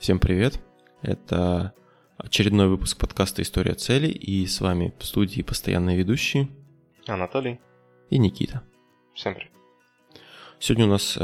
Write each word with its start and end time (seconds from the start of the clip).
Всем 0.00 0.18
привет! 0.18 0.58
Это 1.02 1.74
очередной 2.16 2.68
выпуск 2.68 2.96
подкаста 2.96 3.42
«История 3.42 3.74
целей» 3.74 4.10
и 4.10 4.46
с 4.46 4.62
вами 4.62 4.94
в 4.98 5.04
студии 5.04 5.42
постоянные 5.42 5.98
ведущие 5.98 6.48
Анатолий 7.06 7.60
и 8.08 8.16
Никита. 8.16 8.62
Всем 9.12 9.34
привет. 9.34 9.52
Сегодня 10.58 10.86
у 10.86 10.88
нас 10.88 11.18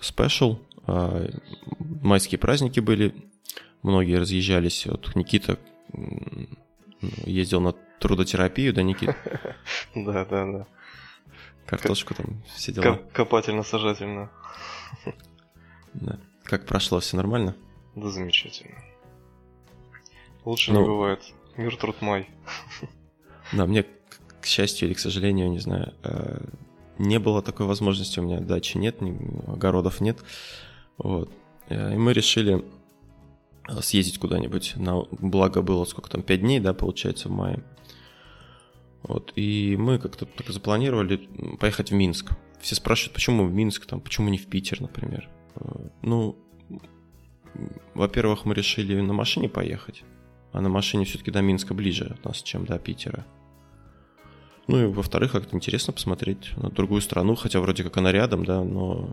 спешл, 0.00 0.58
э, 0.86 1.28
э, 1.28 1.38
майские 2.00 2.38
праздники 2.38 2.80
были, 2.80 3.14
многие 3.82 4.18
разъезжались. 4.18 4.86
Вот 4.86 5.14
Никита 5.16 5.58
ездил 7.26 7.60
на 7.60 7.72
трудотерапию, 8.00 8.72
да, 8.72 8.82
Никита? 8.82 9.14
Да, 9.94 10.24
да, 10.24 10.50
да. 10.50 10.66
Картошку 11.66 12.14
там, 12.14 12.42
все 12.54 12.72
дела. 12.72 13.02
Копательно-сажательно. 13.12 14.30
Как 16.44 16.64
прошло, 16.64 17.00
все 17.00 17.18
нормально? 17.18 17.54
Да 17.96 18.08
замечательно. 18.10 18.74
Лучше 20.44 20.72
ну, 20.72 20.80
не 20.80 20.86
бывает. 20.86 21.20
Мир, 21.56 21.76
труд, 21.76 22.00
май. 22.00 22.28
Да, 23.52 23.66
мне, 23.66 23.84
к 24.40 24.46
счастью 24.46 24.88
или 24.88 24.94
к 24.94 24.98
сожалению, 24.98 25.50
не 25.50 25.58
знаю, 25.58 25.94
э, 26.02 26.44
не 26.98 27.18
было 27.18 27.42
такой 27.42 27.66
возможности. 27.66 28.20
У 28.20 28.22
меня 28.22 28.40
дачи 28.40 28.76
нет, 28.76 28.98
огородов 29.46 30.00
нет. 30.00 30.18
Вот. 30.98 31.32
Э, 31.68 31.94
и 31.94 31.96
мы 31.96 32.12
решили 32.12 32.64
э, 33.68 33.80
съездить 33.80 34.18
куда-нибудь. 34.18 34.74
На 34.76 35.02
благо 35.02 35.62
было 35.62 35.84
сколько 35.84 36.10
там, 36.10 36.22
5 36.22 36.40
дней, 36.40 36.60
да, 36.60 36.74
получается, 36.74 37.28
в 37.28 37.32
мае. 37.32 37.62
Вот. 39.02 39.32
И 39.36 39.76
мы 39.78 39.98
как-то 39.98 40.26
так 40.26 40.48
запланировали 40.48 41.28
поехать 41.60 41.90
в 41.90 41.94
Минск. 41.94 42.32
Все 42.60 42.74
спрашивают, 42.74 43.14
почему 43.14 43.46
в 43.46 43.52
Минск, 43.52 43.86
там, 43.86 44.00
почему 44.00 44.30
не 44.30 44.38
в 44.38 44.46
Питер, 44.46 44.80
например. 44.80 45.28
Ну, 46.02 46.36
во-первых, 47.94 48.44
мы 48.44 48.54
решили 48.54 49.00
на 49.00 49.12
машине 49.12 49.48
поехать, 49.48 50.02
а 50.52 50.60
на 50.60 50.68
машине 50.68 51.04
все-таки 51.04 51.30
до 51.30 51.42
Минска 51.42 51.74
ближе 51.74 52.06
от 52.06 52.24
нас, 52.24 52.42
чем 52.42 52.64
до 52.64 52.78
Питера. 52.78 53.24
Ну 54.66 54.82
и 54.82 54.86
во-вторых, 54.86 55.32
как-то 55.32 55.56
интересно 55.56 55.92
посмотреть 55.92 56.56
на 56.56 56.70
другую 56.70 57.00
страну, 57.00 57.34
хотя 57.34 57.60
вроде 57.60 57.84
как 57.84 57.96
она 57.96 58.12
рядом, 58.12 58.44
да, 58.44 58.62
но 58.62 59.10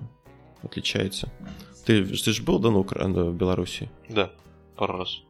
отличается. 0.63 1.31
Ты, 1.85 2.05
ты 2.05 2.31
же 2.31 2.43
был, 2.43 2.59
да, 2.59 2.71
на 2.71 2.79
Украине, 2.79 3.23
в 3.23 3.35
Беларуси? 3.35 3.89
Да, 4.07 4.31
пару 4.75 4.97
раз. 4.97 5.21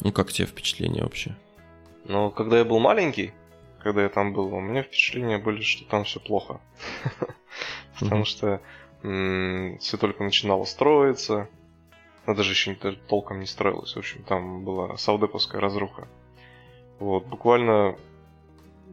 Ну 0.00 0.12
как 0.12 0.32
тебе 0.32 0.46
впечатления 0.46 1.02
вообще? 1.02 1.36
Ну, 2.04 2.30
когда 2.30 2.58
я 2.58 2.64
был 2.64 2.78
маленький, 2.78 3.32
когда 3.82 4.02
я 4.02 4.08
там 4.08 4.32
был, 4.32 4.52
у 4.54 4.60
меня 4.60 4.82
впечатления 4.82 5.38
были, 5.38 5.60
что 5.62 5.84
там 5.84 6.04
все 6.04 6.20
плохо. 6.20 6.60
Потому 8.00 8.24
что 8.24 8.60
все 9.02 9.96
только 9.98 10.24
начинало 10.24 10.64
строиться, 10.64 11.48
она 12.26 12.34
даже 12.34 12.50
еще 12.50 12.70
не, 12.70 12.92
толком 12.92 13.40
не 13.40 13.46
строилась. 13.46 13.94
В 13.94 13.98
общем, 13.98 14.24
там 14.24 14.64
была 14.64 14.96
саудеповская 14.96 15.60
разруха. 15.60 16.08
Вот, 16.98 17.24
буквально 17.26 17.96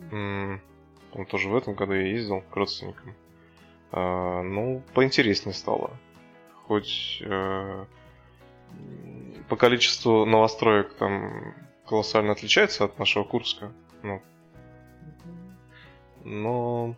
там 0.09 1.26
тоже 1.28 1.50
в 1.50 1.56
этом 1.56 1.73
году 1.73 1.94
я 1.94 2.08
ездил 2.08 2.42
к 2.42 2.56
родственникам. 2.56 3.16
А, 3.92 4.44
ну, 4.44 4.84
поинтереснее 4.94 5.54
стало. 5.54 5.92
Хоть 6.67 7.22
э, 7.26 7.86
по 9.50 9.56
количеству 9.56 10.26
новостроек 10.26 10.94
там 10.94 11.56
колоссально 11.88 12.34
отличается 12.34 12.86
от 12.86 13.00
нашего 13.00 13.23
Курска. 13.23 13.72
Ну, 14.04 14.22
но 16.23 16.95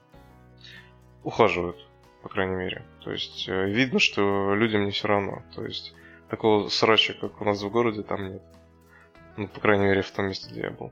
ухаживают, 1.23 1.77
по 2.21 2.29
крайней 2.29 2.55
мере. 2.55 2.85
То 3.03 3.11
есть 3.11 3.47
э, 3.47 3.69
видно, 3.69 3.99
что 3.99 4.53
людям 4.53 4.85
не 4.85 4.91
все 4.91 5.07
равно. 5.07 5.43
То 5.53 5.65
есть 5.65 5.93
такого 6.35 6.67
срача, 6.67 7.13
как 7.13 7.41
у 7.41 7.45
нас 7.45 7.61
в 7.61 7.69
городе, 7.69 8.03
там 8.03 8.33
нет. 8.33 8.41
Ну, 9.37 9.47
по 9.47 9.61
крайней 9.61 9.85
мере, 9.85 10.01
в 10.01 10.11
том 10.11 10.27
месте, 10.27 10.49
где 10.51 10.61
я 10.61 10.71
был. 10.71 10.91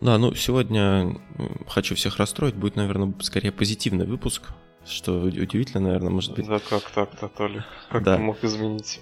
Да, 0.00 0.18
ну 0.18 0.34
сегодня 0.34 1.18
хочу 1.66 1.94
всех 1.94 2.18
расстроить, 2.18 2.54
будет, 2.54 2.76
наверное, 2.76 3.12
скорее 3.20 3.50
позитивный 3.50 4.06
выпуск, 4.06 4.42
что 4.86 5.22
удивительно, 5.22 5.88
наверное, 5.88 6.10
может 6.10 6.34
быть. 6.34 6.46
Да 6.46 6.60
как 6.60 6.88
так-то, 6.90 7.28
Толик? 7.28 7.64
Как 7.90 8.04
да. 8.04 8.16
ты 8.16 8.22
мог 8.22 8.44
изменить? 8.44 9.00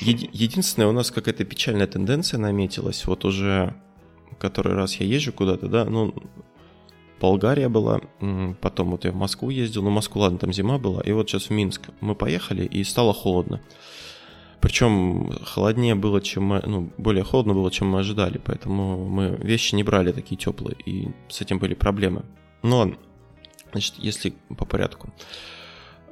Еди- 0.00 0.30
единственное, 0.32 0.88
у 0.88 0.92
нас 0.92 1.10
какая-то 1.10 1.44
печальная 1.44 1.86
тенденция 1.86 2.38
наметилась, 2.38 3.04
вот 3.06 3.24
уже 3.24 3.74
который 4.38 4.74
раз 4.74 4.94
я 4.96 5.06
езжу 5.06 5.32
куда-то, 5.32 5.66
да, 5.66 5.84
ну, 5.84 6.14
Болгария 7.20 7.68
была, 7.68 8.00
потом 8.60 8.92
вот 8.92 9.04
я 9.04 9.10
в 9.10 9.16
Москву 9.16 9.50
ездил, 9.50 9.82
ну, 9.82 9.90
Москву, 9.90 10.20
ладно, 10.20 10.38
там 10.38 10.52
зима 10.52 10.78
была, 10.78 11.02
и 11.02 11.10
вот 11.10 11.28
сейчас 11.28 11.46
в 11.46 11.50
Минск 11.50 11.88
мы 12.00 12.14
поехали, 12.14 12.64
и 12.64 12.84
стало 12.84 13.12
холодно. 13.12 13.60
Причем 14.60 15.32
холоднее 15.44 15.94
было, 15.94 16.20
чем 16.20 16.44
мы, 16.44 16.62
ну, 16.66 16.92
более 16.98 17.22
холодно 17.22 17.54
было, 17.54 17.70
чем 17.70 17.88
мы 17.88 18.00
ожидали, 18.00 18.40
поэтому 18.44 19.08
мы 19.08 19.36
вещи 19.40 19.74
не 19.74 19.84
брали 19.84 20.10
такие 20.10 20.36
теплые, 20.36 20.76
и 20.84 21.08
с 21.28 21.40
этим 21.40 21.58
были 21.58 21.74
проблемы. 21.74 22.24
Ну 22.62 22.78
ладно, 22.78 22.96
значит, 23.70 23.94
если 23.98 24.34
по 24.56 24.64
порядку. 24.64 25.12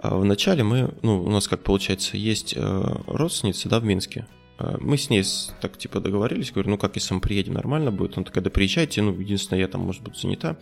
А 0.01 0.17
вначале 0.17 0.63
мы, 0.63 0.95
ну, 1.03 1.23
у 1.23 1.31
нас 1.31 1.49
как 1.49 1.65
получается, 1.65 2.17
есть 2.17 2.55
э, 2.57 2.83
родственница, 3.07 3.69
да, 3.69 3.81
в 3.81 3.85
Минске. 3.85 4.27
А 4.59 4.77
мы 4.81 4.97
с 4.97 5.11
ней 5.11 5.25
так 5.61 5.77
типа 5.77 6.01
договорились, 6.01 6.53
говорю, 6.53 6.71
ну 6.71 6.79
как, 6.79 6.95
если 6.95 7.15
мы 7.15 7.21
приедем, 7.21 7.55
нормально 7.55 7.91
будет. 7.91 8.17
Он 8.17 8.25
такая, 8.25 8.45
да 8.45 8.51
приезжайте, 8.51 9.03
ну, 9.03 9.13
единственное, 9.19 9.61
я 9.61 9.69
там, 9.69 9.83
может 9.83 10.03
быть, 10.03 10.17
занята. 10.17 10.57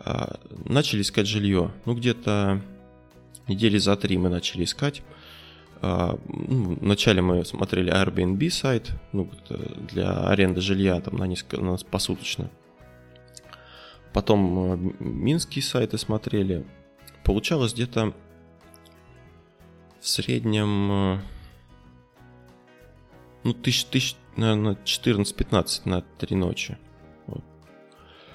А, 0.00 0.38
начали 0.64 1.02
искать 1.02 1.26
жилье. 1.26 1.72
Ну, 1.84 1.94
где-то 1.94 2.62
недели 3.48 3.78
за 3.78 3.96
три 3.96 4.16
мы 4.16 4.28
начали 4.28 4.64
искать. 4.64 5.02
А, 5.82 6.18
ну, 6.28 6.76
вначале 6.80 7.22
мы 7.22 7.44
смотрели 7.44 7.92
Airbnb 7.92 8.50
сайт 8.50 8.92
ну, 9.12 9.30
для 9.92 10.28
аренды 10.28 10.60
жилья 10.60 11.00
там 11.00 11.16
на 11.16 11.24
несколько 11.24 11.60
на 11.60 11.76
посуточно. 11.76 12.50
Потом 14.12 14.58
а, 14.58 14.76
минские 15.00 15.62
сайты 15.62 15.98
смотрели. 15.98 16.66
Получалось 17.24 17.74
где-то 17.74 18.14
в 20.00 20.08
среднем 20.08 20.90
а, 20.90 21.22
ну, 23.44 23.52
тысяч, 23.52 23.84
тысяч 23.84 24.16
наверное, 24.36 24.76
14-15 24.84 25.82
на 25.84 26.00
три 26.00 26.36
ночи. 26.36 26.78
Вот. 27.26 27.44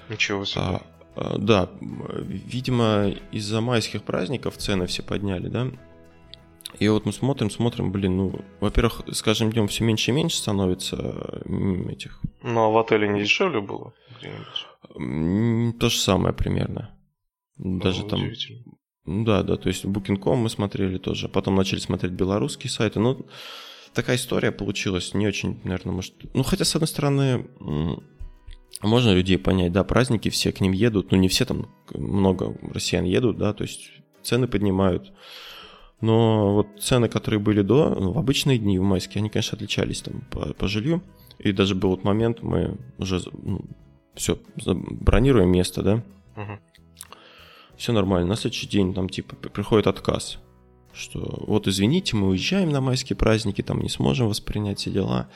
Ничего 0.08 0.44
себе. 0.44 0.60
А, 0.62 0.82
а, 1.14 1.38
да, 1.38 1.70
видимо, 1.80 3.08
из-за 3.30 3.60
майских 3.60 4.02
праздников 4.02 4.56
цены 4.56 4.86
все 4.86 5.02
подняли, 5.02 5.48
да? 5.48 5.68
И 6.78 6.88
вот 6.88 7.06
мы 7.06 7.12
смотрим, 7.12 7.50
смотрим, 7.50 7.92
блин, 7.92 8.16
ну, 8.16 8.40
во-первых, 8.60 9.02
с 9.10 9.22
каждым 9.22 9.52
днем 9.52 9.68
все 9.68 9.84
меньше 9.84 10.10
и 10.10 10.14
меньше 10.14 10.36
становится 10.36 11.42
этих. 11.88 12.20
Ну, 12.42 12.64
а 12.64 12.70
в 12.70 12.78
отеле 12.78 13.08
не 13.08 13.20
дешевле 13.20 13.60
было 13.60 13.92
То 15.78 15.88
же 15.88 15.98
самое 15.98 16.34
примерно. 16.34 16.96
Даже 17.56 18.02
ну, 18.02 18.08
там... 18.08 18.20
Да, 19.04 19.42
да, 19.42 19.56
то 19.56 19.68
есть 19.68 19.84
Booking.com 19.84 20.38
мы 20.38 20.48
смотрели 20.48 20.98
тоже. 20.98 21.28
Потом 21.28 21.54
начали 21.56 21.80
смотреть 21.80 22.12
белорусские 22.12 22.70
сайты. 22.70 23.00
Ну, 23.00 23.26
такая 23.94 24.16
история 24.16 24.52
получилась 24.52 25.14
не 25.14 25.26
очень, 25.26 25.60
наверное, 25.64 25.94
может... 25.94 26.14
Ну, 26.34 26.42
хотя, 26.42 26.64
с 26.64 26.74
одной 26.74 26.88
стороны, 26.88 27.46
можно 28.80 29.10
людей 29.10 29.38
понять, 29.38 29.72
да, 29.72 29.84
праздники, 29.84 30.28
все 30.28 30.52
к 30.52 30.60
ним 30.60 30.72
едут, 30.72 31.10
ну, 31.10 31.18
не 31.18 31.28
все 31.28 31.44
там, 31.44 31.68
много 31.94 32.56
россиян 32.72 33.04
едут, 33.04 33.38
да, 33.38 33.52
то 33.52 33.62
есть 33.62 33.90
цены 34.22 34.48
поднимают. 34.48 35.12
Но 36.02 36.52
вот 36.54 36.80
цены, 36.80 37.08
которые 37.08 37.38
были 37.38 37.62
до, 37.62 37.90
ну, 37.90 38.12
в 38.12 38.18
обычные 38.18 38.58
дни, 38.58 38.76
в 38.76 38.82
майские, 38.82 39.20
они, 39.20 39.30
конечно, 39.30 39.54
отличались 39.54 40.02
там 40.02 40.22
по, 40.30 40.52
по 40.52 40.66
жилью. 40.66 41.00
И 41.38 41.52
даже 41.52 41.76
был 41.76 41.90
вот 41.90 42.02
момент, 42.02 42.42
мы 42.42 42.76
уже 42.98 43.20
ну, 43.32 43.64
все, 44.14 44.36
бронируем 44.56 45.50
место, 45.50 45.82
да? 45.82 45.94
Угу. 46.36 46.58
Все 47.76 47.92
нормально. 47.92 48.30
На 48.30 48.36
следующий 48.36 48.66
день 48.66 48.94
там 48.94 49.08
типа 49.08 49.36
приходит 49.36 49.86
отказ, 49.86 50.38
что 50.92 51.44
вот 51.46 51.68
извините, 51.68 52.16
мы 52.16 52.28
уезжаем 52.28 52.70
на 52.70 52.80
майские 52.80 53.16
праздники, 53.16 53.62
там 53.62 53.80
не 53.80 53.88
сможем 53.88 54.28
воспринять 54.28 54.80
все 54.80 54.90
дела. 54.90 55.28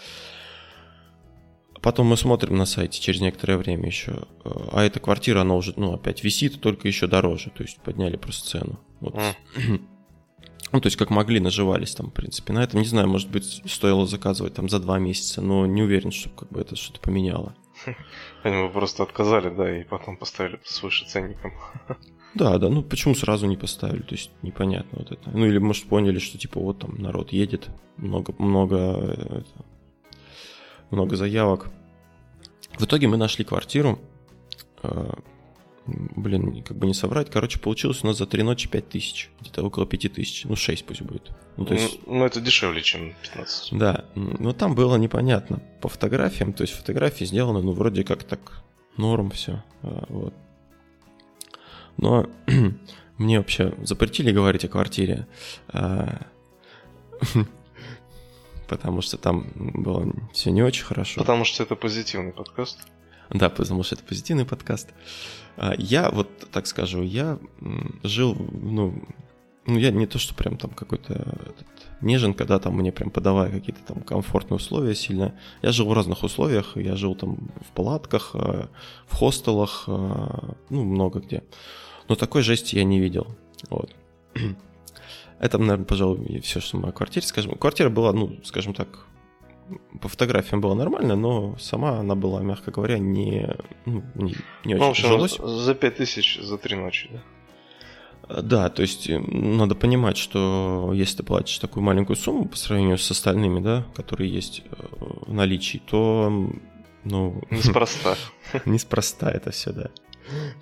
Потом 1.81 2.09
мы 2.09 2.17
смотрим 2.17 2.57
на 2.57 2.67
сайте 2.67 3.01
через 3.01 3.21
некоторое 3.21 3.57
время 3.57 3.87
еще, 3.87 4.27
а 4.45 4.83
эта 4.83 4.99
квартира, 4.99 5.43
она 5.43 5.55
уже, 5.55 5.75
ну, 5.77 5.93
опять 5.93 6.25
висит, 6.25 6.61
только 6.61 6.89
еще 6.89 7.07
дороже, 7.07 7.51
то 7.51 7.63
есть 7.63 7.79
подняли 7.79 8.17
просто 8.17 8.49
цену. 8.49 8.81
Вот. 8.99 9.15
Mm. 9.15 9.81
Ну, 10.73 10.81
то 10.81 10.87
есть, 10.87 10.97
как 10.97 11.11
могли, 11.11 11.41
наживались 11.41 11.95
там, 11.95 12.11
в 12.11 12.13
принципе. 12.13 12.53
На 12.53 12.63
этом, 12.63 12.81
не 12.81 12.87
знаю, 12.87 13.09
может 13.09 13.31
быть, 13.31 13.63
стоило 13.67 14.07
заказывать 14.07 14.55
там 14.55 14.69
за 14.69 14.81
два 14.81 14.99
месяца, 14.99 15.41
но 15.41 15.67
не 15.67 15.83
уверен, 15.83 16.11
что 16.11 16.29
как 16.31 16.51
бы 16.51 16.61
это 16.61 16.77
что-то 16.77 17.01
поменяло. 17.01 17.55
Они 18.43 18.67
бы 18.67 18.73
просто 18.73 19.03
отказали, 19.03 19.55
да, 19.55 19.81
и 19.81 19.85
потом 19.85 20.17
поставили 20.17 20.61
свыше 20.65 21.07
ценником. 21.07 21.53
Да, 22.35 22.59
да, 22.59 22.69
ну 22.69 22.83
почему 22.83 23.15
сразу 23.15 23.47
не 23.47 23.57
поставили, 23.57 24.03
то 24.03 24.15
есть 24.15 24.31
непонятно 24.43 24.99
вот 24.99 25.11
это. 25.11 25.31
Ну 25.31 25.47
или, 25.47 25.57
может, 25.57 25.87
поняли, 25.87 26.19
что 26.19 26.37
типа 26.37 26.61
вот 26.61 26.81
там 26.81 26.97
народ 26.99 27.33
едет, 27.33 27.71
много, 27.97 28.35
много, 28.37 28.77
это, 28.77 29.65
много 30.91 31.17
заявок. 31.17 31.69
В 32.79 32.85
итоге 32.85 33.09
мы 33.09 33.17
нашли 33.17 33.43
квартиру, 33.43 33.99
э, 34.83 35.13
блин, 35.87 36.63
как 36.63 36.77
бы 36.77 36.87
не 36.87 36.95
соврать, 36.95 37.31
короче, 37.31 37.59
получилось 37.59 38.03
у 38.03 38.07
нас 38.07 38.19
за 38.19 38.27
три 38.27 38.43
ночи 38.43 38.69
5 38.69 38.89
тысяч, 38.89 39.31
где-то 39.41 39.63
около 39.63 39.87
5 39.87 40.13
тысяч, 40.13 40.45
ну 40.45 40.57
6 40.57 40.85
пусть 40.85 41.03
будет. 41.03 41.31
Ну, 41.57 41.65
то 41.65 41.75
есть... 41.75 42.07
ну, 42.07 42.25
это 42.25 42.41
дешевле, 42.41 42.83
чем 42.83 43.15
15. 43.23 43.79
Да, 43.79 44.05
но 44.15 44.53
там 44.53 44.75
было 44.75 44.97
непонятно 44.97 45.63
по 45.81 45.89
фотографиям, 45.89 46.53
то 46.53 46.63
есть 46.63 46.75
фотографии 46.75 47.25
сделаны, 47.25 47.63
ну, 47.63 47.73
вроде 47.73 48.05
как 48.05 48.25
так 48.25 48.63
норм 48.97 49.31
все, 49.31 49.63
а, 49.83 50.05
вот. 50.09 50.35
Но 51.97 52.29
мне 53.19 53.39
вообще 53.39 53.75
запретили 53.83 54.33
говорить 54.33 54.65
о 54.65 54.69
квартире, 54.69 55.27
а, 55.69 56.27
потому 58.69 59.01
что 59.01 59.17
там 59.17 59.47
было 59.55 60.13
все 60.33 60.51
не 60.51 60.63
очень 60.63 60.85
хорошо. 60.85 61.21
Потому 61.21 61.45
что 61.45 61.63
это 61.63 61.77
позитивный 61.77 62.33
подкаст. 62.33 62.81
Да, 63.31 63.49
потому 63.51 63.83
что 63.83 63.95
это 63.95 64.05
позитивный 64.05 64.45
подкаст. 64.45 64.91
А, 65.57 65.75
я, 65.79 66.11
вот 66.11 66.29
так 66.53 66.67
скажу, 66.67 67.03
я 67.03 67.39
жил, 68.03 68.35
ну, 68.35 69.03
ну, 69.67 69.79
я 69.79 69.91
не 69.91 70.07
то, 70.07 70.19
что 70.19 70.33
прям 70.35 70.57
там 70.57 70.71
какой-то 70.71 71.15
этот, 71.15 71.67
неженка, 72.01 72.45
да, 72.45 72.59
там 72.61 72.77
мне 72.77 72.93
прям 72.93 73.11
подавая 73.11 73.51
какие-то 73.51 73.83
там 73.83 74.01
комфортные 74.03 74.57
условия 74.57 74.95
сильно. 74.95 75.35
Я 75.61 75.73
жил 75.73 75.89
в 75.89 75.93
разных 75.93 76.23
условиях, 76.23 76.77
я 76.77 76.95
жил 76.95 77.17
там 77.17 77.51
в 77.69 77.73
палатках, 77.73 78.31
а, 78.35 78.69
в 79.07 79.15
хостелах, 79.15 79.85
а, 79.89 80.55
ну, 80.71 80.85
много 80.85 81.19
где. 81.21 81.43
Но 82.09 82.15
такой 82.15 82.43
жести 82.43 82.77
я 82.77 82.85
не 82.85 83.01
видел. 83.01 83.27
Вот. 83.69 83.95
Это, 85.41 85.59
наверное, 85.59 85.85
пожалуй, 85.85 86.41
все, 86.41 86.61
что 86.61 86.77
мы 86.77 86.91
о 86.91 86.93
квартире 86.93 87.27
скажем. 87.27 87.57
Квартира 87.57 87.91
была, 87.91 88.13
ну, 88.13 88.39
скажем 88.45 88.73
так, 88.73 89.07
по 90.01 90.09
фотографиям 90.09 90.61
было 90.61 90.75
нормально, 90.75 91.17
но 91.17 91.57
сама 91.59 91.99
она 91.99 92.15
была, 92.15 92.43
мягко 92.43 92.71
говоря, 92.71 92.99
не, 92.99 93.49
ну, 93.85 94.03
не, 94.15 94.35
не 94.65 94.75
очень 94.75 94.79
ну, 94.79 94.87
в 94.87 94.91
общем, 94.91 95.09
жилось. 95.09 95.39
За 95.39 95.75
5000 95.75 96.41
за 96.43 96.59
три 96.59 96.77
ночи, 96.77 97.11
да? 97.13 97.23
Да, 98.43 98.69
то 98.71 98.83
есть 98.83 99.09
надо 99.09 99.75
понимать, 99.77 100.17
что 100.17 100.91
если 100.95 101.19
ты 101.19 101.23
платишь 101.23 101.59
такую 101.59 101.85
маленькую 101.85 102.17
сумму 102.17 102.47
по 102.47 102.57
сравнению 102.57 102.99
с 102.99 103.09
остальными, 103.11 103.61
да, 103.61 103.87
которые 103.95 104.33
есть 104.33 104.63
э, 104.65 104.75
в 105.27 105.33
наличии, 105.33 105.79
то, 105.79 106.29
ну... 107.05 107.41
Неспроста. 107.51 108.17
Неспроста 108.65 109.31
это 109.31 109.53
все, 109.53 109.73
да. 109.73 109.91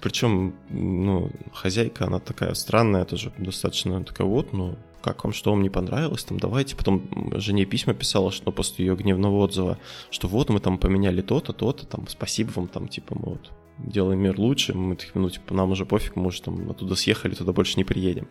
Причем, 0.02 0.54
ну, 0.68 1.30
хозяйка, 1.54 2.06
она 2.06 2.20
такая 2.20 2.52
странная, 2.52 3.06
тоже 3.06 3.32
достаточно 3.38 4.04
такая 4.04 4.26
вот, 4.26 4.52
ну, 4.52 4.76
как 5.04 5.22
вам, 5.24 5.32
что 5.32 5.50
вам 5.50 5.62
не 5.62 5.68
понравилось, 5.68 6.24
там, 6.24 6.38
давайте. 6.38 6.74
Потом 6.76 7.02
жене 7.36 7.66
письма 7.66 7.92
писала, 7.92 8.32
что 8.32 8.50
после 8.50 8.86
ее 8.86 8.96
гневного 8.96 9.36
отзыва, 9.36 9.78
что 10.10 10.28
вот 10.28 10.48
мы 10.48 10.60
там 10.60 10.78
поменяли 10.78 11.20
то-то, 11.20 11.52
то-то, 11.52 11.86
там, 11.86 12.08
спасибо 12.08 12.50
вам, 12.54 12.68
там, 12.68 12.88
типа, 12.88 13.14
мы 13.14 13.32
вот 13.32 13.52
делаем 13.78 14.20
мир 14.20 14.38
лучше, 14.38 14.72
мы, 14.72 14.96
ну, 15.14 15.30
типа, 15.30 15.54
нам 15.54 15.72
уже 15.72 15.84
пофиг, 15.84 16.16
мы 16.16 16.26
уже 16.26 16.42
там 16.42 16.70
оттуда 16.70 16.94
съехали, 16.94 17.34
туда 17.34 17.52
больше 17.52 17.76
не 17.76 17.84
приедем. 17.84 18.28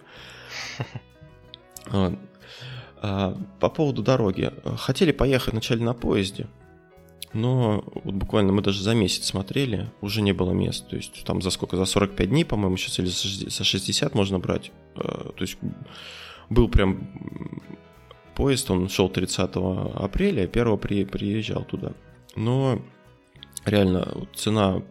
А, 3.06 3.38
по 3.60 3.70
поводу 3.70 4.02
дороги. 4.02 4.50
Хотели 4.78 5.12
поехать 5.12 5.52
вначале 5.52 5.84
на 5.84 5.94
поезде, 5.94 6.48
но 7.34 7.84
вот 8.04 8.14
буквально 8.14 8.54
мы 8.54 8.62
даже 8.62 8.81
за 8.81 8.94
месяц 8.94 9.25
смотрели, 9.25 9.90
уже 10.02 10.22
не 10.22 10.34
было 10.34 10.52
мест. 10.52 10.88
То 10.88 10.96
есть 10.96 11.24
там 11.25 11.42
за 11.42 11.50
сколько? 11.50 11.78
За 11.78 11.86
45 11.86 12.30
дней, 12.30 12.46
по-моему, 12.46 12.78
сейчас 12.78 13.00
или 13.00 13.08
за 13.08 13.64
60 13.64 14.14
можно 14.14 14.40
брать. 14.40 14.72
Э, 14.96 15.31
то 15.36 15.42
есть 15.42 15.58
был 16.54 16.70
прям 16.70 17.10
поезд, 18.36 18.70
он 18.72 18.90
шел 18.90 19.10
30 19.10 19.52
апреля, 19.96 20.44
1 20.44 20.78
при, 20.78 21.06
приезжал 21.06 21.64
туда. 21.64 21.94
Но 22.36 22.82
реально 23.66 24.28
цена 24.34 24.82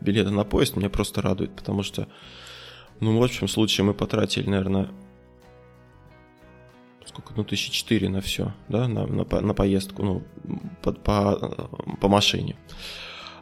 билета 0.00 0.30
на 0.30 0.44
поезд 0.44 0.76
меня 0.76 0.90
просто 0.90 1.22
радует, 1.22 1.54
потому 1.54 1.82
что, 1.82 2.08
ну, 3.00 3.18
в 3.18 3.22
общем 3.22 3.48
случае 3.48 3.84
мы 3.84 3.94
потратили, 3.94 4.48
наверное, 4.48 4.90
сколько, 7.06 7.32
ну, 7.36 7.44
тысячи 7.44 7.70
четыре 7.70 8.08
на 8.08 8.20
все, 8.20 8.54
да, 8.68 8.86
на, 8.86 9.06
на, 9.06 9.24
на 9.24 9.54
поездку, 9.54 10.02
ну, 10.02 10.22
по, 10.82 10.92
по, 10.92 11.68
по 12.00 12.08
машине. 12.08 12.56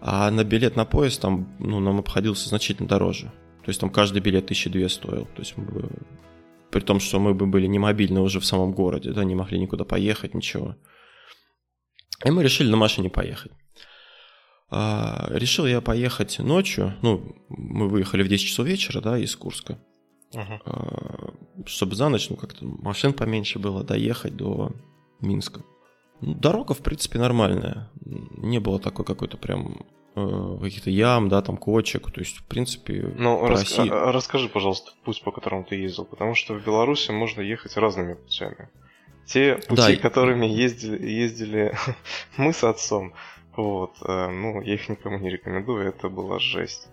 А 0.00 0.30
на 0.30 0.44
билет 0.44 0.76
на 0.76 0.84
поезд 0.84 1.20
там, 1.20 1.48
ну, 1.58 1.80
нам 1.80 1.98
обходился 1.98 2.48
значительно 2.48 2.88
дороже. 2.88 3.32
То 3.64 3.70
есть 3.70 3.80
там 3.80 3.90
каждый 3.90 4.20
билет 4.20 4.46
тысячи 4.46 4.70
две 4.70 4.88
стоил. 4.88 5.26
То 5.34 5.40
есть 5.40 5.56
мы 5.56 5.66
при 6.70 6.80
том, 6.80 7.00
что 7.00 7.18
мы 7.18 7.34
бы 7.34 7.46
были 7.46 7.66
не 7.66 7.78
мобильны 7.78 8.20
уже 8.20 8.40
в 8.40 8.46
самом 8.46 8.72
городе, 8.72 9.12
да, 9.12 9.24
не 9.24 9.34
могли 9.34 9.58
никуда 9.58 9.84
поехать, 9.84 10.34
ничего. 10.34 10.76
И 12.24 12.30
мы 12.30 12.42
решили 12.42 12.70
на 12.70 12.76
машине 12.76 13.10
поехать. 13.10 13.52
А, 14.68 15.28
решил 15.30 15.66
я 15.66 15.80
поехать 15.80 16.38
ночью, 16.38 16.94
ну, 17.02 17.36
мы 17.48 17.88
выехали 17.88 18.22
в 18.22 18.28
10 18.28 18.46
часов 18.46 18.66
вечера, 18.66 19.00
да, 19.00 19.18
из 19.18 19.36
Курска. 19.36 19.78
Uh-huh. 20.32 21.66
Чтобы 21.66 21.94
за 21.94 22.08
ночь, 22.08 22.28
ну, 22.30 22.36
как-то 22.36 22.64
машин 22.64 23.12
поменьше 23.12 23.58
было, 23.58 23.84
доехать 23.84 24.36
до 24.36 24.72
Минска. 25.20 25.62
Ну, 26.20 26.34
дорога, 26.34 26.74
в 26.74 26.78
принципе, 26.78 27.18
нормальная. 27.18 27.90
Не 28.04 28.58
было 28.58 28.80
такой 28.80 29.04
какой-то 29.04 29.36
прям 29.36 29.86
каких-то 30.16 30.90
ям, 30.90 31.28
да, 31.28 31.42
там 31.42 31.56
кочек. 31.56 32.10
То 32.10 32.20
есть, 32.20 32.38
в 32.38 32.44
принципе, 32.44 33.12
ну, 33.16 33.46
рас... 33.46 33.60
России... 33.60 33.88
А, 33.90 34.12
расскажи, 34.12 34.48
пожалуйста, 34.48 34.92
путь, 35.04 35.22
по 35.22 35.30
которому 35.30 35.64
ты 35.64 35.76
ездил, 35.76 36.04
потому 36.06 36.34
что 36.34 36.54
в 36.54 36.64
Беларуси 36.64 37.10
можно 37.10 37.42
ехать 37.42 37.76
разными 37.76 38.14
путями. 38.14 38.70
Те 39.26 39.56
пути, 39.56 39.96
да. 39.96 39.96
которыми 39.96 40.46
ездили, 40.46 41.06
ездили 41.06 41.76
мы 42.36 42.52
с 42.52 42.64
отцом, 42.64 43.12
вот, 43.56 43.96
э, 44.02 44.28
ну, 44.28 44.62
я 44.62 44.74
их 44.74 44.88
никому 44.88 45.18
не 45.18 45.30
рекомендую, 45.30 45.88
это 45.88 46.08
была 46.08 46.38
жесть. 46.38 46.88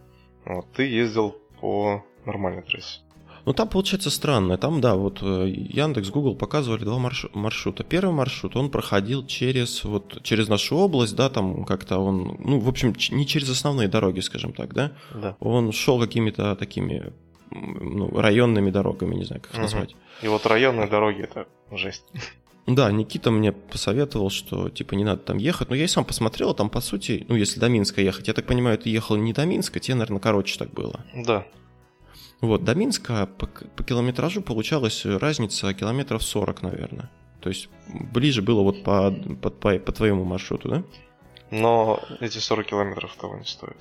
Вот, 0.46 0.72
ты 0.74 0.84
ездил 0.84 1.36
по 1.62 2.04
нормальной 2.26 2.64
трассе. 2.64 3.02
Ну, 3.46 3.54
там 3.54 3.68
получается 3.68 4.10
странно. 4.10 4.58
Там, 4.58 4.80
да, 4.80 4.96
вот 4.96 5.20
э, 5.22 5.50
Яндекс, 5.50 6.10
Google 6.10 6.36
показывали 6.36 6.84
два 6.84 6.98
маршрута. 7.34 7.84
Первый 7.84 8.14
маршрут, 8.14 8.56
он 8.56 8.70
проходил 8.70 9.26
через, 9.26 9.84
вот, 9.84 10.24
через 10.24 10.48
нашу 10.48 10.78
область, 10.78 11.16
да, 11.16 11.30
там 11.30 11.66
как-то 11.66 11.98
он, 11.98 12.38
ну, 12.40 12.60
в 12.60 12.70
общем, 12.70 12.96
не 13.12 13.28
через 13.28 13.50
основные 13.50 13.88
дороги, 13.88 14.22
скажем 14.22 14.54
так, 14.54 14.74
да? 14.74 14.94
Да. 15.14 15.36
Он 15.40 15.72
шел 15.74 16.00
какими-то 16.00 16.56
такими 16.56 17.12
ну, 17.52 18.10
районными 18.18 18.72
дорогами, 18.72 19.16
не 19.16 19.26
знаю, 19.26 19.42
как 19.42 19.52
их 19.52 19.58
угу. 19.58 19.64
назвать. 19.64 19.96
И 20.22 20.28
вот 20.28 20.46
районные 20.46 20.88
дороги 20.88 21.24
это 21.24 21.48
жесть. 21.72 22.06
Да, 22.66 22.90
Никита 22.92 23.30
мне 23.30 23.52
посоветовал, 23.52 24.30
что 24.30 24.70
типа 24.70 24.94
не 24.96 25.04
надо 25.04 25.22
там 25.22 25.38
ехать. 25.38 25.70
Но 25.70 25.76
я 25.76 25.84
и 25.84 25.88
сам 25.88 26.06
посмотрел, 26.06 26.54
там 26.54 26.70
по 26.70 26.80
сути, 26.80 27.26
ну 27.28 27.36
если 27.36 27.60
до 27.60 27.68
Минска 27.68 28.02
ехать, 28.02 28.30
я 28.30 28.34
так 28.34 28.46
понимаю, 28.46 28.78
ты 28.78 28.90
ехал 28.90 29.18
не 29.18 29.34
до 29.34 29.46
Минска, 29.46 29.82
тебе, 29.82 29.96
наверное, 29.96 30.22
короче 30.22 30.58
так 30.58 30.72
было. 30.72 31.02
Да. 31.14 31.46
Вот, 32.44 32.66
до 32.66 32.76
Минска 32.76 33.26
по, 33.26 33.48
по 33.48 33.84
километражу 33.86 34.42
получалась 34.42 35.06
разница 35.06 35.74
километров 35.74 36.22
40, 36.24 36.62
наверное. 36.64 37.10
То 37.40 37.48
есть 37.48 37.70
ближе 37.88 38.42
было 38.42 38.62
вот 38.64 38.84
по, 38.84 39.12
по, 39.42 39.50
по, 39.50 39.80
по 39.80 39.92
твоему 39.94 40.26
маршруту, 40.26 40.68
да? 40.68 40.84
Но 41.52 42.02
эти 42.20 42.40
40 42.40 42.68
километров 42.68 43.16
того 43.16 43.38
не 43.38 43.46
стоят. 43.46 43.78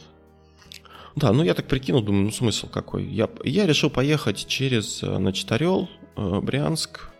Да, 1.17 1.33
ну 1.33 1.43
я 1.43 1.55
так 1.55 1.67
прикинул, 1.67 2.03
думаю, 2.03 2.27
ну 2.27 2.31
смысл 2.31 2.69
какой. 2.69 3.05
Я, 3.05 3.29
я 3.43 3.67
решил 3.67 3.91
поехать 3.91 4.47
через, 4.47 5.03
э, 5.03 5.13
значит, 5.13 5.51
Орел, 5.51 5.89
э, 6.15 6.41
Брянск, 6.41 7.11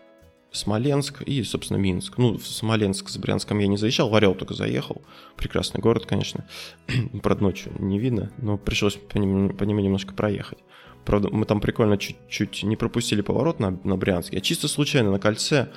Смоленск 0.53 1.23
и, 1.23 1.43
собственно, 1.43 1.77
Минск. 1.77 2.19
Ну, 2.19 2.37
в 2.37 2.47
Смоленск 2.47 3.09
с 3.09 3.17
Брянском 3.17 3.59
я 3.59 3.67
не 3.67 3.75
заезжал, 3.75 4.07
в 4.07 4.15
Орел 4.15 4.33
только 4.33 4.53
заехал. 4.53 5.01
Прекрасный 5.35 5.81
город, 5.81 6.05
конечно. 6.05 6.47
Правда, 7.21 7.43
ночью 7.43 7.73
не 7.79 7.99
видно, 7.99 8.31
но 8.37 8.57
пришлось 8.57 8.95
по 8.95 9.17
нему, 9.17 9.49
по 9.49 9.65
нему 9.65 9.81
немножко 9.81 10.13
проехать. 10.13 10.59
Правда, 11.05 11.29
мы 11.31 11.45
там 11.45 11.59
прикольно 11.59 11.97
чуть-чуть 11.97 12.63
не 12.63 12.75
пропустили 12.75 13.21
поворот 13.21 13.59
на, 13.59 13.77
на 13.83 13.97
Брянске. 13.97 14.37
Я 14.37 14.41
чисто 14.41 14.67
случайно 14.67 15.11
на 15.11 15.19
кольце, 15.19 15.69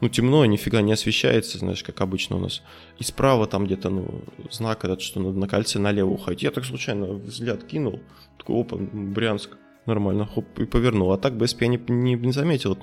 ну, 0.00 0.08
темно, 0.08 0.44
нифига 0.44 0.82
не 0.82 0.92
освещается, 0.92 1.58
знаешь, 1.58 1.82
как 1.82 2.00
обычно 2.00 2.36
у 2.36 2.40
нас. 2.40 2.62
И 2.98 3.04
справа 3.04 3.46
там 3.46 3.64
где-то, 3.64 3.88
ну, 3.88 4.22
знак 4.50 4.84
этот, 4.84 5.00
что 5.00 5.20
надо 5.20 5.38
на 5.38 5.48
кольце 5.48 5.78
налево 5.78 6.10
уходить. 6.10 6.42
Я 6.42 6.50
так 6.50 6.64
случайно 6.64 7.14
взгляд 7.14 7.64
кинул, 7.64 8.00
такой, 8.38 8.60
опа, 8.60 8.76
Брянск, 8.76 9.56
нормально, 9.86 10.26
хоп, 10.26 10.58
и 10.58 10.66
повернул. 10.66 11.12
А 11.12 11.18
так 11.18 11.36
бы, 11.36 11.44
если 11.44 11.56
бы 11.56 11.64
я 11.64 11.68
не, 11.68 11.80
не, 11.88 12.14
не 12.14 12.32
заметил, 12.32 12.76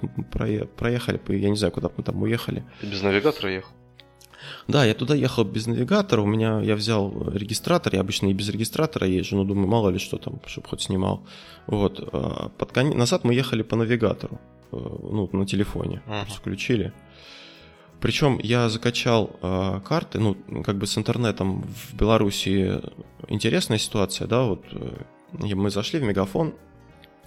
проехали 0.78 1.18
бы, 1.18 1.36
я 1.36 1.50
не 1.50 1.56
знаю, 1.56 1.72
куда 1.72 1.90
мы 1.96 2.04
там 2.04 2.22
уехали. 2.24 2.64
Ты 2.82 2.88
без 2.88 3.02
навигатора 3.04 3.52
ехал? 3.52 3.74
Да, 4.68 4.86
я 4.86 4.94
туда 4.94 5.16
ехал 5.16 5.44
без 5.44 5.68
навигатора, 5.68 6.22
у 6.22 6.26
меня, 6.26 6.62
я 6.62 6.76
взял 6.76 7.12
регистратор, 7.34 7.94
я 7.96 8.02
обычно 8.02 8.28
и 8.28 8.34
без 8.34 8.50
регистратора 8.50 9.08
езжу, 9.08 9.36
но 9.38 9.44
думаю, 9.44 9.68
мало 9.68 9.90
ли 9.90 10.00
что 10.00 10.18
там, 10.18 10.40
чтобы 10.46 10.68
хоть 10.68 10.82
снимал. 10.82 11.26
Вот, 11.68 12.00
а 12.14 12.50
под 12.58 12.72
конец, 12.72 12.96
назад 12.96 13.24
мы 13.24 13.34
ехали 13.34 13.64
по 13.64 13.76
навигатору, 13.76 14.40
э, 14.72 14.78
ну, 14.78 15.30
на 15.32 15.46
телефоне, 15.46 16.02
uh-huh. 16.08 16.34
включили. 16.36 16.94
Причем 18.00 18.40
я 18.44 18.70
закачал 18.70 19.32
э, 19.42 19.80
карты, 19.86 20.20
ну, 20.20 20.36
как 20.64 20.78
бы 20.78 20.88
с 20.88 20.98
интернетом 20.98 21.62
в 21.62 21.94
Беларуси 21.96 22.82
интересная 23.30 23.78
ситуация, 23.78 24.28
да, 24.28 24.44
вот 24.44 24.64
э, 24.72 25.56
мы 25.56 25.70
зашли 25.70 26.00
в 26.00 26.04
Мегафон, 26.04 26.54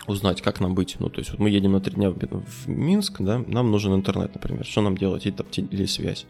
узнать, 0.07 0.43
как 0.43 0.61
нам 0.61 0.75
быть. 0.75 0.97
Ну, 0.99 1.09
то 1.09 1.21
есть 1.21 1.31
вот 1.31 1.41
мы 1.41 1.51
едем 1.51 1.73
на 1.73 1.81
три 1.81 1.95
дня 1.95 2.11
в 2.11 2.69
Минск, 2.69 3.21
да, 3.21 3.43
нам 3.47 3.71
нужен 3.71 3.95
интернет, 3.95 4.35
например. 4.35 4.65
Что 4.65 4.83
нам 4.83 4.97
делать? 4.97 5.27
Или, 5.27 5.35
или 5.71 5.87
связь. 5.87 6.27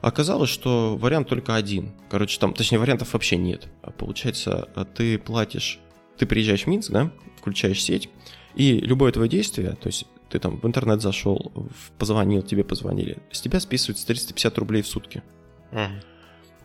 Оказалось, 0.00 0.50
что 0.50 0.96
вариант 0.96 1.28
только 1.28 1.54
один. 1.54 1.92
Короче, 2.10 2.38
там, 2.38 2.52
точнее, 2.52 2.78
вариантов 2.78 3.12
вообще 3.12 3.36
нет. 3.36 3.68
А 3.82 3.90
Получается, 3.90 4.68
ты 4.94 5.18
платишь, 5.18 5.78
ты 6.18 6.26
приезжаешь 6.26 6.64
в 6.64 6.66
Минск, 6.66 6.90
да, 6.90 7.10
включаешь 7.38 7.82
сеть, 7.82 8.08
и 8.54 8.78
любое 8.78 9.12
твое 9.12 9.28
действие, 9.28 9.72
то 9.72 9.86
есть 9.88 10.06
ты 10.30 10.38
там 10.38 10.58
в 10.60 10.66
интернет 10.66 11.00
зашел, 11.02 11.52
позвонил, 11.98 12.42
тебе 12.42 12.64
позвонили, 12.64 13.18
с 13.30 13.40
тебя 13.40 13.60
списывается 13.60 14.06
350 14.06 14.58
рублей 14.58 14.82
в 14.82 14.86
сутки. 14.88 15.22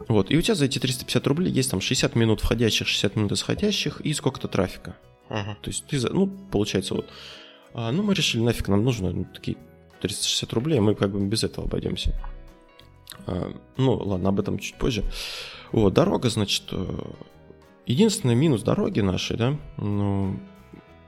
Вот, 0.07 0.31
и 0.31 0.37
у 0.37 0.41
тебя 0.41 0.55
за 0.55 0.65
эти 0.65 0.79
350 0.79 1.27
рублей 1.27 1.51
есть 1.51 1.69
там 1.69 1.79
60 1.79 2.15
минут 2.15 2.41
входящих, 2.41 2.87
60 2.87 3.15
минут 3.15 3.31
исходящих 3.33 4.01
и 4.01 4.13
сколько-то 4.13 4.47
трафика. 4.47 4.95
Мгм. 5.29 5.55
То 5.61 5.69
есть 5.69 5.85
ты, 5.85 5.99
за- 5.99 6.11
ну, 6.11 6.27
получается 6.27 6.95
вот, 6.95 7.07
а, 7.73 7.91
ну, 7.91 8.01
мы 8.03 8.13
решили, 8.15 8.41
нафиг 8.41 8.67
нам 8.67 8.83
нужно 8.83 9.11
ну, 9.11 9.25
такие 9.25 9.57
360 10.01 10.51
рублей, 10.53 10.79
мы 10.79 10.95
как 10.95 11.11
бы 11.11 11.25
без 11.25 11.43
этого 11.43 11.67
обойдемся. 11.67 12.15
А, 13.25 13.53
ну, 13.77 13.93
ладно, 13.93 14.29
об 14.29 14.39
этом 14.39 14.59
чуть 14.59 14.75
позже. 14.75 15.03
Вот, 15.71 15.93
дорога, 15.93 16.29
значит, 16.29 16.63
э, 16.71 16.85
единственный 17.85 18.35
минус 18.35 18.63
дороги 18.63 19.01
нашей, 19.01 19.37
да, 19.37 19.57
ну, 19.77 20.39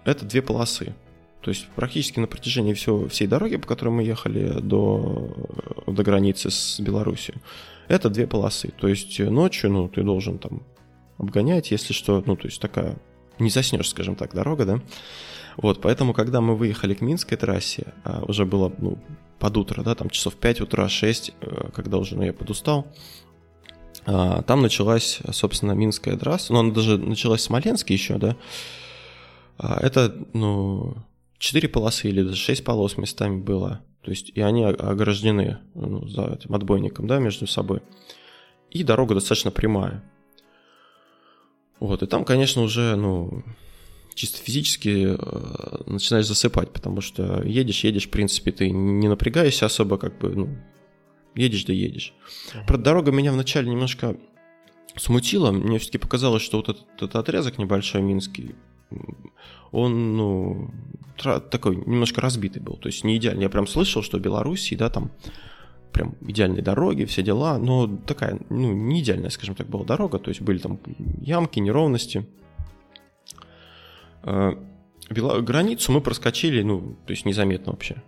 это 0.05 0.25
две 0.25 0.41
полосы. 0.41 0.95
То 1.41 1.50
есть 1.50 1.67
практически 1.75 2.19
на 2.19 2.27
протяжении 2.27 2.74
всего, 2.74 3.10
всей 3.10 3.27
дороги, 3.27 3.57
по 3.57 3.67
которой 3.67 3.89
мы 3.89 4.03
ехали 4.03 4.62
до, 4.62 5.36
до 5.86 6.03
границы 6.03 6.50
с 6.50 6.79
Беларусью, 6.79 7.36
это 7.89 8.10
две 8.10 8.27
полосы. 8.27 8.72
То 8.79 8.88
есть 8.88 9.19
ночью, 9.19 9.69
ну, 9.69 9.89
ты 9.89 10.03
должен 10.03 10.38
там 10.38 10.63
обгонять, 11.17 11.72
если 11.72 11.91
что, 11.93 12.24
ну, 12.25 12.38
то 12.38 12.48
есть 12.48 12.62
такая, 12.62 12.98
не 13.39 13.50
заснешь, 13.50 13.89
скажем 13.89 14.15
так, 14.15 14.33
дорога, 14.33 14.65
да. 14.65 14.81
Вот, 15.57 15.81
поэтому, 15.81 16.13
когда 16.13 16.41
мы 16.41 16.55
выехали 16.55 16.93
к 16.93 17.01
Минской 17.01 17.38
трассе, 17.38 17.93
а, 18.03 18.24
уже 18.27 18.45
было, 18.45 18.74
ну, 18.77 18.98
под 19.39 19.57
утро, 19.57 19.83
да, 19.83 19.93
там 19.95 20.10
часов 20.10 20.36
5 20.36 20.62
утра, 20.62 20.88
6, 20.88 21.33
э, 21.41 21.69
когда 21.74 21.98
уже, 21.98 22.15
ну, 22.15 22.24
я 22.24 22.33
подустал, 22.33 22.88
а, 24.05 24.41
там 24.43 24.62
началась, 24.62 25.19
собственно, 25.31 25.74
Минская 25.74 26.17
трасса, 26.17 26.53
но 26.53 26.60
она 26.60 26.72
даже 26.74 26.98
началась 26.98 27.41
в 27.41 27.43
Смоленске 27.43 27.93
еще, 27.93 28.17
да. 28.17 28.36
А, 29.57 29.79
Это, 29.81 30.15
ну, 30.33 30.95
4 31.38 31.67
полосы 31.69 32.10
или 32.10 32.24
даже 32.24 32.36
6 32.36 32.63
полос 32.63 32.98
местами 32.98 33.39
было. 33.41 33.81
То 34.01 34.12
есть, 34.12 34.29
и 34.29 34.41
они 34.41 34.65
ограждены 34.65 35.60
ну, 35.75 36.05
за 36.07 36.25
этим 36.25 36.53
отбойником, 36.55 37.07
да, 37.07 37.19
между 37.19 37.48
собой. 37.48 37.81
И 38.69 38.83
дорога 38.83 39.15
достаточно 39.15 39.51
прямая. 39.51 40.03
Вот, 41.79 42.03
и 42.03 42.07
там, 42.07 42.25
конечно, 42.25 42.62
уже, 42.62 42.95
ну, 42.95 43.43
чисто 44.15 44.38
физически 44.38 45.15
э, 45.17 45.84
начинаешь 45.86 46.27
засыпать, 46.27 46.72
потому 46.72 47.01
что 47.01 47.41
едешь, 47.43 47.84
едешь, 47.84 48.08
в 48.08 48.12
принципе, 48.12 48.51
ты 48.51 48.70
не 48.70 49.08
напрягаешься 49.08 49.65
особо, 49.65 49.98
как 49.98 50.17
бы, 50.17 50.36
ну, 50.36 50.58
едешь 51.36 51.65
да 51.65 51.74
едешь. 51.74 52.13
Правда, 52.67 52.84
дорога 52.84 53.12
меня 53.12 53.32
вначале 53.32 53.70
немножко 53.70 54.17
смутила. 54.96 55.51
Мне 55.51 55.79
все-таки 55.79 55.98
показалось, 55.98 56.43
что 56.43 56.58
вот 56.58 56.70
этот, 56.70 56.86
этот 56.96 57.15
отрезок 57.15 57.58
небольшой 57.58 58.01
минский, 58.01 58.55
он, 59.72 60.15
ну, 60.15 60.72
такой 61.50 61.75
немножко 61.75 62.22
разбитый 62.22 62.62
был. 62.62 62.77
То 62.77 62.88
есть 62.88 63.03
не 63.03 63.17
идеальный. 63.17 63.43
Я 63.43 63.50
прям 63.50 63.67
слышал, 63.67 64.03
что 64.03 64.17
в 64.17 64.22
Белоруссии, 64.22 64.75
да, 64.75 64.89
там 64.89 65.12
прям 65.91 66.15
идеальные 66.22 66.62
дороги, 66.62 67.05
все 67.05 67.22
дела, 67.22 67.58
но 67.58 67.88
такая, 67.88 68.39
ну, 68.50 68.74
не 68.74 69.01
идеальная, 69.01 69.29
скажем 69.29 69.55
так, 69.55 69.67
была 69.67 69.86
дорога, 69.86 70.20
то 70.20 70.29
есть 70.29 70.41
были 70.41 70.58
там 70.58 70.79
ямки, 71.22 71.60
неровности. 71.60 72.27
Э, 74.24 74.53
Границу 75.10 75.92
мы 75.92 76.01
проскочили, 76.01 76.62
ну, 76.63 76.96
то 77.06 77.12
есть 77.12 77.25
незаметно 77.25 77.74
вообще. 77.74 78.01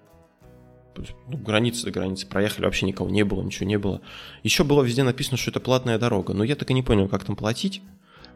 Ну, 1.27 1.37
границы 1.37 1.83
до 1.85 1.91
границы 1.91 2.25
проехали, 2.25 2.65
вообще 2.65 2.85
никого 2.85 3.09
не 3.09 3.23
было, 3.23 3.43
ничего 3.43 3.67
не 3.67 3.77
было. 3.77 4.01
Еще 4.43 4.63
было 4.63 4.81
везде 4.81 5.03
написано, 5.03 5.35
что 5.35 5.51
это 5.51 5.59
платная 5.59 5.99
дорога, 5.99 6.33
но 6.33 6.43
я 6.43 6.55
так 6.55 6.71
и 6.71 6.73
не 6.73 6.83
понял, 6.83 7.09
как 7.09 7.25
там 7.25 7.35
платить 7.35 7.81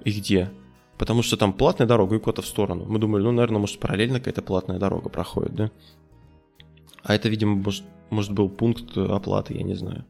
и 0.03 0.11
где. 0.11 0.51
Потому 0.97 1.23
что 1.23 1.37
там 1.37 1.53
платная 1.53 1.87
дорога 1.87 2.17
и 2.17 2.19
куда-то 2.19 2.41
в 2.41 2.47
сторону. 2.47 2.85
Мы 2.85 2.99
думали, 2.99 3.23
ну, 3.23 3.31
наверное, 3.31 3.59
может, 3.59 3.79
параллельно 3.79 4.19
какая-то 4.19 4.41
платная 4.41 4.77
дорога 4.77 5.07
проходит, 5.07 5.55
да? 5.55 5.71
А 7.03 7.15
это, 7.15 7.29
видимо, 7.29 7.55
может, 7.55 7.85
может 8.09 8.33
был 8.33 8.49
пункт 8.49 8.97
оплаты, 8.97 9.53
я 9.53 9.63
не 9.63 9.75
знаю. 9.75 10.03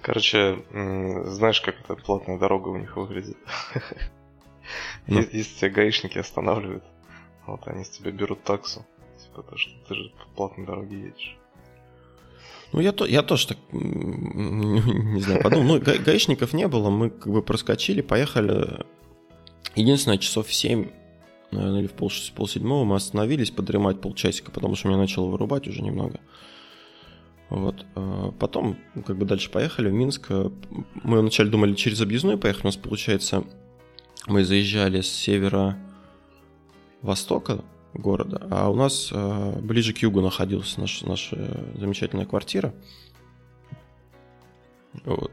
Короче, 0.00 0.64
знаешь, 0.72 1.60
как 1.60 1.74
эта 1.84 1.94
платная 1.94 2.38
дорога 2.38 2.70
у 2.70 2.76
них 2.78 2.96
выглядит? 2.96 3.36
Ну. 5.06 5.20
Если 5.32 5.58
тебя 5.58 5.70
гаишники 5.70 6.18
останавливают, 6.18 6.84
вот 7.46 7.66
они 7.66 7.84
с 7.84 7.90
тебя 7.90 8.10
берут 8.10 8.42
таксу. 8.44 8.84
Типа 9.22 9.42
то, 9.42 9.56
что 9.56 9.70
ты 9.88 9.94
же 9.94 10.10
по 10.10 10.36
платной 10.36 10.66
дороге 10.66 11.00
едешь. 11.00 11.36
Ну, 12.72 12.80
я, 12.80 12.92
то, 12.92 13.04
я 13.04 13.22
тоже 13.22 13.48
так, 13.48 13.58
не 13.70 15.20
знаю, 15.20 15.42
подумал. 15.42 15.74
Ну, 15.74 15.80
га- 15.80 15.98
гаишников 15.98 16.54
не 16.54 16.66
было, 16.68 16.88
мы 16.88 17.10
как 17.10 17.30
бы 17.30 17.42
проскочили, 17.42 18.00
поехали. 18.00 18.86
Единственное, 19.74 20.18
часов 20.18 20.46
в 20.46 20.54
7, 20.54 20.88
наверное, 21.50 21.80
или 21.80 21.86
в 21.86 21.92
пол, 21.92 22.10
пол 22.34 22.48
седьмого 22.48 22.84
мы 22.84 22.96
остановились 22.96 23.50
подремать 23.50 24.00
полчасика, 24.00 24.50
потому 24.50 24.74
что 24.74 24.88
меня 24.88 24.96
начало 24.96 25.28
вырубать 25.28 25.68
уже 25.68 25.82
немного. 25.82 26.20
Вот. 27.50 27.84
а 27.94 28.32
Потом, 28.32 28.78
ну, 28.94 29.02
как 29.02 29.18
бы 29.18 29.26
дальше 29.26 29.50
поехали 29.50 29.90
в 29.90 29.92
Минск. 29.92 30.30
Мы 30.30 31.20
вначале 31.20 31.50
думали 31.50 31.74
через 31.74 32.00
объездную 32.00 32.38
поехать. 32.38 32.64
У 32.64 32.68
нас, 32.68 32.76
получается, 32.76 33.44
мы 34.26 34.44
заезжали 34.44 35.00
с 35.00 35.10
севера 35.10 35.76
востока 37.00 37.64
города, 37.94 38.46
а 38.50 38.70
у 38.70 38.74
нас 38.74 39.10
э, 39.12 39.60
ближе 39.60 39.92
к 39.92 39.98
югу 39.98 40.20
находилась 40.20 40.76
наш, 40.76 41.02
наша 41.02 41.36
замечательная 41.76 42.26
квартира. 42.26 42.72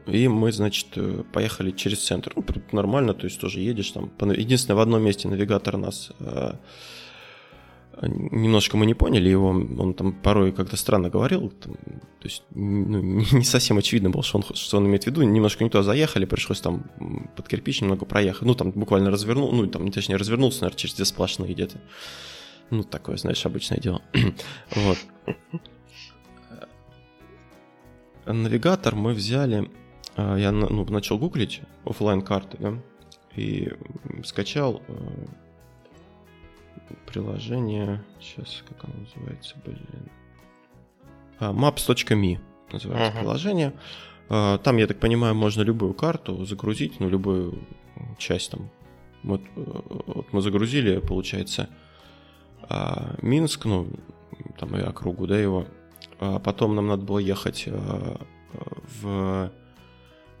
И 0.06 0.26
мы, 0.28 0.52
значит, 0.52 0.88
э, 0.96 1.22
поехали 1.32 1.70
через 1.70 2.04
центр. 2.04 2.32
Ну, 2.34 2.44
нормально, 2.72 3.14
то 3.14 3.24
есть 3.24 3.40
тоже 3.40 3.60
едешь 3.60 3.90
там. 3.90 4.10
Единственное, 4.20 4.76
в 4.76 4.80
одном 4.80 5.02
месте 5.02 5.28
навигатор 5.28 5.76
нас 5.76 6.10
э, 6.18 6.54
немножко 8.02 8.76
мы 8.76 8.86
не 8.86 8.94
поняли 8.94 9.28
его, 9.28 9.48
он 9.48 9.94
там 9.94 10.12
порой 10.12 10.52
как-то 10.52 10.76
странно 10.76 11.10
говорил, 11.10 11.50
там, 11.50 11.74
то 11.74 12.24
есть 12.24 12.42
ну, 12.50 13.00
не 13.32 13.44
совсем 13.44 13.78
очевидно 13.78 14.10
было, 14.10 14.22
что 14.22 14.38
он, 14.38 14.44
что 14.54 14.78
он 14.78 14.86
имеет 14.86 15.04
в 15.04 15.06
виду, 15.06 15.22
немножко 15.22 15.64
не 15.64 15.70
туда 15.70 15.82
заехали, 15.82 16.24
пришлось 16.24 16.60
там 16.60 16.84
под 17.36 17.48
кирпич 17.48 17.80
немного 17.80 18.06
проехать, 18.06 18.42
ну 18.42 18.54
там 18.54 18.70
буквально 18.70 19.10
развернул, 19.10 19.52
ну 19.52 19.66
там 19.66 19.90
точнее 19.90 20.16
развернулся, 20.16 20.62
наверное, 20.62 20.78
через 20.78 20.94
две 20.94 21.04
сплошные 21.04 21.52
где-то, 21.52 21.80
ну 22.70 22.84
такое, 22.84 23.16
знаешь, 23.16 23.44
обычное 23.44 23.78
дело, 23.78 24.02
вот. 24.74 24.98
Навигатор 28.26 28.94
мы 28.94 29.12
взяли, 29.12 29.70
э, 30.16 30.36
я 30.38 30.52
ну, 30.52 30.84
начал 30.84 31.18
гуглить 31.18 31.62
оффлайн 31.84 32.22
карты, 32.22 32.56
да, 32.60 32.78
и 33.34 33.72
скачал 34.24 34.82
э, 34.86 35.26
приложение, 37.06 38.02
сейчас 38.20 38.62
как 38.68 38.84
оно 38.84 38.94
называется, 39.00 39.56
блин, 39.64 39.78
А, 41.38 41.52
maps.me 41.52 42.38
называется 42.72 43.08
Ага. 43.10 43.18
приложение. 43.20 43.72
А, 44.28 44.58
Там, 44.58 44.76
я 44.76 44.86
так 44.86 45.00
понимаю, 45.00 45.34
можно 45.34 45.62
любую 45.62 45.94
карту 45.94 46.44
загрузить, 46.44 47.00
ну, 47.00 47.08
любую 47.08 47.58
часть 48.18 48.50
там. 48.52 48.70
Вот, 49.22 49.40
э, 49.56 49.62
вот 50.06 50.32
мы 50.32 50.40
загрузили, 50.42 50.98
получается, 51.00 51.68
а, 52.62 53.16
Минск, 53.22 53.64
ну, 53.64 53.88
там 54.58 54.76
и 54.76 54.80
округу, 54.80 55.26
да, 55.26 55.38
его. 55.38 55.66
А 56.20 56.38
потом 56.38 56.74
нам 56.74 56.86
надо 56.86 57.02
было 57.04 57.18
ехать 57.18 57.66
в 59.00 59.50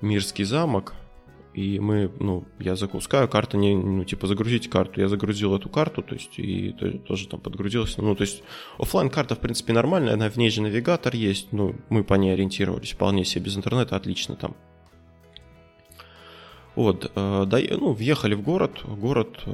Мирский 0.02 0.44
замок, 0.44 0.94
и 1.52 1.80
мы, 1.80 2.10
ну, 2.20 2.44
я 2.58 2.76
запускаю, 2.76 3.28
карта 3.28 3.56
не, 3.56 3.74
ну, 3.74 4.04
типа, 4.04 4.26
загрузите 4.26 4.68
карту. 4.68 5.00
Я 5.00 5.08
загрузил 5.08 5.54
эту 5.54 5.68
карту, 5.68 6.02
то 6.02 6.14
есть, 6.14 6.38
и 6.38 6.72
то- 6.72 6.98
тоже 6.98 7.28
там 7.28 7.40
подгрузился. 7.40 8.02
Ну, 8.02 8.14
то 8.14 8.22
есть, 8.22 8.42
оффлайн 8.78 9.10
карта 9.10 9.34
в 9.34 9.40
принципе, 9.40 9.72
нормальная, 9.72 10.14
она 10.14 10.30
в 10.30 10.36
ней 10.36 10.50
же 10.50 10.62
навигатор 10.62 11.14
есть, 11.14 11.52
ну, 11.52 11.74
мы 11.88 12.04
по 12.04 12.14
ней 12.14 12.32
ориентировались 12.32 12.92
вполне 12.92 13.24
себе 13.24 13.46
без 13.46 13.56
интернета, 13.56 13.96
отлично 13.96 14.36
там. 14.36 14.54
Вот, 16.76 17.10
э, 17.14 17.44
да, 17.46 17.58
ну, 17.78 17.92
въехали 17.92 18.34
в 18.34 18.42
город, 18.42 18.82
город, 18.84 19.40
э, 19.46 19.52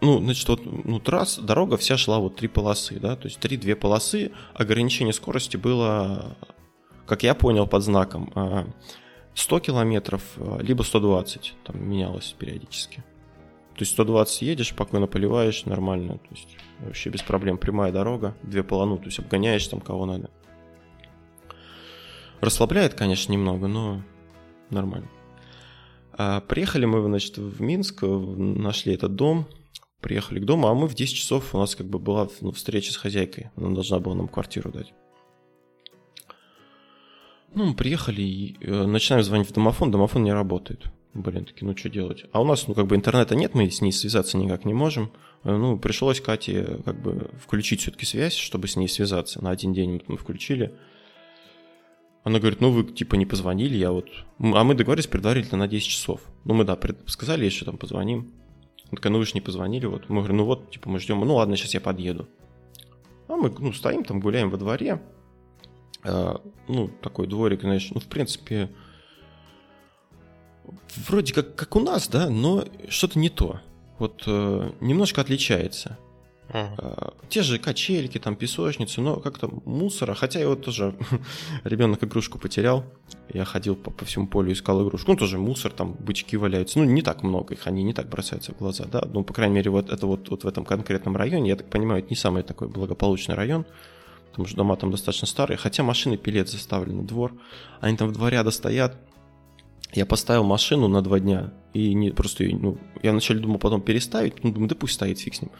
ну, 0.00 0.18
значит, 0.20 0.48
вот, 0.48 0.62
ну, 0.64 0.98
трасса, 0.98 1.42
дорога 1.42 1.76
вся 1.76 1.98
шла 1.98 2.18
вот 2.20 2.36
три 2.36 2.48
полосы, 2.48 2.98
да, 2.98 3.16
то 3.16 3.28
есть 3.28 3.38
три-две 3.38 3.76
полосы, 3.76 4.32
ограничение 4.54 5.12
скорости 5.12 5.58
было, 5.58 6.36
как 7.06 7.22
я 7.22 7.34
понял, 7.34 7.66
под 7.66 7.82
знаком, 7.82 8.32
э, 8.34 8.64
100 9.38 9.60
километров, 9.60 10.22
э, 10.36 10.58
либо 10.62 10.82
120, 10.82 11.54
там 11.64 11.88
менялось 11.88 12.34
периодически. 12.38 13.04
То 13.74 13.82
есть 13.82 13.92
120 13.92 14.42
едешь, 14.42 14.70
спокойно 14.70 15.06
поливаешь, 15.06 15.64
нормально, 15.64 16.14
то 16.14 16.28
есть 16.30 16.56
вообще 16.80 17.10
без 17.10 17.22
проблем, 17.22 17.56
прямая 17.56 17.92
дорога, 17.92 18.36
две 18.42 18.64
полону, 18.64 18.98
то 18.98 19.04
есть 19.04 19.20
обгоняешь 19.20 19.66
там 19.68 19.80
кого 19.80 20.06
надо. 20.06 20.30
Расслабляет, 22.40 22.94
конечно, 22.94 23.32
немного, 23.32 23.68
но 23.68 24.02
нормально. 24.70 25.08
А 26.12 26.40
приехали 26.40 26.84
мы, 26.84 27.00
значит, 27.02 27.38
в 27.38 27.60
Минск, 27.62 28.02
нашли 28.02 28.94
этот 28.94 29.14
дом, 29.14 29.46
приехали 30.00 30.40
к 30.40 30.44
дому, 30.44 30.66
а 30.66 30.74
мы 30.74 30.88
в 30.88 30.94
10 30.94 31.14
часов 31.14 31.54
у 31.54 31.58
нас 31.58 31.76
как 31.76 31.86
бы 31.86 32.00
была 32.00 32.28
ну, 32.40 32.50
встреча 32.50 32.92
с 32.92 32.96
хозяйкой, 32.96 33.50
она 33.54 33.70
должна 33.70 34.00
была 34.00 34.16
нам 34.16 34.26
квартиру 34.26 34.72
дать. 34.72 34.92
Ну, 37.58 37.64
мы 37.64 37.74
приехали 37.74 38.22
и 38.22 38.56
э, 38.60 38.86
начинаем 38.86 39.24
звонить 39.24 39.48
в 39.48 39.52
домофон, 39.52 39.90
домофон 39.90 40.22
не 40.22 40.32
работает. 40.32 40.84
Блин, 41.12 41.44
таки, 41.44 41.64
ну 41.64 41.76
что 41.76 41.88
делать? 41.88 42.24
А 42.30 42.40
у 42.40 42.44
нас, 42.44 42.68
ну, 42.68 42.74
как 42.74 42.86
бы 42.86 42.94
интернета 42.94 43.34
нет, 43.34 43.56
мы 43.56 43.68
с 43.68 43.80
ней 43.80 43.90
связаться 43.90 44.38
никак 44.38 44.64
не 44.64 44.74
можем. 44.74 45.10
Э, 45.42 45.56
ну, 45.56 45.76
пришлось 45.76 46.20
Кате 46.20 46.78
как 46.84 47.02
бы 47.02 47.32
включить 47.44 47.80
все-таки 47.80 48.06
связь, 48.06 48.34
чтобы 48.34 48.68
с 48.68 48.76
ней 48.76 48.86
связаться. 48.88 49.42
На 49.42 49.50
один 49.50 49.72
день 49.72 50.00
мы 50.06 50.16
включили. 50.16 50.72
Она 52.22 52.38
говорит, 52.38 52.60
ну 52.60 52.70
вы 52.70 52.84
типа 52.84 53.16
не 53.16 53.26
позвонили, 53.26 53.76
я 53.76 53.90
вот... 53.90 54.06
А 54.38 54.62
мы 54.62 54.74
договорились 54.74 55.08
предварительно 55.08 55.58
на 55.58 55.66
10 55.66 55.84
часов. 55.84 56.20
Ну 56.44 56.54
мы, 56.54 56.62
да, 56.62 56.76
пред... 56.76 57.10
сказали, 57.10 57.44
еще 57.44 57.64
там 57.64 57.76
позвоним. 57.76 58.30
Она 58.84 58.98
такая, 58.98 59.12
ну 59.12 59.18
вы 59.18 59.26
же 59.26 59.32
не 59.34 59.40
позвонили, 59.40 59.86
вот. 59.86 60.08
Мы 60.08 60.18
говорим, 60.18 60.36
ну 60.36 60.44
вот, 60.44 60.70
типа 60.70 60.88
мы 60.90 61.00
ждем, 61.00 61.18
ну 61.18 61.34
ладно, 61.34 61.56
сейчас 61.56 61.74
я 61.74 61.80
подъеду. 61.80 62.28
А 63.26 63.34
мы, 63.34 63.52
ну, 63.58 63.72
стоим 63.72 64.04
там, 64.04 64.20
гуляем 64.20 64.48
во 64.48 64.58
дворе. 64.58 65.02
А, 66.04 66.40
ну, 66.68 66.88
такой 67.02 67.26
дворик, 67.26 67.62
знаешь, 67.62 67.90
ну, 67.92 68.00
в 68.00 68.06
принципе, 68.06 68.70
вроде 71.08 71.34
как, 71.34 71.54
как 71.54 71.76
у 71.76 71.80
нас, 71.80 72.08
да, 72.08 72.28
но 72.28 72.64
что-то 72.88 73.18
не 73.18 73.28
то. 73.28 73.60
Вот 73.98 74.22
э, 74.26 74.70
немножко 74.80 75.20
отличается. 75.20 75.98
Uh-huh. 76.48 77.14
Те 77.28 77.42
же 77.42 77.58
качельки, 77.58 78.18
там 78.18 78.34
песочницы, 78.34 79.02
но 79.02 79.20
как-то 79.20 79.50
мусора. 79.66 80.14
Хотя 80.14 80.40
я 80.40 80.48
вот 80.48 80.64
тоже 80.64 80.94
ребенок 81.64 82.02
игрушку 82.04 82.38
потерял. 82.38 82.84
Я 83.34 83.44
ходил 83.44 83.76
по, 83.76 83.90
по 83.90 84.06
всему 84.06 84.26
полю, 84.26 84.52
искал 84.52 84.82
игрушку. 84.82 85.10
Ну, 85.10 85.18
тоже 85.18 85.36
мусор, 85.36 85.72
там 85.72 85.92
бычки 85.92 86.36
валяются. 86.36 86.78
Ну, 86.78 86.86
не 86.86 87.02
так 87.02 87.22
много 87.22 87.52
их, 87.52 87.66
они 87.66 87.82
не 87.82 87.92
так 87.92 88.08
бросаются 88.08 88.54
в 88.54 88.58
глаза, 88.58 88.86
да. 88.86 89.02
Ну, 89.12 89.24
по 89.24 89.34
крайней 89.34 89.56
мере, 89.56 89.70
вот 89.70 89.90
это 89.90 90.06
вот, 90.06 90.30
вот 90.30 90.44
в 90.44 90.48
этом 90.48 90.64
конкретном 90.64 91.16
районе, 91.16 91.50
я 91.50 91.56
так 91.56 91.68
понимаю, 91.68 92.00
это 92.00 92.08
не 92.08 92.16
самый 92.16 92.42
такой 92.42 92.68
благополучный 92.68 93.34
район. 93.34 93.66
Потому 94.38 94.46
что 94.46 94.56
дома 94.56 94.76
там 94.76 94.92
достаточно 94.92 95.26
старые. 95.26 95.58
Хотя 95.58 95.82
машины 95.82 96.16
пилет 96.16 96.48
заставлены, 96.48 97.02
двор. 97.02 97.32
Они 97.80 97.96
там 97.96 98.06
в 98.06 98.12
дворе 98.12 98.48
стоят. 98.52 98.96
Я 99.92 100.06
поставил 100.06 100.44
машину 100.44 100.86
на 100.86 101.02
два 101.02 101.18
дня. 101.18 101.52
И 101.74 101.92
не 101.92 102.12
просто, 102.12 102.44
ну, 102.44 102.78
я 103.02 103.10
вначале 103.10 103.40
думал 103.40 103.58
потом 103.58 103.80
переставить. 103.80 104.44
Ну, 104.44 104.52
думаю, 104.52 104.68
да 104.68 104.76
пусть 104.76 104.94
стоит, 104.94 105.18
фиг 105.18 105.34
с 105.34 105.42
ним. 105.42 105.50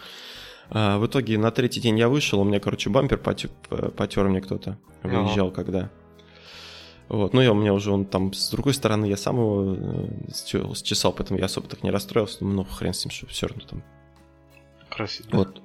А, 0.70 0.98
в 0.98 1.06
итоге 1.08 1.38
на 1.38 1.50
третий 1.50 1.80
день 1.80 1.98
я 1.98 2.08
вышел, 2.08 2.38
у 2.38 2.44
меня, 2.44 2.60
короче, 2.60 2.88
бампер 2.88 3.18
потер, 3.18 3.50
потер 3.96 4.28
мне 4.28 4.40
кто-то. 4.40 4.78
Выезжал 5.02 5.50
когда. 5.50 5.90
Вот, 7.08 7.32
ну 7.32 7.40
я 7.40 7.50
у 7.50 7.56
меня 7.56 7.74
уже 7.74 7.90
он 7.90 8.04
там 8.04 8.32
с 8.32 8.48
другой 8.50 8.74
стороны, 8.74 9.06
я 9.06 9.16
сам 9.16 9.38
его 9.38 9.74
э, 9.76 10.74
счесал, 10.84 11.12
поэтому 11.12 11.40
я 11.40 11.46
особо 11.46 11.66
так 11.66 11.82
не 11.82 11.90
расстроился. 11.90 12.44
Ну, 12.44 12.62
хрен 12.62 12.94
с 12.94 13.04
ним, 13.04 13.10
что 13.10 13.26
все 13.26 13.48
равно 13.48 13.64
там. 13.68 13.82
Красиво. 14.88 15.26
Вот. 15.32 15.60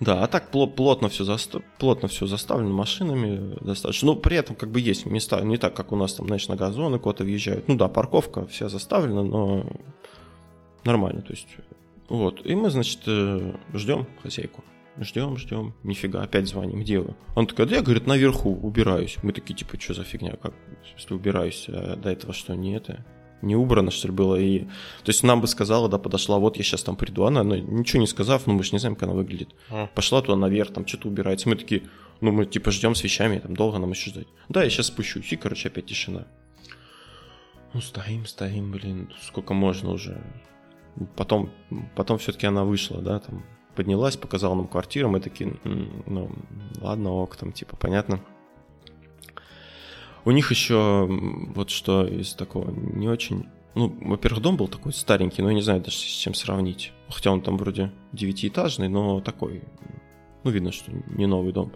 Да, 0.00 0.22
а 0.22 0.26
так 0.26 0.50
плотно 0.50 1.08
все, 1.08 1.24
заста... 1.24 1.60
плотно 1.78 2.08
все 2.08 2.26
заставлено 2.26 2.72
машинами 2.72 3.56
достаточно. 3.60 4.06
Ну, 4.06 4.16
при 4.16 4.36
этом 4.36 4.56
как 4.56 4.70
бы 4.70 4.80
есть 4.80 5.06
места, 5.06 5.40
не 5.40 5.56
так, 5.56 5.74
как 5.74 5.92
у 5.92 5.96
нас 5.96 6.14
там, 6.14 6.26
знаешь, 6.26 6.48
на 6.48 6.56
газоны 6.56 6.98
куда-то 6.98 7.24
въезжают. 7.24 7.68
Ну 7.68 7.76
да, 7.76 7.88
парковка 7.88 8.46
вся 8.46 8.68
заставлена, 8.68 9.22
но 9.22 9.66
нормально, 10.84 11.22
то 11.22 11.32
есть 11.32 11.48
вот, 12.08 12.44
и 12.46 12.54
мы, 12.54 12.70
значит, 12.70 13.00
э, 13.06 13.54
ждем 13.74 14.06
хозяйку. 14.22 14.62
Ждем, 14.98 15.36
ждем, 15.36 15.74
нифига, 15.82 16.22
опять 16.22 16.48
звоним, 16.48 16.80
где 16.80 17.00
вы? 17.00 17.14
Он 17.34 17.46
такой, 17.46 17.66
да 17.66 17.76
я, 17.76 17.82
говорит, 17.82 18.06
наверху 18.06 18.50
убираюсь. 18.50 19.18
Мы 19.22 19.32
такие, 19.32 19.54
типа, 19.54 19.78
что 19.78 19.92
за 19.92 20.04
фигня, 20.04 20.36
как, 20.36 20.54
если 20.96 21.12
убираюсь, 21.12 21.66
а 21.68 21.96
до 21.96 22.10
этого 22.10 22.32
что, 22.32 22.54
не 22.54 22.74
это, 22.74 23.04
не 23.42 23.56
убрано, 23.56 23.90
что 23.90 24.08
ли, 24.08 24.14
было? 24.14 24.36
И, 24.36 24.60
то 24.60 25.08
есть 25.08 25.22
нам 25.22 25.40
бы 25.40 25.46
сказала, 25.46 25.88
да, 25.88 25.98
подошла, 25.98 26.38
вот 26.38 26.56
я 26.56 26.62
сейчас 26.62 26.82
там 26.82 26.96
приду, 26.96 27.24
она, 27.24 27.40
она 27.40 27.58
ничего 27.58 28.00
не 28.00 28.06
сказав, 28.06 28.46
ну 28.46 28.54
мы 28.54 28.62
же 28.62 28.72
не 28.72 28.78
знаем, 28.78 28.96
как 28.96 29.04
она 29.04 29.12
выглядит. 29.12 29.54
А. 29.70 29.88
Пошла 29.94 30.22
туда 30.22 30.36
наверх, 30.36 30.72
там 30.72 30.86
что-то 30.86 31.08
убирается. 31.08 31.48
Мы 31.48 31.56
такие, 31.56 31.82
ну 32.20 32.32
мы 32.32 32.46
типа 32.46 32.70
ждем 32.70 32.94
с 32.94 33.04
вещами, 33.04 33.38
там 33.38 33.54
долго 33.54 33.78
нам 33.78 33.90
еще 33.90 34.10
ждать. 34.10 34.26
Да, 34.48 34.62
я 34.62 34.70
сейчас 34.70 34.86
спущусь, 34.86 35.32
и, 35.32 35.36
короче, 35.36 35.68
опять 35.68 35.86
тишина. 35.86 36.26
Ну, 37.74 37.80
стоим, 37.80 38.26
стоим, 38.26 38.72
блин, 38.72 39.12
сколько 39.22 39.52
можно 39.52 39.90
уже. 39.90 40.22
Потом, 41.14 41.50
потом 41.94 42.16
все-таки 42.16 42.46
она 42.46 42.64
вышла, 42.64 43.02
да, 43.02 43.18
там 43.18 43.44
поднялась, 43.74 44.16
показала 44.16 44.54
нам 44.54 44.66
квартиру, 44.66 45.10
мы 45.10 45.20
такие, 45.20 45.54
ну, 46.06 46.30
ладно, 46.80 47.12
ок, 47.12 47.36
там, 47.36 47.52
типа, 47.52 47.76
понятно. 47.76 48.20
У 50.26 50.32
них 50.32 50.50
еще 50.50 51.06
вот 51.54 51.70
что 51.70 52.04
из 52.04 52.34
такого 52.34 52.72
не 52.72 53.08
очень... 53.08 53.46
Ну, 53.76 53.96
во-первых, 54.00 54.42
дом 54.42 54.56
был 54.56 54.66
такой 54.66 54.92
старенький, 54.92 55.40
но 55.40 55.50
я 55.50 55.54
не 55.54 55.62
знаю 55.62 55.80
даже 55.80 55.96
с 55.96 56.00
чем 56.00 56.34
сравнить. 56.34 56.92
Хотя 57.08 57.30
он 57.30 57.42
там 57.42 57.56
вроде 57.56 57.92
девятиэтажный, 58.12 58.88
но 58.88 59.20
такой, 59.20 59.62
ну, 60.42 60.50
видно, 60.50 60.72
что 60.72 60.90
не 60.90 61.26
новый 61.26 61.52
дом. 61.52 61.70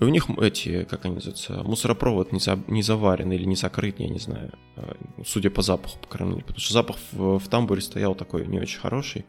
И 0.00 0.04
у 0.04 0.08
них 0.08 0.30
эти, 0.40 0.84
как 0.84 1.04
они 1.04 1.16
называются, 1.16 1.62
мусоропровод 1.62 2.32
не, 2.32 2.40
за, 2.40 2.58
не 2.68 2.82
заварен 2.82 3.30
или 3.32 3.44
не 3.44 3.56
закрыт, 3.56 4.00
я 4.00 4.08
не 4.08 4.18
знаю, 4.18 4.52
а, 4.76 4.96
судя 5.22 5.50
по 5.50 5.60
запаху, 5.60 5.98
по 5.98 6.08
крайней 6.08 6.36
мере. 6.36 6.46
Потому 6.46 6.60
что 6.60 6.72
запах 6.72 6.96
в, 7.12 7.38
в 7.38 7.48
тамбуре 7.48 7.82
стоял 7.82 8.14
такой 8.14 8.46
не 8.46 8.60
очень 8.60 8.80
хороший. 8.80 9.26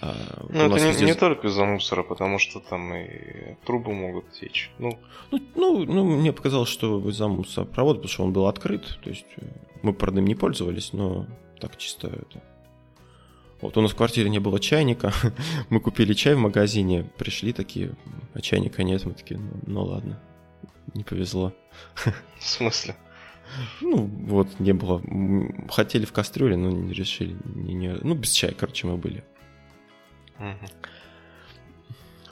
А, 0.00 0.46
ну, 0.48 0.66
это 0.66 0.78
не, 0.78 0.90
везде... 0.90 1.06
не 1.06 1.14
только 1.14 1.48
из-за 1.48 1.64
мусора, 1.64 2.02
потому 2.02 2.38
что 2.38 2.60
там 2.60 2.94
и 2.94 3.56
трубы 3.66 3.92
могут 3.92 4.30
течь. 4.32 4.70
Ну, 4.78 4.98
ну, 5.30 5.40
ну, 5.54 5.84
ну 5.84 6.04
мне 6.04 6.32
показалось, 6.32 6.68
что 6.68 7.00
из-за 7.08 7.28
мусоропровода, 7.28 7.98
потому 7.98 8.12
что 8.12 8.24
он 8.24 8.32
был 8.32 8.46
открыт. 8.46 8.98
То 9.02 9.10
есть 9.10 9.26
э, 9.36 9.46
мы, 9.82 9.92
правда, 9.92 10.20
им 10.20 10.26
не 10.26 10.34
пользовались, 10.34 10.92
но 10.92 11.26
так 11.60 11.76
чисто 11.76 12.08
это 12.08 12.42
вот 13.60 13.76
у 13.76 13.80
нас 13.80 13.92
в 13.92 13.96
квартире 13.96 14.30
не 14.30 14.38
было 14.38 14.60
чайника, 14.60 15.12
мы 15.68 15.80
купили 15.80 16.12
чай 16.12 16.34
в 16.34 16.38
магазине, 16.38 17.10
пришли 17.18 17.52
такие, 17.52 17.92
а 18.34 18.40
чайника 18.40 18.82
нет, 18.82 19.04
мы 19.04 19.14
такие, 19.14 19.40
ну, 19.40 19.50
ну 19.66 19.84
ладно, 19.84 20.20
не 20.94 21.04
повезло. 21.04 21.52
В 22.38 22.44
смысле? 22.44 22.96
Ну, 23.80 24.04
вот, 24.26 24.60
не 24.60 24.72
было. 24.72 25.02
Хотели 25.70 26.04
в 26.04 26.12
кастрюле, 26.12 26.58
но 26.58 26.70
не 26.70 26.92
решили. 26.92 27.34
Не, 27.46 27.72
не, 27.72 27.96
ну, 28.02 28.14
без 28.14 28.30
чая, 28.32 28.52
короче, 28.52 28.86
мы 28.86 28.98
были. 28.98 29.24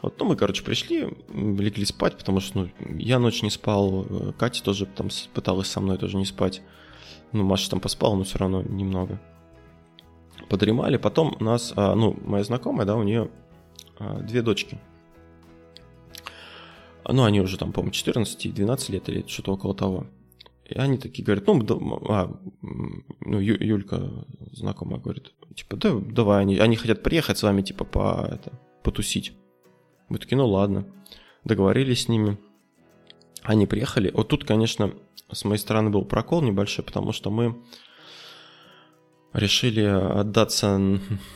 Вот, 0.03 0.21
ну, 0.21 0.27
мы, 0.27 0.37
короче, 0.37 0.63
пришли, 0.63 1.09
легли 1.33 1.85
спать, 1.85 2.17
потому 2.17 2.41
что, 2.41 2.61
ну, 2.61 2.71
я 2.99 3.19
ночь 3.19 3.43
не 3.43 3.51
спал, 3.51 4.07
Катя 4.39 4.63
тоже 4.63 4.87
там 4.87 5.09
пыталась 5.35 5.69
со 5.69 5.81
мной 5.81 5.99
тоже 5.99 6.17
не 6.17 6.27
спать. 6.27 6.63
Ну, 7.33 7.45
Маша 7.45 7.71
там 7.71 7.81
поспала, 7.81 8.15
но 8.15 8.25
все 8.25 8.39
равно 8.39 8.63
немного 8.63 9.21
подремали. 10.49 10.97
Потом 10.97 11.37
у 11.39 11.45
нас, 11.45 11.73
а, 11.77 11.95
ну, 11.95 12.17
моя 12.25 12.45
знакомая, 12.45 12.87
да, 12.87 12.97
у 12.97 13.03
нее 13.03 13.31
а, 13.99 14.21
две 14.21 14.43
дочки. 14.43 14.79
Ну, 17.09 17.25
они 17.25 17.41
уже 17.41 17.57
там, 17.57 17.73
по-моему, 17.73 17.93
14 17.93 18.47
и 18.47 18.53
12 18.53 18.89
лет 18.91 19.09
или 19.09 19.25
что-то 19.27 19.53
около 19.53 19.75
того. 19.75 20.07
И 20.65 20.75
они 20.75 20.99
такие 20.99 21.25
говорят, 21.25 21.47
ну, 21.47 21.61
а, 22.09 22.37
ну 23.21 23.39
Ю, 23.39 23.57
Юлька 23.61 24.27
знакомая 24.53 25.01
говорит, 25.01 25.33
типа, 25.57 25.77
да, 25.77 25.95
давай, 25.95 26.43
они, 26.43 26.59
они 26.59 26.77
хотят 26.77 27.03
приехать 27.03 27.39
с 27.39 27.43
вами, 27.43 27.63
типа, 27.63 27.85
по, 27.85 28.29
это, 28.31 28.53
потусить. 28.83 29.33
Мы 30.09 30.19
такие, 30.19 30.37
ну 30.37 30.47
ладно. 30.47 30.87
Договорились 31.45 32.03
с 32.03 32.09
ними. 32.09 32.39
Они 33.43 33.67
приехали. 33.67 34.11
Вот 34.13 34.29
тут, 34.29 34.45
конечно, 34.45 34.93
с 35.33 35.45
моей 35.45 35.59
стороны 35.59 35.91
был 35.91 36.05
прокол 36.05 36.43
небольшой, 36.43 36.85
потому 36.85 37.13
что 37.13 37.31
мы 37.31 37.57
решили 39.33 39.83
отдаться 39.83 40.79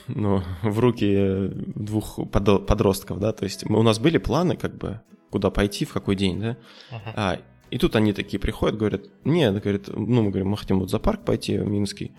ну, 0.09 0.42
в 0.62 0.78
руки 0.78 1.50
двух 1.74 2.18
подростков, 2.30 3.20
да, 3.20 3.33
то 3.33 3.44
есть 3.44 3.68
мы, 3.68 3.78
у 3.78 3.83
нас 3.83 3.98
были 3.98 4.16
планы, 4.16 4.56
как 4.56 4.76
бы, 4.78 5.02
куда 5.30 5.50
пойти, 5.50 5.85
в 5.85 5.92
какой 5.92 6.16
день, 6.16 6.40
да, 6.40 6.56
uh-huh. 6.90 7.12
а, 7.14 7.38
и 7.70 7.76
тут 7.76 7.96
они 7.96 8.14
такие 8.14 8.40
приходят, 8.40 8.78
говорят, 8.78 9.02
нет, 9.24 9.61
говорит, 9.61 9.88
ну, 9.88 10.22
мы 10.22 10.30
говорим, 10.30 10.48
мы 10.48 10.56
хотим 10.56 10.80
вот 10.80 10.90
за 10.90 10.98
парк 10.98 11.26
пойти, 11.26 11.59
в 11.59 11.68
Минский, 11.68 12.12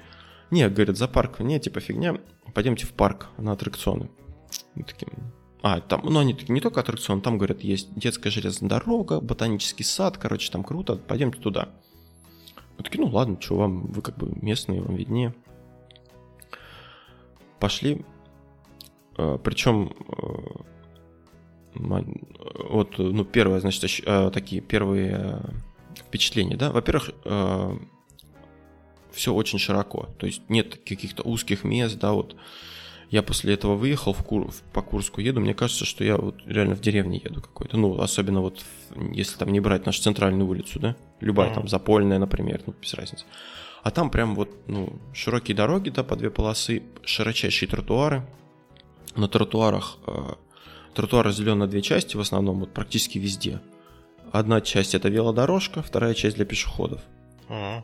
нет, 0.51 0.73
говорят, 0.73 0.97
за 0.97 1.07
парк, 1.07 1.39
нет, 1.39 1.63
типа 1.63 1.79
фигня, 1.79 2.19
пойдемте 2.53 2.85
в 2.85 2.91
парк 2.91 3.29
на 3.37 3.53
аттракционы. 3.53 4.09
Мы 4.75 4.83
такие, 4.83 5.11
а, 5.63 5.79
там, 5.81 6.01
ну, 6.03 6.19
они 6.19 6.33
такие, 6.33 6.53
не 6.53 6.61
только 6.61 6.79
аттракцион, 6.81 7.21
там, 7.21 7.37
говорят, 7.37 7.61
есть 7.61 7.93
детская 7.95 8.29
железная 8.29 8.69
дорога, 8.69 9.21
ботанический 9.21 9.83
сад, 9.83 10.17
короче, 10.17 10.51
там 10.51 10.63
круто, 10.63 10.95
пойдемте 10.95 11.39
туда. 11.39 11.69
Мы 12.77 12.83
такие, 12.83 13.03
ну 13.03 13.11
ладно, 13.11 13.37
что 13.39 13.57
вам, 13.57 13.91
вы 13.91 14.01
как 14.01 14.17
бы 14.17 14.31
местные, 14.41 14.81
вам 14.81 14.95
виднее 14.95 15.33
пошли. 17.61 18.03
Э, 19.17 19.37
Причем 19.41 19.93
э, 20.17 21.91
вот, 22.69 22.97
ну, 22.97 23.23
первое, 23.23 23.61
значит, 23.61 24.03
э, 24.05 24.31
такие 24.33 24.61
первые 24.61 25.41
впечатления, 25.95 26.57
да. 26.57 26.71
Во-первых, 26.71 27.11
все 29.13 29.33
очень 29.33 29.59
широко, 29.59 30.09
то 30.17 30.25
есть 30.25 30.41
нет 30.49 30.79
каких-то 30.85 31.23
узких 31.23 31.63
мест, 31.63 31.97
да, 31.99 32.13
вот. 32.13 32.35
Я 33.09 33.23
после 33.23 33.53
этого 33.53 33.75
выехал 33.75 34.13
в 34.13 34.23
Кур, 34.23 34.49
по 34.71 34.81
Курску 34.81 35.19
еду, 35.19 35.41
мне 35.41 35.53
кажется, 35.53 35.83
что 35.83 36.01
я 36.05 36.15
вот 36.15 36.37
реально 36.45 36.75
в 36.75 36.79
деревне 36.79 37.21
еду 37.21 37.41
какой-то, 37.41 37.75
ну, 37.75 37.99
особенно 37.99 38.39
вот, 38.39 38.63
если 39.11 39.37
там 39.37 39.51
не 39.51 39.59
брать 39.59 39.85
нашу 39.85 40.01
центральную 40.01 40.47
улицу, 40.47 40.79
да, 40.79 40.95
любая 41.19 41.49
mm-hmm. 41.49 41.55
там, 41.55 41.67
Запольная, 41.67 42.19
например, 42.19 42.61
ну, 42.65 42.73
без 42.81 42.93
разницы. 42.93 43.25
А 43.83 43.91
там 43.91 44.11
прям 44.11 44.35
вот, 44.35 44.49
ну, 44.67 44.93
широкие 45.13 45.57
дороги, 45.57 45.89
да, 45.89 46.03
по 46.03 46.15
две 46.15 46.29
полосы, 46.29 46.83
широчайшие 47.03 47.67
тротуары. 47.67 48.23
На 49.17 49.27
тротуарах, 49.27 49.97
э, 50.07 50.35
тротуар 50.93 51.25
разделен 51.25 51.59
на 51.59 51.67
две 51.67 51.81
части 51.81 52.15
в 52.15 52.21
основном, 52.21 52.59
вот 52.59 52.73
практически 52.73 53.17
везде. 53.17 53.59
одна 54.31 54.61
часть 54.61 54.95
это 54.95 55.09
велодорожка, 55.09 55.81
вторая 55.81 56.13
часть 56.13 56.37
для 56.37 56.45
пешеходов. 56.45 57.01
Ага. 57.49 57.83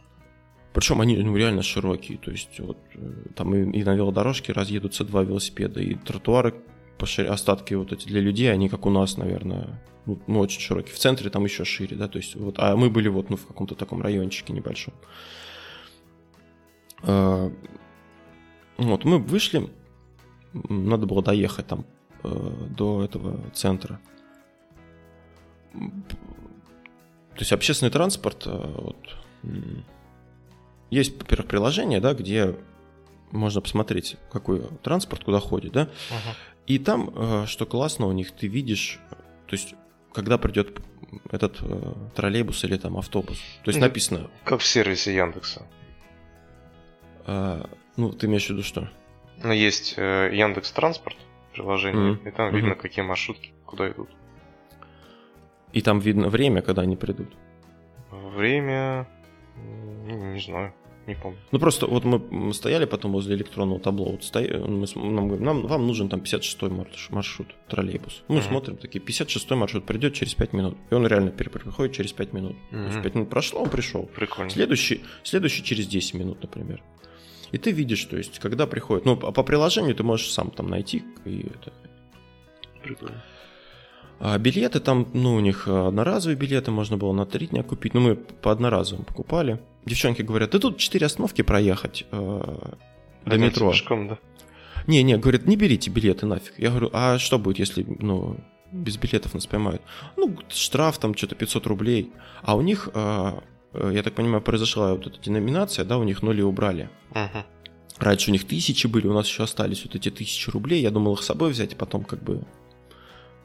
Причем 0.78 1.02
они 1.02 1.18
ну, 1.18 1.36
реально 1.36 1.64
широкие, 1.64 2.20
то 2.20 2.30
есть 2.30 2.60
вот 2.60 2.78
э, 2.94 3.00
там 3.34 3.56
и, 3.56 3.80
и 3.80 3.84
на 3.84 3.96
велодорожке 3.96 4.54
разъедутся 4.54 5.04
два 5.06 5.24
велосипеда, 5.24 5.82
и 5.82 5.96
тротуары 5.96 6.54
остатки 7.00 7.74
вот 7.74 7.94
эти 7.94 8.08
для 8.08 8.22
людей, 8.22 8.54
они 8.54 8.70
как 8.70 8.86
у 8.86 8.92
нас, 8.92 9.18
наверное, 9.18 9.82
ну, 10.06 10.20
ну, 10.28 10.40
очень 10.40 10.62
широкие. 10.62 10.94
В 10.94 11.00
центре 11.00 11.32
там 11.32 11.46
еще 11.46 11.66
шире, 11.66 11.98
да, 11.98 12.08
то 12.08 12.20
есть 12.20 12.36
вот, 12.36 12.60
а 12.60 12.76
мы 12.76 12.92
были 12.92 13.08
вот 13.08 13.32
ну 13.32 13.38
в 13.38 13.48
каком-то 13.48 13.74
таком 13.74 14.04
райончике 14.04 14.54
небольшом. 14.54 14.94
А, 17.02 17.52
вот 18.78 19.04
мы 19.04 19.18
вышли, 19.18 19.72
надо 20.54 21.08
было 21.08 21.24
доехать 21.24 21.66
там 21.66 21.86
э, 22.24 22.52
до 22.70 23.04
этого 23.04 23.40
центра. 23.52 24.00
То 25.74 27.40
есть 27.40 27.52
общественный 27.52 27.92
транспорт, 27.92 28.44
э, 28.46 28.76
вот, 28.78 29.18
есть, 30.90 31.18
во-первых, 31.18 31.48
приложение, 31.48 32.00
да, 32.00 32.14
где 32.14 32.56
можно 33.32 33.62
посмотреть, 33.62 34.18
какой 34.32 34.62
транспорт 34.84 35.24
куда 35.24 35.40
ходит, 35.40 35.72
да. 35.74 35.82
Ага. 36.10 36.36
И 36.66 36.80
там, 36.80 37.12
э, 37.16 37.46
что 37.48 37.66
классно 37.66 38.08
у 38.08 38.12
них, 38.12 38.32
ты 38.32 38.48
видишь, 38.48 39.00
то 39.10 39.54
есть, 39.54 39.76
когда 40.14 40.38
придет 40.38 40.80
этот 41.32 41.58
э, 41.62 41.94
троллейбус 42.16 42.64
или 42.64 42.78
там 42.78 42.98
автобус. 42.98 43.38
То 43.64 43.70
есть 43.70 43.80
написано, 43.80 44.30
Как 44.44 44.60
в 44.62 44.66
сервисе 44.66 45.14
Яндекса. 45.16 45.66
э, 47.26 47.64
ну, 47.96 48.12
ты 48.12 48.28
имеешь 48.28 48.48
в 48.48 48.50
виду 48.50 48.64
что? 48.64 48.90
Ну, 49.44 49.52
есть 49.52 49.94
э, 49.98 50.30
Яндекс 50.34 50.72
Транспорт 50.72 51.18
приложение, 51.54 52.14
Мгм. 52.14 52.28
и 52.28 52.32
там 52.32 52.48
Мгм. 52.48 52.56
видно, 52.56 52.76
какие 52.76 53.04
маршрутки 53.06 53.54
куда 53.66 53.90
идут. 53.90 54.10
И 55.74 55.82
там 55.82 56.00
видно 56.00 56.30
время, 56.30 56.62
когда 56.62 56.82
они 56.84 56.96
придут. 56.96 57.34
Время... 58.12 59.08
м, 59.58 60.34
Не, 60.34 60.40
знаю, 60.40 60.74
не 61.08 61.16
помню. 61.16 61.38
Ну 61.52 61.60
просто 61.60 61.88
вот 61.88 62.04
мы 62.06 62.54
стояли 62.54 62.86
потом 62.86 63.12
возле 63.12 63.36
электронного 63.36 63.80
табло, 63.80 64.12
вот 64.12 64.24
стоя- 64.24 64.66
мы 64.68 64.88
см- 64.88 65.12
нам 65.12 65.28
говорим, 65.28 65.46
нам, 65.46 65.68
вам 65.68 65.88
нужен 65.88 66.10
там 66.10 66.20
56-й 66.22 66.70
марш- 66.70 67.08
маршрут, 67.10 67.48
троллейбус. 67.70 68.24
Мы 68.28 68.36
Мгм. 68.38 68.44
смотрим, 68.44 68.78
такие, 68.78 69.00
56-й 69.00 69.56
маршрут 69.58 69.86
придет 69.86 70.14
через 70.14 70.34
5 70.34 70.54
минут. 70.54 70.78
И 70.92 70.96
он 70.96 71.06
реально 71.08 71.32
приходит 71.32 71.96
через 71.96 72.12
5 72.14 72.34
минут. 72.34 72.56
То 72.72 72.78
есть 72.78 72.96
Мгм. 72.96 73.04
5 73.04 73.16
минут 73.16 73.30
прошло, 73.30 73.62
он 73.64 73.70
пришел. 73.70 74.04
Прикольно. 74.16 74.50
Следующий, 74.50 75.02
следующий 75.24 75.64
через 75.64 75.88
10 75.88 76.14
минут, 76.14 76.42
например. 76.42 76.82
И 77.54 77.58
ты 77.58 77.72
видишь, 77.72 78.04
то 78.06 78.18
есть, 78.18 78.40
когда 78.40 78.68
приходит, 78.68 79.06
ну, 79.06 79.16
по 79.16 79.32
по 79.32 79.44
приложению 79.44 79.96
ты 79.96 80.04
можешь 80.04 80.30
сам 80.32 80.52
там 80.52 80.68
найти, 80.68 81.04
и 81.26 81.46
это, 81.56 81.72
Прикольно. 82.84 83.24
А 84.20 84.38
билеты 84.38 84.80
там, 84.80 85.08
ну, 85.14 85.36
у 85.36 85.40
них 85.40 85.68
э, 85.68 85.88
одноразовые 85.88 86.38
билеты, 86.38 86.72
можно 86.72 86.98
было 86.98 87.14
на 87.14 87.26
три 87.26 87.48
дня 87.48 87.64
купить. 87.64 87.94
Ну, 87.94 88.02
мы 88.02 88.16
по 88.16 88.52
одноразовым 88.52 89.06
покупали. 89.06 89.60
Девчонки 89.86 90.22
говорят, 90.22 90.52
да 90.52 90.60
тут 90.60 90.78
4 90.78 91.06
остановки 91.06 91.44
проехать 91.44 92.06
э, 92.12 92.16
до 92.16 92.78
Пойдёмте 93.24 93.46
метро. 93.46 93.72
Пешком, 93.72 94.08
да? 94.08 94.18
Не, 94.88 95.04
не, 95.04 95.18
говорят, 95.18 95.46
не 95.46 95.56
берите 95.56 95.92
билеты 95.92 96.26
нафиг. 96.26 96.54
Я 96.58 96.70
говорю, 96.70 96.90
а 96.94 97.20
что 97.20 97.38
будет, 97.38 97.60
если, 97.60 97.86
ну, 98.00 98.38
без 98.72 98.98
билетов 98.98 99.34
нас 99.34 99.46
поймают? 99.46 99.82
Ну, 100.16 100.36
штраф 100.50 100.98
там 100.98 101.16
что-то 101.16 101.36
500 101.36 101.68
рублей. 101.68 102.12
А 102.42 102.56
у 102.56 102.62
них, 102.62 102.90
э, 102.94 103.32
э, 103.74 103.92
я 103.94 104.02
так 104.02 104.14
понимаю, 104.14 104.42
произошла 104.42 104.94
вот 104.94 105.06
эта 105.06 105.20
деноминация, 105.20 105.86
да, 105.86 105.98
у 105.98 106.04
них 106.04 106.24
нули 106.24 106.42
убрали. 106.42 106.90
Мгм. 107.12 107.44
Раньше 108.00 108.30
у 108.30 108.34
них 108.34 108.48
тысячи 108.48 108.88
были, 108.88 109.08
у 109.08 109.14
нас 109.14 109.28
еще 109.28 109.44
остались 109.44 109.84
вот 109.84 109.96
эти 109.96 110.10
тысячи 110.10 110.50
рублей. 110.50 110.82
Я 110.82 110.92
думал 110.92 111.14
их 111.14 111.22
с 111.22 111.26
собой 111.26 111.52
взять, 111.52 111.74
и 111.74 111.76
потом 111.76 112.04
как 112.04 112.24
бы 112.24 112.44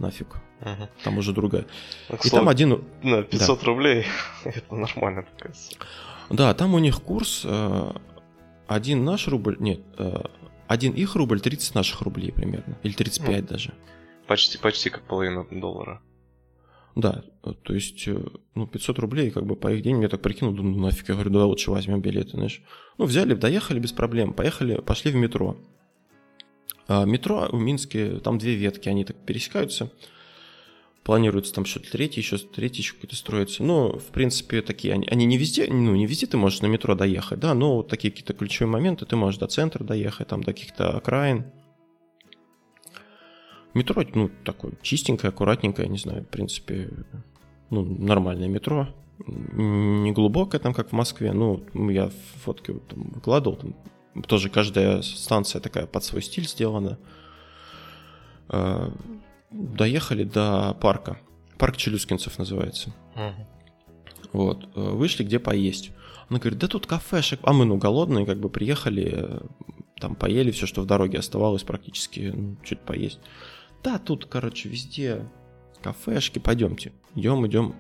нафиг. 0.03 0.37
Мгм. 0.61 0.89
Там 1.03 1.19
уже 1.19 1.33
другая. 1.33 1.67
Ну, 2.09 2.17
И 2.17 2.29
слову, 2.29 2.45
там 2.45 2.49
один... 2.49 2.85
да, 3.03 3.23
500 3.23 3.63
рублей, 3.65 4.07
это 4.45 4.75
нормально. 4.75 5.25
Да, 6.31 6.55
там 6.55 6.75
у 6.75 6.79
них 6.79 7.01
курс 7.03 7.43
э, 7.45 7.93
один 8.67 9.05
наш 9.05 9.29
рубль, 9.29 9.57
нет, 9.59 9.81
э, 9.99 10.23
один 10.69 10.93
их 10.93 11.15
рубль, 11.17 11.41
30 11.41 11.75
наших 11.75 12.03
рублей 12.03 12.33
примерно, 12.33 12.77
или 12.83 12.93
35 12.93 13.47
даже. 13.47 13.73
Почти, 14.27 14.59
почти 14.59 14.91
как 14.91 15.03
половина 15.03 15.47
доллара. 15.51 16.01
Да, 16.95 17.25
э, 17.45 17.53
то 17.63 17.75
есть, 17.75 18.09
ну, 18.55 18.67
500 18.67 18.99
рублей, 18.99 19.31
как 19.31 19.47
бы 19.47 19.57
по 19.57 19.73
их 19.73 19.83
деньгам, 19.83 20.03
я 20.03 20.09
так 20.09 20.23
прикинул, 20.23 20.55
думаю, 20.55 20.77
ну 20.77 20.83
нафиг, 20.87 21.09
я 21.09 21.15
говорю, 21.15 21.31
давай 21.31 21.47
лучше 21.47 21.71
возьмем 21.71 22.01
билеты, 22.01 22.31
знаешь. 22.33 22.63
Ну, 22.99 23.07
взяли, 23.07 23.35
доехали 23.35 23.79
без 23.79 23.93
проблем, 23.93 24.33
поехали, 24.33 24.77
пошли 24.81 25.11
в 25.11 25.17
метро. 25.17 25.57
А, 26.89 27.05
метро 27.05 27.49
в 27.51 27.61
Минске, 27.61 28.19
там 28.21 28.39
две 28.39 28.55
ветки, 28.55 28.89
они 28.89 29.05
так 29.05 29.17
пересекаются. 29.17 29.91
Планируется 31.05 31.53
там 31.53 31.65
что-то 31.65 31.91
третий, 31.91 32.21
еще 32.21 32.39
третий 32.39 32.83
еще 32.83 32.95
какой-то 32.95 33.17
строится. 33.17 33.65
Ну, 33.65 33.99
в 33.99 34.07
принципе, 34.07 34.63
такие, 34.63 34.95
они, 34.95 35.07
они 35.09 35.25
не 35.25 35.37
везде, 35.37 35.67
ну, 35.69 35.97
не 35.97 36.07
везде 36.07 36.27
ты 36.27 36.37
можешь 36.37 36.61
на 36.61 36.67
метро 36.67 36.95
доехать, 36.95 37.41
да, 37.41 37.55
но 37.55 37.77
вот 37.77 37.89
такие 37.89 38.11
какие-то 38.11 38.35
ключевые 38.35 38.71
моменты, 38.71 39.05
ты 39.05 39.17
можешь 39.17 39.41
до 39.41 39.49
центра 39.49 39.83
доехать, 39.83 40.29
там, 40.29 40.43
до 40.43 40.53
каких-то 40.53 40.97
окраин. 40.97 41.47
Метро, 43.75 44.05
ну, 44.15 44.31
такое 44.45 44.75
чистенькое, 44.83 45.31
аккуратненькое, 45.31 45.89
не 45.89 45.99
знаю, 45.99 46.23
в 46.23 46.29
принципе, 46.29 46.91
ну, 47.71 47.83
нормальное 47.85 48.49
метро. 48.49 48.89
Не 49.27 50.13
глубокое 50.13 50.61
там, 50.61 50.75
как 50.75 50.91
в 50.91 50.93
Москве. 50.93 51.33
Ну, 51.33 51.65
я 51.91 52.11
фотки 52.45 52.73
вот 52.73 52.87
там 52.89 53.11
выкладывал. 53.11 53.57
Там 53.57 53.75
тоже 54.27 54.49
каждая 54.51 55.03
станция 55.03 55.61
такая 55.61 55.87
под 55.87 56.05
свой 56.05 56.23
стиль 56.23 56.47
сделана. 56.49 56.99
Э, 58.49 58.91
Доехали 59.51 60.25
до 60.25 60.75
парка. 60.81 61.19
Парк 61.59 61.77
Челюскинцев 61.77 62.39
называется. 62.39 62.95
Мгм. 63.15 63.47
Вот. 64.33 64.69
э, 64.75 64.81
Вышли, 64.81 65.25
где 65.25 65.39
поесть. 65.39 65.91
Она 66.29 66.39
говорит, 66.39 66.59
да 66.59 66.69
тут 66.69 66.87
кафешек. 66.87 67.41
А 67.43 67.53
мы, 67.53 67.67
ну, 67.67 67.77
голодные, 67.77 68.25
как 68.25 68.41
бы 68.41 68.49
приехали, 68.49 69.13
э, 69.15 69.41
там 70.01 70.15
поели 70.15 70.51
все, 70.51 70.67
что 70.67 70.81
в 70.81 70.87
дороге 70.87 71.19
оставалось 71.19 71.63
практически, 71.63 72.33
ну, 72.35 72.57
чуть 72.65 72.81
поесть. 72.81 73.21
Да, 73.83 73.99
тут, 73.99 74.25
короче, 74.27 74.69
везде 74.69 75.29
кафешки, 75.83 76.39
пойдемте. 76.39 76.93
Идем, 77.15 77.47
идем. 77.47 77.75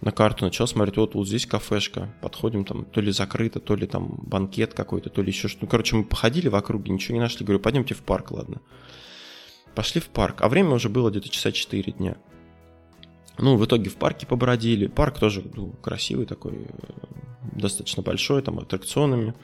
На 0.00 0.12
карту 0.12 0.44
начал 0.44 0.66
смотреть, 0.66 0.96
вот, 0.96 1.14
вот 1.14 1.26
здесь 1.26 1.46
кафешка. 1.46 2.14
Подходим, 2.20 2.64
там, 2.64 2.84
то 2.84 3.00
ли 3.00 3.10
закрыто, 3.10 3.58
то 3.58 3.74
ли 3.74 3.86
там 3.86 4.20
банкет 4.22 4.74
какой-то, 4.74 5.10
то 5.10 5.22
ли 5.22 5.28
еще 5.28 5.48
что. 5.48 5.58
Ну, 5.62 5.68
короче, 5.68 5.96
мы 5.96 6.04
походили 6.04 6.48
в 6.48 6.54
округе, 6.54 6.92
ничего 6.92 7.14
не 7.14 7.20
нашли. 7.20 7.44
Говорю, 7.44 7.60
пойдемте 7.60 7.94
в 7.94 8.02
парк, 8.02 8.30
ладно. 8.30 8.60
Пошли 9.74 10.00
в 10.00 10.08
парк. 10.08 10.42
А 10.42 10.48
время 10.48 10.70
уже 10.70 10.88
было 10.88 11.10
где-то 11.10 11.28
часа 11.28 11.50
4 11.50 11.92
дня. 11.92 12.16
Ну, 13.38 13.56
в 13.56 13.64
итоге 13.64 13.90
в 13.90 13.96
парке 13.96 14.26
побродили. 14.26 14.86
Парк 14.86 15.18
тоже 15.18 15.44
ну, 15.54 15.72
красивый 15.82 16.26
такой, 16.26 16.52
э, 16.52 16.66
достаточно 17.52 18.02
большой, 18.02 18.42
там 18.42 18.58
аттракционами. 18.58 19.34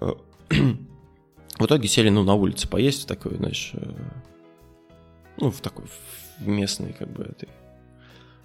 Э, 0.00 0.12
В 1.58 1.66
итоге 1.66 1.88
сели, 1.88 2.08
ну, 2.08 2.22
на 2.22 2.34
улице 2.34 2.68
поесть 2.68 3.08
такой, 3.08 3.36
знаешь, 3.36 3.72
э, 3.74 3.92
ну, 5.38 5.50
в 5.50 5.60
такой 5.60 5.86
в 6.38 6.46
местный, 6.46 6.92
как 6.92 7.10
бы, 7.10 7.24
этой. 7.24 7.48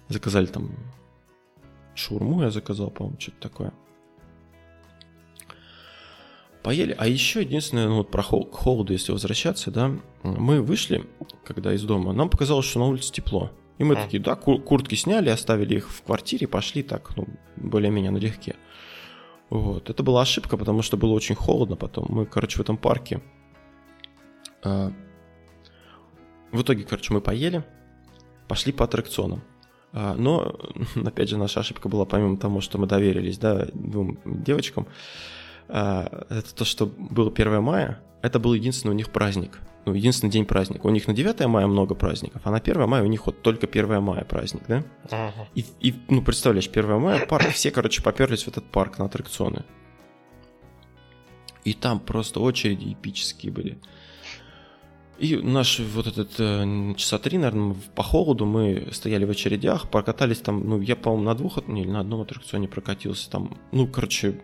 Заказали 0.08 0.46
там 0.46 0.72
шаурму 1.94 2.42
я 2.42 2.50
заказал, 2.50 2.90
по-моему, 2.90 3.18
что-то 3.20 3.40
такое. 3.40 3.72
Поели. 6.62 6.94
А 6.98 7.06
еще 7.06 7.40
единственное, 7.40 7.88
ну 7.88 7.96
вот 7.98 8.10
про 8.10 8.22
хол- 8.22 8.46
к 8.50 8.54
холоду, 8.54 8.92
если 8.94 9.12
возвращаться, 9.12 9.70
да, 9.70 9.92
мы 10.22 10.62
вышли, 10.62 11.04
когда 11.44 11.74
из 11.74 11.82
дома, 11.82 12.12
нам 12.14 12.30
показалось, 12.30 12.64
что 12.64 12.78
на 12.78 12.86
улице 12.86 13.12
тепло. 13.12 13.50
И 13.76 13.84
мы 13.84 13.96
такие, 14.04 14.22
да, 14.22 14.34
ку- 14.34 14.58
куртки 14.60 14.94
сняли, 14.94 15.28
оставили 15.28 15.74
их 15.76 15.90
в 15.90 16.02
квартире, 16.02 16.46
пошли 16.46 16.82
так, 16.82 17.14
ну, 17.16 17.26
более-менее 17.56 18.12
налегке. 18.12 18.56
Вот. 19.50 19.90
Это 19.90 20.02
была 20.02 20.22
ошибка, 20.22 20.56
потому 20.56 20.80
что 20.80 20.96
было 20.96 21.12
очень 21.12 21.34
холодно 21.34 21.76
потом. 21.76 22.06
Мы, 22.08 22.24
короче, 22.24 22.56
в 22.56 22.60
этом 22.60 22.76
парке. 22.78 23.20
а, 24.62 24.90
в 26.50 26.62
итоге, 26.62 26.84
короче, 26.84 27.12
мы 27.12 27.20
поели, 27.20 27.62
пошли 28.48 28.72
по 28.72 28.84
аттракционам. 28.84 29.42
А, 29.94 30.14
но, 30.14 30.58
опять 31.06 31.28
же, 31.28 31.38
наша 31.38 31.60
ошибка 31.60 31.88
была, 31.88 32.04
помимо 32.04 32.36
того, 32.36 32.60
что 32.60 32.78
мы 32.78 32.86
доверились, 32.86 33.38
да, 33.38 33.66
двум 33.72 34.18
девочкам, 34.24 34.86
а, 35.68 36.26
это 36.28 36.54
то, 36.54 36.64
что 36.64 36.86
было 36.86 37.30
1 37.30 37.62
мая, 37.62 38.00
это 38.20 38.40
был 38.40 38.54
единственный 38.54 38.90
у 38.90 38.94
них 38.94 39.10
праздник. 39.10 39.60
Ну, 39.86 39.92
единственный 39.92 40.30
день 40.30 40.46
праздника. 40.46 40.86
У 40.86 40.90
них 40.90 41.06
на 41.06 41.14
9 41.14 41.46
мая 41.46 41.66
много 41.66 41.94
праздников, 41.94 42.42
а 42.44 42.50
на 42.50 42.56
1 42.56 42.88
мая 42.88 43.02
у 43.02 43.06
них 43.06 43.26
вот 43.26 43.42
только 43.42 43.66
1 43.66 44.02
мая 44.02 44.24
праздник, 44.24 44.62
да? 44.66 44.82
И, 45.54 45.64
и, 45.80 45.94
ну, 46.08 46.22
представляешь, 46.22 46.68
1 46.68 47.00
мая, 47.00 47.26
парк, 47.26 47.50
все, 47.50 47.70
короче, 47.70 48.02
поперлись 48.02 48.44
в 48.44 48.48
этот 48.48 48.64
парк 48.64 48.98
на 48.98 49.04
аттракционы. 49.04 49.64
И 51.64 51.72
там 51.72 52.00
просто 52.00 52.40
очереди 52.40 52.92
эпические 52.94 53.52
были. 53.52 53.78
И 55.18 55.36
наш 55.36 55.78
вот 55.78 56.06
этот 56.06 56.32
э, 56.38 56.94
часа 56.96 57.18
три, 57.18 57.38
наверное, 57.38 57.76
по 57.94 58.02
холоду 58.02 58.46
мы 58.46 58.88
стояли 58.92 59.24
в 59.24 59.30
очередях, 59.30 59.88
прокатались 59.88 60.38
там, 60.38 60.68
ну, 60.68 60.80
я, 60.80 60.96
по-моему, 60.96 61.24
на 61.24 61.34
двух, 61.34 61.66
не, 61.68 61.84
на 61.84 62.00
одном 62.00 62.22
аттракционе 62.22 62.66
прокатился 62.66 63.30
там, 63.30 63.56
ну, 63.70 63.86
короче, 63.86 64.40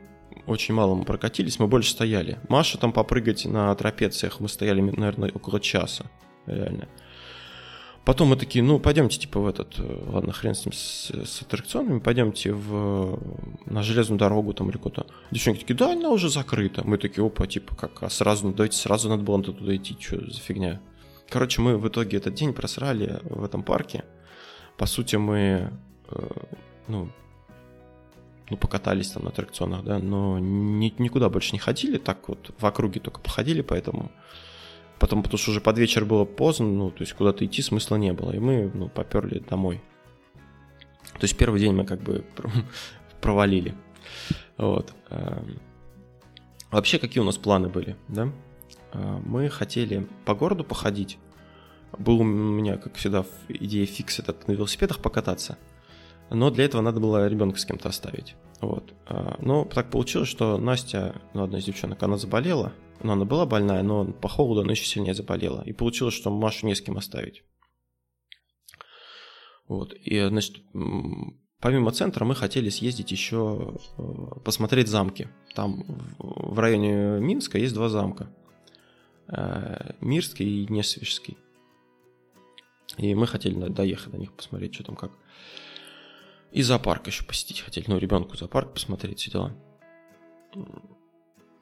очень 0.47 0.75
мало 0.75 0.95
мы 0.95 1.05
прокатились, 1.05 1.59
мы 1.59 1.67
больше 1.67 1.91
стояли. 1.91 2.39
Маша 2.49 2.79
там 2.79 2.93
попрыгать 2.93 3.45
на 3.47 3.75
трапециях, 3.75 4.39
мы 4.39 4.49
стояли, 4.49 4.81
наверное, 4.81 5.33
около 5.33 5.59
часа, 5.61 6.07
реально. 6.47 6.89
Потом 8.05 8.29
мы 8.29 8.37
такие, 8.37 8.65
ну, 8.65 8.81
пойдемте, 8.81 9.19
типа, 9.19 9.41
в 9.41 9.47
этот, 9.47 9.79
э, 9.79 10.05
ладно, 10.09 10.33
хрен 10.33 10.55
с 10.55 10.65
ним, 10.65 10.73
с, 10.73 11.11
с 11.11 11.43
аттракционами, 11.43 11.99
пойдемте 11.99 12.53
в, 12.53 13.21
на 13.67 13.83
железную 13.83 14.19
дорогу 14.19 14.55
там 14.55 14.71
или 14.71 14.79
куда-то. 14.79 15.13
Девчонки 15.31 15.61
такие, 15.61 15.77
да, 15.77 15.93
она 15.93 16.09
уже 16.11 16.31
закрыта. 16.31 16.83
Мы 16.85 16.97
такие, 16.97 17.25
опа, 17.25 17.47
типа, 17.47 17.77
как, 17.77 18.03
а 18.03 18.09
сразу, 18.09 18.47
ну, 18.47 18.55
давайте 18.55 18.79
сразу 18.79 19.09
надо 19.09 19.23
было 19.23 19.43
туда 19.43 19.77
идти, 19.77 19.97
что 20.01 20.19
за 20.31 20.41
фигня. 20.41 20.81
Короче, 21.29 21.61
мы 21.61 21.77
в 21.77 21.87
итоге 21.89 22.17
этот 22.17 22.35
день 22.35 22.55
просрали 22.55 23.21
в 23.23 23.45
этом 23.45 23.63
парке. 23.63 24.05
По 24.79 24.87
сути, 24.87 25.17
мы, 25.17 25.71
э, 26.09 26.29
ну, 26.89 27.11
ну, 28.49 28.57
покатались 28.57 29.11
там 29.11 29.25
на 29.25 29.29
аттракционах, 29.29 29.85
да, 29.85 29.99
но 29.99 30.39
ни, 30.39 30.93
никуда 30.99 31.29
больше 31.29 31.53
не 31.53 31.59
ходили, 31.59 31.99
так 31.99 32.29
вот 32.29 32.53
в 32.59 32.67
округе 32.67 32.99
только 32.99 33.21
походили, 33.21 33.61
поэтому 33.61 34.11
Потом, 35.01 35.23
потому 35.23 35.39
что 35.39 35.51
уже 35.51 35.63
под 35.63 35.79
вечер 35.79 36.05
было 36.05 36.27
поздно, 36.27 36.67
ну, 36.67 36.91
то 36.91 37.01
есть 37.01 37.15
куда-то 37.15 37.47
идти 37.47 37.63
смысла 37.63 37.97
не 37.97 38.13
было, 38.13 38.33
и 38.33 38.39
мы, 38.39 38.71
ну, 38.75 38.91
поперли 38.91 39.39
домой. 39.41 39.81
То 41.15 41.23
есть 41.23 41.39
первый 41.39 41.59
день 41.59 41.73
мы 41.73 41.87
как 41.87 42.03
бы 42.03 42.23
провалили. 43.23 43.75
Вот. 44.59 44.93
Эм. 45.09 45.59
Вообще, 46.71 46.99
какие 46.99 47.23
у 47.23 47.25
нас 47.25 47.39
планы 47.39 47.71
были, 47.71 47.97
да? 48.09 48.31
Э, 48.93 49.19
мы 49.25 49.49
хотели 49.49 50.07
по 50.27 50.35
городу 50.35 50.65
походить. 50.65 51.19
Был 51.99 52.21
у 52.21 52.25
меня, 52.25 52.77
как 52.77 52.95
всегда, 52.97 53.25
идея 53.49 53.87
фикс 53.87 54.19
этот 54.19 54.47
на 54.49 54.53
велосипедах 54.53 55.01
покататься. 55.01 55.57
Но 56.29 56.51
для 56.51 56.67
этого 56.67 56.83
надо 56.83 57.01
было 57.01 57.27
ребенка 57.27 57.59
с 57.59 57.65
кем-то 57.65 57.89
оставить. 57.89 58.37
Вот. 58.61 58.93
Э, 59.09 59.37
но 59.41 59.65
так 59.65 59.91
получилось, 59.91 60.29
что 60.29 60.59
Настя, 60.59 61.15
ну, 61.33 61.45
одна 61.45 61.59
из 61.59 61.65
девчонок, 61.65 62.03
она 62.03 62.19
заболела, 62.19 62.75
но 63.03 63.13
она 63.13 63.25
была 63.25 63.47
больная, 63.47 63.83
но 63.83 64.05
по 64.05 64.29
холоду 64.29 64.61
она 64.61 64.73
еще 64.73 64.85
сильнее 64.85 65.15
заболела. 65.15 65.63
И 65.65 65.73
получилось, 65.73 66.15
что 66.15 66.31
Машу 66.31 66.67
не 66.67 66.75
с 66.75 66.81
кем 66.81 66.97
оставить. 66.97 67.43
Вот. 69.69 69.95
И, 69.95 70.21
значит, 70.27 70.57
помимо 71.61 71.93
центра 71.93 72.25
мы 72.25 72.35
хотели 72.35 72.71
съездить 72.71 73.13
еще 73.13 73.79
э, 73.97 74.41
посмотреть 74.45 74.89
замки. 74.89 75.29
Там 75.55 75.85
в 76.19 76.59
районе 76.59 77.21
Минска 77.21 77.59
есть 77.59 77.75
два 77.75 77.89
замка. 77.89 78.35
Э, 79.29 79.93
Мирский 80.01 80.65
и 80.65 80.73
Несвежский. 80.73 81.39
И 82.97 83.15
мы 83.15 83.27
хотели 83.27 83.55
доехать 83.69 84.11
до 84.11 84.19
них, 84.19 84.33
посмотреть, 84.33 84.75
что 84.75 84.85
там 84.85 84.97
как. 84.97 85.13
И 86.51 86.63
зоопарк 86.63 87.07
еще 87.07 87.25
посетить 87.25 87.61
хотели. 87.61 87.85
Ну, 87.89 87.99
ребенку 87.99 88.37
зоопарк 88.37 88.73
посмотреть, 88.73 89.21
все 89.21 89.31
дела. 89.31 89.57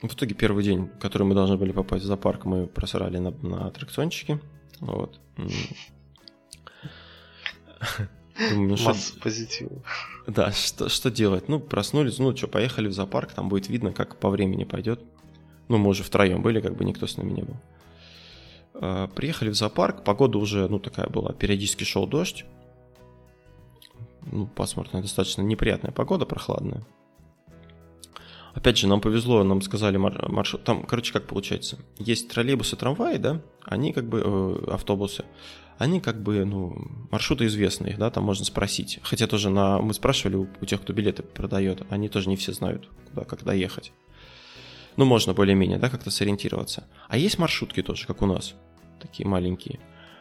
В 0.00 0.14
итоге 0.14 0.34
первый 0.34 0.62
день, 0.62 0.88
который 1.00 1.24
мы 1.24 1.34
должны 1.34 1.56
были 1.56 1.72
попасть 1.72 2.04
в 2.04 2.06
зоопарк, 2.06 2.44
мы 2.44 2.66
просрали 2.66 3.18
на, 3.18 3.30
на 3.30 3.66
аттракциончике. 3.66 4.40
Вот. 4.80 5.18
Думаю, 8.50 8.76
ну, 8.78 8.84
Масса 8.84 9.12
что... 9.12 9.20
позитива. 9.20 9.82
Да, 10.28 10.52
что, 10.52 10.88
что 10.88 11.11
делать? 11.11 11.48
Ну, 11.48 11.58
проснулись, 11.58 12.18
ну 12.18 12.37
что, 12.37 12.46
поехали 12.46 12.87
в 12.87 12.92
зоопарк, 12.92 13.32
там 13.32 13.48
будет 13.48 13.68
видно, 13.68 13.92
как 13.92 14.16
по 14.16 14.30
времени 14.30 14.62
пойдет. 14.64 15.02
Ну, 15.66 15.78
мы 15.78 15.88
уже 15.88 16.04
втроем 16.04 16.42
были, 16.42 16.61
как 16.61 16.76
бы 16.76 16.84
никто 16.84 17.06
с 17.08 17.16
нами 17.16 17.32
не 17.32 17.42
был. 17.42 17.56
А, 18.74 19.08
приехали 19.08 19.50
в 19.50 19.54
зоопарк, 19.54 20.04
погода 20.04 20.38
уже, 20.38 20.68
ну, 20.68 20.78
такая 20.78 21.08
была, 21.08 21.32
периодически 21.32 21.82
шел 21.82 22.06
дождь. 22.06 22.44
Ну, 24.30 24.46
пасмурная, 24.46 25.02
достаточно 25.02 25.42
неприятная 25.42 25.90
погода, 25.90 26.24
прохладная. 26.24 26.84
Опять 28.59 28.77
же, 28.77 28.88
нам 28.88 29.01
повезло, 29.01 29.44
нам 29.44 29.62
сказали 29.62 29.99
маршрут. 29.99 30.64
Там, 30.64 30.83
короче, 30.83 31.12
как 31.12 31.29
получается? 31.29 31.79
Есть 31.97 32.29
троллейбусы, 32.29 32.75
трамваи, 32.75 33.16
да? 33.16 33.40
Они 33.64 33.92
как 33.92 34.09
бы 34.09 34.21
э, 34.25 34.71
автобусы. 34.73 35.25
Они 35.79 36.01
как 36.01 36.21
бы, 36.21 36.44
ну, 36.44 36.75
маршруты 37.12 37.47
известные, 37.47 37.97
да, 37.97 38.11
там 38.11 38.25
можно 38.25 38.44
спросить. 38.44 38.99
Хотя 39.05 39.29
тоже 39.29 39.49
на, 39.49 39.79
мы 39.79 39.94
спрашивали 39.94 40.35
у, 40.35 40.49
у 40.61 40.64
тех, 40.64 40.83
кто 40.83 40.92
билеты 40.92 41.23
продает, 41.23 41.87
они 41.88 42.09
тоже 42.09 42.29
не 42.31 42.35
все 42.35 42.53
знают, 42.53 42.88
куда, 43.09 43.25
как 43.25 43.44
доехать. 43.44 43.92
Ну, 44.97 45.05
можно 45.05 45.35
более-менее, 45.35 45.79
да, 45.79 45.88
как-то 45.88 46.11
сориентироваться. 46.11 46.88
А 47.09 47.16
есть 47.16 47.38
маршрутки 47.38 47.81
тоже, 47.81 48.09
как 48.09 48.23
у 48.23 48.27
нас, 48.27 48.57
такие 49.01 49.29
маленькие. 49.29 49.79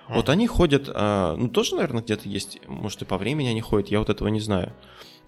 Вот 0.10 0.30
они 0.30 0.46
ходят, 0.46 0.90
а, 0.94 1.36
ну, 1.36 1.50
тоже, 1.50 1.74
наверное, 1.74 2.04
где-то 2.04 2.30
есть, 2.30 2.60
может, 2.68 3.02
и 3.02 3.06
по 3.06 3.18
времени 3.18 3.48
они 3.48 3.62
ходят, 3.62 3.90
я 3.90 3.98
вот 3.98 4.12
этого 4.12 4.28
не 4.28 4.40
знаю. 4.40 4.74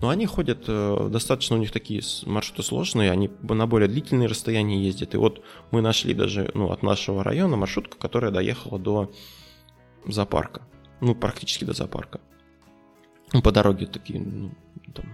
Но 0.01 0.09
они 0.09 0.25
ходят, 0.25 0.63
э, 0.67 1.09
достаточно 1.11 1.57
у 1.57 1.59
них 1.59 1.71
такие 1.71 2.01
маршруты 2.25 2.63
сложные, 2.63 3.11
они 3.11 3.29
на 3.41 3.67
более 3.67 3.89
длительные 3.89 4.29
расстояния 4.29 4.81
ездят. 4.81 5.13
И 5.13 5.17
вот 5.17 5.43
мы 5.71 5.81
нашли 5.81 6.13
даже 6.13 6.51
ну, 6.53 6.71
от 6.71 6.83
нашего 6.83 7.23
района 7.23 7.57
маршрутку, 7.57 7.97
которая 7.97 8.31
доехала 8.31 8.79
до 8.79 9.11
зоопарка. 10.05 10.61
Ну, 11.01 11.15
практически 11.15 11.65
до 11.65 11.73
зоопарка. 11.73 12.21
Ну, 13.33 13.41
по 13.41 13.51
дороге 13.51 13.87
такие, 13.87 14.21
ну, 14.21 14.51
там, 14.93 15.05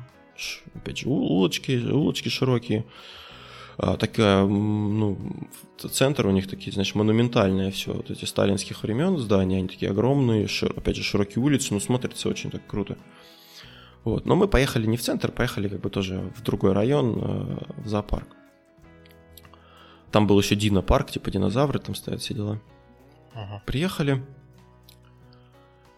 опять 0.76 1.00
же, 1.00 1.10
улочки, 1.10 1.84
улочки 1.92 2.30
широкие. 2.30 2.86
А, 3.78 3.98
такая, 3.98 4.46
ну, 4.46 5.18
центр 5.78 6.28
у 6.28 6.32
них 6.32 6.48
такие, 6.48 6.72
значит, 6.72 6.96
монументальные 6.96 7.72
все, 7.72 7.94
вот 7.94 8.10
эти 8.10 8.24
сталинских 8.24 8.84
времен 8.84 9.18
здания, 9.18 9.58
они 9.58 9.68
такие 9.68 9.92
огромные, 9.92 10.48
шир, 10.48 10.72
опять 10.78 10.96
же, 10.96 11.04
широкие 11.04 11.44
улицы, 11.44 11.74
ну, 11.74 11.80
смотрится 11.80 12.30
очень 12.30 12.52
так 12.52 12.66
круто. 12.68 12.98
Вот. 14.06 14.26
Но 14.26 14.36
мы 14.36 14.48
поехали 14.48 14.86
не 14.86 14.98
в 14.98 15.02
центр, 15.02 15.32
поехали 15.32 15.68
как 15.68 15.82
бы 15.82 15.90
тоже 15.90 16.32
в 16.36 16.44
другой 16.44 16.74
район, 16.74 17.18
э, 17.18 17.82
в 17.82 17.88
зоопарк. 17.88 18.28
Там 20.12 20.28
был 20.28 20.40
еще 20.40 20.56
Дина-парк, 20.56 21.12
типа 21.12 21.32
динозавры 21.32 21.80
там 21.80 21.96
стоят, 21.96 22.22
все 22.22 22.36
дела. 22.36 22.62
Ага. 23.34 23.62
Приехали, 23.66 24.24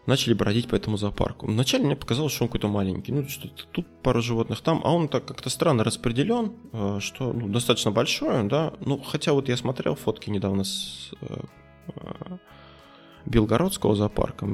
начали 0.08 0.34
бродить 0.34 0.70
по 0.70 0.76
этому 0.76 0.98
зоопарку. 0.98 1.48
Вначале 1.48 1.84
мне 1.84 1.96
показалось, 1.96 2.32
что 2.32 2.46
он 2.46 2.48
какой-то 2.48 2.70
маленький. 2.70 3.12
Ну, 3.12 3.28
что 3.28 3.50
тут 3.50 3.86
пару 4.02 4.22
животных 4.22 4.62
там, 4.62 4.82
а 4.84 4.94
он 4.94 5.10
так 5.10 5.26
как-то 5.26 5.50
странно 5.50 5.84
распределен, 5.84 6.54
э, 6.72 7.00
что 7.02 7.34
ну, 7.34 7.50
достаточно 7.50 7.92
большой, 7.92 8.48
да. 8.48 8.74
Ну, 8.80 9.00
хотя 9.00 9.34
вот 9.34 9.50
я 9.50 9.58
смотрел 9.58 9.96
фотки 9.96 10.30
недавно 10.30 10.64
с 10.64 11.12
э, 11.22 12.38
Белгородского 13.26 13.96
зоопарка. 13.96 14.48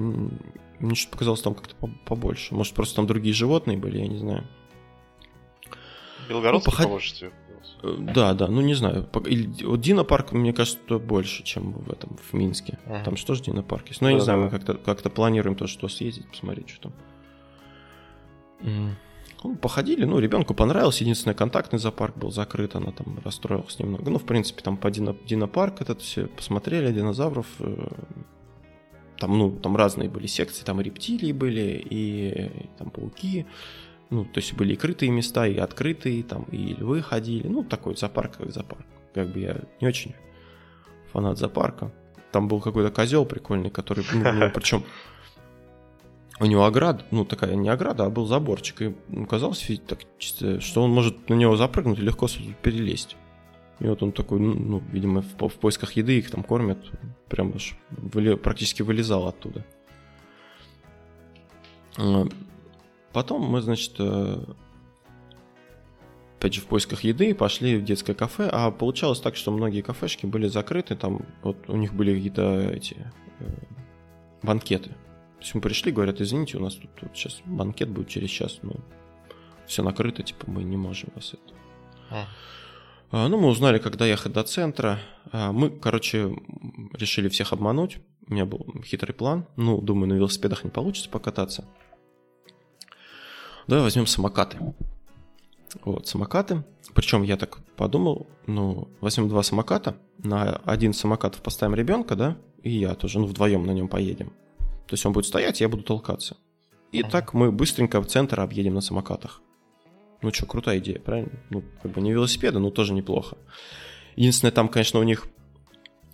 Мне 0.83 0.95
что-то 0.95 1.13
показалось 1.13 1.41
там 1.41 1.55
как-то 1.55 1.75
побольше. 2.05 2.53
Может, 2.53 2.73
просто 2.73 2.97
там 2.97 3.07
другие 3.07 3.33
животные 3.33 3.77
были, 3.77 3.99
я 3.99 4.07
не 4.07 4.17
знаю. 4.17 4.47
Белгородский 6.27 6.71
ну, 6.71 6.71
поход... 6.71 6.85
побольше 6.85 7.15
тебе 7.15 7.31
э, 7.83 7.95
Да, 8.13 8.33
да, 8.33 8.47
ну 8.47 8.61
не 8.61 8.73
знаю. 8.73 9.07
Вот 9.11 9.81
Дина 9.81 10.03
парк, 10.03 10.31
мне 10.33 10.53
кажется, 10.53 10.99
больше, 10.99 11.43
чем 11.43 11.71
в 11.71 11.91
этом, 11.91 12.17
в 12.17 12.33
Минске. 12.33 12.79
Ага. 12.85 13.03
Там 13.05 13.15
что 13.15 13.33
же 13.35 13.43
Дина 13.43 13.63
парк 13.63 13.87
есть? 13.87 14.01
Ну, 14.01 14.07
я 14.07 14.13
да, 14.13 14.19
не 14.19 14.23
знаю, 14.23 14.39
да. 14.39 14.45
мы 14.45 14.51
как-то 14.51 14.73
как 14.75 15.13
планируем 15.13 15.55
то, 15.55 15.67
что 15.67 15.87
съездить, 15.87 16.29
посмотреть, 16.29 16.69
что 16.69 16.89
там. 18.61 18.95
Ну, 19.43 19.55
походили, 19.57 20.05
ну, 20.05 20.19
ребенку 20.19 20.53
понравилось. 20.53 21.01
Единственное, 21.01 21.35
контактный 21.35 21.77
зоопарк 21.77 22.17
был 22.17 22.31
закрыт, 22.31 22.75
она 22.75 22.91
там 22.91 23.19
расстроилась 23.23 23.77
немного. 23.77 24.09
Ну, 24.09 24.17
в 24.17 24.23
принципе, 24.23 24.61
там 24.61 24.77
по 24.77 24.89
Дина, 24.89 25.15
Дина 25.25 25.47
парк 25.47 25.81
этот 25.81 26.01
все 26.01 26.27
посмотрели, 26.27 26.93
динозавров, 26.93 27.47
э, 27.59 27.87
там, 29.23 29.37
ну, 29.37 29.51
там 29.51 29.77
разные 29.77 30.09
были 30.09 30.27
секции, 30.27 30.65
там 30.65 30.81
и 30.81 30.83
рептилии 30.83 31.31
были, 31.31 31.81
и 31.89 32.51
там 32.77 32.89
пауки, 32.89 33.45
ну, 34.09 34.25
то 34.25 34.41
есть 34.41 34.53
были 34.53 34.73
и 34.73 34.75
крытые 34.75 35.11
места, 35.11 35.47
и 35.47 35.55
открытые, 35.55 36.23
там 36.23 36.43
и 36.51 36.73
львы 36.73 37.01
ходили, 37.01 37.47
ну, 37.47 37.63
такой 37.63 37.95
зоопарк, 37.95 38.35
как 38.35 38.51
зоопарк. 38.51 38.85
Как 39.13 39.29
бы 39.29 39.39
я 39.39 39.61
не 39.79 39.87
очень 39.87 40.13
фанат 41.13 41.37
зоопарка. 41.37 41.93
Там 42.33 42.49
был 42.49 42.59
какой-то 42.59 42.91
козел 42.91 43.25
прикольный, 43.25 43.69
который, 43.69 44.03
ну, 44.11 44.29
ну 44.29 44.51
причем 44.53 44.83
у 46.41 46.45
него 46.45 46.65
ограда, 46.65 47.05
ну, 47.11 47.23
такая 47.23 47.55
не 47.55 47.69
ограда, 47.69 48.03
а 48.03 48.09
был 48.09 48.25
заборчик, 48.25 48.81
и 48.81 48.95
ну, 49.07 49.25
казалось, 49.25 49.71
так, 49.87 49.99
чисто, 50.17 50.59
что 50.59 50.83
он 50.83 50.91
может 50.91 51.29
на 51.29 51.35
него 51.35 51.55
запрыгнуть 51.55 51.99
и 51.99 52.01
легко 52.01 52.27
перелезть. 52.61 53.15
И 53.83 53.87
вот 53.87 54.01
он 54.01 54.13
такой, 54.13 54.39
ну, 54.39 54.53
ну 54.53 54.83
видимо, 54.93 55.21
в, 55.21 55.49
в 55.49 55.55
поисках 55.55 55.91
еды 55.93 56.17
их 56.17 56.31
там 56.31 56.41
кормят, 56.41 56.79
прям 57.27 57.51
аж 57.53 57.77
выли, 57.91 58.35
практически 58.35 58.81
вылезал 58.81 59.27
оттуда. 59.27 59.65
А, 61.97 62.25
потом 63.11 63.41
мы, 63.41 63.61
значит, 63.61 63.95
э, 63.99 64.41
опять 66.39 66.53
же, 66.53 66.61
в 66.61 66.65
поисках 66.65 67.03
еды 67.03 67.35
пошли 67.35 67.75
в 67.75 67.83
детское 67.83 68.13
кафе, 68.13 68.47
а 68.49 68.71
получалось 68.71 69.19
так, 69.19 69.35
что 69.35 69.51
многие 69.51 69.81
кафешки 69.81 70.25
были 70.25 70.47
закрыты, 70.47 70.95
там 70.95 71.25
вот 71.41 71.57
у 71.67 71.75
них 71.75 71.93
были 71.93 72.15
какие-то 72.15 72.61
эти 72.61 72.95
э, 73.39 73.49
банкеты. 74.43 74.91
То 74.91 75.41
есть 75.41 75.55
мы 75.55 75.59
пришли, 75.59 75.91
говорят, 75.91 76.21
извините, 76.21 76.57
у 76.57 76.61
нас 76.61 76.75
тут, 76.75 76.95
тут 76.95 77.17
сейчас 77.17 77.41
банкет 77.43 77.89
будет 77.89 78.07
через 78.07 78.29
час, 78.29 78.59
ну, 78.61 78.75
все 79.67 79.83
накрыто, 79.83 80.23
типа, 80.23 80.49
мы 80.49 80.63
не 80.63 80.77
можем 80.77 81.09
вас 81.15 81.33
это. 81.33 81.53
А. 83.13 83.27
Ну, 83.27 83.39
мы 83.39 83.47
узнали, 83.47 83.77
когда 83.77 84.07
ехать 84.07 84.33
до 84.33 84.41
центра. 84.43 84.99
А, 85.31 85.51
мы, 85.51 85.69
короче, 85.69 86.35
решили 86.93 87.29
всех 87.29 87.53
обмануть. 87.53 87.99
У 88.27 88.33
меня 88.33 88.45
был 88.45 88.65
хитрый 88.83 89.13
план. 89.13 89.45
Ну, 89.55 89.79
думаю, 89.81 90.07
на 90.07 90.13
велосипедах 90.13 90.63
не 90.63 90.71
получится 90.71 91.11
покататься. 91.11 91.63
Давай 93.67 93.83
возьмем 93.83 94.07
самокаты. 94.07 94.57
Вот, 95.85 96.07
самокаты. 96.07 96.63
Причем 96.95 97.21
я 97.21 97.37
так 97.37 97.59
подумал, 97.75 98.27
ну, 98.47 98.87
возьмем 98.99 99.29
два 99.29 99.43
самоката. 99.43 99.95
На 100.17 100.55
один 100.65 100.93
самокат 100.93 101.35
поставим 101.35 101.75
ребенка, 101.75 102.15
да, 102.15 102.37
и 102.63 102.71
я 102.71 102.95
тоже, 102.95 103.19
ну, 103.19 103.27
вдвоем 103.27 103.63
на 103.63 103.71
нем 103.71 103.89
поедем. 103.89 104.33
То 104.87 104.93
есть 104.93 105.05
он 105.05 105.13
будет 105.13 105.27
стоять, 105.27 105.61
я 105.61 105.69
буду 105.69 105.83
толкаться. 105.83 106.37
И 106.91 107.03
так 107.03 107.35
мы 107.35 107.51
быстренько 107.51 108.01
в 108.01 108.07
центр 108.07 108.39
объедем 108.39 108.73
на 108.73 108.81
самокатах. 108.81 109.41
Ну 110.23 110.33
что, 110.33 110.45
крутая 110.45 110.79
идея, 110.79 110.99
правильно? 110.99 111.31
Ну, 111.49 111.63
как 111.81 111.91
бы 111.91 112.01
не 112.01 112.11
велосипеды, 112.11 112.57
но 112.57 112.71
тоже 112.71 112.93
неплохо. 112.93 113.37
Единственное, 114.15 114.53
там, 114.53 114.69
конечно, 114.69 114.99
у 114.99 115.03
них 115.03 115.27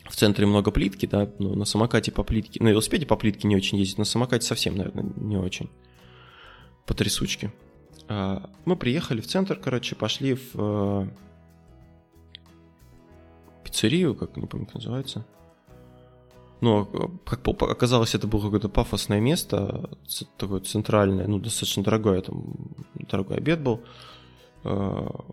в 0.10 0.16
центре 0.16 0.48
много 0.48 0.72
плитки, 0.72 1.06
да, 1.06 1.30
но 1.38 1.54
на 1.54 1.66
самокате 1.66 2.12
по 2.12 2.24
плитке, 2.24 2.62
на 2.62 2.70
велосипеде 2.70 3.06
по 3.06 3.16
плитке 3.16 3.48
не 3.48 3.56
очень 3.56 3.78
ездить, 3.78 4.00
на 4.00 4.06
самокате 4.06 4.46
совсем, 4.46 4.76
наверное, 4.76 5.06
не 5.16 5.38
очень. 5.38 5.70
По 6.88 6.96
трясучке. 6.96 7.54
А, 8.08 8.50
мы 8.66 8.76
приехали 8.76 9.22
в 9.22 9.28
центр, 9.28 9.56
короче, 9.56 9.96
пошли 9.96 10.34
в 10.34 10.56
э, 10.56 11.08
пиццерию, 13.64 14.16
как 14.16 14.36
не 14.38 14.48
помню, 14.48 14.66
как 14.66 14.76
называется. 14.76 15.24
Но, 16.62 16.86
как 17.26 17.48
оказалось, 17.48 18.16
это 18.16 18.28
было 18.28 18.42
какое-то 18.42 18.68
пафосное 18.68 19.22
место, 19.22 19.90
такое 20.38 20.60
центральное, 20.60 21.26
ну, 21.26 21.40
достаточно 21.40 21.84
дорогое, 21.84 22.22
там, 22.22 22.54
дорогой 22.96 23.38
обед 23.38 23.62
был. 23.62 23.82
А, 24.64 25.26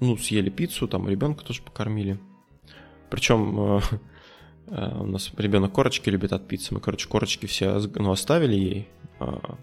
ну, 0.00 0.16
съели 0.16 0.50
пиццу, 0.50 0.86
там 0.86 1.08
ребенка 1.08 1.44
тоже 1.44 1.62
покормили. 1.62 2.18
Причем 3.10 3.78
э, 3.78 3.80
э, 4.68 4.98
у 5.00 5.06
нас 5.06 5.32
ребенок 5.36 5.72
корочки 5.72 6.10
любит 6.10 6.32
от 6.32 6.46
пиццы. 6.46 6.74
Мы, 6.74 6.80
короче, 6.80 7.08
корочки 7.08 7.46
все 7.46 7.80
ну, 7.96 8.12
оставили 8.12 8.54
ей. 8.54 8.88
А, 9.18 9.56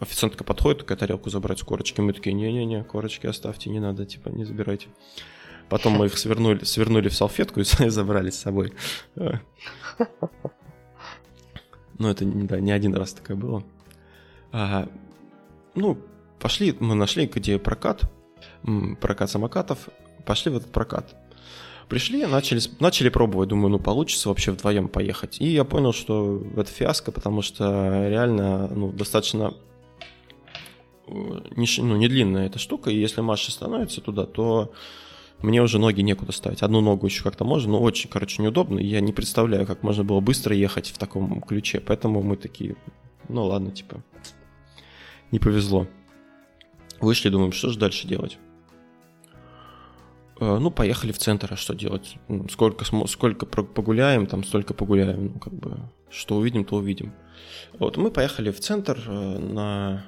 официантка 0.00 0.44
подходит, 0.44 0.80
такая 0.80 0.96
тарелку 0.96 1.28
забрать 1.28 1.58
с 1.58 1.62
корочки. 1.62 2.00
Мы 2.00 2.14
такие, 2.14 2.32
не-не-не, 2.32 2.84
корочки 2.84 3.26
оставьте, 3.26 3.68
не 3.68 3.80
надо, 3.80 4.06
типа, 4.06 4.30
не 4.30 4.44
забирайте. 4.44 4.88
Потом 5.68 5.94
мы 5.94 6.06
их 6.06 6.16
свернули, 6.16 6.64
свернули 6.64 7.08
в 7.08 7.14
салфетку 7.14 7.60
и 7.60 7.64
забрали 7.88 8.30
с 8.30 8.38
собой. 8.38 8.72
Ну, 11.98 12.08
это 12.08 12.24
да, 12.24 12.60
не 12.60 12.72
один 12.72 12.94
раз 12.94 13.14
такое 13.14 13.36
было. 13.36 13.64
А, 14.52 14.88
ну, 15.74 15.98
пошли, 16.38 16.76
мы 16.78 16.94
нашли, 16.94 17.26
где 17.26 17.58
прокат, 17.58 18.10
прокат 19.00 19.30
самокатов, 19.30 19.88
пошли 20.24 20.52
в 20.52 20.56
этот 20.56 20.70
прокат. 20.72 21.16
Пришли, 21.88 22.26
начали, 22.26 22.60
начали 22.80 23.08
пробовать, 23.10 23.48
думаю, 23.48 23.70
ну 23.70 23.78
получится 23.78 24.28
вообще 24.28 24.50
вдвоем 24.50 24.88
поехать. 24.88 25.40
И 25.40 25.46
я 25.46 25.64
понял, 25.64 25.92
что 25.92 26.42
это 26.56 26.70
фиаско, 26.70 27.12
потому 27.12 27.42
что 27.42 28.08
реально 28.08 28.66
ну, 28.68 28.90
достаточно 28.90 29.54
э, 31.06 31.12
не, 31.56 31.82
ну, 31.82 31.96
не 31.96 32.08
длинная 32.08 32.46
эта 32.46 32.58
штука, 32.58 32.90
и 32.90 32.98
если 32.98 33.20
Маша 33.20 33.52
становится 33.52 34.00
туда, 34.00 34.26
то 34.26 34.72
мне 35.42 35.62
уже 35.62 35.78
ноги 35.78 36.00
некуда 36.00 36.32
ставить. 36.32 36.62
Одну 36.62 36.80
ногу 36.80 37.06
еще 37.06 37.22
как-то 37.22 37.44
можно, 37.44 37.72
но 37.72 37.82
очень, 37.82 38.08
короче, 38.08 38.42
неудобно. 38.42 38.78
И 38.78 38.86
я 38.86 39.00
не 39.00 39.12
представляю, 39.12 39.66
как 39.66 39.82
можно 39.82 40.02
было 40.02 40.20
быстро 40.20 40.54
ехать 40.54 40.88
в 40.88 40.98
таком 40.98 41.40
ключе. 41.42 41.80
Поэтому 41.80 42.22
мы 42.22 42.36
такие, 42.36 42.76
ну 43.28 43.44
ладно, 43.44 43.70
типа, 43.70 44.02
не 45.30 45.38
повезло. 45.38 45.86
Вышли, 47.00 47.28
думаем, 47.28 47.52
что 47.52 47.68
же 47.68 47.78
дальше 47.78 48.08
делать. 48.08 48.38
Э, 50.38 50.58
ну, 50.58 50.70
поехали 50.70 51.12
в 51.12 51.18
центр, 51.18 51.52
а 51.52 51.56
что 51.56 51.74
делать? 51.74 52.16
Сколько, 52.50 52.84
сколько 53.06 53.46
погуляем, 53.46 54.26
там 54.26 54.44
столько 54.44 54.74
погуляем, 54.74 55.32
ну, 55.34 55.38
как 55.38 55.52
бы, 55.52 55.78
что 56.10 56.36
увидим, 56.36 56.64
то 56.64 56.76
увидим. 56.76 57.12
Вот, 57.78 57.96
мы 57.96 58.10
поехали 58.10 58.50
в 58.50 58.60
центр 58.60 58.98
э, 59.06 59.38
на... 59.38 60.04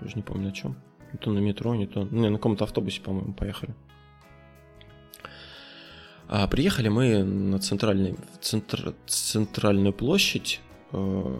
Я 0.00 0.06
уже 0.06 0.16
не 0.16 0.22
помню 0.22 0.46
на 0.46 0.52
чем. 0.52 0.76
Не 1.12 1.18
то 1.18 1.30
на 1.30 1.38
метро, 1.38 1.74
не 1.74 1.86
то... 1.86 2.04
Не, 2.04 2.30
на 2.30 2.38
каком-то 2.38 2.64
автобусе, 2.64 3.00
по-моему, 3.00 3.32
поехали. 3.34 3.74
А 6.28 6.46
приехали 6.48 6.88
мы 6.88 7.22
на 7.22 7.58
центральный, 7.60 8.16
центр, 8.40 8.94
центральную 9.06 9.92
площадь, 9.92 10.60
э, 10.92 11.36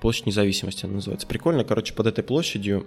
площадь 0.00 0.26
независимости 0.26 0.84
она 0.84 0.94
называется. 0.94 1.26
Прикольно, 1.26 1.64
короче, 1.64 1.94
под 1.94 2.08
этой 2.08 2.24
площадью 2.24 2.86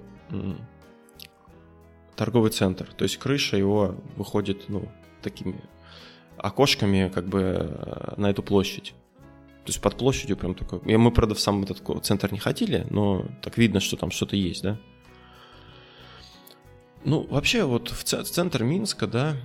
торговый 2.15 2.51
центр. 2.51 2.87
То 2.93 3.03
есть 3.03 3.17
крыша 3.17 3.57
его 3.57 3.95
выходит, 4.17 4.65
ну, 4.67 4.89
такими 5.21 5.61
окошками 6.37 7.09
как 7.13 7.27
бы 7.27 7.39
э, 7.39 8.13
на 8.17 8.29
эту 8.29 8.43
площадь. 8.43 8.93
То 9.63 9.69
есть 9.69 9.81
под 9.81 9.95
площадью 9.95 10.35
прям 10.35 10.55
такой. 10.55 10.79
И 10.79 10.97
мы, 10.97 11.09
правда, 11.11 11.35
в 11.35 11.39
сам 11.39 11.63
этот 11.63 12.05
центр 12.05 12.33
не 12.33 12.39
хотели, 12.39 12.85
но 12.89 13.25
так 13.41 13.57
видно, 13.57 13.79
что 13.79 13.95
там 13.95 14.11
что-то 14.11 14.35
есть, 14.35 14.61
да. 14.61 14.77
Ну, 17.05 17.25
вообще, 17.29 17.63
вот 17.63 17.89
в 17.89 18.03
центр 18.03 18.63
Минска, 18.63 19.07
да, 19.07 19.35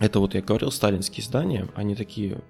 это 0.00 0.18
вот 0.18 0.34
я 0.34 0.40
говорил, 0.40 0.72
сталинские 0.72 1.22
здания, 1.22 1.68
они 1.76 1.94
такие 1.94 2.40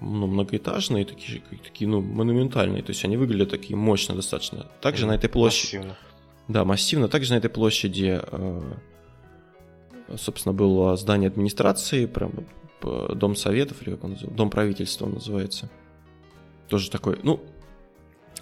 ну, 0.00 0.26
многоэтажные, 0.26 1.04
такие, 1.04 1.42
такие, 1.62 1.88
ну, 1.88 2.00
монументальные, 2.00 2.82
то 2.82 2.90
есть 2.90 3.04
они 3.04 3.16
выглядят 3.16 3.50
такие 3.50 3.76
мощно 3.76 4.14
достаточно. 4.16 4.66
Также 4.80 5.06
на 5.06 5.12
этой 5.12 5.28
площади... 5.28 5.76
Массивно. 5.76 5.96
Да, 6.48 6.64
массивно. 6.64 7.08
Также 7.08 7.32
на 7.32 7.38
этой 7.38 7.50
площади, 7.50 8.20
э, 8.20 8.72
собственно, 10.16 10.52
было 10.52 10.96
здание 10.96 11.28
администрации, 11.28 12.06
прям 12.06 12.32
дом 12.82 13.36
советов, 13.36 13.82
или 13.82 13.90
как 13.94 14.04
он 14.04 14.10
называется, 14.10 14.36
дом 14.36 14.50
правительства 14.50 15.06
он 15.06 15.14
называется. 15.14 15.70
Тоже 16.68 16.90
такой, 16.90 17.18
ну, 17.22 17.40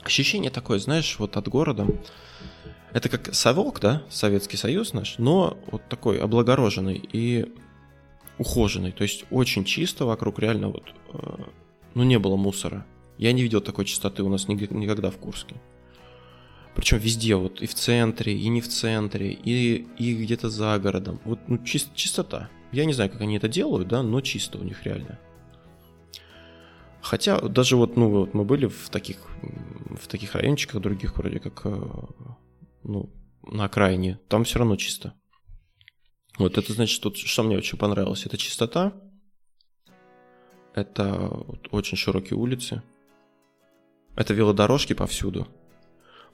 ощущение 0.03 0.51
такое, 0.51 0.79
знаешь, 0.79 1.17
вот 1.19 1.37
от 1.37 1.49
города. 1.49 1.87
Это 2.93 3.09
как 3.09 3.35
совок, 3.35 3.81
да, 3.81 4.03
Советский 4.11 4.57
Союз 4.57 4.93
наш, 4.93 5.17
но 5.19 5.57
вот 5.71 5.83
такой 5.89 6.21
облагороженный 6.21 7.01
и 7.13 7.53
ухоженный. 8.39 8.93
То 8.93 9.03
есть 9.03 9.25
очень 9.31 9.65
чисто 9.65 10.05
вокруг, 10.05 10.39
реально 10.39 10.69
вот, 10.69 10.95
э, 11.13 11.43
ну, 11.95 12.03
не 12.03 12.19
было 12.19 12.37
мусора. 12.37 12.87
Я 13.19 13.33
не 13.33 13.43
видел 13.43 13.61
такой 13.61 13.85
чистоты 13.85 14.23
у 14.23 14.29
нас 14.29 14.49
никогда 14.49 15.11
в 15.11 15.19
Курске. 15.19 15.57
Причем 16.75 16.99
везде, 16.99 17.37
вот 17.37 17.61
и 17.61 17.67
в 17.67 17.75
центре, 17.75 18.35
и 18.35 18.49
не 18.49 18.61
в 18.61 18.69
центре, 18.69 19.33
и, 19.33 19.87
и 19.99 20.15
где-то 20.15 20.49
за 20.49 20.79
городом. 20.79 21.21
Вот 21.25 21.39
ну, 21.49 21.59
чис, 21.59 21.91
чистота. 21.95 22.49
Я 22.73 22.87
не 22.87 22.95
знаю, 22.95 23.11
как 23.11 23.21
они 23.21 23.37
это 23.37 23.49
делают, 23.49 23.89
да, 23.89 24.03
но 24.03 24.21
чисто 24.23 24.59
у 24.59 24.65
них 24.65 24.83
реально. 24.85 25.19
Хотя 27.03 27.41
даже 27.41 27.77
вот, 27.77 27.97
ну, 27.97 28.09
вот 28.09 28.33
мы 28.33 28.45
были 28.45 28.67
в 28.67 28.89
таких, 28.89 29.19
в 29.91 30.09
таких 30.09 30.35
райончиках 30.35 30.81
других, 30.81 31.17
вроде 31.17 31.41
как, 31.41 31.63
э, 31.65 31.91
ну, 32.85 33.11
на 33.43 33.65
окраине, 33.65 34.21
там 34.29 34.45
все 34.45 34.61
равно 34.61 34.77
чисто. 34.77 35.13
Вот 36.39 36.59
это 36.59 36.73
значит, 36.73 37.03
тут, 37.03 37.17
что 37.17 37.43
мне 37.43 37.59
очень 37.59 37.79
понравилось, 37.79 38.27
это 38.27 38.37
чистота, 38.37 38.93
это 40.75 41.29
вот 41.31 41.69
очень 41.71 41.97
широкие 41.97 42.39
улицы, 42.39 42.83
это 44.17 44.33
велодорожки 44.33 44.95
повсюду, 44.95 45.47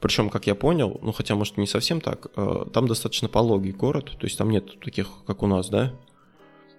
причем, 0.01 0.31
как 0.31 0.47
я 0.47 0.55
понял, 0.55 0.99
ну 1.03 1.13
хотя, 1.13 1.35
может, 1.35 1.57
не 1.57 1.67
совсем 1.67 2.01
так, 2.01 2.29
э, 2.37 2.67
там 2.73 2.87
достаточно 2.87 3.29
пологий 3.29 3.73
город, 3.73 4.13
то 4.19 4.27
есть 4.27 4.39
там 4.39 4.51
нет 4.51 4.79
таких, 4.81 5.09
как 5.27 5.43
у 5.43 5.47
нас, 5.49 5.69
да? 5.69 5.93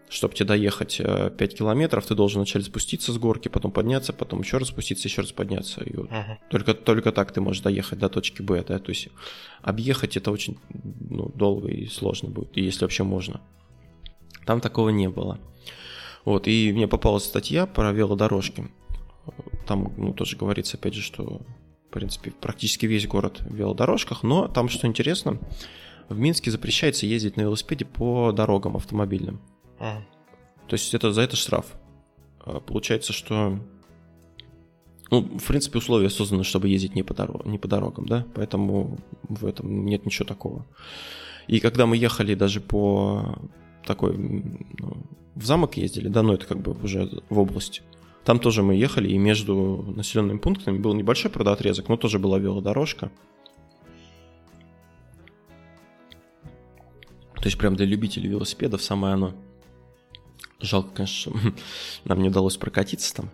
Чтобы 0.09 0.33
тебе 0.33 0.47
доехать 0.47 0.97
5 0.97 1.41
э, 1.41 1.47
километров, 1.47 2.05
ты 2.05 2.15
должен 2.15 2.39
вначале 2.39 2.65
спуститься 2.65 3.13
с 3.13 3.17
горки, 3.17 3.47
потом 3.47 3.71
подняться, 3.71 4.11
потом 4.11 4.41
еще 4.41 4.57
раз 4.57 4.69
спуститься, 4.69 5.07
еще 5.07 5.21
раз 5.21 5.31
подняться. 5.31 5.83
И 5.83 5.95
вот 5.95 6.09
uh-huh. 6.09 6.37
только, 6.49 6.73
только 6.73 7.11
так 7.11 7.31
ты 7.31 7.41
можешь 7.41 7.61
доехать 7.61 7.99
до 7.99 8.09
точки 8.09 8.41
Б, 8.41 8.63
да? 8.67 8.79
То 8.79 8.89
есть 8.89 9.09
объехать 9.61 10.17
это 10.17 10.31
очень 10.31 10.57
ну, 10.71 11.31
долго 11.35 11.69
и 11.69 11.85
сложно 11.85 12.29
будет, 12.29 12.57
если 12.57 12.85
вообще 12.85 13.03
можно. 13.03 13.39
Там 14.45 14.61
такого 14.61 14.89
не 14.89 15.09
было. 15.09 15.39
Вот, 16.25 16.47
и 16.47 16.73
мне 16.73 16.87
попалась 16.87 17.25
статья 17.25 17.67
про 17.67 17.91
велодорожки. 17.91 18.67
Там, 19.67 19.93
ну, 19.95 20.13
тоже 20.13 20.37
говорится, 20.37 20.77
опять 20.77 20.95
же, 20.95 21.03
что 21.03 21.41
в 21.89 21.91
принципе, 21.91 22.31
практически 22.31 22.85
весь 22.85 23.07
город 23.07 23.41
в 23.41 23.55
велодорожках, 23.55 24.21
но 24.21 24.47
там, 24.47 24.69
что 24.69 24.85
интересно, 24.85 25.39
в 26.07 26.19
Минске 26.19 26.51
запрещается 26.51 27.07
ездить 27.07 27.35
на 27.35 27.41
велосипеде 27.41 27.85
по 27.85 28.31
дорогам 28.31 28.75
автомобильным. 28.75 29.41
То 29.79 30.73
есть 30.73 30.93
это 30.93 31.11
за 31.11 31.21
это 31.21 31.35
штраф. 31.35 31.65
А, 32.41 32.59
получается, 32.59 33.13
что 33.13 33.59
ну, 35.11 35.21
в 35.21 35.47
принципе, 35.47 35.79
условия 35.79 36.09
созданы, 36.09 36.43
чтобы 36.43 36.69
ездить 36.69 36.95
не 36.95 37.03
по, 37.03 37.13
дорог, 37.13 37.45
не 37.45 37.57
по 37.57 37.67
дорогам, 37.67 38.05
да, 38.05 38.25
поэтому 38.35 38.99
в 39.23 39.45
этом 39.45 39.85
нет 39.85 40.05
ничего 40.05 40.25
такого. 40.25 40.65
И 41.47 41.59
когда 41.59 41.87
мы 41.87 41.97
ехали 41.97 42.35
даже 42.35 42.61
по 42.61 43.39
такой, 43.85 44.15
ну, 44.17 44.97
в 45.35 45.45
замок 45.45 45.77
ездили, 45.77 46.09
да, 46.09 46.21
но 46.21 46.35
это 46.35 46.45
как 46.45 46.59
бы 46.59 46.73
уже 46.83 47.09
в 47.29 47.39
область, 47.39 47.81
там 48.23 48.39
тоже 48.39 48.61
мы 48.61 48.75
ехали, 48.75 49.09
и 49.09 49.17
между 49.17 49.83
населенными 49.95 50.37
пунктами 50.37 50.77
был 50.77 50.93
небольшой, 50.93 51.31
правда, 51.31 51.53
отрезок, 51.53 51.89
но 51.89 51.97
тоже 51.97 52.19
была 52.19 52.37
велодорожка. 52.37 53.11
То 57.35 57.45
есть 57.45 57.57
прям 57.57 57.75
для 57.75 57.85
любителей 57.85 58.29
велосипедов 58.29 58.83
самое 58.83 59.13
оно. 59.15 59.33
Жалко, 60.59 60.89
конечно, 60.93 61.33
нам 62.05 62.21
не 62.21 62.29
удалось 62.29 62.57
прокатиться 62.57 63.15
там. 63.15 63.29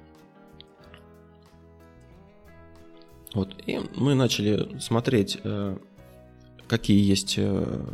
Вот, 3.33 3.53
и 3.65 3.81
мы 3.95 4.15
начали 4.15 4.79
смотреть, 4.79 5.39
э, 5.43 5.77
какие 6.67 7.03
есть 7.03 7.35
э, 7.37 7.85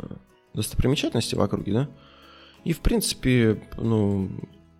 достопримечательности 0.54 1.34
в 1.34 1.40
округе, 1.40 1.72
да. 1.72 1.88
И, 2.64 2.72
в 2.72 2.80
принципе, 2.80 3.60
ну, 3.76 4.30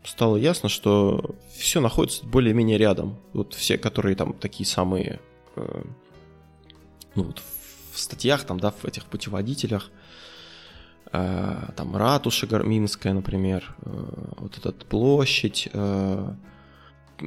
стало 0.05 0.37
ясно, 0.37 0.69
что 0.69 1.35
все 1.53 1.81
находится 1.81 2.25
более-менее 2.25 2.79
рядом. 2.79 3.19
Вот 3.33 3.55
все, 3.55 3.77
которые 3.79 4.15
там 4.15 4.35
такие 4.35 4.67
самые, 4.67 5.21
э, 5.57 5.85
ну 7.15 7.25
вот 7.25 7.43
в 7.93 7.99
статьях 7.99 8.45
там, 8.45 8.61
да, 8.61 8.71
в 8.71 8.85
этих 8.85 9.07
путеводителях, 9.07 9.91
там 11.13 11.97
ратуша 11.97 12.47
Гарминская, 12.47 13.13
например, 13.13 13.77
э, 13.85 13.91
вот 14.39 14.59
эта 14.59 14.73
площадь, 14.73 15.69
э, 15.73 16.35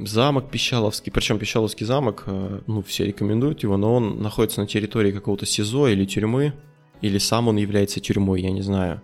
замок 0.04 0.50
Пищаловский, 0.50 1.12
причем 1.12 1.40
Пищаловский 1.40 1.86
замок, 1.86 2.24
э, 2.26 2.62
ну, 2.68 2.82
все 2.82 3.06
рекомендуют 3.06 3.64
его, 3.64 3.78
но 3.78 3.96
он 3.96 4.22
находится 4.22 4.62
на 4.62 4.68
территории 4.68 5.12
какого-то 5.12 5.46
СИЗО 5.46 5.88
или 5.90 6.06
тюрьмы, 6.06 6.54
или 7.02 7.18
сам 7.18 7.48
он 7.48 7.58
является 7.58 8.00
тюрьмой, 8.00 8.42
я 8.42 8.52
не 8.52 8.62
знаю. 8.62 9.02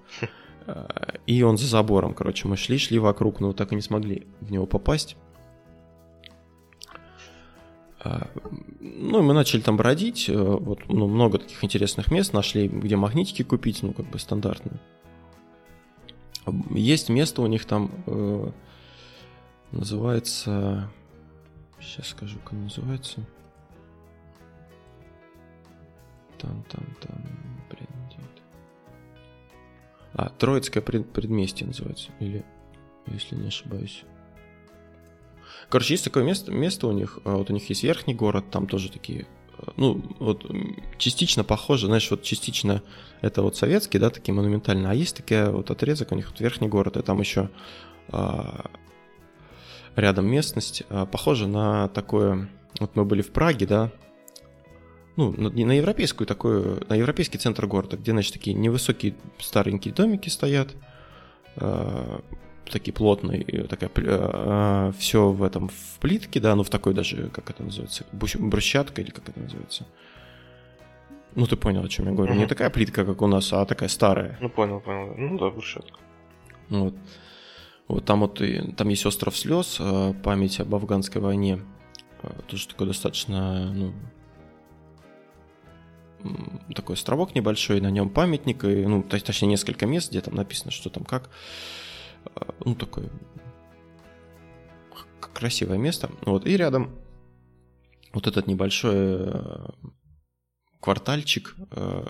Э, 0.68 0.86
и 1.26 1.42
он 1.42 1.58
за 1.58 1.66
забором, 1.66 2.14
короче, 2.14 2.48
мы 2.48 2.56
шли, 2.56 2.78
шли 2.78 3.00
вокруг, 3.00 3.40
но 3.40 3.52
так 3.54 3.72
и 3.72 3.76
не 3.76 3.82
смогли 3.82 4.28
в 4.42 4.52
него 4.52 4.66
попасть. 4.66 5.18
Э, 8.04 8.26
ну, 8.80 9.20
и 9.20 9.22
мы 9.22 9.34
начали 9.34 9.62
там 9.62 9.78
бродить, 9.78 10.30
вот, 10.30 10.88
ну, 10.88 11.08
много 11.08 11.38
таких 11.38 11.64
интересных 11.64 12.12
мест 12.12 12.34
нашли, 12.34 12.68
где 12.68 12.96
магнитики 12.96 13.44
купить, 13.44 13.84
ну, 13.84 13.94
как 13.94 14.10
бы 14.10 14.20
стандартно. 14.20 14.80
Есть 16.72 17.10
место 17.10 17.42
у 17.42 17.48
них 17.48 17.66
там, 17.66 17.92
называется... 19.72 20.90
Сейчас 21.80 22.10
скажу, 22.10 22.38
как 22.44 22.54
называется. 22.54 23.26
Там, 26.38 26.64
там, 26.70 26.86
там, 27.02 27.22
блин, 27.70 27.88
где 28.08 28.18
это? 28.18 28.42
А, 30.14 30.30
Троицкое 30.30 30.84
пред, 30.84 31.12
предместье 31.12 31.68
называется, 31.68 32.12
или, 32.20 32.44
если 33.08 33.36
не 33.36 33.48
ошибаюсь. 33.48 34.04
Короче, 35.72 35.94
есть 35.94 36.04
такое 36.04 36.26
место, 36.26 36.52
место 36.52 36.86
у 36.88 36.92
них, 36.92 37.20
а, 37.24 37.38
вот 37.38 37.50
у 37.50 37.54
них 37.54 37.70
есть 37.70 37.84
верхний 37.84 38.14
город, 38.14 38.44
там 38.52 38.68
тоже 38.68 38.92
такие, 38.92 39.26
а, 39.58 39.72
ну, 39.78 40.04
вот 40.20 40.46
частично 40.98 41.46
похоже, 41.46 41.88
знаешь, 41.88 42.12
вот 42.12 42.24
частично 42.24 42.84
это 43.22 43.42
вот 43.42 43.56
советский, 43.56 43.98
да, 43.98 44.10
такие 44.10 44.34
монументальные, 44.34 44.90
а 44.90 44.94
есть 44.94 45.16
такие 45.16 45.50
вот 45.50 45.72
отрезок 45.72 46.12
у 46.12 46.16
них, 46.16 46.30
вот 46.30 46.42
верхний 46.42 46.68
город, 46.68 46.98
и 46.98 47.02
там 47.02 47.22
еще 47.22 47.50
а, 48.10 48.70
рядом 49.96 50.26
местность, 50.26 50.84
а, 50.90 51.06
похожа 51.06 51.48
на 51.48 51.88
такое... 51.88 52.50
Вот 52.80 52.96
мы 52.96 53.06
были 53.06 53.22
в 53.22 53.32
Праге, 53.32 53.66
да, 53.66 53.92
ну, 55.16 55.32
на 55.32 55.72
европейскую 55.72 56.28
такую, 56.28 56.86
на 56.90 56.96
европейский 56.96 57.38
центр 57.38 57.66
города, 57.66 57.96
где, 57.96 58.12
значит, 58.12 58.34
такие 58.34 58.56
невысокие 58.56 59.16
старенькие 59.40 59.94
домики 59.94 60.28
стоят, 60.28 60.70
э, 61.58 62.20
такие 62.70 62.94
плотные, 62.94 63.44
такая, 63.68 63.90
э, 63.90 64.02
а, 64.08 64.92
все 64.98 65.30
в 65.30 65.44
этом, 65.44 65.70
в 65.70 66.00
плитке, 66.00 66.40
да, 66.40 66.56
ну, 66.56 66.64
в 66.64 66.70
такой 66.70 66.94
даже, 66.94 67.30
как 67.30 67.50
это 67.50 67.64
называется, 67.64 68.06
брусчатка 68.12 69.02
или 69.02 69.12
как 69.12 69.30
это 69.30 69.40
называется. 69.40 69.86
Ну, 71.36 71.46
ты 71.48 71.56
понял, 71.56 71.84
о 71.84 71.88
чем 71.88 72.08
я 72.08 72.12
говорю. 72.12 72.34
Угу. 72.34 72.40
Не 72.42 72.48
такая 72.48 72.70
плитка, 72.70 73.06
как 73.06 73.22
у 73.22 73.28
нас, 73.28 73.54
а 73.54 73.66
такая 73.66 73.90
старая. 73.90 74.38
Ну, 74.42 74.50
понял, 74.50 74.82
понял. 74.82 75.14
Ну, 75.18 75.38
да, 75.38 75.50
брусчатка. 75.50 75.98
Вот. 76.70 76.94
Вот 77.88 78.06
там 78.06 78.22
вот 78.22 78.42
и, 78.42 78.72
там 78.74 78.90
есть 78.90 79.06
остров 79.06 79.38
слез, 79.38 79.78
э, 79.80 80.14
память 80.24 80.60
об 80.60 80.74
афганской 80.76 81.22
войне. 81.22 81.60
Э, 82.24 82.30
тоже 82.48 82.68
такой 82.68 82.88
достаточно, 82.88 83.72
ну, 83.74 83.94
такой 86.76 86.96
островок 86.96 87.36
небольшой, 87.36 87.82
на 87.82 87.90
нем 87.90 88.10
памятник, 88.10 88.64
и, 88.64 88.86
ну, 88.86 89.04
точнее, 89.04 89.50
несколько 89.50 89.86
мест, 89.86 90.12
где 90.12 90.22
там 90.22 90.36
написано, 90.36 90.72
что 90.72 90.90
там 90.90 91.04
как. 91.04 91.30
Э, 92.26 92.52
ну, 92.66 92.76
такое 92.76 93.10
красивое 95.34 95.78
место. 95.78 96.10
Вот, 96.26 96.46
и 96.46 96.58
рядом 96.58 96.92
вот 98.14 98.28
этот 98.28 98.48
небольшой 98.48 99.32
квартальчик 100.80 101.56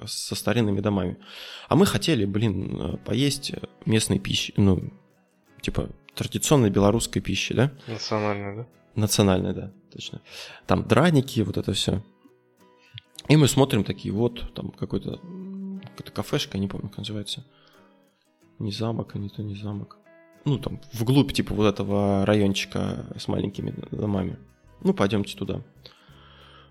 со 0.06 0.36
старинными 0.36 0.80
домами. 0.80 1.18
А 1.70 1.76
мы 1.76 1.86
хотели, 1.86 2.26
блин, 2.26 3.00
поесть 3.06 3.54
местной 3.86 4.20
пищи, 4.20 4.54
ну, 4.58 4.92
типа 5.62 5.90
традиционной 6.16 6.70
белорусской 6.70 7.22
пищи, 7.22 7.54
да? 7.54 7.72
Национальной, 7.88 8.56
да? 8.56 8.68
Национальной, 8.96 9.54
да, 9.54 9.72
точно. 9.92 10.22
Там 10.68 10.88
драники, 10.88 11.42
вот 11.42 11.58
это 11.58 11.74
все. 11.74 12.04
И 13.30 13.38
мы 13.38 13.48
смотрим 13.48 13.84
такие, 13.84 14.14
вот, 14.14 14.54
там 14.54 14.72
какой-то 14.72 15.20
какая-то 15.92 16.12
кафешка, 16.12 16.58
не 16.58 16.68
помню, 16.68 16.90
как 16.90 17.00
называется. 17.00 17.46
Не 18.60 18.72
замок, 18.72 19.16
а 19.16 19.20
не 19.20 19.30
то 19.30 19.42
не 19.42 19.56
замок. 19.56 20.01
Ну, 20.46 20.58
там, 20.58 20.80
вглубь, 20.94 21.34
типа, 21.34 21.54
вот 21.54 21.66
этого 21.66 22.26
райончика 22.26 23.06
с 23.18 23.28
маленькими 23.28 23.74
домами. 23.92 24.38
Ну, 24.84 24.94
пойдемте 24.94 25.38
туда. 25.38 25.62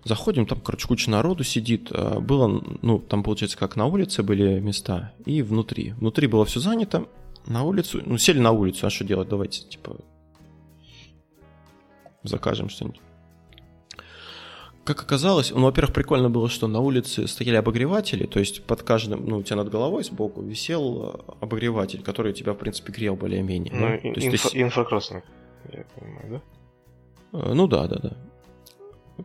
Заходим, 0.03 0.45
там, 0.45 0.59
короче, 0.59 0.87
куча 0.87 1.09
народу 1.09 1.43
сидит. 1.43 1.89
А, 1.91 2.19
было, 2.19 2.61
ну, 2.81 2.99
там, 2.99 3.23
получается, 3.23 3.57
как 3.57 3.75
на 3.75 3.85
улице 3.85 4.23
были 4.23 4.59
места, 4.59 5.13
и 5.25 5.41
внутри. 5.41 5.91
Внутри 5.93 6.27
было 6.27 6.43
все 6.43 6.59
занято, 6.59 7.07
на 7.47 7.63
улицу? 7.63 8.01
Ну, 8.05 8.17
сели 8.17 8.39
на 8.39 8.51
улицу, 8.51 8.87
а 8.87 8.89
что 8.89 9.03
делать? 9.03 9.29
Давайте, 9.29 9.63
типа, 9.63 9.97
закажем 12.23 12.69
что-нибудь. 12.69 12.99
Как 14.83 14.99
оказалось, 15.01 15.51
ну, 15.51 15.61
во-первых, 15.61 15.93
прикольно 15.93 16.29
было, 16.29 16.49
что 16.49 16.67
на 16.67 16.79
улице 16.79 17.27
стояли 17.27 17.57
обогреватели, 17.57 18.25
то 18.25 18.39
есть 18.39 18.63
под 18.63 18.81
каждым, 18.81 19.27
ну, 19.27 19.37
у 19.37 19.43
тебя 19.43 19.57
над 19.57 19.69
головой 19.69 20.03
сбоку 20.03 20.41
висел 20.41 21.13
э, 21.13 21.33
обогреватель, 21.39 22.01
который 22.01 22.33
тебя, 22.33 22.53
в 22.53 22.57
принципе, 22.57 22.91
грел 22.91 23.15
более-менее. 23.15 23.73
Ну, 23.73 24.11
есть 24.15 24.27
инфра- 24.27 24.51
ты... 24.51 24.61
инфракрасный, 24.61 25.21
я 25.71 25.85
понимаю, 25.95 26.41
да? 27.31 27.39
Э, 27.39 27.53
ну 27.53 27.67
да, 27.67 27.87
да, 27.87 27.99
да. 28.01 28.17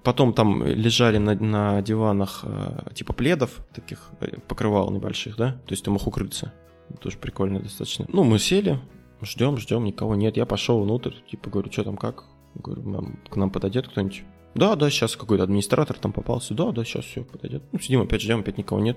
Потом 0.02 0.34
там 0.34 0.62
лежали 0.62 1.16
на, 1.16 1.34
на 1.34 1.80
диванах 1.80 2.40
э, 2.42 2.92
типа 2.92 3.14
пледов, 3.14 3.64
таких 3.74 4.11
покрывал 4.48 4.90
небольших, 4.90 5.38
да, 5.38 5.52
то 5.52 5.72
есть 5.72 5.84
ты 5.84 5.90
мог 5.90 6.07
укрыться. 6.07 6.52
Тоже 7.00 7.16
прикольно 7.16 7.61
достаточно. 7.61 8.04
Ну, 8.09 8.24
мы 8.24 8.38
сели, 8.38 8.78
ждем, 9.22 9.57
ждем, 9.57 9.84
никого 9.84 10.14
нет. 10.16 10.36
Я 10.36 10.44
пошел 10.44 10.82
внутрь, 10.82 11.14
типа, 11.30 11.48
говорю, 11.48 11.72
что 11.72 11.82
там, 11.82 11.96
как? 11.96 12.24
Говорю, 12.54 13.14
к 13.28 13.36
нам 13.36 13.50
подойдет 13.50 13.88
кто-нибудь? 13.88 14.22
Да, 14.57 14.74
да, 14.74 14.90
сейчас 14.90 15.16
какой-то 15.16 15.44
администратор 15.44 15.98
там 15.98 16.12
попался. 16.12 16.54
Да, 16.54 16.72
да, 16.72 16.84
сейчас 16.84 17.04
все 17.04 17.22
подойдет. 17.22 17.62
Ну, 17.72 17.78
сидим, 17.78 18.00
опять 18.00 18.22
ждем, 18.22 18.40
опять 18.40 18.59
никого 18.59 18.80
нет. 18.80 18.96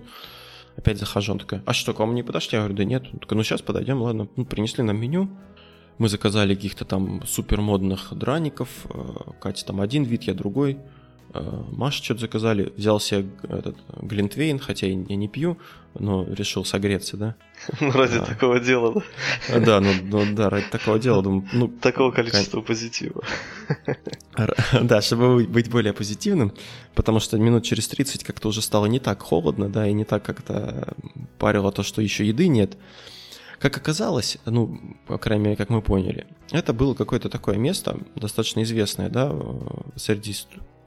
Опять 0.78 0.98
захожу, 0.98 1.34
он 1.34 1.40
такой, 1.40 1.62
а 1.66 1.74
что, 1.74 1.94
к 1.94 2.00
вам 2.00 2.16
не 2.16 2.24
подошли? 2.24 2.56
Я 2.56 2.60
говорю, 2.60 2.76
да 2.76 2.86
нет. 2.86 3.04
Он 3.12 3.20
ну 3.38 3.44
сейчас 3.44 3.62
подойдем, 3.62 4.02
ладно. 4.02 4.30
Ну, 4.36 4.46
принесли 4.46 4.84
нам 4.84 5.00
меню. 5.00 5.30
Мы 5.98 6.08
заказали 6.08 6.56
каких-то 6.56 6.86
там 6.86 7.26
супер 7.26 7.60
модных 7.60 8.14
драников. 8.18 8.70
Э, 8.90 9.32
Катя 9.42 9.66
там 9.66 9.82
один 9.82 10.04
вид, 10.04 10.24
я 10.24 10.34
другой. 10.34 10.80
Э, 11.32 11.64
Маша 11.72 12.04
что-то 12.04 12.22
заказали, 12.22 12.74
взял 12.76 13.00
себе 13.00 13.30
этот 13.44 13.78
глинтвейн, 14.02 14.60
хотя 14.60 14.88
я 14.88 14.96
не 14.96 15.28
пью, 15.28 15.58
но 15.94 16.26
решил 16.28 16.66
согреться, 16.66 17.18
да. 17.18 17.36
Ну, 17.82 17.92
ради 17.92 18.18
а, 18.18 18.22
такого 18.26 18.60
дела, 18.60 19.04
да? 19.48 19.60
Да, 19.60 19.80
ну, 19.80 19.92
ну 20.04 20.36
да, 20.36 20.50
ради 20.50 20.66
такого 20.72 20.98
дела, 20.98 21.22
думаю, 21.22 21.48
ну... 21.54 21.68
Такого 21.68 22.12
количества 22.12 22.62
позитива. 22.62 23.24
Да, 24.82 25.02
чтобы 25.02 25.44
быть 25.44 25.70
более 25.70 25.92
позитивным, 25.92 26.54
потому 26.96 27.20
что 27.20 27.38
минут 27.38 27.66
через 27.66 27.88
30 27.90 28.24
как-то 28.24 28.48
уже 28.48 28.62
стало 28.62 28.86
не 28.86 29.00
так 29.00 29.22
холодно, 29.22 29.68
да, 29.68 29.88
и 29.88 29.94
не 29.94 30.06
так 30.06 30.24
как-то 30.24 30.94
парило 31.38 31.72
то, 31.72 31.84
что 31.84 32.02
еще 32.02 32.26
еды 32.26 32.48
нет. 32.48 32.78
Как 33.60 33.76
оказалось, 33.76 34.38
ну, 34.46 34.80
по 35.08 35.18
крайней 35.18 35.44
мере, 35.44 35.56
как 35.58 35.70
мы 35.70 35.82
поняли, 35.82 36.26
это 36.52 36.72
было 36.72 36.94
какое-то 36.94 37.28
такое 37.28 37.58
место, 37.58 38.00
достаточно 38.16 38.64
известное, 38.64 39.10
да, 39.10 39.36
среди 39.98 40.34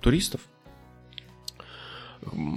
туристов. 0.03 0.40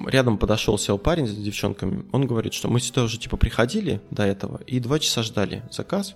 Рядом 0.07 0.37
подошел, 0.37 0.77
сел 0.77 0.97
парень 0.97 1.27
с 1.27 1.35
девчонками. 1.35 2.05
Он 2.11 2.27
говорит, 2.27 2.53
что 2.53 2.67
мы 2.67 2.79
сюда 2.79 3.03
уже 3.03 3.17
типа 3.17 3.37
приходили 3.37 4.01
до 4.11 4.23
этого 4.23 4.61
и 4.67 4.79
два 4.79 4.99
часа 4.99 5.23
ждали 5.23 5.63
заказ, 5.71 6.15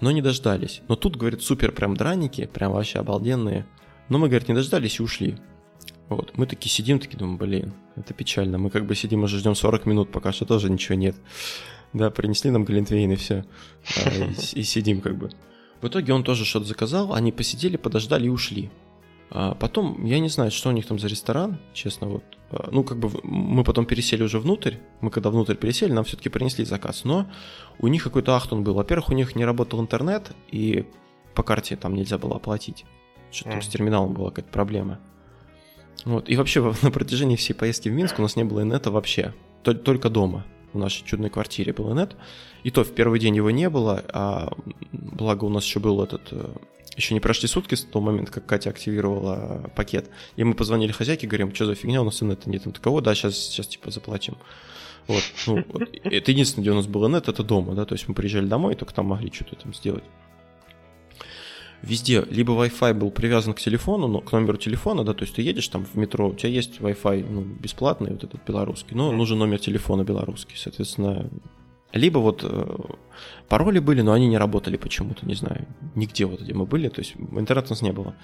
но 0.00 0.10
не 0.10 0.22
дождались. 0.22 0.82
Но 0.88 0.96
тут, 0.96 1.16
говорит, 1.16 1.42
супер 1.42 1.72
прям 1.72 1.96
драники, 1.96 2.46
прям 2.46 2.72
вообще 2.72 2.98
обалденные. 2.98 3.66
Но 4.08 4.18
мы, 4.18 4.28
говорит, 4.28 4.48
не 4.48 4.54
дождались 4.54 4.98
и 4.98 5.02
ушли. 5.02 5.36
Вот, 6.08 6.36
мы 6.36 6.46
такие 6.46 6.70
сидим, 6.70 6.98
такие 6.98 7.16
думаем, 7.16 7.38
блин, 7.38 7.72
это 7.96 8.12
печально. 8.12 8.58
Мы 8.58 8.70
как 8.70 8.86
бы 8.86 8.94
сидим 8.94 9.22
уже 9.22 9.38
ждем 9.38 9.54
40 9.54 9.86
минут, 9.86 10.12
пока 10.12 10.32
что 10.32 10.44
тоже 10.44 10.70
ничего 10.70 10.96
нет. 10.96 11.16
Да, 11.92 12.10
принесли 12.10 12.50
нам 12.50 12.64
глинтвейн 12.64 13.12
и 13.12 13.16
все. 13.16 13.44
А, 14.04 14.10
и, 14.10 14.60
и 14.60 14.62
сидим 14.62 15.00
как 15.00 15.16
бы. 15.16 15.30
В 15.80 15.88
итоге 15.88 16.12
он 16.12 16.24
тоже 16.24 16.44
что-то 16.44 16.66
заказал, 16.66 17.14
они 17.14 17.32
посидели, 17.32 17.76
подождали 17.76 18.26
и 18.26 18.30
ушли. 18.30 18.70
А 19.30 19.54
потом, 19.54 20.04
я 20.04 20.18
не 20.20 20.28
знаю, 20.28 20.50
что 20.50 20.68
у 20.68 20.72
них 20.72 20.86
там 20.86 20.98
за 20.98 21.08
ресторан, 21.08 21.58
честно, 21.72 22.08
вот. 22.08 22.24
А, 22.50 22.68
ну, 22.70 22.84
как 22.84 22.98
бы 22.98 23.10
мы 23.22 23.64
потом 23.64 23.86
пересели 23.86 24.22
уже 24.22 24.38
внутрь. 24.38 24.76
Мы 25.00 25.10
когда 25.10 25.30
внутрь 25.30 25.54
пересели, 25.54 25.92
нам 25.92 26.04
все-таки 26.04 26.28
принесли 26.28 26.64
заказ. 26.64 27.04
Но 27.04 27.26
у 27.78 27.88
них 27.88 28.04
какой-то 28.04 28.36
ахтун 28.36 28.62
был. 28.62 28.74
Во-первых, 28.74 29.10
у 29.10 29.14
них 29.14 29.34
не 29.34 29.44
работал 29.44 29.80
интернет, 29.80 30.30
и 30.50 30.86
по 31.34 31.42
карте 31.42 31.76
там 31.76 31.94
нельзя 31.94 32.18
было 32.18 32.36
оплатить. 32.36 32.84
Что-то 33.30 33.50
там 33.50 33.62
с 33.62 33.68
терминалом 33.68 34.14
была 34.14 34.30
какая-то 34.30 34.50
проблема. 34.50 35.00
Вот. 36.04 36.28
И 36.28 36.36
вообще 36.36 36.60
на 36.82 36.90
протяжении 36.90 37.36
всей 37.36 37.54
поездки 37.54 37.88
в 37.88 37.92
Минск 37.92 38.18
у 38.18 38.22
нас 38.22 38.36
не 38.36 38.44
было 38.44 38.62
инета 38.62 38.90
вообще. 38.90 39.34
Только 39.62 40.10
дома. 40.10 40.44
в 40.72 40.78
нашей 40.78 41.04
чудной 41.04 41.30
квартире 41.30 41.72
был 41.72 41.92
инет. 41.92 42.16
И 42.62 42.70
то 42.70 42.84
в 42.84 42.92
первый 42.92 43.18
день 43.18 43.36
его 43.36 43.50
не 43.50 43.68
было, 43.70 44.04
а 44.12 44.52
благо 44.92 45.44
у 45.44 45.48
нас 45.48 45.64
еще 45.64 45.80
был 45.80 46.02
этот... 46.02 46.32
Еще 46.96 47.14
не 47.14 47.20
прошли 47.20 47.48
сутки 47.48 47.74
с 47.74 47.84
того 47.84 48.04
момента, 48.04 48.32
как 48.32 48.46
Катя 48.46 48.70
активировала 48.70 49.70
пакет. 49.74 50.10
И 50.36 50.44
мы 50.44 50.54
позвонили 50.54 50.92
хозяйке, 50.92 51.26
говорим, 51.26 51.54
что 51.54 51.66
за 51.66 51.74
фигня, 51.74 52.02
у 52.02 52.04
нас 52.04 52.22
инета 52.22 52.48
нет. 52.48 52.66
Он 52.66 52.72
такой, 52.72 53.02
да, 53.02 53.14
сейчас, 53.14 53.36
сейчас 53.36 53.66
типа 53.66 53.90
заплатим. 53.90 54.36
Вот, 55.06 55.22
ну, 55.46 55.64
вот. 55.68 55.82
Это 56.04 56.30
единственное, 56.30 56.62
где 56.62 56.70
у 56.70 56.74
нас 56.74 56.86
был 56.86 57.06
инет, 57.08 57.28
это 57.28 57.42
дома, 57.42 57.74
да, 57.74 57.84
то 57.84 57.94
есть 57.94 58.08
мы 58.08 58.14
приезжали 58.14 58.46
домой, 58.46 58.72
и 58.72 58.76
только 58.76 58.94
там 58.94 59.06
могли 59.06 59.30
что-то 59.30 59.56
там 59.56 59.74
сделать 59.74 60.04
везде 61.84 62.24
либо 62.30 62.52
Wi-Fi 62.52 62.94
был 62.94 63.10
привязан 63.10 63.54
к 63.54 63.60
телефону, 63.60 64.08
но 64.08 64.20
к 64.20 64.32
номеру 64.32 64.56
телефона, 64.56 65.04
да, 65.04 65.14
то 65.14 65.22
есть 65.22 65.34
ты 65.36 65.42
едешь 65.42 65.68
там 65.68 65.84
в 65.84 65.94
метро, 65.96 66.28
у 66.28 66.34
тебя 66.34 66.50
есть 66.50 66.78
Wi-Fi 66.80 67.26
ну, 67.28 67.42
бесплатный, 67.42 68.12
вот 68.12 68.24
этот 68.24 68.40
белорусский, 68.46 68.96
но 68.96 69.12
нужен 69.12 69.38
номер 69.38 69.58
телефона 69.58 70.02
белорусский, 70.02 70.56
соответственно. 70.56 71.30
Либо 71.94 72.18
вот 72.18 72.40
э, 72.42 72.76
пароли 73.48 73.78
были, 73.78 74.02
но 74.02 74.12
они 74.12 74.26
не 74.26 74.36
работали 74.36 74.76
почему-то, 74.76 75.24
не 75.26 75.34
знаю, 75.34 75.68
нигде 75.94 76.26
вот 76.26 76.40
где 76.40 76.52
мы 76.52 76.66
были, 76.66 76.88
то 76.88 77.00
есть 77.00 77.14
интернета 77.14 77.68
у 77.68 77.70
нас 77.70 77.82
не 77.82 77.92
было. 77.92 78.16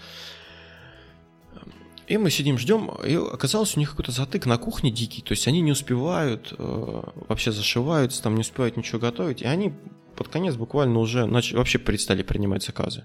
И 2.09 2.19
мы 2.19 2.31
сидим, 2.31 2.59
ждем, 2.59 2.91
и 3.07 3.15
оказалось, 3.15 3.77
у 3.77 3.79
них 3.79 3.91
какой-то 3.91 4.11
затык 4.11 4.45
на 4.47 4.59
кухне 4.59 4.91
дикий, 4.91 5.23
то 5.23 5.31
есть 5.33 5.47
они 5.47 5.61
не 5.61 5.71
успевают, 5.71 6.53
э, 6.59 7.03
вообще 7.29 7.53
зашиваются, 7.53 8.21
там 8.21 8.35
не 8.35 8.41
успевают 8.41 8.77
ничего 8.77 8.99
готовить, 8.99 9.43
и 9.43 9.47
они 9.47 9.73
под 10.17 10.27
конец 10.27 10.57
буквально 10.57 10.99
уже 10.99 11.27
начали, 11.27 11.59
вообще 11.59 11.79
перестали 11.79 12.25
принимать 12.25 12.65
заказы. 12.65 13.05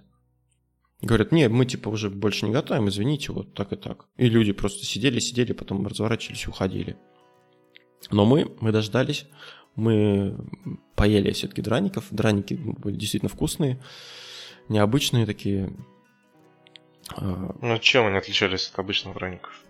Говорят, 1.03 1.32
нет, 1.32 1.51
мы 1.51 1.68
типа 1.68 1.89
уже 1.89 2.09
больше 2.09 2.47
не 2.47 2.51
готовим, 2.51 2.89
извините, 2.89 3.32
вот 3.32 3.53
так 3.53 3.72
и 3.72 3.76
так. 3.76 4.07
И 4.18 4.28
люди 4.28 4.51
просто 4.51 4.84
сидели, 4.84 5.20
сидели, 5.20 5.53
потом 5.53 5.86
разворачивались, 5.86 6.47
уходили. 6.47 6.97
Но 8.09 8.26
мы, 8.26 8.51
мы 8.59 8.72
дождались, 8.72 9.28
мы 9.76 10.36
поели 10.95 11.32
все-таки 11.32 11.61
драников. 11.61 12.05
Драники 12.11 12.53
были 12.53 12.95
действительно 12.95 13.30
вкусные, 13.30 13.80
необычные 14.69 15.26
такие. 15.26 15.73
А, 17.15 17.55
ну, 17.61 17.78
чем 17.80 18.07
они 18.07 18.17
отличались 18.17 18.69
от 18.71 18.80
обычных 18.80 19.15
драников? 19.15 19.61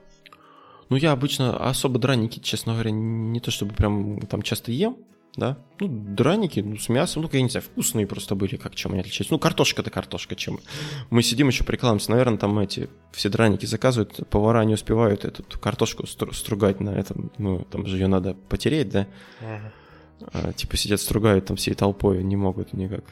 Ну, 0.89 0.97
я 0.97 1.11
обычно 1.11 1.57
особо 1.57 1.99
драники, 1.99 2.39
честно 2.39 2.73
говоря, 2.73 2.91
не 2.91 3.39
то 3.39 3.49
чтобы 3.49 3.73
прям 3.73 4.21
там 4.21 4.43
часто 4.43 4.71
ем, 4.71 4.97
да. 5.35 5.57
Ну, 5.79 5.87
драники, 5.89 6.59
ну, 6.59 6.77
с 6.77 6.87
мясом, 6.89 7.23
ну, 7.23 7.29
я 7.33 7.41
не 7.41 7.49
знаю, 7.49 7.65
вкусные 7.65 8.07
просто 8.07 8.35
были, 8.35 8.55
как 8.55 8.75
чем 8.75 8.91
они 8.91 9.01
отличаются. 9.01 9.33
Ну, 9.33 9.39
картошка-то 9.39 9.89
картошка, 9.89 10.35
чем. 10.35 10.59
Мы 11.09 11.23
сидим 11.23 11.47
еще 11.47 11.63
прикладываемся, 11.63 12.11
наверное, 12.11 12.37
там 12.37 12.57
эти 12.59 12.89
все 13.11 13.29
драники 13.29 13.65
заказывают, 13.65 14.29
повара 14.29 14.63
не 14.63 14.75
успевают 14.75 15.25
эту 15.25 15.59
картошку 15.59 16.05
стругать 16.07 16.79
на 16.79 16.91
этом, 16.91 17.31
ну, 17.37 17.65
там 17.69 17.85
же 17.87 17.97
ее 17.97 18.07
надо 18.07 18.35
потереть, 18.35 18.89
да. 18.89 19.07
А, 20.21 20.53
типа 20.53 20.77
сидят, 20.77 21.01
стругают 21.01 21.45
там 21.45 21.57
всей 21.57 21.73
толпой, 21.73 22.23
не 22.23 22.35
могут 22.35 22.73
никак. 22.73 23.03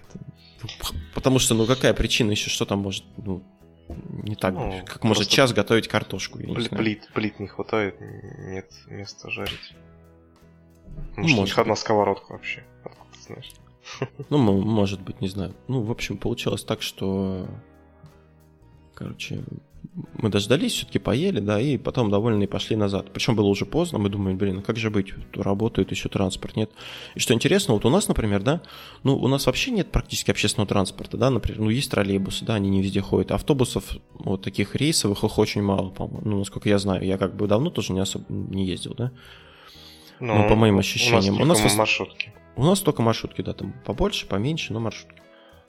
Потому 1.13 1.39
что, 1.39 1.53
ну, 1.53 1.65
какая 1.65 1.93
причина 1.93 2.31
еще, 2.31 2.49
что 2.49 2.65
там 2.65 2.79
может, 2.79 3.03
ну, 3.17 3.43
не 4.23 4.35
так, 4.35 4.53
ну, 4.53 4.81
как 4.85 5.03
может 5.03 5.27
час 5.27 5.53
готовить 5.53 5.87
картошку, 5.87 6.39
я 6.39 6.47
не 6.47 6.53
знаю. 6.53 6.69
Плит, 6.69 7.09
плит 7.13 7.39
не 7.39 7.47
хватает, 7.47 7.99
нет 7.99 8.71
места 8.87 9.29
жарить. 9.29 9.73
Может, 11.17 11.17
может 11.17 11.39
у 11.39 11.43
них 11.43 11.57
одна 11.59 11.75
сковородка 11.75 12.31
вообще. 12.31 12.63
Откуда 12.83 13.09
ты 13.13 13.21
знаешь? 13.21 13.51
Ну, 14.29 14.37
может 14.37 15.01
быть, 15.01 15.19
не 15.19 15.27
знаю. 15.27 15.53
Ну, 15.67 15.81
в 15.81 15.91
общем, 15.91 16.17
получилось 16.17 16.63
так, 16.63 16.81
что... 16.81 17.47
Короче, 18.93 19.43
мы 20.17 20.29
дождались, 20.29 20.73
все-таки 20.73 20.99
поели, 20.99 21.39
да, 21.39 21.59
и 21.59 21.77
потом 21.77 22.09
довольны 22.09 22.47
пошли 22.47 22.75
назад. 22.75 23.11
Причем 23.13 23.35
было 23.35 23.47
уже 23.47 23.65
поздно, 23.65 23.99
мы 23.99 24.09
думаем, 24.09 24.37
блин, 24.37 24.59
а 24.59 24.61
как 24.61 24.77
же 24.77 24.89
быть, 24.89 25.13
работает 25.33 25.91
еще 25.91 26.09
транспорт, 26.09 26.55
нет. 26.55 26.71
И 27.15 27.19
что 27.19 27.33
интересно, 27.33 27.73
вот 27.73 27.85
у 27.85 27.89
нас, 27.89 28.07
например, 28.07 28.41
да, 28.41 28.61
ну, 29.03 29.15
у 29.15 29.27
нас 29.27 29.45
вообще 29.45 29.71
нет 29.71 29.91
практически 29.91 30.31
общественного 30.31 30.67
транспорта, 30.67 31.17
да, 31.17 31.29
например, 31.29 31.61
ну, 31.61 31.69
есть 31.69 31.91
троллейбусы, 31.91 32.45
да, 32.45 32.55
они 32.55 32.69
не 32.69 32.81
везде 32.81 33.01
ходят, 33.01 33.31
автобусов, 33.31 33.97
вот 34.13 34.41
таких 34.41 34.75
рейсовых, 34.75 35.23
их 35.23 35.37
очень 35.37 35.61
мало, 35.61 35.89
по-моему, 35.89 36.21
ну, 36.29 36.39
насколько 36.39 36.69
я 36.69 36.79
знаю, 36.79 37.05
я 37.05 37.17
как 37.17 37.35
бы 37.35 37.47
давно 37.47 37.69
тоже 37.69 37.93
не 37.93 37.99
особо 37.99 38.25
не 38.29 38.65
ездил, 38.65 38.93
да. 38.95 39.11
Ну, 40.19 40.43
ну, 40.43 40.47
по 40.47 40.55
моим 40.55 40.77
ощущениям. 40.79 41.41
У 41.41 41.45
нас, 41.45 41.59
у 41.59 41.63
нас 41.63 41.75
маршрутки. 41.75 42.33
У 42.55 42.63
нас 42.63 42.79
только 42.79 43.01
маршрутки, 43.01 43.41
да, 43.41 43.53
там 43.53 43.73
побольше, 43.83 44.27
поменьше, 44.27 44.71
но 44.71 44.79
маршрутки. 44.79 45.22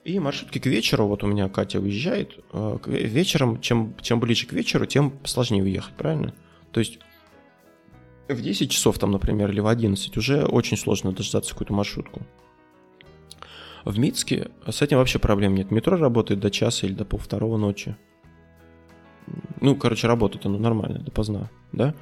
И 0.05 0.19
маршрутки 0.19 0.59
к 0.59 0.67
вечеру, 0.67 1.07
вот 1.07 1.23
у 1.23 1.27
меня 1.27 1.49
Катя 1.49 1.79
уезжает, 1.79 2.37
э, 2.53 2.77
вечером, 2.85 3.59
чем, 3.59 3.95
чем 4.01 4.19
ближе 4.19 4.45
к 4.45 4.53
вечеру, 4.53 4.85
тем 4.85 5.13
сложнее 5.23 5.63
уехать, 5.63 5.95
правильно? 5.95 6.31
То 6.71 6.79
есть 6.79 6.99
в 8.27 8.39
10 8.39 8.69
часов 8.69 8.99
там, 8.99 9.09
например, 9.09 9.49
или 9.49 9.61
в 9.61 9.67
11 9.67 10.15
уже 10.15 10.45
очень 10.45 10.77
сложно 10.77 11.11
дождаться 11.11 11.53
какую-то 11.53 11.73
маршрутку. 11.73 12.21
В 13.83 13.97
Мицке 13.97 14.51
с 14.67 14.83
этим 14.83 14.97
вообще 14.97 15.17
проблем 15.17 15.55
нет. 15.55 15.71
Метро 15.71 15.97
работает 15.97 16.39
до 16.39 16.51
часа 16.51 16.85
или 16.85 16.93
до 16.93 17.03
полвторого 17.03 17.57
ночи. 17.57 17.95
Ну, 19.59 19.75
короче, 19.75 20.05
работает 20.07 20.45
оно 20.45 20.59
нормально, 20.59 20.99
допоздна, 20.99 21.49
да? 21.71 21.95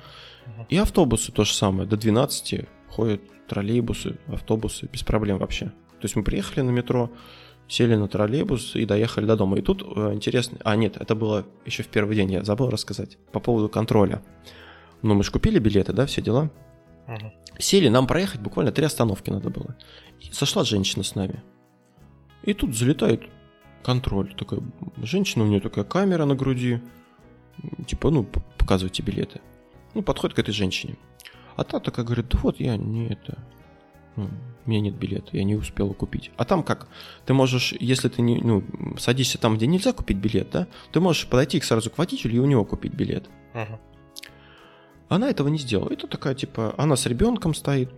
И 0.67 0.75
автобусы 0.75 1.31
то 1.31 1.45
же 1.45 1.53
самое. 1.53 1.87
До 1.87 1.95
12 1.95 2.65
ходят 2.89 3.21
троллейбусы, 3.47 4.17
автобусы, 4.27 4.89
без 4.91 5.03
проблем 5.03 5.37
вообще. 5.37 5.67
То 5.67 6.05
есть 6.05 6.17
мы 6.17 6.23
приехали 6.23 6.61
на 6.61 6.71
метро, 6.71 7.09
сели 7.67 7.95
на 7.95 8.07
троллейбус 8.07 8.75
и 8.75 8.85
доехали 8.85 9.25
до 9.25 9.35
дома. 9.35 9.57
И 9.57 9.61
тут 9.61 9.83
э, 9.83 10.13
интересно... 10.13 10.57
А, 10.63 10.75
нет, 10.75 10.97
это 10.97 11.15
было 11.15 11.45
еще 11.65 11.83
в 11.83 11.87
первый 11.87 12.15
день, 12.15 12.31
я 12.31 12.43
забыл 12.43 12.69
рассказать. 12.69 13.17
По 13.31 13.39
поводу 13.39 13.69
контроля. 13.69 14.21
Ну, 15.01 15.15
мы 15.15 15.23
же 15.23 15.31
купили 15.31 15.59
билеты, 15.59 15.93
да, 15.93 16.05
все 16.05 16.21
дела. 16.21 16.49
Угу. 17.07 17.33
Сели, 17.59 17.89
нам 17.89 18.07
проехать 18.07 18.41
буквально 18.41 18.71
три 18.71 18.85
остановки 18.85 19.29
надо 19.29 19.49
было. 19.49 19.75
И 20.19 20.31
сошла 20.31 20.63
женщина 20.63 21.03
с 21.03 21.15
нами. 21.15 21.43
И 22.43 22.53
тут 22.53 22.75
залетает 22.75 23.23
контроль. 23.83 24.33
Такая 24.35 24.61
женщина, 25.01 25.43
у 25.43 25.47
нее 25.47 25.59
такая 25.59 25.83
камера 25.83 26.25
на 26.25 26.35
груди. 26.35 26.81
Типа, 27.87 28.09
ну, 28.09 28.27
показывайте 28.57 29.03
билеты. 29.03 29.41
Ну, 29.93 30.01
подходит 30.01 30.35
к 30.35 30.39
этой 30.39 30.53
женщине. 30.53 30.95
А 31.55 31.63
та 31.63 31.79
такая 31.79 32.05
говорит, 32.05 32.29
да 32.29 32.39
вот 32.41 32.59
я 32.59 32.77
не 32.77 33.09
это... 33.09 33.37
Ну, 34.15 34.29
у 34.65 34.69
меня 34.69 34.81
нет 34.81 34.95
билета, 34.95 35.29
я 35.33 35.43
не 35.43 35.55
успела 35.55 35.93
купить. 35.93 36.31
А 36.37 36.45
там 36.45 36.63
как? 36.63 36.87
Ты 37.25 37.33
можешь, 37.33 37.73
если 37.79 38.09
ты 38.09 38.21
не, 38.21 38.37
ну, 38.37 38.63
садишься 38.97 39.37
там, 39.37 39.57
где 39.57 39.67
нельзя 39.67 39.93
купить 39.93 40.17
билет, 40.17 40.49
да, 40.51 40.67
ты 40.91 40.99
можешь 40.99 41.27
подойти 41.27 41.59
сразу 41.61 41.89
к 41.89 41.97
водителю 41.97 42.35
и 42.35 42.39
у 42.39 42.45
него 42.45 42.63
купить 42.65 42.93
билет. 42.93 43.29
Она 45.09 45.29
этого 45.29 45.47
не 45.49 45.59
сделала. 45.59 45.91
Это 45.91 46.07
такая, 46.07 46.33
типа, 46.33 46.73
она 46.77 46.95
с 46.95 47.05
ребенком 47.05 47.53
стоит. 47.53 47.91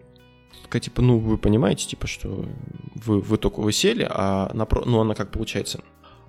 Такая, 0.64 0.82
типа, 0.82 1.02
ну, 1.02 1.20
вы 1.20 1.38
понимаете, 1.38 1.88
типа, 1.88 2.08
что 2.08 2.46
вы, 2.96 3.22
вы 3.22 3.38
только 3.38 3.60
вы 3.60 3.72
сели, 3.72 4.08
а 4.10 4.52
напро... 4.54 4.84
ну, 4.86 5.00
она 5.00 5.14
как 5.14 5.32
получается, 5.32 5.82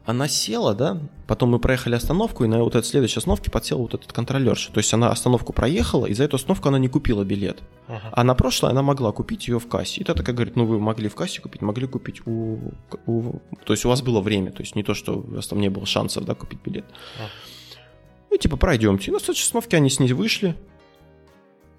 она 0.07 0.29
села, 0.29 0.73
да, 0.73 1.01
потом 1.27 1.51
мы 1.51 1.59
проехали 1.59 1.97
остановку, 1.97 2.45
и 2.45 2.47
на 2.47 2.63
вот 2.63 2.77
этой 2.77 2.87
следующей 2.87 3.19
остановке 3.19 3.51
подсел 3.51 3.79
вот 3.79 3.95
этот 3.95 4.13
контролерша. 4.13 4.73
То 4.73 4.79
есть 4.79 4.95
она 4.95 5.11
остановку 5.11 5.53
проехала, 5.53 6.07
и 6.07 6.15
за 6.15 6.25
эту 6.25 6.37
остановку 6.37 6.69
она 6.69 6.79
не 6.79 6.87
купила 6.87 7.25
билет. 7.25 7.61
Uh-huh. 7.89 7.99
А 8.13 8.25
на 8.25 8.37
прошлой 8.37 8.71
она 8.71 8.83
могла 8.83 9.11
купить 9.11 9.49
ее 9.49 9.59
в 9.59 9.67
кассе. 9.69 10.01
И 10.01 10.05
та 10.05 10.15
такая 10.15 10.35
говорит, 10.35 10.55
ну 10.55 10.65
вы 10.65 10.79
могли 10.79 11.09
в 11.09 11.17
кассе 11.17 11.41
купить, 11.41 11.61
могли 11.61 11.89
купить 11.89 12.25
у... 12.25 12.73
у... 13.07 13.41
То 13.65 13.73
есть 13.73 13.85
у 13.85 13.89
вас 13.89 14.01
было 14.01 14.21
время, 14.21 14.53
то 14.53 14.63
есть 14.63 14.77
не 14.77 14.85
то, 14.85 14.95
что 14.95 15.19
у 15.19 15.35
вас 15.35 15.49
там 15.49 15.61
не 15.61 15.71
было 15.71 15.87
шансов, 15.87 16.25
да, 16.25 16.37
купить 16.37 16.61
билет. 16.65 16.85
Uh-huh. 16.85 18.37
И 18.37 18.39
типа 18.39 18.57
пройдемте. 18.57 19.11
И 19.11 19.13
на 19.13 19.19
следующей 19.19 19.47
остановке 19.47 19.77
они 19.77 19.91
с 19.91 19.99
ней 19.99 20.13
вышли. 20.13 20.57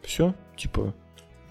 Все, 0.03 0.35
типа... 0.57 0.93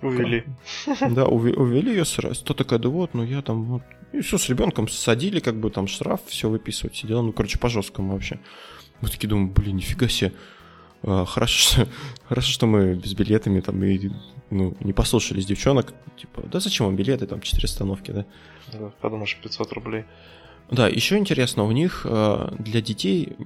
Увели. 0.02 0.44
Да, 1.10 1.24
увели 1.24 1.90
ее 1.90 2.04
сразу. 2.04 2.44
То 2.44 2.52
такая, 2.52 2.78
да 2.78 2.90
вот, 2.90 3.14
ну 3.14 3.24
я 3.24 3.40
там 3.40 3.64
вот 3.64 3.82
и 4.18 4.22
все, 4.22 4.38
с 4.38 4.48
ребенком 4.48 4.88
садили, 4.88 5.40
как 5.40 5.58
бы 5.58 5.70
там 5.70 5.86
штраф, 5.86 6.20
все 6.26 6.48
выписывать, 6.48 6.96
сидел, 6.96 7.22
ну, 7.22 7.32
короче, 7.32 7.58
по 7.58 7.68
жесткому 7.68 8.12
вообще. 8.12 8.40
Мы 9.00 9.08
такие 9.08 9.28
думаем, 9.28 9.50
блин, 9.50 9.76
нифига 9.76 10.08
себе. 10.08 10.32
А, 11.02 11.24
хорошо, 11.24 11.70
что, 11.70 11.88
хорошо, 12.28 12.50
что 12.50 12.66
мы 12.66 12.94
без 12.94 13.14
билетами 13.14 13.60
там 13.60 13.82
и 13.84 14.10
ну, 14.50 14.76
не 14.80 14.92
послушались 14.92 15.46
девчонок. 15.46 15.92
Типа, 16.16 16.42
да 16.50 16.60
зачем 16.60 16.86
вам 16.86 16.96
билеты, 16.96 17.26
там, 17.26 17.40
4 17.40 17.64
остановки, 17.64 18.10
да? 18.10 18.26
Да, 18.72 18.90
подумаешь, 19.00 19.36
500 19.42 19.72
рублей. 19.72 20.04
Да, 20.70 20.88
еще 20.88 21.16
интересно, 21.16 21.64
у 21.64 21.70
них 21.70 22.02
э, 22.04 22.48
для 22.58 22.80
детей, 22.80 23.36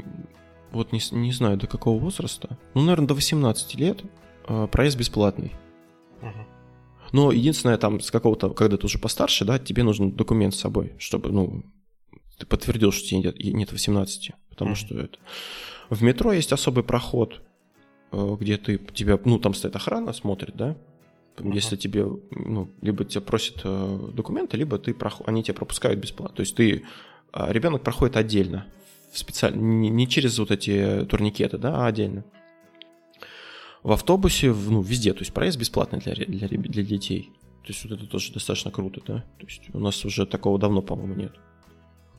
вот 0.71 0.93
не, 0.93 1.01
не 1.12 1.33
знаю 1.33 1.59
до 1.59 1.66
какого 1.66 1.99
возраста, 1.99 2.57
ну, 2.75 2.83
наверное, 2.83 3.09
до 3.09 3.14
18 3.14 3.75
лет 3.75 4.03
э, 4.49 4.68
проезд 4.71 4.97
бесплатный. 4.97 5.53
Угу. 6.23 6.47
Но 7.13 7.33
единственное, 7.33 7.77
там, 7.77 8.01
с 8.01 8.11
какого-то, 8.11 8.51
когда 8.51 8.77
ты 8.77 8.87
уже 8.87 8.99
постарше, 8.99 9.45
да, 9.45 9.59
тебе 9.59 9.83
нужен 9.83 10.13
документ 10.13 10.55
с 10.55 10.61
собой, 10.61 10.95
чтобы, 10.99 11.31
ну, 11.31 11.65
ты 12.39 12.47
подтвердил, 12.47 12.93
что 12.93 13.09
тебе 13.09 13.19
нет, 13.21 13.39
нет 13.39 13.73
18, 13.73 14.33
потому 14.49 14.73
mm-hmm. 14.73 14.75
что 14.75 14.99
это... 14.99 15.19
В 15.89 16.03
метро 16.03 16.33
есть 16.33 16.53
особый 16.53 16.85
проход, 16.85 17.43
э, 18.13 18.37
где 18.41 18.57
ты, 18.57 18.79
тебя, 18.79 19.19
ну, 19.25 19.39
там 19.39 19.55
стоит 19.55 19.75
охрана, 19.75 20.13
смотрит, 20.13 20.57
да, 20.57 20.77
uh-huh. 21.37 21.53
если 21.53 21.77
тебе, 21.77 22.07
ну, 22.31 22.71
либо 22.81 23.05
тебя 23.05 23.23
просят 23.23 23.61
э, 23.65 24.11
документы, 24.15 24.57
либо 24.57 24.79
ты, 24.79 24.97
они 25.27 25.43
тебя 25.43 25.55
пропускают 25.55 25.99
бесплатно, 25.99 26.37
то 26.37 26.41
есть 26.41 26.55
ты, 26.55 26.85
а, 27.33 27.53
ребенок 27.53 27.83
проходит 27.83 28.17
отдельно, 28.17 28.67
специально, 29.13 29.61
не, 29.61 29.89
не 29.89 30.07
через 30.07 30.39
вот 30.39 30.53
эти 30.53 31.05
турникеты, 31.07 31.59
да, 31.59 31.85
а 31.85 31.87
отдельно 31.89 32.25
в 33.83 33.93
автобусе, 33.93 34.53
ну, 34.53 34.83
везде, 34.83 35.12
то 35.12 35.20
есть 35.20 35.33
проезд 35.33 35.59
бесплатный 35.59 36.01
для, 36.01 36.14
для, 36.14 36.49
для 36.49 36.83
детей. 36.83 37.33
То 37.62 37.68
есть 37.68 37.85
вот 37.85 37.93
это 37.93 38.07
тоже 38.07 38.33
достаточно 38.33 38.70
круто, 38.70 39.01
да? 39.07 39.24
То 39.39 39.47
есть 39.47 39.62
у 39.72 39.78
нас 39.78 40.05
уже 40.05 40.26
такого 40.26 40.59
давно, 40.59 40.83
по-моему, 40.83 41.14
нет. 41.14 41.33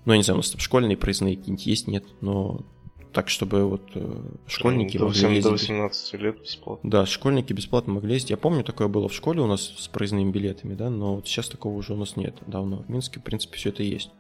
Ну, 0.06 0.14
я 0.14 0.18
не 0.18 0.24
знаю, 0.24 0.38
у 0.38 0.40
нас 0.40 0.50
там 0.50 0.60
школьные 0.60 0.98
проездные 0.98 1.36
какие-нибудь 1.36 1.66
есть, 1.66 1.88
нет, 1.88 2.06
но 2.22 2.66
так, 3.14 3.30
чтобы 3.30 3.66
вот 3.66 3.92
э, 3.94 4.22
школьники 4.48 4.98
до, 4.98 5.06
могли 5.06 5.22
8, 5.22 5.36
ездить. 5.36 5.44
до 5.44 5.52
18 5.52 6.14
лет 6.22 6.42
бесплатно. 6.42 6.90
Да, 6.90 7.06
школьники 7.06 7.54
бесплатно 7.54 7.94
могли 7.94 8.14
ездить. 8.14 8.32
Я 8.32 8.38
помню, 8.38 8.64
такое 8.64 8.88
было 8.88 9.10
в 9.10 9.14
школе 9.14 9.42
у 9.42 9.48
нас 9.48 9.62
с 9.62 9.88
проездными 9.88 10.32
билетами, 10.32 10.74
да, 10.76 10.90
но 10.90 11.16
вот 11.16 11.28
сейчас 11.28 11.50
такого 11.50 11.76
уже 11.76 11.94
у 11.94 11.98
нас 11.98 12.16
нет 12.16 12.36
давно. 12.48 12.84
В 12.84 12.90
Минске, 12.90 13.20
в 13.20 13.24
принципе, 13.24 13.58
все 13.58 13.70
это 13.70 13.84
есть. 13.84 14.12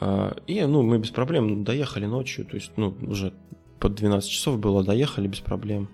А, 0.00 0.36
И, 0.46 0.62
ну, 0.62 0.82
мы 0.82 0.98
без 0.98 1.10
проблем 1.10 1.64
доехали 1.64 2.06
ночью, 2.06 2.44
то 2.46 2.54
есть, 2.54 2.72
ну, 2.76 2.96
уже 3.02 3.34
под 3.84 3.96
12 3.96 4.30
часов 4.30 4.58
было, 4.58 4.82
доехали 4.82 5.28
без 5.28 5.40
проблем 5.40 5.90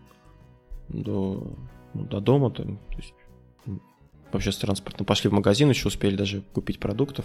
до, 0.88 1.45
ну, 1.93 2.05
до 2.05 2.20
дома, 2.20 2.53
там, 2.53 2.76
то 2.76 2.97
есть, 2.99 3.14
вообще 4.30 4.53
с 4.53 4.59
транспортом. 4.59 5.05
Пошли 5.05 5.28
в 5.28 5.32
магазин, 5.32 5.70
еще 5.70 5.88
успели 5.88 6.14
даже 6.14 6.43
купить 6.53 6.78
продуктов. 6.78 7.24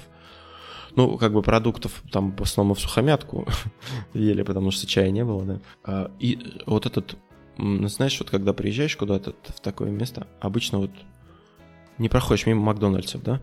Ну, 0.96 1.20
как 1.20 1.34
бы 1.34 1.44
продуктов 1.44 2.02
там 2.12 2.36
в 2.36 2.42
основном 2.42 2.74
в 2.74 2.80
сухомятку 2.80 3.48
ели, 4.16 4.42
потому 4.42 4.72
что 4.72 4.88
чая 4.88 5.12
не 5.12 5.24
было, 5.24 5.46
да. 5.46 5.60
А, 5.84 6.12
И 6.18 6.40
вот 6.66 6.88
этот, 6.88 7.16
м, 7.60 7.88
знаешь, 7.88 8.20
вот 8.20 8.32
когда 8.32 8.52
приезжаешь 8.52 8.98
куда-то 8.98 9.36
в 9.44 9.60
такое 9.60 9.92
место, 9.92 10.26
обычно 10.40 10.80
вот 10.80 10.92
не 12.00 12.10
проходишь 12.10 12.48
мимо 12.48 12.62
Макдональдсов, 12.64 13.22
да? 13.22 13.40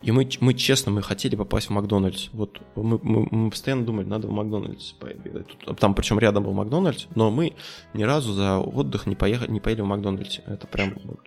И 0.00 0.12
мы, 0.12 0.28
мы 0.40 0.54
честно, 0.54 0.90
мы 0.92 1.02
хотели 1.02 1.36
попасть 1.36 1.68
в 1.68 1.70
Макдональдс. 1.70 2.30
Вот 2.32 2.60
мы, 2.74 2.98
мы, 3.02 3.28
мы 3.30 3.50
постоянно 3.50 3.84
думали, 3.84 4.06
надо 4.06 4.28
в 4.28 4.32
Макдональдс 4.32 4.92
поехать. 4.92 5.46
Тут- 5.58 5.78
Там 5.78 5.94
причем 5.94 6.18
рядом 6.18 6.44
был 6.44 6.52
Макдональдс, 6.52 7.06
но 7.14 7.30
мы 7.30 7.52
ни 7.94 8.02
разу 8.02 8.32
за 8.32 8.58
отдых 8.58 9.06
не, 9.06 9.14
поехали, 9.14 9.50
не 9.50 9.60
поели 9.60 9.80
в 9.82 9.86
Макдональдс. 9.86 10.40
Это 10.46 10.66
прям 10.66 10.94
вот, 11.04 11.20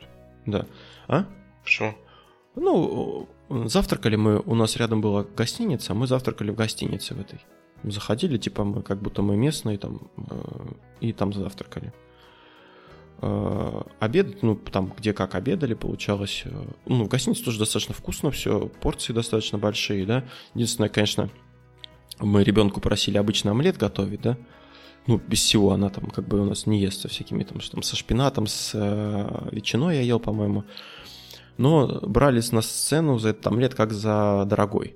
да. 0.46 0.66
А? 1.08 1.26
Почему? 1.64 1.94
Ну, 2.56 3.28
э, 3.50 3.68
завтракали 3.68 4.16
мы, 4.16 4.40
у 4.46 4.56
нас 4.56 4.78
рядом 4.78 5.02
была 5.02 5.24
гостиница, 5.24 5.94
а 5.94 5.96
мы 5.96 6.08
завтракали 6.08 6.52
в 6.52 6.56
гостинице 6.56 7.14
в 7.16 7.20
этой. 7.20 7.40
Заходили, 7.84 8.38
типа 8.38 8.64
мы, 8.64 8.82
как 8.82 9.02
будто 9.02 9.22
мы 9.22 9.36
местные 9.38 9.78
там, 9.78 10.10
э, 10.18 10.34
и 11.02 11.14
там 11.14 11.34
завтракали. 11.34 11.94
Э, 13.22 13.82
Обед, 14.00 14.44
ну, 14.44 14.56
там, 14.56 14.94
где 14.98 15.14
как 15.14 15.36
обедали, 15.36 15.74
получалось. 15.74 16.44
э, 16.46 16.66
Ну, 16.86 17.06
в 17.06 17.08
гостинице 17.08 17.44
тоже 17.44 17.60
достаточно 17.60 17.94
вкусно 17.94 18.32
все, 18.32 18.68
порции 18.82 19.14
достаточно 19.14 19.58
большие, 19.58 20.06
да. 20.06 20.26
Единственное, 20.54 20.90
конечно, 20.90 21.30
мы 22.20 22.44
ребенку 22.44 22.82
просили 22.82 23.18
обычный 23.18 23.52
омлет 23.52 23.78
готовить, 23.78 24.22
да. 24.22 24.38
Ну, 25.08 25.22
без 25.28 25.40
всего 25.40 25.72
она 25.72 25.90
там 25.90 26.10
как 26.10 26.28
бы 26.28 26.42
у 26.42 26.46
нас 26.46 26.66
не 26.66 26.80
ест 26.82 27.02
со 27.02 27.08
всякими 27.08 27.44
там, 27.44 27.62
что 27.62 27.74
там 27.74 27.84
со 27.84 27.96
шпинатом, 27.96 28.48
с 28.48 28.72
э, 28.74 29.50
ветчиной 29.52 29.98
я 29.98 30.02
ел, 30.02 30.20
по-моему. 30.20 30.64
Но 31.58 32.00
брали 32.02 32.42
на 32.52 32.62
сцену 32.62 33.18
за 33.18 33.30
этот 33.30 33.48
омлет 33.48 33.76
как 33.76 33.94
за 33.94 34.46
дорогой. 34.46 34.96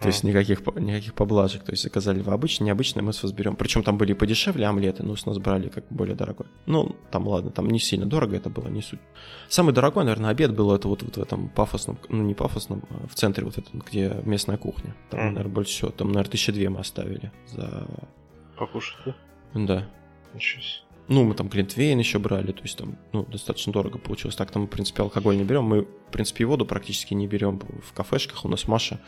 То 0.00 0.06
есть 0.08 0.24
никаких, 0.24 0.60
никаких 0.76 1.14
поблажек. 1.14 1.62
То 1.64 1.72
есть 1.72 1.82
заказали 1.82 2.20
в 2.20 2.30
обычный, 2.30 2.64
необычный, 2.64 3.02
мы 3.02 3.12
с 3.12 3.22
вас 3.22 3.32
берем. 3.32 3.56
Причем 3.56 3.82
там 3.82 3.98
были 3.98 4.12
подешевле 4.12 4.66
омлеты, 4.66 5.02
но 5.02 5.16
с 5.16 5.26
нас 5.26 5.38
брали 5.38 5.68
как 5.68 5.84
более 5.90 6.14
дорогой. 6.14 6.46
Ну, 6.66 6.96
там 7.10 7.26
ладно, 7.28 7.50
там 7.50 7.68
не 7.68 7.78
сильно 7.78 8.06
дорого 8.06 8.36
это 8.36 8.50
было, 8.50 8.68
не 8.68 8.82
суть. 8.82 9.00
Самый 9.48 9.72
дорогой, 9.74 10.04
наверное, 10.04 10.30
обед 10.30 10.54
был 10.54 10.72
это 10.72 10.88
вот, 10.88 11.02
вот 11.02 11.16
в 11.16 11.22
этом 11.22 11.48
пафосном, 11.48 11.98
ну 12.08 12.22
не 12.22 12.34
пафосном, 12.34 12.82
а 12.90 13.06
в 13.06 13.14
центре 13.14 13.44
вот 13.44 13.58
этом, 13.58 13.80
где 13.80 14.16
местная 14.24 14.56
кухня. 14.56 14.94
Там, 15.10 15.20
Мгм. 15.20 15.28
наверное, 15.34 15.54
больше 15.54 15.72
всего. 15.72 15.90
Там, 15.90 16.08
наверное, 16.08 16.30
тысяча 16.30 16.52
две 16.52 16.68
мы 16.68 16.80
оставили 16.80 17.32
за... 17.48 17.86
Покушать, 18.58 18.96
да? 19.06 19.14
Да. 19.54 19.88
Ничего 20.34 20.62
себе. 20.62 20.82
Ну, 21.10 21.24
мы 21.24 21.34
там 21.34 21.48
глинтвейн 21.48 21.98
еще 21.98 22.18
брали, 22.18 22.52
то 22.52 22.62
есть 22.62 22.76
там, 22.76 22.98
ну, 23.12 23.24
достаточно 23.24 23.72
дорого 23.72 23.98
получилось. 23.98 24.36
Так 24.36 24.50
там, 24.50 24.66
в 24.66 24.68
принципе, 24.68 25.02
алкоголь 25.02 25.38
не 25.38 25.44
берем. 25.44 25.64
Мы, 25.64 25.82
в 25.84 26.10
принципе, 26.12 26.44
и 26.44 26.46
воду 26.46 26.66
практически 26.66 27.14
не 27.14 27.26
берем 27.26 27.60
в 27.82 27.94
кафешках. 27.94 28.44
У 28.44 28.48
нас 28.48 28.68
Маша, 28.68 29.00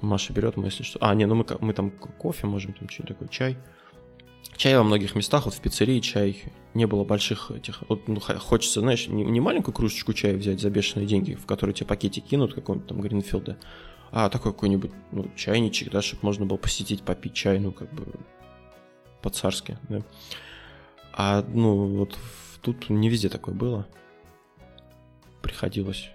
Маша 0.00 0.32
берет, 0.32 0.56
мы 0.56 0.66
если 0.66 0.82
что. 0.82 0.98
А, 1.00 1.14
не, 1.14 1.26
ну 1.26 1.34
мы, 1.34 1.44
мы 1.60 1.72
там 1.72 1.90
ко- 1.90 2.08
кофе 2.12 2.46
можем, 2.46 2.72
там 2.72 2.88
что 2.88 3.04
такое, 3.04 3.28
чай. 3.28 3.56
Чай 4.56 4.76
во 4.76 4.82
многих 4.82 5.14
местах, 5.14 5.44
вот 5.44 5.54
в 5.54 5.60
пиццерии 5.60 6.00
чай, 6.00 6.42
не 6.74 6.86
было 6.86 7.04
больших 7.04 7.50
этих. 7.50 7.82
Вот, 7.88 8.08
ну, 8.08 8.20
хочется, 8.20 8.80
знаешь, 8.80 9.08
не, 9.08 9.24
не 9.24 9.40
маленькую 9.40 9.74
кружечку 9.74 10.12
чая 10.12 10.36
взять 10.36 10.60
за 10.60 10.70
бешеные 10.70 11.06
деньги, 11.06 11.34
в 11.34 11.46
который 11.46 11.74
тебе 11.74 11.86
пакетик 11.86 12.24
кинут, 12.24 12.54
какого-нибудь 12.54 12.88
там 12.88 13.00
Гринфилда, 13.00 13.56
а 14.10 14.28
такой 14.28 14.52
какой-нибудь, 14.52 14.90
ну, 15.12 15.30
чайничек, 15.36 15.90
да, 15.90 16.02
чтобы 16.02 16.20
можно 16.24 16.46
было 16.46 16.56
посетить, 16.56 17.02
попить 17.02 17.34
чай, 17.34 17.58
ну, 17.60 17.72
как 17.72 17.92
бы 17.92 18.06
по-царски, 19.22 19.78
да. 19.88 20.02
А, 21.12 21.44
ну, 21.46 21.86
вот 21.96 22.18
тут 22.62 22.90
не 22.90 23.08
везде 23.08 23.28
такое 23.28 23.54
было. 23.54 23.86
Приходилось 25.42 26.10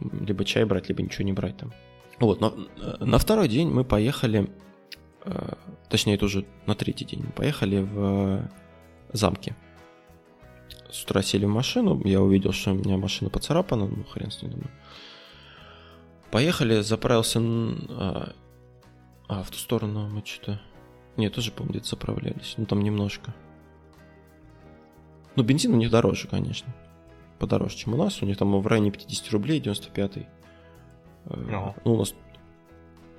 либо 0.00 0.44
чай 0.44 0.64
брать, 0.64 0.88
либо 0.88 1.02
ничего 1.02 1.24
не 1.24 1.32
брать 1.32 1.56
там. 1.56 1.72
Вот, 2.20 2.40
но 2.40 2.54
э, 2.76 3.04
на 3.04 3.18
второй 3.18 3.48
день 3.48 3.68
мы 3.68 3.84
поехали, 3.84 4.50
э, 5.24 5.54
точнее, 5.88 6.14
это 6.14 6.26
уже 6.26 6.46
на 6.66 6.74
третий 6.74 7.04
день, 7.04 7.24
мы 7.24 7.32
поехали 7.32 7.80
в 7.80 7.98
э, 7.98 8.48
замки. 9.12 9.54
С 10.90 11.02
утра 11.02 11.22
сели 11.22 11.44
в 11.44 11.50
машину, 11.50 12.00
я 12.04 12.20
увидел, 12.20 12.52
что 12.52 12.70
у 12.70 12.74
меня 12.74 12.96
машина 12.96 13.30
поцарапана, 13.30 13.86
ну, 13.86 14.04
хрен 14.04 14.30
с 14.30 14.38
думаю. 14.38 14.70
Поехали, 16.30 16.80
заправился, 16.80 17.40
а, 17.40 18.32
а, 19.28 19.42
в 19.42 19.50
ту 19.50 19.58
сторону 19.58 20.08
мы 20.08 20.22
что-то... 20.24 20.60
Нет, 21.16 21.34
тоже, 21.34 21.52
по-моему, 21.52 21.72
где-то 21.72 21.88
заправлялись, 21.88 22.54
ну, 22.56 22.66
там 22.66 22.82
немножко. 22.82 23.34
Ну, 25.36 25.42
бензин 25.42 25.74
у 25.74 25.76
них 25.76 25.90
дороже, 25.90 26.28
конечно. 26.28 26.72
Подороже, 27.38 27.76
чем 27.76 27.94
у 27.94 27.96
нас. 27.96 28.22
У 28.22 28.26
них 28.26 28.36
там 28.38 28.60
в 28.60 28.66
районе 28.66 28.90
50 28.90 29.30
рублей, 29.32 29.60
95-й. 29.60 30.26
Э. 31.26 31.72
Ну, 31.84 31.94
у 31.94 31.98
нас... 31.98 32.14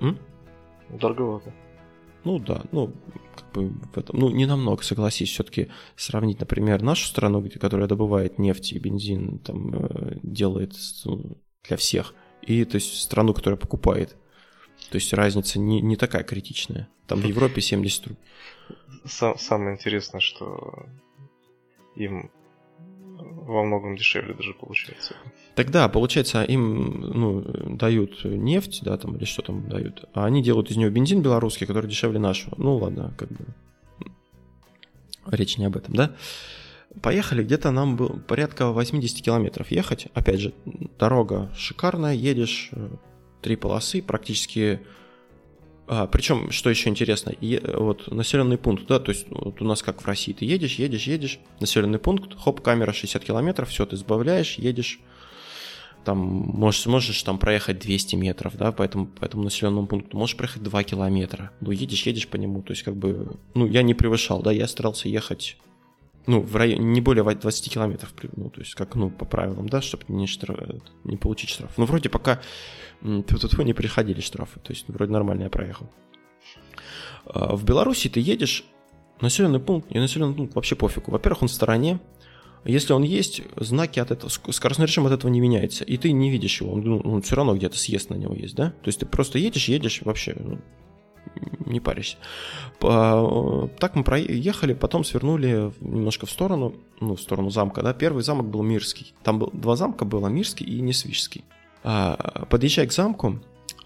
М? 0.00 0.18
Дороговато. 0.90 1.52
Ну 2.24 2.40
да, 2.40 2.64
ну, 2.72 2.92
как 3.36 3.52
бы 3.52 3.68
в 3.68 3.98
этом, 3.98 4.18
ну, 4.18 4.30
не 4.30 4.46
намного, 4.46 4.82
согласись, 4.82 5.30
все-таки 5.30 5.68
сравнить, 5.94 6.40
например, 6.40 6.82
нашу 6.82 7.06
страну, 7.06 7.40
где, 7.40 7.58
которая 7.58 7.86
добывает 7.86 8.38
нефть 8.40 8.72
и 8.72 8.80
бензин, 8.80 9.38
там, 9.38 9.74
э, 9.74 10.18
делает 10.24 10.74
ну, 11.04 11.38
для 11.62 11.76
всех, 11.76 12.14
и, 12.42 12.64
то 12.64 12.76
есть, 12.76 13.00
страну, 13.00 13.32
которая 13.32 13.58
покупает. 13.58 14.16
То 14.90 14.96
есть 14.96 15.12
разница 15.12 15.60
не, 15.60 15.80
не 15.80 15.96
такая 15.96 16.24
критичная. 16.24 16.88
Там 17.06 17.20
в 17.20 17.24
Европе 17.24 17.60
70 17.60 18.06
рублей. 18.08 18.22
Сам- 19.04 19.38
самое 19.38 19.76
интересное, 19.76 20.20
что 20.20 20.86
им 21.94 22.30
во 23.18 23.62
многом 23.62 23.96
дешевле 23.96 24.34
даже 24.34 24.52
получается. 24.54 25.14
Тогда, 25.54 25.88
получается, 25.88 26.42
им 26.42 27.00
ну, 27.00 27.40
дают 27.76 28.24
нефть, 28.24 28.80
да, 28.82 28.96
там, 28.96 29.16
или 29.16 29.24
что 29.24 29.42
там 29.42 29.68
дают, 29.68 30.04
а 30.12 30.26
они 30.26 30.42
делают 30.42 30.70
из 30.70 30.76
нее 30.76 30.90
бензин 30.90 31.22
белорусский, 31.22 31.66
который 31.66 31.88
дешевле 31.88 32.18
нашего. 32.18 32.54
Ну, 32.58 32.76
ладно, 32.76 33.14
как 33.16 33.28
бы 33.30 33.46
речь 35.30 35.58
не 35.58 35.64
об 35.64 35.76
этом, 35.76 35.94
да? 35.94 36.14
Поехали, 37.02 37.42
где-то 37.42 37.70
нам 37.70 37.96
было 37.96 38.18
порядка 38.18 38.70
80 38.70 39.22
километров 39.22 39.70
ехать. 39.70 40.08
Опять 40.14 40.40
же, 40.40 40.54
дорога 40.98 41.52
шикарная, 41.54 42.14
едешь, 42.14 42.70
э, 42.72 42.88
три 43.42 43.56
полосы, 43.56 44.02
практически... 44.02 44.80
А, 45.88 46.06
причем, 46.08 46.50
что 46.50 46.68
еще 46.68 46.90
интересно, 46.90 47.32
е- 47.40 47.62
вот 47.74 48.10
населенный 48.10 48.58
пункт, 48.58 48.86
да, 48.86 48.98
то 48.98 49.10
есть 49.10 49.26
вот 49.30 49.60
у 49.60 49.64
нас 49.64 49.82
как 49.82 50.02
в 50.02 50.06
России, 50.06 50.32
ты 50.32 50.44
едешь, 50.44 50.76
едешь, 50.76 51.06
едешь, 51.06 51.38
населенный 51.60 52.00
пункт, 52.00 52.36
хоп, 52.36 52.60
камера 52.60 52.92
60 52.92 53.24
километров, 53.24 53.68
все, 53.68 53.86
ты 53.86 53.96
сбавляешь, 53.96 54.56
едешь, 54.58 54.98
там 56.04 56.18
можешь, 56.18 56.86
можешь 56.86 57.22
там 57.22 57.38
проехать 57.38 57.78
200 57.78 58.16
метров, 58.16 58.56
да, 58.56 58.72
по 58.72 58.82
этому, 58.82 59.06
по 59.06 59.24
этому 59.24 59.44
населенному 59.44 59.86
пункту, 59.86 60.16
можешь 60.16 60.36
проехать 60.36 60.64
2 60.64 60.82
километра, 60.82 61.52
ну, 61.60 61.70
едешь, 61.70 62.02
едешь 62.04 62.26
по 62.26 62.36
нему, 62.36 62.62
то 62.62 62.72
есть 62.72 62.82
как 62.82 62.96
бы, 62.96 63.36
ну, 63.54 63.66
я 63.66 63.82
не 63.82 63.94
превышал, 63.94 64.42
да, 64.42 64.50
я 64.50 64.66
старался 64.66 65.08
ехать, 65.08 65.56
ну, 66.26 66.40
в 66.40 66.56
районе, 66.56 66.84
не 66.84 67.00
более 67.00 67.24
20 67.24 67.72
километров, 67.72 68.12
ну, 68.36 68.50
то 68.50 68.60
есть 68.60 68.74
как, 68.74 68.94
ну, 68.96 69.10
по 69.10 69.24
правилам, 69.24 69.68
да, 69.68 69.80
чтобы 69.80 70.04
не, 70.08 70.26
штраф- 70.26 70.82
не 71.04 71.16
получить 71.16 71.50
штраф. 71.50 71.70
Ну, 71.76 71.84
вроде 71.84 72.08
пока 72.08 72.40
тьфу-тьфу, 73.02 73.62
не 73.62 73.74
приходили 73.74 74.20
штрафы, 74.20 74.58
то 74.60 74.72
есть 74.72 74.86
вроде 74.88 75.12
нормально 75.12 75.44
я 75.44 75.50
проехал. 75.50 75.88
А, 77.26 77.54
В 77.56 77.64
Беларуси 77.64 78.08
ты 78.08 78.20
едешь, 78.20 78.64
населенный 79.20 79.60
пункт, 79.60 79.90
не 79.90 80.00
населенный 80.00 80.34
пункт, 80.34 80.54
вообще 80.54 80.74
пофигу. 80.76 81.10
Во-первых, 81.12 81.42
он 81.42 81.48
в 81.48 81.52
стороне, 81.52 82.00
если 82.64 82.92
он 82.92 83.02
есть, 83.02 83.42
знаки 83.56 84.00
от 84.00 84.10
этого, 84.10 84.28
ск- 84.28 84.50
скоростной 84.52 84.86
режим 84.86 85.06
от 85.06 85.12
этого 85.12 85.30
не 85.30 85.40
меняется, 85.40 85.84
и 85.84 85.96
ты 85.96 86.12
не 86.12 86.30
видишь 86.30 86.60
его, 86.60 86.72
он, 86.72 86.80
ну, 86.80 86.98
он 87.00 87.22
все 87.22 87.36
равно 87.36 87.54
где-то 87.54 87.78
съезд 87.78 88.10
на 88.10 88.14
него 88.14 88.34
есть, 88.34 88.54
да? 88.56 88.70
То 88.70 88.88
есть 88.88 89.00
ты 89.00 89.06
просто 89.06 89.38
едешь, 89.38 89.68
едешь, 89.68 90.02
вообще 90.02 90.34
ну, 90.38 90.58
не 91.64 91.80
паришься. 91.80 92.16
По- 92.78 93.70
Так 93.78 93.94
мы 93.94 94.04
проехали, 94.04 94.74
потом 94.74 95.04
свернули 95.04 95.72
немножко 95.80 96.26
в 96.26 96.30
сторону, 96.30 96.74
ну, 97.00 97.16
в 97.16 97.20
сторону 97.20 97.50
замка, 97.50 97.82
да? 97.82 97.92
Первый 97.92 98.22
замок 98.22 98.46
был 98.46 98.62
Мирский. 98.62 99.14
Там 99.22 99.38
был, 99.38 99.50
два 99.52 99.76
замка 99.76 100.04
было, 100.04 100.28
Мирский 100.28 100.66
и 100.66 100.80
Несвижский. 100.80 101.44
А, 101.82 102.46
Подъезжая 102.50 102.86
к 102.86 102.92
замку, 102.92 103.40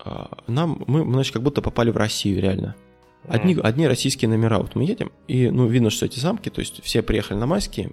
а, 0.05 0.39
нам, 0.47 0.83
мы, 0.87 1.05
мы, 1.05 1.15
значит, 1.15 1.33
как 1.33 1.43
будто 1.43 1.63
попали 1.63 1.91
в 1.91 1.97
Россию, 1.97 2.41
реально. 2.41 2.75
Одни, 3.29 3.55
одни 3.63 3.87
российские 3.87 4.31
номера. 4.31 4.59
Вот 4.59 4.75
мы 4.75 4.85
едем, 4.85 5.13
и 5.29 5.51
ну, 5.51 5.67
видно, 5.67 5.91
что 5.91 6.07
эти 6.07 6.19
замки, 6.19 6.49
то 6.49 6.61
есть 6.61 6.83
все 6.83 7.03
приехали 7.03 7.37
на 7.37 7.47
майские, 7.47 7.93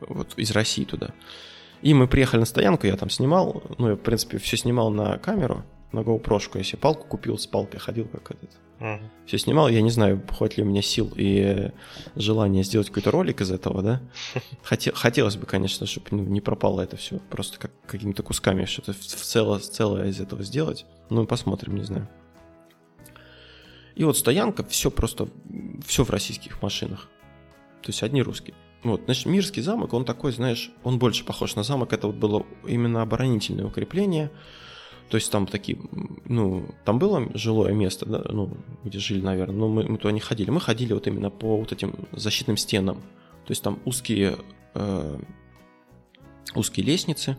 вот 0.00 0.34
из 0.36 0.50
России 0.50 0.84
туда. 0.84 1.14
И 1.80 1.94
мы 1.94 2.06
приехали 2.06 2.40
на 2.40 2.46
стоянку, 2.46 2.86
я 2.86 2.96
там 2.96 3.10
снимал, 3.10 3.62
ну, 3.78 3.88
я, 3.88 3.94
в 3.94 4.00
принципе, 4.00 4.38
все 4.38 4.56
снимал 4.56 4.90
на 4.90 5.18
камеру, 5.18 5.64
на 5.92 6.00
GoPro, 6.00 6.40
я 6.54 6.62
себе 6.62 6.78
палку 6.78 7.06
купил, 7.06 7.38
с 7.38 7.46
палкой 7.46 7.80
ходил, 7.80 8.06
как 8.06 8.32
этот. 8.32 8.50
Uh-huh. 8.80 9.00
Все 9.26 9.38
снимал, 9.38 9.68
я 9.68 9.80
не 9.80 9.90
знаю, 9.90 10.20
хватит 10.28 10.58
ли 10.58 10.64
у 10.64 10.66
меня 10.66 10.82
сил 10.82 11.12
и 11.14 11.70
желания 12.16 12.64
сделать 12.64 12.88
какой-то 12.88 13.10
ролик 13.12 13.40
из 13.40 13.52
этого, 13.52 13.82
да. 13.82 14.02
Хотел, 14.62 14.94
хотелось 14.94 15.36
бы, 15.36 15.46
конечно, 15.46 15.86
чтобы 15.86 16.06
ну, 16.10 16.22
не 16.24 16.40
пропало 16.40 16.80
это 16.80 16.96
все, 16.96 17.18
просто 17.30 17.58
как 17.58 17.70
какими-то 17.86 18.22
кусками 18.22 18.64
что-то 18.64 18.92
в 18.92 18.96
целое, 18.96 19.60
целое 19.60 20.08
из 20.08 20.20
этого 20.20 20.42
сделать. 20.42 20.84
Ну, 21.10 21.26
посмотрим, 21.26 21.76
не 21.76 21.84
знаю. 21.84 22.08
И 23.94 24.04
вот 24.04 24.16
стоянка, 24.16 24.64
все 24.64 24.90
просто, 24.90 25.28
все 25.86 26.04
в 26.04 26.10
российских 26.10 26.62
машинах. 26.62 27.08
То 27.82 27.90
есть 27.90 28.02
одни 28.02 28.22
русские. 28.22 28.54
Вот, 28.82 29.02
значит, 29.04 29.26
Мирский 29.26 29.62
замок, 29.62 29.92
он 29.92 30.04
такой, 30.04 30.32
знаешь, 30.32 30.72
он 30.82 30.98
больше 30.98 31.24
похож 31.24 31.54
на 31.54 31.62
замок. 31.62 31.92
Это 31.92 32.08
вот 32.08 32.16
было 32.16 32.44
именно 32.66 33.02
оборонительное 33.02 33.66
укрепление. 33.66 34.30
То 35.12 35.16
есть 35.16 35.30
там 35.30 35.46
такие, 35.46 35.76
ну, 36.24 36.64
там 36.86 36.98
было 36.98 37.28
жилое 37.34 37.74
место, 37.74 38.06
да, 38.06 38.22
ну, 38.30 38.56
где 38.82 38.98
жили, 38.98 39.20
наверное, 39.20 39.54
но 39.54 39.68
мы, 39.68 39.84
мы 39.84 39.98
туда 39.98 40.10
не 40.10 40.20
ходили. 40.20 40.48
Мы 40.48 40.58
ходили 40.58 40.94
вот 40.94 41.06
именно 41.06 41.28
по 41.28 41.58
вот 41.58 41.70
этим 41.70 41.92
защитным 42.12 42.56
стенам. 42.56 42.96
То 43.44 43.50
есть 43.50 43.62
там 43.62 43.78
узкие, 43.84 44.38
э, 44.72 45.18
узкие 46.54 46.86
лестницы, 46.86 47.36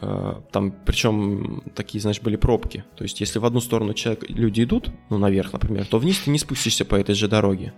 э, 0.00 0.40
там, 0.50 0.74
причем 0.84 1.62
такие, 1.76 2.00
знаешь, 2.00 2.20
были 2.20 2.34
пробки. 2.34 2.82
То 2.96 3.04
есть 3.04 3.20
если 3.20 3.38
в 3.38 3.44
одну 3.44 3.60
сторону 3.60 3.94
человек, 3.94 4.28
люди 4.28 4.64
идут, 4.64 4.90
ну, 5.10 5.18
наверх, 5.18 5.52
например, 5.52 5.86
то 5.86 6.00
вниз 6.00 6.18
ты 6.18 6.32
не 6.32 6.40
спустишься 6.40 6.84
по 6.84 6.96
этой 6.96 7.14
же 7.14 7.28
дороге. 7.28 7.72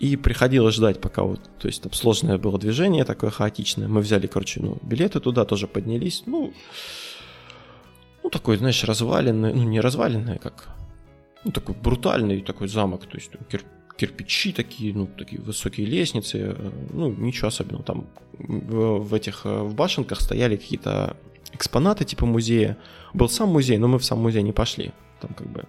И 0.00 0.16
приходилось 0.16 0.74
ждать, 0.74 1.00
пока 1.00 1.22
вот, 1.22 1.38
то 1.60 1.68
есть 1.68 1.84
там 1.84 1.92
сложное 1.92 2.36
было 2.36 2.58
движение, 2.58 3.04
такое 3.04 3.30
хаотичное. 3.30 3.86
Мы 3.86 4.00
взяли, 4.00 4.26
короче, 4.26 4.60
ну, 4.60 4.78
билеты 4.82 5.20
туда, 5.20 5.44
тоже 5.44 5.68
поднялись. 5.68 6.24
Ну, 6.26 6.52
ну 8.22 8.30
такой, 8.30 8.56
знаешь, 8.56 8.84
разваленный, 8.84 9.52
ну 9.52 9.62
не 9.64 9.80
разваленный, 9.80 10.38
как, 10.38 10.68
ну 11.44 11.52
такой 11.52 11.74
брутальный 11.74 12.40
такой 12.40 12.68
замок, 12.68 13.06
то 13.06 13.16
есть 13.16 13.30
кир, 13.50 13.62
кирпичи 13.96 14.52
такие, 14.52 14.94
ну 14.94 15.06
такие 15.06 15.40
высокие 15.40 15.86
лестницы, 15.86 16.38
э, 16.38 16.70
ну 16.92 17.10
ничего 17.10 17.48
особенного. 17.48 17.84
Там 17.84 18.06
в, 18.32 18.98
в 18.98 19.14
этих, 19.14 19.42
э, 19.44 19.62
в 19.62 19.74
башенках 19.74 20.20
стояли 20.20 20.56
какие-то 20.56 21.16
экспонаты 21.52 22.04
типа 22.04 22.26
музея. 22.26 22.76
Был 23.14 23.28
сам 23.28 23.50
музей, 23.50 23.78
но 23.78 23.88
мы 23.88 23.98
в 23.98 24.04
сам 24.04 24.18
музей 24.18 24.42
не 24.42 24.52
пошли. 24.52 24.92
Там 25.20 25.34
как 25.34 25.48
бы 25.48 25.64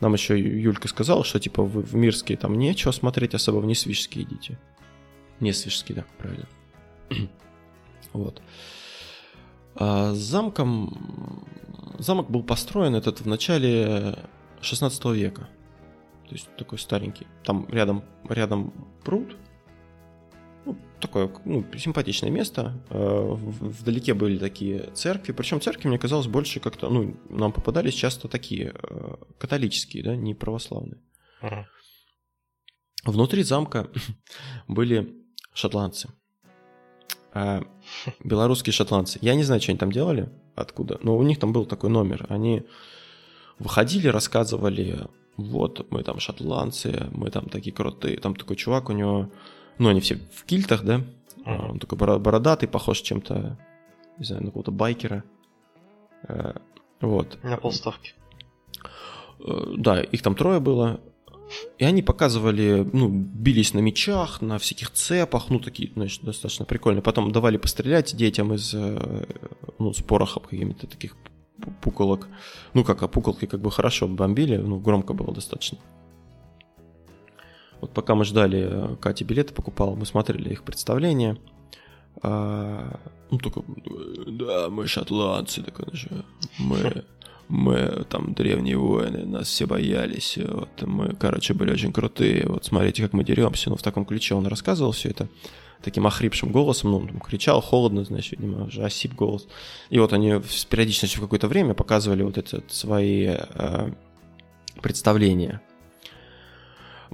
нам 0.00 0.12
еще 0.12 0.38
Юлька 0.38 0.88
сказала, 0.88 1.24
что 1.24 1.40
типа 1.40 1.62
вы 1.62 1.82
в 1.82 1.94
Мирске 1.94 2.36
там 2.36 2.58
нечего 2.58 2.92
смотреть, 2.92 3.34
особо 3.34 3.58
в 3.58 3.66
Несвижский 3.66 4.22
идите. 4.22 4.58
Несвижский, 5.40 5.94
да, 5.94 6.04
правильно. 6.18 6.46
вот. 8.12 8.42
А 9.76 10.12
с 10.14 10.18
замком... 10.18 11.44
Замок 11.98 12.30
был 12.30 12.42
построен 12.42 12.94
этот 12.94 13.20
в 13.20 13.26
начале 13.26 14.18
16 14.60 15.04
века. 15.06 15.48
То 16.28 16.34
есть 16.34 16.48
такой 16.56 16.78
старенький. 16.78 17.26
Там 17.44 17.66
рядом, 17.68 18.04
рядом 18.28 18.72
пруд. 19.04 19.36
Ну, 20.64 20.76
такое 21.00 21.30
ну, 21.44 21.64
симпатичное 21.76 22.30
место. 22.30 22.82
А, 22.90 23.34
вдалеке 23.34 24.14
были 24.14 24.38
такие 24.38 24.90
церкви. 24.94 25.32
Причем 25.32 25.60
церкви, 25.60 25.88
мне 25.88 25.98
казалось, 25.98 26.26
больше 26.26 26.60
как-то... 26.60 26.90
Ну, 26.90 27.16
нам 27.30 27.52
попадались 27.52 27.94
часто 27.94 28.28
такие 28.28 28.74
а, 28.82 29.18
католические, 29.38 30.02
да, 30.02 30.16
не 30.16 30.34
православные. 30.34 31.00
Uh-huh. 31.42 31.64
Внутри 33.04 33.42
замка 33.42 33.88
были 34.68 35.14
шотландцы. 35.54 36.08
А 38.06 38.10
белорусские 38.22 38.72
шотландцы. 38.72 39.18
Я 39.22 39.34
не 39.34 39.42
знаю, 39.42 39.60
что 39.60 39.72
они 39.72 39.78
там 39.78 39.92
делали, 39.92 40.28
откуда, 40.54 40.98
но 41.02 41.16
у 41.16 41.22
них 41.22 41.38
там 41.38 41.52
был 41.52 41.66
такой 41.66 41.90
номер. 41.90 42.26
Они 42.28 42.64
выходили, 43.58 44.08
рассказывали, 44.08 45.06
вот, 45.36 45.86
мы 45.90 46.02
там 46.02 46.18
шотландцы, 46.18 47.08
мы 47.12 47.30
там 47.30 47.48
такие 47.48 47.74
крутые. 47.74 48.18
Там 48.18 48.34
такой 48.34 48.56
чувак, 48.56 48.88
у 48.88 48.92
него, 48.92 49.30
ну, 49.78 49.88
они 49.88 50.00
все 50.00 50.16
в 50.34 50.44
кильтах, 50.44 50.82
да? 50.82 51.02
Uh-huh. 51.44 51.70
Он 51.70 51.78
такой 51.78 51.98
бородатый, 51.98 52.66
похож 52.66 53.00
чем-то, 53.00 53.58
не 54.18 54.24
знаю, 54.24 54.42
на 54.42 54.48
какого-то 54.48 54.72
байкера. 54.72 55.24
Э, 56.28 56.54
вот. 57.00 57.38
На 57.42 57.56
полставки. 57.56 58.14
Э, 59.40 59.74
да, 59.76 60.00
их 60.00 60.22
там 60.22 60.34
трое 60.34 60.60
было. 60.60 61.00
И 61.78 61.84
они 61.84 62.02
показывали, 62.02 62.88
ну, 62.92 63.08
бились 63.08 63.74
на 63.74 63.78
мечах, 63.78 64.40
на 64.40 64.58
всяких 64.58 64.90
цепах, 64.90 65.48
ну, 65.48 65.60
такие, 65.60 65.92
значит, 65.94 66.24
достаточно 66.24 66.64
прикольные. 66.64 67.02
Потом 67.02 67.30
давали 67.30 67.56
пострелять 67.56 68.16
детям 68.16 68.52
из, 68.54 68.74
э, 68.74 69.26
ну, 69.78 69.92
с 69.92 70.02
порохом 70.02 70.42
какими-то 70.42 70.86
таких 70.86 71.16
пуколок. 71.80 72.28
Ну, 72.74 72.84
как, 72.84 73.02
а 73.02 73.08
пуколки 73.08 73.46
как 73.46 73.60
бы 73.60 73.70
хорошо 73.70 74.08
бомбили, 74.08 74.56
ну, 74.56 74.78
громко 74.78 75.14
было 75.14 75.32
достаточно. 75.32 75.78
Вот 77.80 77.92
пока 77.92 78.14
мы 78.14 78.24
ждали, 78.24 78.66
э, 78.68 78.96
Катя 78.96 79.24
билеты 79.24 79.54
покупала, 79.54 79.94
мы 79.94 80.06
смотрели 80.06 80.50
их 80.50 80.64
представление. 80.64 81.38
А, 82.22 82.98
ну, 83.30 83.38
только, 83.38 83.62
да, 84.26 84.68
мы 84.70 84.86
шотландцы, 84.86 85.62
такой 85.62 85.94
же, 85.94 86.24
мы 86.58 87.04
мы 87.48 88.04
там 88.08 88.34
древние 88.34 88.76
воины, 88.76 89.24
нас 89.24 89.48
все 89.48 89.66
боялись, 89.66 90.38
вот, 90.38 90.82
мы, 90.82 91.14
короче, 91.14 91.54
были 91.54 91.72
очень 91.72 91.92
крутые, 91.92 92.46
вот 92.46 92.64
смотрите, 92.64 93.02
как 93.02 93.12
мы 93.12 93.24
деремся, 93.24 93.70
ну, 93.70 93.76
в 93.76 93.82
таком 93.82 94.04
ключе 94.04 94.34
он 94.34 94.46
рассказывал 94.46 94.92
все 94.92 95.10
это 95.10 95.28
таким 95.82 96.06
охрипшим 96.06 96.50
голосом, 96.50 96.90
ну, 96.90 96.98
он 96.98 97.20
кричал, 97.20 97.60
холодно, 97.60 98.04
значит, 98.04 98.38
видимо, 98.38 98.64
уже 98.64 98.82
осип 98.82 99.14
голос. 99.14 99.46
И 99.90 99.98
вот 99.98 100.12
они 100.12 100.40
с 100.48 100.64
периодичностью 100.64 101.20
в 101.20 101.24
какое-то 101.24 101.48
время 101.48 101.74
показывали 101.74 102.22
вот 102.22 102.38
эти 102.38 102.56
вот 102.56 102.72
свои 102.72 103.36
э, 103.36 103.90
представления 104.80 105.60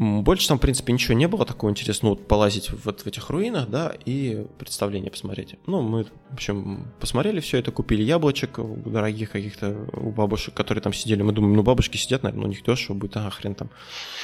больше 0.03 0.49
там, 0.49 0.59
в 0.59 0.61
принципе, 0.61 0.93
ничего 0.93 1.15
не 1.15 1.29
было 1.29 1.45
такого 1.45 1.71
интересного. 1.71 2.15
Вот 2.15 2.27
полазить 2.27 2.71
вот 2.85 3.03
в 3.03 3.07
этих 3.07 3.31
руинах, 3.31 3.69
да, 3.69 3.93
и 4.05 4.47
представление 4.59 5.11
посмотреть. 5.11 5.57
Ну, 5.67 5.83
мы, 5.83 6.05
в 6.05 6.33
общем, 6.33 6.93
посмотрели 7.01 7.41
все 7.41 7.59
это, 7.59 7.71
купили 7.71 8.03
яблочек 8.03 8.59
дорогих 8.85 9.31
каких-то 9.31 9.87
у 9.93 10.11
бабушек, 10.11 10.55
которые 10.55 10.83
там 10.83 10.93
сидели. 10.93 11.23
Мы 11.23 11.33
думаем, 11.33 11.55
ну, 11.55 11.63
бабушки 11.63 11.97
сидят, 11.97 12.23
наверное, 12.23 12.47
у 12.47 12.49
них 12.49 12.63
дешево 12.63 12.95
будет, 12.95 13.17
а 13.17 13.31
хрен 13.31 13.55
там. 13.55 13.71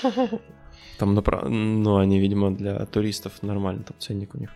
Там, 0.99 1.15
ну, 1.15 1.99
они, 1.99 2.19
видимо, 2.19 2.51
для 2.51 2.85
туристов 2.87 3.41
нормально, 3.43 3.85
там 3.85 3.97
ценник 4.01 4.35
у 4.35 4.39
них. 4.39 4.51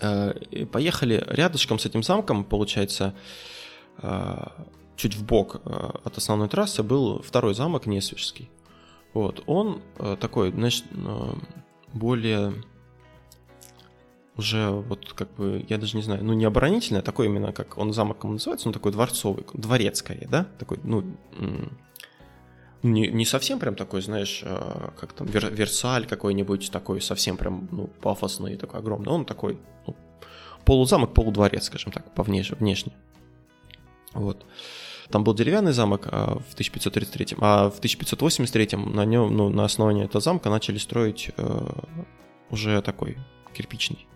Э, 0.00 0.32
и 0.50 0.64
поехали 0.64 1.24
рядышком 1.28 1.78
с 1.78 1.86
этим 1.86 2.02
замком, 2.02 2.44
получается, 2.44 3.14
э, 4.02 4.46
чуть 4.96 5.14
в 5.14 5.24
бок 5.24 5.60
э, 5.64 5.90
от 6.04 6.18
основной 6.18 6.48
трассы 6.48 6.82
был 6.82 7.22
второй 7.22 7.54
замок 7.54 7.86
Несвежский. 7.86 8.50
Вот, 9.14 9.42
он 9.46 9.82
э, 9.98 10.16
такой, 10.20 10.52
значит, 10.52 10.84
э, 10.92 11.32
более 11.92 12.52
уже 14.36 14.70
вот 14.70 15.12
как 15.14 15.34
бы, 15.34 15.64
я 15.68 15.78
даже 15.78 15.96
не 15.96 16.02
знаю, 16.02 16.24
ну 16.24 16.32
не 16.32 16.44
оборонительный, 16.44 17.00
а 17.00 17.02
такой 17.02 17.26
именно, 17.26 17.52
как 17.52 17.76
он 17.76 17.92
замок 17.92 18.22
называется, 18.22 18.68
он 18.68 18.72
такой 18.72 18.92
дворцовый, 18.92 19.44
дворец 19.52 19.98
скорее, 19.98 20.28
да? 20.30 20.46
Такой, 20.58 20.78
ну, 20.84 21.04
не, 22.82 23.08
не 23.08 23.24
совсем 23.24 23.58
прям 23.58 23.74
такой, 23.74 24.02
знаешь, 24.02 24.42
э, 24.44 24.90
как 25.00 25.12
там 25.12 25.26
Вер, 25.26 25.52
Версаль 25.52 26.06
какой-нибудь 26.06 26.70
такой, 26.70 27.00
совсем 27.00 27.36
прям, 27.36 27.68
ну, 27.72 27.88
пафосный, 28.00 28.56
такой 28.56 28.78
огромный. 28.78 29.10
Он 29.10 29.24
такой, 29.24 29.58
ну, 29.86 29.96
полузамок, 30.64 31.12
полудворец, 31.12 31.64
скажем 31.64 31.90
так, 31.90 32.14
по 32.14 32.22
внешне. 32.22 32.56
внешне. 32.56 32.92
Вот. 34.12 34.46
Там 35.10 35.24
был 35.24 35.34
деревянный 35.34 35.72
замок 35.72 36.06
а, 36.06 36.38
в 36.38 36.52
1533, 36.52 37.36
а 37.40 37.70
в 37.70 37.78
1583 37.78 38.76
на 38.76 39.04
нем, 39.04 39.34
ну, 39.36 39.48
на 39.48 39.64
основании 39.64 40.04
этого 40.04 40.20
замка 40.20 40.50
начали 40.50 40.76
строить 40.78 41.30
э, 41.36 41.68
уже 42.50 42.82
такой 42.82 43.16
кирпичный. 43.54 44.06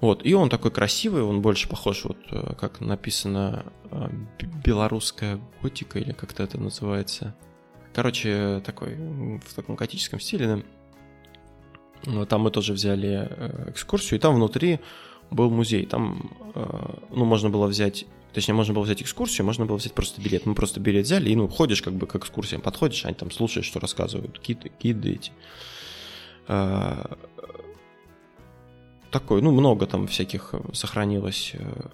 Вот, 0.00 0.24
и 0.24 0.34
он 0.34 0.50
такой 0.50 0.70
красивый, 0.70 1.22
он 1.22 1.40
больше 1.40 1.68
похож, 1.68 2.04
вот 2.04 2.18
э, 2.30 2.54
как 2.58 2.80
написано, 2.80 3.64
э, 3.90 4.08
белорусская 4.64 5.40
готика 5.62 5.98
или 5.98 6.12
как-то 6.12 6.42
это 6.42 6.60
называется. 6.60 7.34
Короче, 7.94 8.60
такой 8.64 8.94
в 8.94 9.54
таком 9.54 9.74
готическом 9.74 10.20
стиле. 10.20 10.62
Да? 12.04 12.26
Там 12.26 12.42
мы 12.42 12.50
тоже 12.50 12.74
взяли 12.74 13.26
э, 13.30 13.70
экскурсию, 13.70 14.18
и 14.18 14.20
там 14.20 14.34
внутри 14.34 14.80
был 15.30 15.50
музей. 15.50 15.86
Там, 15.86 16.30
ну, 17.10 17.24
можно 17.24 17.50
было 17.50 17.66
взять 17.66 18.06
Точнее, 18.36 18.52
можно 18.52 18.74
было 18.74 18.82
взять 18.82 19.00
экскурсию, 19.00 19.46
можно 19.46 19.64
было 19.64 19.78
взять 19.78 19.94
просто 19.94 20.20
билет. 20.20 20.44
Мы 20.44 20.54
просто 20.54 20.78
билет 20.78 21.06
взяли 21.06 21.30
и, 21.30 21.34
ну, 21.34 21.48
ходишь 21.48 21.80
как 21.80 21.94
бы 21.94 22.06
к 22.06 22.16
экскурсиям, 22.16 22.60
подходишь, 22.60 23.06
они 23.06 23.14
там 23.14 23.30
слушаешь, 23.30 23.64
что 23.64 23.80
рассказывают, 23.80 24.38
гиды, 24.46 24.70
гиды 24.78 25.12
эти. 25.14 25.32
А, 26.46 27.16
такой, 29.10 29.40
ну, 29.40 29.52
много 29.52 29.86
там 29.86 30.06
всяких 30.06 30.54
сохранилось 30.74 31.52
э, 31.54 31.88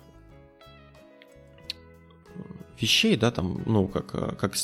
вещей, 2.81 3.17
да, 3.17 3.31
там, 3.31 3.63
ну, 3.65 3.87
как, 3.87 4.13
э, 4.13 4.35
как 4.37 4.55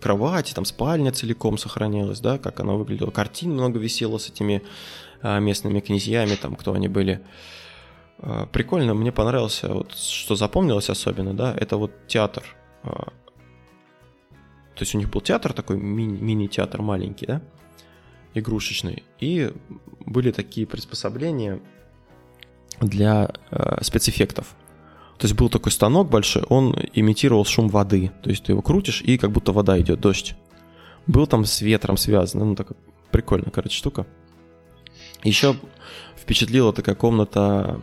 кровать, 0.00 0.54
там 0.54 0.64
спальня 0.64 1.10
целиком 1.10 1.58
сохранилась, 1.58 2.20
да, 2.20 2.38
как 2.38 2.60
она 2.60 2.74
выглядела, 2.74 3.10
картин 3.10 3.54
много 3.54 3.80
висело 3.80 4.18
с 4.18 4.28
этими 4.28 4.62
местными 5.24 5.80
князьями, 5.80 6.36
там, 6.36 6.54
кто 6.54 6.72
они 6.72 6.86
были. 6.86 7.20
Прикольно, 8.52 8.94
мне 8.94 9.12
понравился, 9.12 9.72
вот, 9.72 9.94
что 9.94 10.36
запомнилось 10.36 10.90
особенно, 10.90 11.34
да, 11.34 11.54
это 11.54 11.76
вот 11.76 12.06
театр. 12.06 12.44
То 12.82 13.12
есть 14.80 14.94
у 14.94 14.98
них 14.98 15.10
был 15.10 15.20
театр 15.20 15.52
такой, 15.52 15.76
мини- 15.76 16.20
мини-театр 16.20 16.82
маленький, 16.82 17.26
да, 17.26 17.42
игрушечный, 18.34 19.04
и 19.18 19.52
были 20.06 20.32
такие 20.32 20.66
приспособления 20.66 21.60
для 22.80 23.30
э, 23.50 23.82
спецэффектов. 23.82 24.56
То 25.18 25.26
есть 25.26 25.36
был 25.36 25.50
такой 25.50 25.70
станок 25.70 26.08
большой, 26.08 26.42
он 26.44 26.74
имитировал 26.94 27.44
шум 27.44 27.68
воды. 27.68 28.10
То 28.22 28.30
есть 28.30 28.44
ты 28.44 28.52
его 28.52 28.62
крутишь, 28.62 29.02
и 29.02 29.18
как 29.18 29.30
будто 29.32 29.52
вода 29.52 29.78
идет, 29.78 30.00
дождь. 30.00 30.34
Был 31.06 31.26
там 31.26 31.44
с 31.44 31.60
ветром 31.60 31.98
связан. 31.98 32.40
Ну, 32.40 32.54
такая 32.54 32.78
прикольная, 33.10 33.50
короче, 33.50 33.76
штука. 33.76 34.06
Еще 35.22 35.56
впечатлила 36.16 36.72
такая 36.72 36.94
комната, 36.94 37.40
а, 37.40 37.80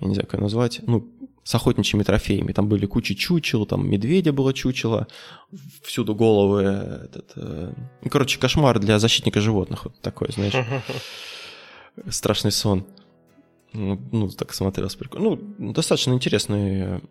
я 0.00 0.06
не 0.06 0.14
знаю, 0.14 0.26
как 0.26 0.34
ее 0.34 0.42
назвать, 0.42 0.80
ну, 0.86 1.08
с 1.44 1.54
охотничьими 1.54 2.02
трофеями. 2.02 2.52
Там 2.52 2.68
были 2.68 2.86
куча 2.86 3.14
чучел, 3.14 3.66
там 3.66 3.88
медведя 3.88 4.32
было 4.32 4.52
чучело, 4.52 5.06
всюду 5.82 6.14
головы. 6.14 6.62
Этот, 6.62 7.32
э... 7.36 7.72
Ну, 8.02 8.10
короче, 8.10 8.40
кошмар 8.40 8.78
для 8.78 8.98
защитника 8.98 9.40
животных. 9.40 9.84
Вот 9.84 10.00
такой, 10.00 10.32
знаешь. 10.32 10.54
Страшный 12.08 12.50
сон. 12.50 12.86
Ну, 13.72 14.00
ну, 14.12 14.28
так 14.28 14.54
смотрелось 14.54 14.94
прикольно. 14.94 15.38
Ну, 15.58 15.72
достаточно 15.72 16.12
интересное 16.12 17.02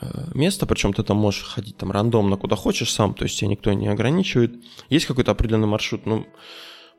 э, 0.00 0.30
место, 0.34 0.66
причем 0.66 0.92
ты 0.92 1.02
там 1.02 1.16
можешь 1.16 1.44
ходить 1.44 1.76
там 1.76 1.92
рандомно 1.92 2.36
куда 2.36 2.56
хочешь 2.56 2.92
сам, 2.92 3.14
то 3.14 3.24
есть 3.24 3.38
тебя 3.38 3.48
никто 3.50 3.72
не 3.72 3.88
ограничивает. 3.88 4.52
Есть 4.90 5.06
какой-то 5.06 5.30
определенный 5.30 5.68
маршрут, 5.68 6.06
ну, 6.06 6.26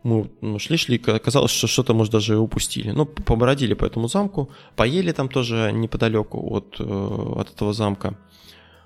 мы 0.03 0.29
ну, 0.41 0.59
шли-шли, 0.59 0.97
казалось, 0.97 1.51
что 1.51 1.67
что-то, 1.67 1.93
может, 1.93 2.11
даже 2.11 2.37
упустили. 2.37 2.91
Ну, 2.91 3.05
побродили 3.05 3.73
по 3.73 3.85
этому 3.85 4.07
замку, 4.07 4.49
поели 4.75 5.11
там 5.13 5.29
тоже 5.29 5.71
неподалеку 5.71 6.39
от, 6.55 6.75
э, 6.79 6.83
от 7.39 7.49
этого 7.49 7.73
замка 7.73 8.17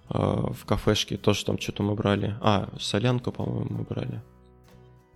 э, 0.09 0.17
в 0.17 0.65
кафешке, 0.65 1.17
тоже 1.17 1.43
там 1.43 1.57
что-то 1.57 1.83
мы 1.83 1.95
брали. 1.95 2.35
А, 2.41 2.69
солянку, 2.79 3.31
по-моему, 3.31 3.67
мы 3.69 3.83
брали. 3.83 4.21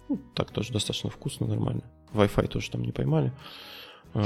Ну, 0.10 0.20
так 0.34 0.52
тоже 0.52 0.74
достаточно 0.74 1.10
вкусно, 1.10 1.48
нормально. 1.48 1.84
Wi-Fi 2.14 2.48
тоже 2.48 2.72
там 2.72 2.82
не 2.82 2.92
поймали. 2.92 3.32
А, 4.16 4.26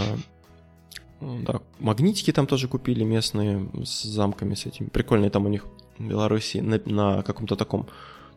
да, 1.20 1.62
магнитики 1.80 2.32
там 2.32 2.48
тоже 2.48 2.68
купили 2.68 3.04
местные 3.04 3.70
с 3.84 4.04
замками 4.04 4.56
с 4.56 4.66
этими. 4.66 4.88
Прикольные 4.88 5.30
там 5.30 5.46
у 5.46 5.50
них 5.50 5.66
в 5.98 6.08
Беларуси 6.08 6.58
на, 6.58 6.80
на 6.86 7.22
каком-то 7.24 7.56
таком 7.56 7.88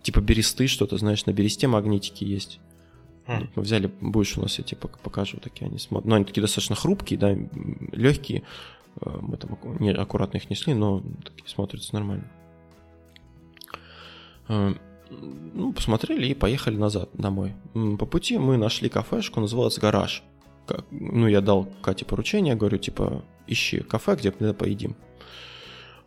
типа 0.02 0.20
бересты 0.20 0.66
что-то, 0.66 0.96
знаешь, 0.98 1.26
на 1.26 1.32
бересте 1.32 1.68
магнитики 1.68 2.24
есть. 2.24 2.60
Мы 3.28 3.62
взяли, 3.62 3.90
будешь 4.00 4.36
у 4.38 4.42
нас, 4.42 4.58
я 4.58 4.64
тебе 4.64 4.80
покажу, 4.80 5.38
такие 5.38 5.66
они 5.66 5.78
смотрят. 5.78 6.06
Но 6.06 6.10
ну, 6.10 6.16
они 6.16 6.24
такие 6.24 6.40
достаточно 6.40 6.74
хрупкие, 6.74 7.18
да, 7.18 7.36
легкие. 7.92 8.42
А, 9.00 9.18
мы 9.20 9.36
там 9.36 9.58
не, 9.80 9.92
аккуратно 9.92 10.38
их 10.38 10.48
несли, 10.48 10.74
но 10.74 11.02
такие 11.24 11.48
смотрятся 11.48 11.94
нормально. 11.94 12.24
Ну, 14.48 15.72
посмотрели 15.72 16.26
и 16.26 16.34
поехали 16.34 16.76
назад 16.76 17.10
домой. 17.12 17.54
По 17.98 18.06
пути 18.06 18.38
мы 18.38 18.56
нашли 18.56 18.88
кафешку, 18.88 19.40
называлась 19.40 19.78
«Гараж» 19.78 20.22
ну, 20.90 21.26
я 21.26 21.40
дал 21.40 21.68
Кате 21.82 22.04
поручение, 22.04 22.54
говорю, 22.54 22.78
типа, 22.78 23.24
ищи 23.46 23.80
кафе, 23.80 24.16
где 24.16 24.32
мы 24.38 24.54
поедим. 24.54 24.96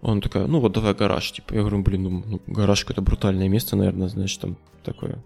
Он 0.01 0.19
такая, 0.19 0.47
ну 0.47 0.59
вот 0.59 0.71
давай 0.71 0.95
гараж, 0.95 1.31
типа. 1.31 1.53
Я 1.53 1.59
говорю, 1.61 1.83
блин, 1.83 2.03
ну, 2.03 2.23
ну 2.25 2.41
гараж 2.47 2.81
какое-то 2.81 3.01
брутальное 3.01 3.47
место, 3.49 3.75
наверное, 3.75 4.07
значит, 4.07 4.41
там 4.41 4.57
такое. 4.83 5.23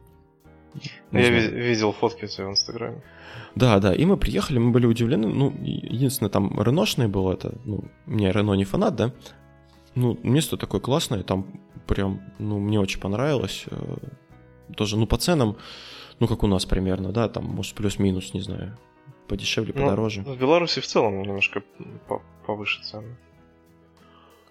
Не 1.12 1.22
я 1.22 1.28
знаю. 1.28 1.64
видел 1.64 1.92
фотки 1.92 2.26
у 2.26 2.28
тебя 2.28 2.48
в 2.48 2.52
Инстаграме. 2.52 3.02
Да, 3.56 3.80
да, 3.80 3.94
и 3.94 4.06
мы 4.06 4.18
приехали, 4.18 4.58
мы 4.60 4.72
были 4.72 4.86
удивлены, 4.86 5.28
ну, 5.28 5.54
единственное, 5.62 6.30
там 6.30 6.62
реношное 6.62 7.08
было, 7.08 7.34
это, 7.34 7.54
ну, 7.64 7.86
мне 8.06 8.32
Рено 8.32 8.54
не 8.54 8.66
фанат, 8.66 8.96
да, 8.96 9.12
ну, 9.96 10.18
место 10.24 10.58
такое 10.58 10.82
классное, 10.82 11.24
там 11.24 11.62
прям, 11.88 12.22
ну, 12.38 12.60
мне 12.60 12.80
очень 12.80 13.00
понравилось, 13.00 13.66
э, 13.72 13.96
тоже, 14.76 14.98
ну, 14.98 15.08
по 15.08 15.18
ценам, 15.18 15.56
ну, 16.20 16.28
как 16.28 16.44
у 16.44 16.48
нас 16.48 16.66
примерно, 16.66 17.12
да, 17.12 17.30
там, 17.30 17.46
может, 17.46 17.76
плюс-минус, 17.76 18.34
не 18.34 18.42
знаю, 18.42 18.78
подешевле, 19.28 19.74
ну, 19.76 19.84
подороже. 19.84 20.22
В 20.22 20.38
Беларуси 20.38 20.82
в 20.82 20.88
целом 20.88 21.22
немножко 21.22 21.64
повыше 22.46 22.84
цены. 22.84 23.18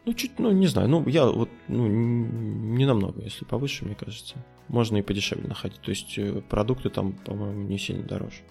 Ну, 0.05 0.13
чуть, 0.13 0.39
ну, 0.39 0.53
не 0.53 0.67
знаю, 0.67 0.89
ну, 0.89 1.09
я 1.09 1.27
вот, 1.27 1.49
ну, 1.69 1.87
не 1.87 2.85
намного, 2.85 3.23
если 3.23 3.45
повыше, 3.45 3.85
мне 3.85 3.95
кажется. 3.95 4.37
Можно 4.69 4.99
и 4.99 5.03
подешевле 5.03 5.49
находить. 5.49 5.81
То 5.81 5.91
есть 5.91 6.19
э, 6.19 6.43
продукты 6.49 6.91
там, 6.91 7.13
по-моему, 7.13 7.63
не 7.69 7.79
сильно 7.79 8.03
дороже. 8.03 8.43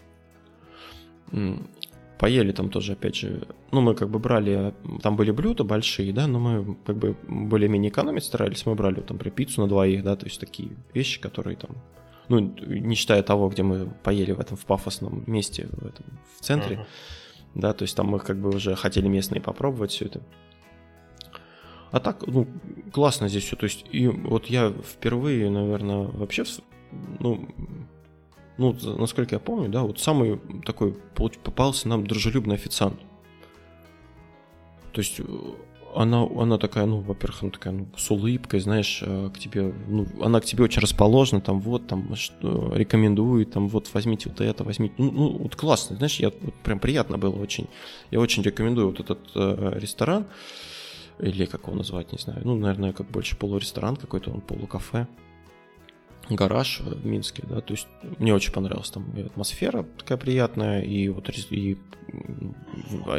Поели 2.19 2.51
там 2.51 2.69
тоже, 2.69 2.93
опять 2.93 3.15
же, 3.15 3.47
ну, 3.71 3.81
мы 3.81 3.95
как 3.95 4.09
бы 4.09 4.19
брали, 4.19 4.73
там 5.01 5.15
были 5.15 5.31
блюда 5.31 5.63
большие, 5.63 6.13
да, 6.13 6.27
но 6.27 6.39
мы 6.39 6.77
как 6.85 6.97
бы 6.97 7.17
более-менее 7.27 7.89
экономить 7.89 8.23
старались, 8.23 8.65
мы 8.65 8.75
брали 8.75 9.01
там, 9.01 9.17
при 9.17 9.29
пиццу 9.29 9.61
на 9.61 9.67
двоих, 9.67 10.03
да, 10.03 10.15
то 10.15 10.25
есть 10.25 10.39
такие 10.39 10.69
вещи, 10.93 11.19
которые 11.19 11.57
там 11.57 11.71
ну, 12.29 12.39
не 12.39 12.95
считая 12.95 13.23
того, 13.23 13.49
где 13.49 13.63
мы 13.63 13.91
поели 14.03 14.31
в 14.31 14.39
этом 14.39 14.57
в 14.57 14.65
пафосном 14.65 15.23
месте, 15.27 15.67
в, 15.71 15.85
этом, 15.85 16.05
в 16.37 16.41
центре, 16.41 16.77
uh-huh. 16.77 16.85
да, 17.55 17.73
то 17.73 17.83
есть 17.83 17.95
там 17.95 18.07
мы 18.07 18.19
как 18.19 18.37
бы 18.39 18.49
уже 18.49 18.75
хотели 18.75 19.07
местные 19.07 19.41
попробовать 19.41 19.91
все 19.91 20.05
это. 20.05 20.21
А 21.93 21.99
так, 21.99 22.25
ну, 22.25 22.47
классно 22.91 23.29
здесь 23.29 23.43
все, 23.43 23.55
то 23.55 23.65
есть, 23.65 23.85
и 23.91 24.07
вот 24.07 24.47
я 24.47 24.71
впервые, 24.71 25.51
наверное, 25.51 26.07
вообще, 26.07 26.43
ну, 27.19 27.47
ну, 28.57 28.75
насколько 28.97 29.35
я 29.35 29.39
помню, 29.39 29.69
да, 29.69 29.83
вот 29.83 29.99
самый 29.99 30.39
такой 30.65 30.93
попался 31.43 31.87
нам 31.87 32.07
дружелюбный 32.07 32.55
официант. 32.55 32.99
То 34.91 35.01
есть 35.01 35.21
она, 35.95 36.23
она 36.23 36.57
такая, 36.57 36.87
ну, 36.87 37.01
во-первых, 37.01 37.43
она 37.43 37.51
такая, 37.51 37.73
ну, 37.73 37.87
с 37.95 38.09
улыбкой, 38.09 38.59
знаешь, 38.59 39.03
э, 39.05 39.29
к 39.31 39.37
тебе, 39.37 39.71
ну, 39.87 40.07
она 40.19 40.41
к 40.41 40.45
тебе 40.45 40.63
очень 40.63 40.81
расположена, 40.81 41.41
там, 41.41 41.59
вот, 41.59 41.85
там, 41.85 42.15
что, 42.15 42.73
рекомендует, 42.75 43.51
там, 43.51 43.67
вот, 43.67 43.87
возьмите 43.93 44.29
вот 44.29 44.41
это, 44.41 44.63
возьмите, 44.63 44.95
ну, 44.97 45.11
ну 45.11 45.37
вот 45.37 45.55
классно, 45.55 45.95
знаешь, 45.97 46.19
я, 46.19 46.31
вот, 46.41 46.55
прям 46.63 46.79
приятно 46.79 47.19
было 47.19 47.35
очень, 47.35 47.67
я 48.09 48.19
очень 48.19 48.41
рекомендую 48.41 48.87
вот 48.87 48.99
этот 48.99 49.19
э, 49.35 49.73
ресторан, 49.75 50.25
или 51.19 51.45
как 51.45 51.67
его 51.67 51.75
назвать, 51.75 52.11
не 52.11 52.17
знаю, 52.17 52.41
ну, 52.43 52.55
наверное, 52.55 52.93
как 52.93 53.09
больше 53.09 53.35
полуресторан 53.37 53.95
какой-то, 53.95 54.31
он 54.31 54.41
полукафе, 54.41 55.07
гараж 56.29 56.79
в 56.79 57.05
Минске, 57.05 57.43
да, 57.47 57.61
то 57.61 57.73
есть 57.73 57.87
мне 58.17 58.33
очень 58.33 58.53
понравилась 58.53 58.89
там 58.89 59.05
атмосфера 59.25 59.85
такая 59.97 60.17
приятная, 60.17 60.81
и 60.81 61.09
вот 61.09 61.29
и 61.51 61.77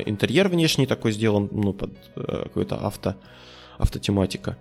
интерьер 0.06 0.48
внешний 0.48 0.86
такой 0.86 1.12
сделан, 1.12 1.48
ну, 1.52 1.72
под 1.72 1.92
э, 2.16 2.42
какой-то 2.44 2.76
авто, 2.76 3.16
автотематика. 3.78 4.56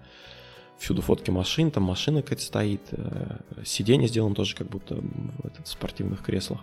Всюду 0.78 1.02
фотки 1.02 1.30
машин, 1.30 1.72
там 1.72 1.84
машина 1.84 2.22
какая-то 2.22 2.44
стоит, 2.44 2.82
э, 2.92 3.38
сиденье 3.64 4.08
сделано 4.08 4.36
тоже 4.36 4.56
как 4.56 4.68
будто 4.68 4.96
в 4.96 5.46
этот, 5.46 5.68
спортивных 5.68 6.22
креслах. 6.22 6.62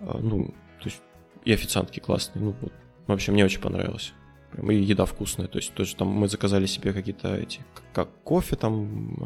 Э, 0.00 0.18
ну, 0.20 0.54
то 0.80 0.84
есть 0.84 1.00
и 1.44 1.52
официантки 1.52 2.00
классные, 2.00 2.44
ну, 2.44 2.54
вот, 2.60 2.72
вообще 3.06 3.32
мне 3.32 3.44
очень 3.44 3.60
понравилось. 3.60 4.12
Прям, 4.52 4.70
и 4.70 4.76
еда 4.76 5.04
вкусная, 5.04 5.48
то 5.48 5.58
есть 5.58 5.74
тоже 5.74 5.96
там 5.96 6.08
мы 6.08 6.28
заказали 6.28 6.66
себе 6.66 6.92
какие-то 6.92 7.36
эти, 7.36 7.64
как 7.92 8.08
кофе 8.22 8.56
там, 8.56 9.16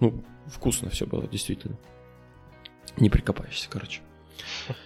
ну, 0.00 0.24
вкусно 0.46 0.90
все 0.90 1.06
было, 1.06 1.26
действительно. 1.26 1.78
Не 2.98 3.10
прикопаешься, 3.10 3.68
короче. 3.70 4.00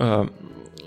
А, 0.00 0.30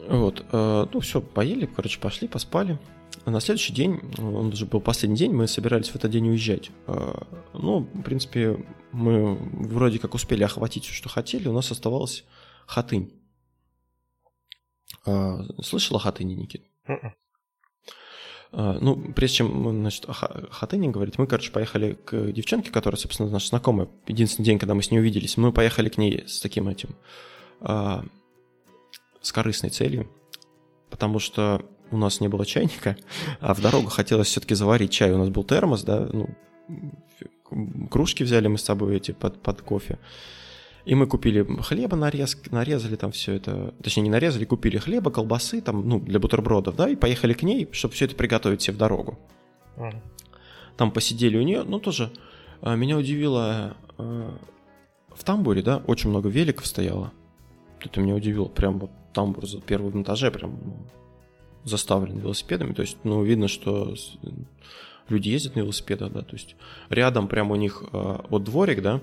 вот, 0.07 0.45
а, 0.53 0.87
ну 0.93 1.01
все, 1.01 1.19
поели, 1.21 1.65
короче, 1.65 1.99
пошли, 1.99 2.29
поспали. 2.29 2.79
А 3.25 3.29
на 3.29 3.41
следующий 3.41 3.73
день, 3.73 3.99
он 4.17 4.47
уже 4.47 4.65
был 4.65 4.79
последний 4.79 5.17
день, 5.17 5.33
мы 5.33 5.47
собирались 5.47 5.89
в 5.89 5.95
этот 5.97 6.11
день 6.11 6.29
уезжать. 6.29 6.71
А, 6.87 7.27
ну, 7.53 7.81
в 7.93 8.01
принципе, 8.03 8.65
мы 8.93 9.35
вроде 9.35 9.99
как 9.99 10.13
успели 10.13 10.43
охватить 10.43 10.85
все, 10.85 10.93
что 10.93 11.09
хотели, 11.09 11.49
у 11.49 11.53
нас 11.53 11.71
оставалась 11.71 12.23
Хатынь. 12.67 13.11
А, 15.05 15.43
слышала 15.61 15.99
о 15.99 16.03
Хатыне, 16.03 16.35
Никит? 16.35 16.70
М-м. 16.87 17.13
А, 18.53 18.77
ну, 18.81 19.13
прежде 19.13 19.37
чем, 19.37 19.81
значит, 19.81 20.05
о 20.07 20.13
Хатыне 20.13 20.89
говорить, 20.89 21.17
мы, 21.17 21.25
короче, 21.25 21.51
поехали 21.51 21.93
к 21.93 22.31
девчонке, 22.31 22.71
которая, 22.71 22.99
собственно, 22.99 23.29
наша 23.29 23.47
знакомая. 23.47 23.87
Единственный 24.07 24.45
день, 24.45 24.59
когда 24.59 24.73
мы 24.73 24.83
с 24.83 24.91
ней 24.91 24.99
увиделись, 24.99 25.37
мы 25.37 25.53
поехали 25.53 25.89
к 25.89 25.97
ней 25.97 26.27
с 26.27 26.41
таким 26.41 26.67
этим, 26.67 26.95
а, 27.61 28.03
с 29.21 29.31
корыстной 29.31 29.69
целью, 29.69 30.09
потому 30.89 31.19
что 31.19 31.65
у 31.91 31.97
нас 31.97 32.19
не 32.19 32.27
было 32.27 32.45
чайника, 32.45 32.97
а 33.39 33.53
в 33.53 33.61
дорогу 33.61 33.89
хотелось 33.89 34.27
все-таки 34.27 34.55
заварить 34.55 34.91
чай. 34.91 35.11
У 35.11 35.17
нас 35.17 35.29
был 35.29 35.43
термос, 35.43 35.83
да, 35.83 36.09
ну, 36.11 36.29
кружки 37.89 38.23
взяли 38.23 38.47
мы 38.47 38.57
с 38.57 38.63
собой 38.63 38.97
эти 38.97 39.11
под, 39.11 39.41
под 39.41 39.61
кофе. 39.61 39.99
И 40.85 40.95
мы 40.95 41.05
купили 41.05 41.43
хлеба, 41.61 41.95
нарез, 41.95 42.37
нарезали 42.49 42.95
там 42.95 43.11
все 43.11 43.33
это, 43.33 43.73
точнее 43.83 44.03
не 44.03 44.09
нарезали, 44.09 44.45
купили 44.45 44.77
хлеба, 44.77 45.11
колбасы 45.11 45.61
там, 45.61 45.87
ну, 45.87 45.99
для 45.99 46.19
бутербродов, 46.19 46.75
да, 46.75 46.89
и 46.89 46.95
поехали 46.95 47.33
к 47.33 47.43
ней, 47.43 47.69
чтобы 47.71 47.93
все 47.93 48.05
это 48.05 48.15
приготовить 48.15 48.61
себе 48.61 48.75
в 48.75 48.77
дорогу. 48.77 49.19
Mm. 49.77 49.95
Там 50.77 50.91
посидели 50.91 51.37
у 51.37 51.43
нее, 51.43 51.63
ну, 51.63 51.79
тоже 51.79 52.11
а, 52.61 52.75
меня 52.75 52.97
удивило, 52.97 53.77
а, 53.97 54.37
в 55.13 55.23
тамбуре, 55.23 55.61
да, 55.61 55.83
очень 55.85 56.09
много 56.09 56.29
великов 56.29 56.65
стояло. 56.65 57.11
Это 57.79 57.99
меня 57.99 58.15
удивило, 58.15 58.45
прям 58.45 58.79
вот 58.79 58.91
тамбур 59.13 59.45
за 59.45 59.61
первым 59.61 60.01
этаже 60.01 60.31
прям 60.31 60.57
ну, 60.63 60.77
заставлен 61.63 62.17
велосипедами, 62.17 62.73
то 62.73 62.81
есть, 62.81 62.97
ну, 63.03 63.23
видно, 63.23 63.47
что 63.47 63.93
люди 65.09 65.29
ездят 65.29 65.55
на 65.55 65.59
велосипедах, 65.59 66.11
да, 66.11 66.21
то 66.21 66.33
есть 66.33 66.55
рядом 66.89 67.27
прям 67.27 67.51
у 67.51 67.55
них 67.55 67.83
а, 67.93 68.25
вот 68.29 68.43
дворик, 68.43 68.81
да, 68.81 69.01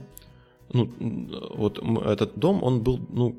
ну, 0.73 0.91
вот 1.55 1.79
этот 2.07 2.39
дом, 2.39 2.63
он 2.63 2.83
был, 2.83 3.01
ну, 3.09 3.37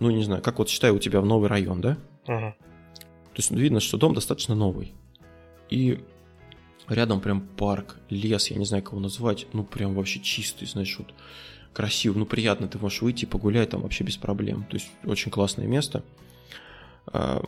ну, 0.00 0.10
не 0.10 0.22
знаю, 0.22 0.42
как 0.42 0.58
вот 0.58 0.68
считай 0.68 0.90
у 0.90 0.98
тебя 0.98 1.20
в 1.20 1.26
новый 1.26 1.48
район, 1.48 1.80
да? 1.80 1.98
Uh-huh. 2.26 2.52
То 2.52 3.36
есть 3.36 3.50
видно, 3.50 3.80
что 3.80 3.96
дом 3.96 4.14
достаточно 4.14 4.54
новый. 4.54 4.92
И 5.70 6.00
рядом 6.88 7.20
прям 7.20 7.40
парк, 7.40 7.96
лес, 8.10 8.50
я 8.50 8.56
не 8.56 8.64
знаю, 8.64 8.82
кого 8.82 9.00
назвать, 9.00 9.46
ну, 9.52 9.64
прям 9.64 9.94
вообще 9.94 10.20
чистый, 10.20 10.66
знаешь, 10.66 10.96
вот 10.98 11.14
красивый, 11.72 12.18
ну, 12.18 12.26
приятно, 12.26 12.68
ты 12.68 12.78
можешь 12.78 13.02
выйти 13.02 13.24
погулять 13.24 13.70
там 13.70 13.82
вообще 13.82 14.04
без 14.04 14.16
проблем. 14.16 14.64
То 14.68 14.76
есть 14.76 14.88
очень 15.04 15.30
классное 15.30 15.66
место. 15.66 16.02
А, 17.06 17.42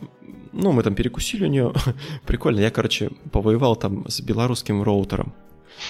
ну, 0.51 0.71
мы 0.71 0.83
там 0.83 0.95
перекусили 0.95 1.45
у 1.45 1.49
нее. 1.49 1.73
Прикольно, 2.25 2.59
я, 2.59 2.71
короче, 2.71 3.11
повоевал 3.31 3.75
там 3.75 4.07
с 4.07 4.21
белорусским 4.21 4.81
роутером. 4.83 5.33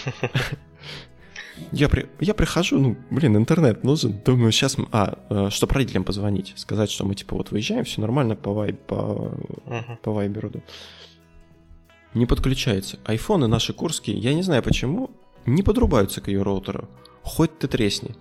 Я, 1.72 1.90
при, 1.90 2.10
я 2.20 2.34
прихожу, 2.34 2.80
ну, 2.80 2.98
блин, 3.10 3.38
интернет 3.38 3.84
нужен. 3.84 4.20
Думаю, 4.26 4.52
сейчас... 4.52 4.78
А, 4.92 5.18
э, 5.30 5.50
чтобы 5.50 5.74
родителям 5.76 6.04
позвонить, 6.04 6.54
сказать, 6.56 6.92
что 6.92 7.06
мы, 7.06 7.16
типа, 7.16 7.36
вот 7.36 7.52
выезжаем, 7.52 7.84
все 7.84 8.02
нормально 8.02 8.36
по, 8.36 8.54
вай, 8.54 8.74
по, 8.74 9.34
uh-huh. 9.66 9.98
по 10.02 10.12
вайберу. 10.12 10.50
Да. 10.50 10.60
Не 12.14 12.26
подключается. 12.26 13.00
Айфоны 13.06 13.48
наши 13.48 13.74
курские, 13.74 14.18
я 14.18 14.34
не 14.34 14.44
знаю 14.44 14.64
почему, 14.64 15.12
не 15.46 15.64
подрубаются 15.64 16.22
к 16.22 16.28
ее 16.28 16.42
роутеру. 16.42 16.90
Хоть 17.24 17.58
ты 17.60 17.68
тресни. 17.68 18.16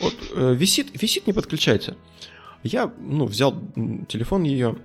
Вот 0.00 0.14
э, 0.34 0.54
висит, 0.54 1.00
висит, 1.00 1.26
не 1.26 1.32
подключается. 1.32 1.96
Я, 2.62 2.92
ну, 2.98 3.26
взял 3.26 3.54
телефон 4.08 4.42
ее, 4.42 4.76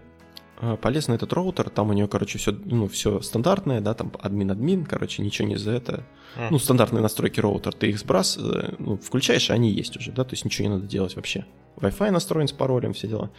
полез 0.81 1.07
на 1.07 1.13
этот 1.13 1.33
роутер, 1.33 1.69
там 1.69 1.89
у 1.89 1.93
нее, 1.93 2.07
короче, 2.07 2.37
все, 2.37 2.51
ну, 2.51 2.87
все 2.87 3.21
стандартное, 3.21 3.81
да, 3.81 3.93
там 3.93 4.11
admin-admin, 4.19 4.85
короче, 4.85 5.21
ничего 5.21 5.47
не 5.47 5.57
за 5.57 5.71
это. 5.71 6.03
Mm. 6.35 6.47
Ну, 6.51 6.59
стандартные 6.59 7.01
настройки 7.01 7.39
роутер, 7.39 7.73
ты 7.73 7.89
их 7.89 7.99
сбрас, 7.99 8.37
э, 8.37 8.75
ну, 8.79 8.97
включаешь, 8.97 9.49
и 9.49 9.53
они 9.53 9.71
есть 9.71 9.97
уже, 9.97 10.11
да, 10.11 10.23
то 10.23 10.33
есть 10.33 10.45
ничего 10.45 10.67
не 10.67 10.73
надо 10.75 10.87
делать 10.87 11.15
вообще. 11.15 11.45
Wi-Fi 11.77 12.11
настроен 12.11 12.47
с 12.47 12.51
паролем, 12.51 12.93
все 12.93 13.07
дела. 13.07 13.29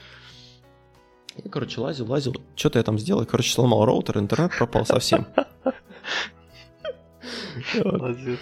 Я, 1.43 1.51
короче, 1.51 1.81
лазил, 1.81 2.11
лазил, 2.11 2.35
что-то 2.55 2.79
я 2.79 2.83
там 2.83 2.99
сделал, 2.99 3.25
короче, 3.27 3.53
сломал 3.53 3.85
роутер, 3.85 4.19
интернет 4.19 4.57
пропал 4.57 4.87
совсем. 4.87 5.27
Молодец. 7.85 8.39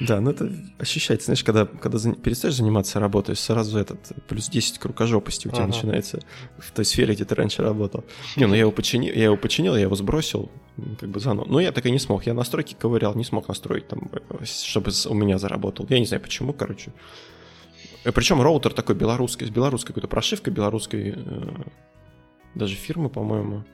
Да, 0.00 0.20
ну 0.20 0.30
это 0.30 0.52
ощущается, 0.78 1.26
знаешь, 1.26 1.44
когда, 1.44 1.66
когда 1.66 1.98
перестаешь 2.14 2.54
заниматься 2.54 2.98
работой, 3.00 3.36
сразу 3.36 3.78
этот 3.78 4.12
плюс 4.28 4.48
10 4.48 4.78
к 4.78 4.84
рукожопости 4.84 5.48
у 5.48 5.50
тебя 5.50 5.64
ага. 5.64 5.74
начинается 5.74 6.20
в 6.58 6.72
той 6.72 6.84
сфере, 6.84 7.14
где 7.14 7.24
ты 7.24 7.34
раньше 7.34 7.62
работал. 7.62 8.04
Не, 8.36 8.46
ну 8.46 8.54
я 8.54 8.60
его 8.60 8.72
починил, 8.72 9.14
я 9.14 9.24
его 9.24 9.36
починил, 9.36 9.76
я 9.76 9.82
его 9.82 9.94
сбросил, 9.94 10.50
как 10.98 11.08
бы 11.08 11.20
заново. 11.20 11.46
Но 11.48 11.60
я 11.60 11.72
так 11.72 11.86
и 11.86 11.90
не 11.90 11.98
смог. 11.98 12.26
Я 12.26 12.34
настройки 12.34 12.74
ковырял, 12.78 13.14
не 13.14 13.24
смог 13.24 13.48
настроить 13.48 13.88
там, 13.88 14.10
чтобы 14.44 14.90
у 15.08 15.14
меня 15.14 15.38
заработал. 15.38 15.86
Я 15.88 15.98
не 15.98 16.06
знаю 16.06 16.22
почему, 16.22 16.52
короче. 16.52 16.92
Э, 18.04 18.12
Причем 18.12 18.40
роутер 18.40 18.72
такой 18.72 18.94
белорусский, 18.94 19.46
с 19.46 19.50
белорусской 19.50 19.88
какой-то 19.88 20.08
прошивкой, 20.08 20.52
белорусской 20.52 21.14
э, 21.16 21.48
даже 22.54 22.74
фирмы, 22.74 23.08
по-моему. 23.08 23.64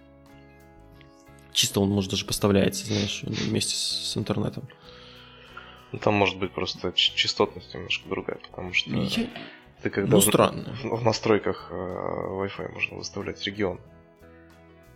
Чисто 1.53 1.81
он, 1.81 1.91
может, 1.91 2.11
даже 2.11 2.25
поставляется, 2.25 2.87
знаешь, 2.87 3.23
вместе 3.25 3.75
с 3.75 4.17
интернетом. 4.17 4.69
Ну, 5.93 5.99
там 5.99 6.15
может 6.15 6.39
быть 6.39 6.53
просто 6.53 6.93
частотность 6.93 7.75
немножко 7.75 8.09
другая, 8.09 8.39
потому 8.49 8.73
что 8.73 8.91
Я... 8.91 9.27
ты 9.83 9.91
когда 9.91 10.13
ну, 10.13 10.21
странно. 10.21 10.77
В, 10.83 10.97
в 10.97 11.05
настройках 11.05 11.69
э, 11.71 11.75
Wi-Fi 11.75 12.73
можно 12.73 12.97
выставлять 12.99 13.45
регион. 13.45 13.81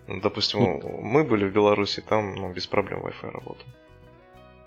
Ну, 0.07 0.21
допустим, 0.21 0.61
ну, 0.61 1.01
мы 1.01 1.25
были 1.25 1.49
в 1.49 1.53
Беларуси, 1.53 2.01
там 2.07 2.35
ну, 2.35 2.53
без 2.53 2.67
проблем 2.67 3.01
Wi-Fi 3.01 3.31
работал. 3.31 3.67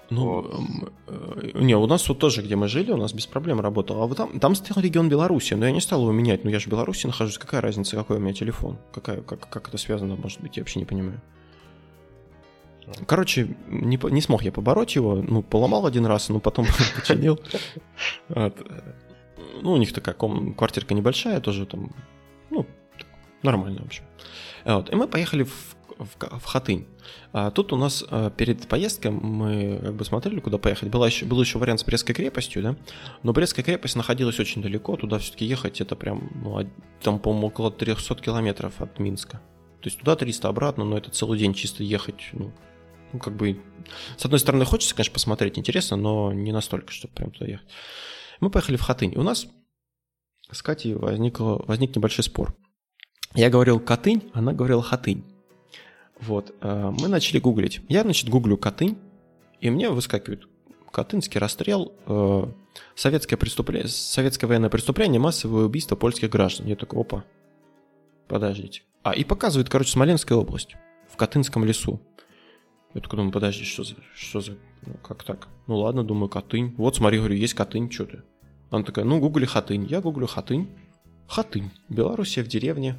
Ну, 0.09 0.41
вот. 0.41 0.81
э, 1.07 1.51
не, 1.55 1.75
у 1.75 1.85
нас 1.85 2.07
вот 2.07 2.19
тоже, 2.19 2.41
где 2.41 2.55
мы 2.55 2.67
жили, 2.67 2.91
у 2.91 2.97
нас 2.97 3.13
без 3.13 3.25
проблем 3.25 3.59
работал. 3.59 4.01
А 4.01 4.07
вот 4.07 4.17
там, 4.17 4.39
там 4.39 4.55
стоял 4.55 4.83
регион 4.83 5.09
Беларуси, 5.09 5.53
но 5.53 5.65
я 5.65 5.71
не 5.71 5.81
стал 5.81 6.01
его 6.01 6.11
менять. 6.11 6.43
Ну, 6.43 6.49
я 6.49 6.59
же 6.59 6.67
в 6.67 6.71
Беларуси 6.71 7.07
нахожусь, 7.07 7.37
какая 7.37 7.61
разница, 7.61 7.95
какой 7.95 8.17
у 8.17 8.19
меня 8.19 8.33
телефон? 8.33 8.77
Какая, 8.93 9.21
как, 9.21 9.49
как 9.49 9.67
это 9.67 9.77
связано, 9.77 10.15
может 10.15 10.41
быть, 10.41 10.57
я 10.57 10.63
вообще 10.63 10.79
не 10.79 10.85
понимаю. 10.85 11.21
Короче, 13.05 13.55
не, 13.67 13.99
не 14.11 14.21
смог 14.21 14.43
я 14.43 14.51
побороть 14.51 14.95
его. 14.95 15.15
Ну, 15.15 15.43
поломал 15.43 15.85
один 15.85 16.05
раз, 16.05 16.29
но 16.29 16.39
потом 16.39 16.65
починил. 16.95 17.39
Ну, 18.29 19.71
у 19.71 19.77
них 19.77 19.93
такая 19.93 20.15
квартирка 20.15 20.93
небольшая, 20.93 21.41
тоже 21.41 21.65
там, 21.65 21.91
ну, 22.49 22.65
нормально, 23.43 23.81
в 23.81 23.85
общем. 23.87 24.03
И 24.65 24.95
мы 24.95 25.07
поехали 25.07 25.43
в, 25.43 25.75
в, 25.97 26.39
в 26.39 26.45
Хатынь. 26.45 26.85
А 27.33 27.51
тут 27.51 27.73
у 27.73 27.75
нас 27.75 28.05
а, 28.09 28.29
перед 28.29 28.67
поездкой 28.67 29.11
мы 29.11 29.79
как 29.81 29.95
бы 29.95 30.05
смотрели, 30.05 30.39
куда 30.39 30.57
поехать. 30.57 30.89
Была 30.89 31.07
еще, 31.07 31.25
был 31.25 31.41
еще 31.41 31.57
вариант 31.57 31.79
с 31.79 31.83
Брестской 31.83 32.13
крепостью, 32.13 32.61
да, 32.61 32.75
но 33.23 33.33
Брестская 33.33 33.63
крепость 33.63 33.95
находилась 33.95 34.39
очень 34.39 34.61
далеко, 34.61 34.95
туда 34.95 35.17
все-таки 35.19 35.45
ехать 35.45 35.81
это 35.81 35.95
прям, 35.95 36.29
ну, 36.43 36.69
там, 37.01 37.19
по-моему, 37.19 37.47
около 37.47 37.71
300 37.71 38.15
километров 38.15 38.81
от 38.81 38.99
Минска. 38.99 39.41
То 39.81 39.87
есть 39.87 39.99
туда 39.99 40.15
300 40.15 40.47
обратно, 40.47 40.83
но 40.83 40.97
это 40.97 41.11
целый 41.11 41.39
день 41.39 41.53
чисто 41.53 41.83
ехать, 41.83 42.29
ну, 42.33 42.51
ну, 43.13 43.19
как 43.19 43.35
бы, 43.35 43.61
с 44.17 44.25
одной 44.25 44.39
стороны, 44.39 44.65
хочется, 44.65 44.95
конечно, 44.95 45.13
посмотреть, 45.13 45.57
интересно, 45.57 45.97
но 45.97 46.33
не 46.33 46.51
настолько, 46.51 46.91
чтобы 46.91 47.13
прям 47.13 47.31
туда 47.31 47.45
ехать. 47.45 47.67
Мы 48.39 48.49
поехали 48.49 48.77
в 48.77 48.81
Хатынь. 48.81 49.15
У 49.15 49.23
нас 49.23 49.47
с 50.51 50.61
Катей 50.61 50.93
возникло, 50.93 51.63
возник 51.67 51.95
небольшой 51.95 52.23
спор. 52.23 52.55
Я 53.33 53.49
говорил 53.49 53.79
Катынь, 53.79 54.29
она 54.33 54.53
говорила 54.53 54.81
Хатынь. 54.81 55.23
Вот, 56.19 56.55
э, 56.61 56.91
мы 56.99 57.07
начали 57.07 57.39
гуглить. 57.39 57.81
Я, 57.89 58.03
значит, 58.03 58.29
гуглю 58.29 58.57
Катынь, 58.57 58.97
и 59.59 59.69
мне 59.69 59.89
выскакивает 59.89 60.47
Катынский 60.91 61.39
расстрел, 61.39 61.93
э, 62.07 62.43
советское, 62.95 63.37
преступление, 63.37 63.87
советское 63.87 64.47
военное 64.47 64.69
преступление, 64.69 65.19
массовое 65.19 65.65
убийство 65.65 65.95
польских 65.95 66.29
граждан. 66.29 66.65
Я 66.67 66.75
такой, 66.75 67.01
опа, 67.01 67.23
подождите. 68.27 68.81
А, 69.03 69.13
и 69.13 69.23
показывает, 69.23 69.69
короче, 69.69 69.91
Смоленская 69.91 70.37
область 70.37 70.75
в 71.11 71.17
Катынском 71.17 71.65
лесу. 71.65 72.01
Я 72.93 73.01
такой 73.01 73.17
думаю, 73.17 73.31
подожди, 73.31 73.63
что 73.63 73.83
за, 73.83 73.95
что 74.15 74.41
за, 74.41 74.57
ну 74.85 74.95
как 75.03 75.23
так? 75.23 75.47
Ну 75.67 75.77
ладно, 75.77 76.03
думаю, 76.03 76.29
Хатынь. 76.29 76.73
Вот 76.77 76.95
смотри, 76.95 77.19
говорю, 77.19 77.35
есть 77.35 77.55
Хатынь, 77.55 77.91
что 77.91 78.05
ты? 78.05 78.23
Она 78.69 78.83
такая, 78.83 79.05
ну 79.05 79.19
гугли 79.19 79.45
Хатынь. 79.45 79.85
Я 79.85 80.01
гуглю 80.01 80.27
Хатынь. 80.27 80.69
Хатынь. 81.27 81.71
Белоруссия 81.89 82.43
в 82.43 82.47
деревне. 82.47 82.97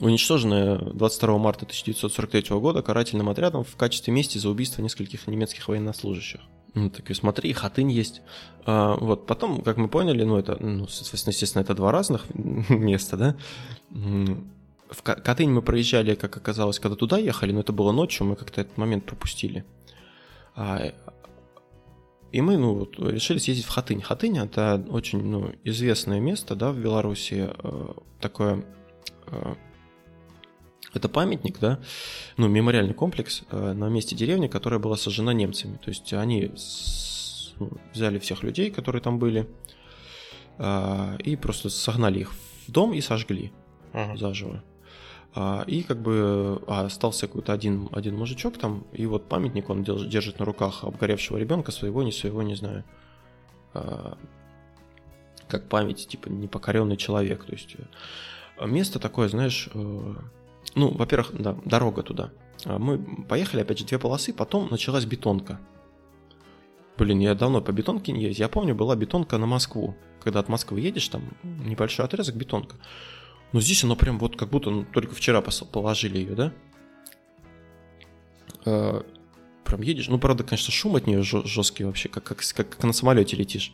Уничтоженная 0.00 0.78
22 0.78 1.38
марта 1.38 1.64
1943 1.64 2.58
года 2.58 2.82
карательным 2.82 3.28
отрядом 3.28 3.64
в 3.64 3.76
качестве 3.76 4.12
мести 4.14 4.38
за 4.38 4.48
убийство 4.48 4.82
нескольких 4.82 5.26
немецких 5.26 5.68
военнослужащих. 5.68 6.40
Ну, 6.74 6.88
так 6.88 7.10
и 7.10 7.14
смотри, 7.14 7.52
Хатынь 7.52 7.90
есть. 7.90 8.22
А, 8.64 8.96
вот, 8.96 9.26
потом, 9.26 9.62
как 9.62 9.76
мы 9.76 9.88
поняли, 9.88 10.22
ну, 10.22 10.36
это, 10.36 10.56
ну, 10.60 10.84
естественно, 10.84 11.62
это 11.62 11.74
два 11.74 11.90
разных 11.90 12.26
места, 12.34 13.16
да? 13.16 13.36
В 14.90 15.02
Катынь 15.02 15.50
мы 15.50 15.62
проезжали, 15.62 16.14
как 16.14 16.36
оказалось, 16.36 16.80
когда 16.80 16.96
туда 16.96 17.18
ехали, 17.18 17.52
но 17.52 17.60
это 17.60 17.72
было 17.72 17.92
ночью, 17.92 18.26
мы 18.26 18.36
как-то 18.36 18.60
этот 18.60 18.76
момент 18.76 19.06
пропустили. 19.06 19.64
А, 20.56 20.92
и 22.32 22.40
мы, 22.40 22.56
ну, 22.56 22.74
вот, 22.74 22.98
решили 22.98 23.38
съездить 23.38 23.66
в 23.66 23.68
Хатынь. 23.68 24.02
Хатынь 24.02 24.38
это 24.38 24.84
очень, 24.90 25.22
ну, 25.22 25.52
известное 25.64 26.20
место, 26.20 26.56
да, 26.56 26.72
в 26.72 26.78
Беларуси, 26.78 27.50
э, 27.52 27.88
такое, 28.20 28.64
э, 29.26 29.54
это 30.92 31.08
памятник, 31.08 31.60
да, 31.60 31.80
ну, 32.36 32.48
мемориальный 32.48 32.94
комплекс 32.94 33.42
э, 33.50 33.72
на 33.72 33.88
месте 33.88 34.16
деревни, 34.16 34.48
которая 34.48 34.80
была 34.80 34.96
сожжена 34.96 35.32
немцами. 35.32 35.76
То 35.76 35.90
есть 35.90 36.12
они 36.12 36.52
ну, 37.58 37.70
взяли 37.92 38.18
всех 38.18 38.42
людей, 38.42 38.70
которые 38.70 39.02
там 39.02 39.18
были, 39.18 39.48
и 41.24 41.38
просто 41.40 41.70
согнали 41.70 42.18
их 42.20 42.32
в 42.32 42.70
дом 42.70 42.92
и 42.92 43.00
сожгли 43.00 43.50
uh-huh. 43.94 44.18
заживо. 44.18 44.62
А, 45.32 45.64
и 45.66 45.82
как 45.82 46.02
бы 46.02 46.60
а, 46.66 46.86
остался 46.86 47.26
какой-то 47.28 47.52
один, 47.52 47.88
один 47.92 48.16
мужичок 48.16 48.58
там, 48.58 48.84
и 48.92 49.06
вот 49.06 49.28
памятник 49.28 49.70
он 49.70 49.84
держит 49.84 50.40
на 50.40 50.44
руках 50.44 50.82
обгоревшего 50.82 51.36
ребенка, 51.36 51.70
своего, 51.70 52.02
не 52.02 52.10
своего, 52.10 52.42
не 52.42 52.56
знаю. 52.56 52.84
А, 53.74 54.18
как 55.46 55.68
память, 55.68 56.08
типа 56.08 56.28
непокоренный 56.28 56.96
человек. 56.96 57.44
То 57.44 57.52
есть 57.52 57.76
э, 58.58 58.66
место 58.66 58.98
такое, 58.98 59.28
знаешь, 59.28 59.68
э, 59.72 60.14
ну, 60.74 60.88
во-первых, 60.88 61.32
да, 61.40 61.56
дорога 61.64 62.02
туда. 62.02 62.30
Мы 62.64 62.98
поехали, 62.98 63.62
опять 63.62 63.78
же, 63.78 63.86
две 63.86 63.98
полосы, 63.98 64.32
потом 64.32 64.68
началась 64.70 65.06
бетонка. 65.06 65.58
Блин, 66.98 67.18
я 67.20 67.34
давно 67.34 67.62
по 67.62 67.72
бетонке 67.72 68.12
не 68.12 68.22
ездил. 68.22 68.44
Я 68.44 68.48
помню, 68.48 68.74
была 68.74 68.94
бетонка 68.96 69.38
на 69.38 69.46
Москву. 69.46 69.96
когда 70.22 70.40
от 70.40 70.48
Москвы 70.48 70.80
едешь, 70.80 71.08
там 71.08 71.22
небольшой 71.42 72.04
отрезок, 72.04 72.36
бетонка. 72.36 72.76
Но 73.52 73.60
здесь 73.60 73.82
оно 73.84 73.96
прям 73.96 74.18
вот 74.18 74.36
как 74.36 74.50
будто 74.50 74.70
ну, 74.70 74.84
только 74.84 75.14
вчера 75.14 75.40
положили 75.40 76.18
ее, 76.18 76.34
да? 76.34 76.52
Э, 78.64 79.02
прям 79.64 79.82
едешь. 79.82 80.08
Ну, 80.08 80.18
правда, 80.18 80.44
конечно, 80.44 80.72
шум 80.72 80.96
от 80.96 81.06
нее 81.06 81.22
жесткий 81.22 81.84
вообще, 81.84 82.08
как, 82.08 82.24
как, 82.24 82.38
как, 82.38 82.68
как 82.70 82.84
на 82.84 82.92
самолете 82.92 83.36
летишь. 83.36 83.72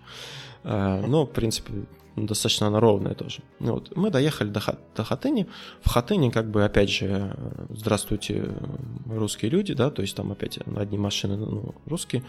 Э, 0.64 1.04
но, 1.06 1.26
в 1.26 1.30
принципе, 1.32 1.72
достаточно 2.16 2.68
она 2.68 2.80
ровная 2.80 3.14
тоже. 3.14 3.40
Ну 3.60 3.74
вот. 3.74 3.94
Мы 3.94 4.10
доехали 4.10 4.48
до, 4.48 4.62
до 4.94 5.04
Хатыни. 5.04 5.46
В 5.82 5.90
Хатыни, 5.90 6.30
как 6.30 6.50
бы, 6.50 6.64
опять 6.64 6.90
же, 6.90 7.36
здравствуйте, 7.70 8.48
русские 9.06 9.50
люди, 9.50 9.74
да, 9.74 9.90
то 9.90 10.02
есть 10.02 10.16
там 10.16 10.32
опять 10.32 10.58
одни 10.76 10.96
машины 10.96 11.36
ну, 11.36 11.74
русские. 11.84 12.24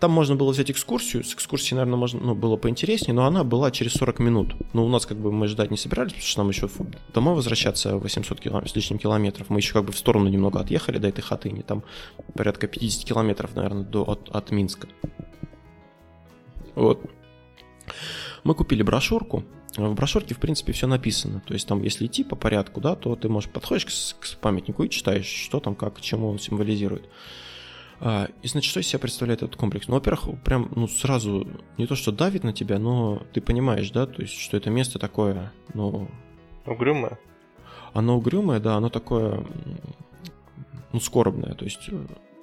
Там 0.00 0.10
можно 0.10 0.34
было 0.34 0.50
взять 0.50 0.70
экскурсию. 0.70 1.24
С 1.24 1.32
экскурсией, 1.32 1.76
наверное, 1.76 1.96
можно, 1.96 2.20
ну, 2.20 2.34
было 2.34 2.56
поинтереснее, 2.56 3.14
но 3.14 3.24
она 3.24 3.44
была 3.44 3.70
через 3.70 3.92
40 3.92 4.18
минут. 4.18 4.54
Но 4.72 4.84
у 4.84 4.88
нас, 4.88 5.06
как 5.06 5.16
бы, 5.16 5.32
мы 5.32 5.46
ждать 5.46 5.70
не 5.70 5.76
собирались, 5.76 6.12
потому 6.12 6.26
что 6.26 6.40
нам 6.40 6.48
еще 6.50 6.68
домой 7.14 7.34
возвращаться 7.34 7.96
800 7.96 8.40
километров, 8.40 8.70
с 8.70 8.76
лишним 8.76 8.98
километров. 8.98 9.48
Мы 9.48 9.60
еще 9.60 9.72
как 9.72 9.84
бы 9.84 9.92
в 9.92 9.98
сторону 9.98 10.28
немного 10.28 10.60
отъехали 10.60 10.98
до 10.98 11.08
этой 11.08 11.20
Хатыни. 11.20 11.62
Там 11.62 11.84
порядка 12.34 12.66
50 12.66 13.04
километров, 13.04 13.54
наверное, 13.54 13.84
до, 13.84 14.02
от, 14.02 14.28
от 14.30 14.50
Минска. 14.50 14.88
Вот. 16.74 17.00
Мы 18.44 18.54
купили 18.54 18.82
брошюрку. 18.82 19.44
В 19.76 19.94
брошюрке, 19.94 20.34
в 20.34 20.38
принципе, 20.38 20.72
все 20.72 20.86
написано. 20.86 21.42
То 21.46 21.54
есть 21.54 21.66
там, 21.66 21.82
если 21.82 22.06
идти 22.06 22.24
по 22.24 22.36
порядку, 22.36 22.80
да, 22.80 22.94
то 22.94 23.16
ты 23.16 23.28
можешь 23.28 23.50
подходишь 23.50 23.86
к, 23.86 24.20
к 24.20 24.36
памятнику 24.38 24.82
и 24.82 24.90
читаешь, 24.90 25.26
что 25.26 25.60
там, 25.60 25.74
как, 25.74 26.00
чему 26.00 26.28
он 26.28 26.38
символизирует. 26.38 27.08
А, 28.04 28.28
и 28.42 28.48
значит, 28.48 28.68
что 28.68 28.80
из 28.80 28.88
себя 28.88 28.98
представляет 28.98 29.44
этот 29.44 29.54
комплекс? 29.54 29.86
Ну, 29.86 29.94
во-первых, 29.94 30.42
прям, 30.42 30.68
ну, 30.74 30.88
сразу 30.88 31.46
не 31.78 31.86
то, 31.86 31.94
что 31.94 32.10
давит 32.10 32.42
на 32.42 32.52
тебя, 32.52 32.80
но 32.80 33.22
ты 33.32 33.40
понимаешь, 33.40 33.92
да, 33.92 34.06
то 34.06 34.22
есть, 34.22 34.36
что 34.38 34.56
это 34.56 34.70
место 34.70 34.98
такое, 34.98 35.52
ну... 35.72 36.08
Угрюмое? 36.66 37.18
Оно 37.92 38.16
угрюмое, 38.16 38.58
да, 38.58 38.74
оно 38.74 38.88
такое, 38.88 39.46
ну, 40.92 40.98
скорбное, 40.98 41.54
то 41.54 41.64
есть 41.64 41.90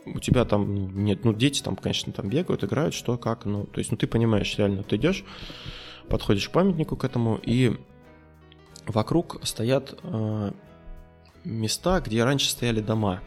у 0.05 0.19
тебя 0.19 0.45
там 0.45 0.73
ну, 0.73 0.89
нет, 0.91 1.25
ну, 1.25 1.33
дети 1.33 1.61
там, 1.61 1.75
конечно, 1.75 2.13
там 2.13 2.29
бегают, 2.29 2.63
играют, 2.63 2.93
что, 2.93 3.17
как, 3.17 3.43
ну, 3.43 3.65
то 3.65 3.79
есть, 3.79 3.91
ну, 3.91 3.97
ты 3.97 4.07
понимаешь, 4.07 4.57
реально, 4.57 4.83
ты 4.83 4.95
идешь, 4.95 5.25
подходишь 6.09 6.49
к 6.49 6.51
памятнику 6.51 6.95
к 6.97 7.03
этому, 7.03 7.39
и 7.41 7.77
вокруг 8.85 9.39
стоят 9.43 9.97
э, 10.03 10.51
места, 11.43 12.01
где 12.01 12.23
раньше 12.23 12.49
стояли 12.49 12.81
дома. 12.81 13.21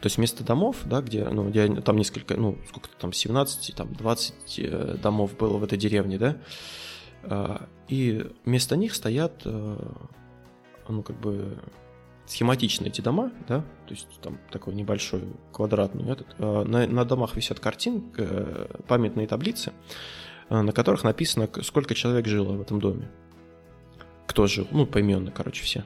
То 0.00 0.06
есть 0.06 0.18
вместо 0.18 0.44
домов, 0.44 0.78
да, 0.84 1.00
где, 1.00 1.24
ну, 1.28 1.48
где 1.48 1.66
там 1.80 1.96
несколько, 1.96 2.36
ну, 2.36 2.58
сколько 2.68 2.88
там, 2.98 3.12
17, 3.12 3.74
там, 3.74 3.92
20 3.94 4.58
э, 4.58 4.96
домов 5.02 5.36
было 5.36 5.56
в 5.56 5.64
этой 5.64 5.78
деревне, 5.78 6.18
да, 6.18 6.36
э, 7.22 7.56
и 7.88 8.26
вместо 8.44 8.76
них 8.76 8.94
стоят, 8.94 9.42
э, 9.44 9.76
ну, 10.88 11.02
как 11.02 11.18
бы, 11.18 11.58
схематично 12.26 12.86
эти 12.86 13.00
дома, 13.00 13.32
да, 13.48 13.60
то 13.86 13.94
есть 13.94 14.08
там 14.20 14.38
такой 14.50 14.74
небольшой 14.74 15.22
квадратный 15.52 16.10
этот. 16.10 16.38
На, 16.38 16.86
на 16.86 17.04
домах 17.04 17.36
висят 17.36 17.60
картин, 17.60 18.12
э, 18.16 18.66
памятные 18.88 19.26
таблицы, 19.26 19.72
на 20.48 20.72
которых 20.72 21.04
написано, 21.04 21.48
сколько 21.62 21.94
человек 21.94 22.26
жило 22.26 22.52
в 22.52 22.60
этом 22.60 22.80
доме. 22.80 23.10
Кто 24.26 24.46
жил, 24.46 24.66
ну, 24.70 24.86
поименно, 24.86 25.30
короче, 25.30 25.62
все. 25.62 25.84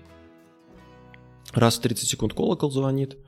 Раз 1.52 1.78
в 1.78 1.82
30 1.82 2.08
секунд 2.08 2.34
колокол 2.34 2.70
звонит. 2.70 3.18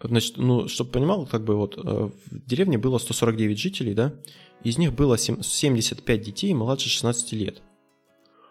Значит, 0.00 0.36
ну, 0.36 0.68
чтобы 0.68 0.90
понимал, 0.90 1.26
как 1.26 1.44
бы 1.44 1.56
вот 1.56 1.76
в 1.76 2.12
деревне 2.30 2.78
было 2.78 2.98
149 2.98 3.58
жителей, 3.58 3.94
да, 3.94 4.14
из 4.62 4.78
них 4.78 4.92
было 4.92 5.18
75 5.18 6.20
детей 6.20 6.54
младше 6.54 6.88
16 6.88 7.32
лет. 7.32 7.62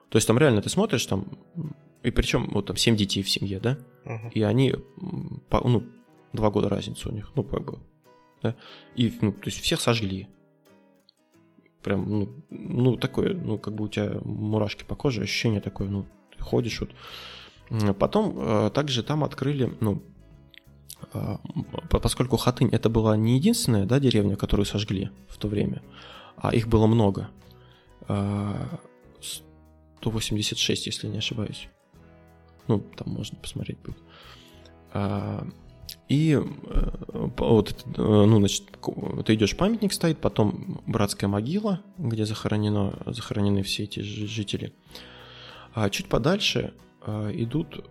То 0.09 0.17
есть 0.17 0.27
там 0.27 0.37
реально 0.37 0.61
ты 0.61 0.69
смотришь, 0.69 1.05
там 1.05 1.37
и 2.03 2.11
причем 2.11 2.49
вот 2.51 2.67
там 2.67 2.77
7 2.77 2.95
детей 2.95 3.23
в 3.23 3.29
семье, 3.29 3.59
да? 3.59 3.77
Uh-huh. 4.05 4.31
И 4.33 4.41
они, 4.41 4.75
ну, 5.01 5.83
два 6.31 6.49
года 6.51 6.69
разница 6.69 7.09
у 7.09 7.11
них, 7.11 7.31
ну, 7.35 7.43
как 7.43 7.65
бы, 7.65 7.79
да? 8.41 8.55
И, 8.95 9.11
ну, 9.19 9.33
то 9.33 9.45
есть 9.45 9.59
всех 9.59 9.81
сожгли. 9.81 10.29
Прям, 11.87 12.19
ну, 12.19 12.43
ну, 12.49 12.97
такое, 12.97 13.33
ну, 13.33 13.57
как 13.57 13.73
бы 13.73 13.85
у 13.85 13.87
тебя 13.87 14.19
мурашки 14.25 14.83
по 14.83 14.95
коже, 14.95 15.21
ощущение 15.21 15.61
такое, 15.61 15.87
ну, 15.87 16.05
ты 16.35 16.43
ходишь 16.43 16.81
вот. 16.81 16.89
Потом 17.97 18.35
э, 18.37 18.71
также 18.71 19.03
там 19.03 19.23
открыли, 19.23 19.73
ну, 19.79 20.03
э, 21.13 21.37
поскольку 21.89 22.35
Хатынь 22.35 22.67
это 22.73 22.89
была 22.89 23.15
не 23.15 23.37
единственная, 23.37 23.85
да, 23.85 24.01
деревня, 24.01 24.35
которую 24.35 24.65
сожгли 24.65 25.11
в 25.29 25.37
то 25.37 25.47
время, 25.47 25.81
а 26.35 26.53
их 26.53 26.67
было 26.67 26.87
много. 26.87 27.29
Э, 28.09 28.65
186, 30.01 30.87
если 30.87 31.07
не 31.07 31.19
ошибаюсь. 31.19 31.69
Ну, 32.67 32.81
там 32.97 33.13
можно 33.13 33.37
посмотреть 33.37 33.77
будет. 33.79 33.97
И 36.09 36.39
э, 36.39 37.29
вот, 37.37 37.85
э, 37.85 38.01
ну, 38.01 38.39
значит, 38.39 38.63
ты 39.25 39.35
идешь, 39.35 39.57
памятник 39.57 39.91
стоит, 39.91 40.19
потом 40.19 40.81
братская 40.87 41.29
могила, 41.29 41.81
где 41.97 42.25
захоронено, 42.25 42.97
захоронены 43.05 43.61
все 43.63 43.83
эти 43.83 43.99
жители. 43.99 44.73
А 45.73 45.89
чуть 45.89 46.07
подальше 46.07 46.73
а, 47.01 47.29
идут 47.31 47.85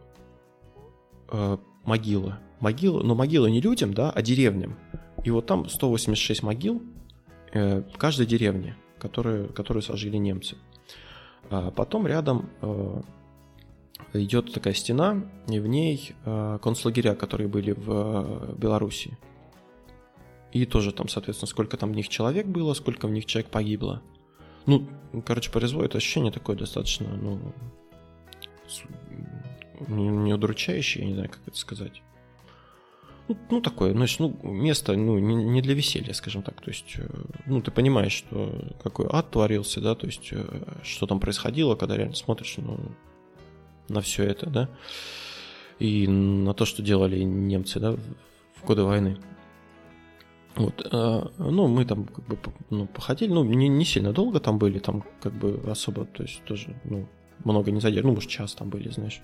могилы. 1.85 2.37
Могилы, 2.59 3.05
но 3.05 3.15
могилы 3.15 3.51
не 3.51 3.61
людям, 3.61 3.95
да, 3.95 4.11
а 4.11 4.23
деревням. 4.23 4.77
И 5.25 5.31
вот 5.31 5.47
там 5.47 5.69
186 5.69 6.43
могил 6.43 6.83
э, 7.53 7.83
каждой 7.97 8.27
деревне, 8.27 8.77
которые, 8.99 9.49
которые 9.49 9.83
сожгли 9.83 10.19
немцы. 10.19 10.57
А 11.51 11.71
потом 11.71 12.07
рядом 12.07 12.51
идет 14.13 14.53
такая 14.53 14.75
стена, 14.75 15.23
и 15.49 15.59
в 15.59 15.67
ней 15.67 16.15
э, 16.25 16.59
концлагеря, 16.63 17.15
которые 17.15 17.49
были 17.49 17.73
в 17.73 17.91
э, 17.91 18.55
Беларуси. 18.57 19.19
И 20.53 20.65
тоже 20.65 20.93
там, 20.93 21.09
соответственно, 21.09 21.49
сколько 21.49 21.77
там 21.77 21.93
в 21.93 21.97
них 21.97 22.09
человек 22.09 22.47
было, 22.47 22.75
сколько 22.75 23.07
в 23.07 23.11
них 23.11 23.27
человек 23.27 23.51
погибло. 23.51 24.03
Ну, 24.67 24.89
короче, 25.25 25.51
производит 25.51 25.95
ощущение 25.95 26.33
такое 26.33 26.57
достаточно, 26.57 27.09
ну, 27.09 27.53
не, 29.89 30.33
удручающее, 30.33 31.05
я 31.05 31.09
не 31.09 31.15
знаю, 31.15 31.31
как 31.31 31.41
это 31.47 31.57
сказать. 31.57 32.03
Ну, 33.29 33.37
ну 33.51 33.61
такое, 33.61 33.93
значит, 33.93 34.21
ну, 34.21 34.37
место, 34.43 34.97
ну, 34.97 35.19
не, 35.19 35.35
не 35.35 35.61
для 35.61 35.75
веселья, 35.75 36.13
скажем 36.15 36.43
так. 36.43 36.61
То 36.61 36.71
есть, 36.71 36.95
э, 36.97 37.09
ну, 37.47 37.61
ты 37.61 37.71
понимаешь, 37.71 38.13
что 38.13 38.73
какой 38.83 39.07
ад 39.11 39.31
творился, 39.31 39.81
да, 39.81 39.95
то 39.95 40.07
есть, 40.07 40.33
что 40.83 41.07
там 41.07 41.21
происходило, 41.21 41.75
когда 41.75 41.97
реально 41.97 42.15
смотришь, 42.15 42.55
ну, 42.59 42.79
на 43.89 44.01
все 44.01 44.25
это, 44.25 44.49
да, 44.49 44.69
и 45.79 46.07
на 46.09 46.55
то, 46.55 46.65
что 46.65 46.83
делали 46.83 47.21
немцы, 47.21 47.81
да, 47.81 47.93
в 47.93 48.65
годы 48.67 48.83
войны. 48.83 49.19
Вот, 50.55 50.89
а, 50.91 51.31
ну, 51.39 51.69
мы 51.69 51.85
там 51.85 52.07
как 52.07 52.27
бы 52.27 52.39
ну, 52.71 52.87
походили, 52.87 53.31
ну, 53.31 53.45
не, 53.45 53.69
не 53.69 53.85
сильно 53.85 54.13
долго 54.13 54.41
там 54.41 54.59
были, 54.59 54.79
там 54.79 55.05
как 55.21 55.35
бы 55.35 55.61
особо, 55.71 56.07
то 56.07 56.23
есть 56.23 56.43
тоже, 56.45 56.75
ну, 56.85 57.07
много 57.45 57.71
не 57.71 57.81
задержали, 57.81 58.07
ну, 58.07 58.15
может, 58.15 58.31
час 58.31 58.55
там 58.55 58.71
были, 58.71 58.89
знаешь. 58.89 59.21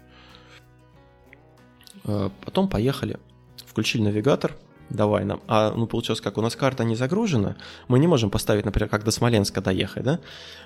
А, 2.05 2.31
потом 2.45 2.69
поехали, 2.69 3.19
включили 3.65 4.03
навигатор, 4.03 4.57
давай 4.91 5.25
нам. 5.25 5.41
А, 5.49 5.73
ну, 5.75 5.87
получилось 5.87 6.21
как, 6.21 6.39
у 6.39 6.43
нас 6.43 6.57
карта 6.57 6.85
не 6.85 6.95
загружена, 6.95 7.57
мы 7.89 7.99
не 7.99 8.07
можем 8.07 8.31
поставить, 8.31 8.65
например, 8.65 8.89
как 8.89 9.05
до 9.05 9.11
Смоленска 9.11 9.61
доехать, 9.61 10.05
да? 10.05 10.21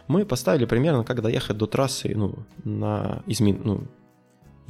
Мы 0.08 0.24
поставили 0.24 0.64
примерно, 0.64 1.04
как 1.04 1.22
доехать 1.22 1.56
до 1.56 1.66
трассы, 1.66 2.12
ну, 2.14 2.34
на, 2.64 3.22
из 3.26 3.40
ну, 3.40 3.86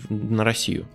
на 0.09 0.45
Россию. 0.45 0.87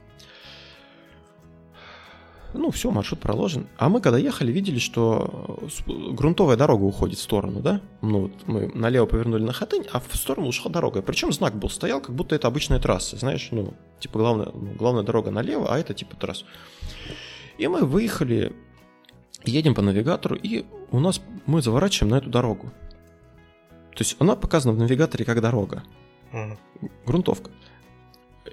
Ну, 2.54 2.70
все, 2.70 2.92
маршрут 2.92 3.22
проложен. 3.22 3.68
А 3.78 3.88
мы 3.88 4.02
когда 4.02 4.18
ехали, 4.18 4.52
видели, 4.52 4.80
что 4.80 5.60
грунтовая 5.88 6.58
дорога 6.58 6.84
уходит 6.84 7.18
в 7.18 7.22
сторону, 7.22 7.62
да? 7.62 7.82
Ну, 8.02 8.24
вот 8.24 8.32
мы 8.46 8.68
налево 8.74 9.06
повернули 9.06 9.44
на 9.44 9.54
Хатынь, 9.54 9.86
а 9.92 10.02
в 10.02 10.16
сторону 10.16 10.48
ушла 10.48 10.70
дорога. 10.70 11.02
Причем 11.02 11.32
знак 11.32 11.56
был, 11.56 11.70
стоял, 11.70 12.02
как 12.02 12.14
будто 12.14 12.36
это 12.36 12.48
обычная 12.48 12.80
трасса, 12.80 13.16
знаешь, 13.16 13.48
ну, 13.52 13.74
типа 14.00 14.20
главная, 14.20 14.50
ну, 14.54 14.74
главная 14.74 15.04
дорога 15.04 15.32
налево, 15.32 15.74
а 15.74 15.80
это 15.80 15.94
типа 15.94 16.18
трасса. 16.18 16.46
И 17.62 17.68
мы 17.68 17.86
выехали, 17.86 18.54
едем 19.46 19.76
по 19.76 19.84
навигатору, 19.84 20.36
и 20.36 20.66
у 20.90 21.00
нас 21.00 21.22
мы 21.46 21.62
заворачиваем 21.62 22.10
на 22.10 22.18
эту 22.18 22.28
дорогу. 22.28 22.72
То 23.92 24.00
есть 24.00 24.16
она 24.18 24.36
показана 24.36 24.74
в 24.74 24.80
навигаторе 24.80 25.26
как 25.26 25.42
дорога. 25.42 25.84
Mm. 26.34 26.58
Грунтовка. 27.06 27.52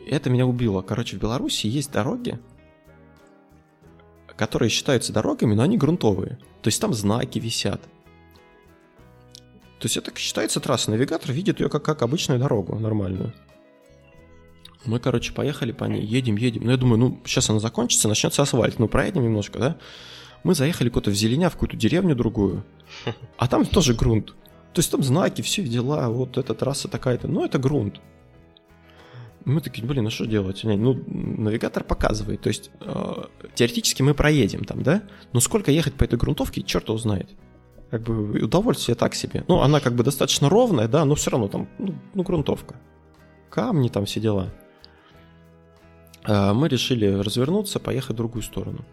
Это 0.06 0.28
меня 0.28 0.44
убило. 0.44 0.82
Короче, 0.82 1.16
в 1.16 1.20
Беларуси 1.20 1.68
есть 1.68 1.90
дороги, 1.90 2.38
которые 4.36 4.68
считаются 4.68 5.10
дорогами, 5.10 5.54
но 5.54 5.62
они 5.62 5.78
грунтовые. 5.78 6.38
То 6.60 6.68
есть 6.68 6.78
там 6.78 6.92
знаки 6.92 7.38
висят. 7.38 7.80
То 9.78 9.86
есть 9.86 9.96
это 9.96 10.14
считается 10.18 10.60
трасса. 10.60 10.90
Навигатор 10.90 11.32
видит 11.32 11.60
ее 11.60 11.70
как, 11.70 11.82
как 11.82 12.02
обычную 12.02 12.38
дорогу, 12.38 12.78
нормальную. 12.78 13.32
Мы, 14.84 15.00
короче, 15.00 15.32
поехали 15.32 15.72
по 15.72 15.84
ней, 15.84 16.02
едем, 16.02 16.36
едем. 16.36 16.64
Ну, 16.64 16.70
я 16.70 16.76
думаю, 16.76 16.98
ну, 16.98 17.20
сейчас 17.24 17.50
она 17.50 17.58
закончится, 17.58 18.08
начнется 18.08 18.42
асфальт. 18.42 18.78
Ну, 18.78 18.88
проедем 18.88 19.24
немножко, 19.24 19.58
да? 19.58 19.76
Мы 20.44 20.54
заехали 20.54 20.88
куда-то 20.88 21.10
в 21.10 21.14
Зеленя, 21.14 21.50
в 21.50 21.54
какую-то 21.54 21.76
деревню 21.76 22.14
другую, 22.14 22.64
а 23.36 23.48
там 23.48 23.66
тоже 23.66 23.94
грунт. 23.94 24.34
То 24.72 24.80
есть 24.80 24.90
там 24.90 25.02
знаки, 25.02 25.42
все 25.42 25.62
дела, 25.64 26.08
вот 26.08 26.38
эта 26.38 26.54
трасса 26.54 26.88
такая-то, 26.88 27.26
ну 27.26 27.44
это 27.44 27.58
грунт. 27.58 28.00
Мы 29.44 29.60
такие, 29.60 29.86
блин, 29.86 30.04
ну 30.04 30.10
что 30.10 30.26
делать? 30.26 30.60
Ну, 30.62 31.02
навигатор 31.06 31.82
показывает. 31.82 32.42
То 32.42 32.48
есть, 32.48 32.70
э, 32.80 33.24
теоретически 33.54 34.02
мы 34.02 34.12
проедем 34.12 34.64
там, 34.64 34.82
да? 34.82 35.02
Но 35.32 35.40
сколько 35.40 35.70
ехать 35.70 35.94
по 35.94 36.04
этой 36.04 36.18
грунтовке, 36.18 36.62
черт 36.62 36.88
его 36.88 36.98
знает. 36.98 37.30
Как 37.90 38.02
бы 38.02 38.42
удовольствие 38.42 38.94
так 38.94 39.14
себе. 39.14 39.44
Ну, 39.48 39.60
она 39.62 39.80
как 39.80 39.94
бы 39.94 40.04
достаточно 40.04 40.50
ровная, 40.50 40.86
да, 40.86 41.04
но 41.06 41.14
все 41.14 41.30
равно 41.30 41.48
там, 41.48 41.68
ну, 41.78 41.94
ну 42.12 42.22
грунтовка. 42.22 42.76
Камни 43.48 43.88
там, 43.88 44.04
все 44.04 44.20
дела. 44.20 44.52
Э, 46.28 46.52
мы 46.52 46.68
решили 46.68 47.06
развернуться, 47.06 47.80
поехать 47.80 48.10
в 48.10 48.16
другую 48.16 48.42
сторону. 48.42 48.84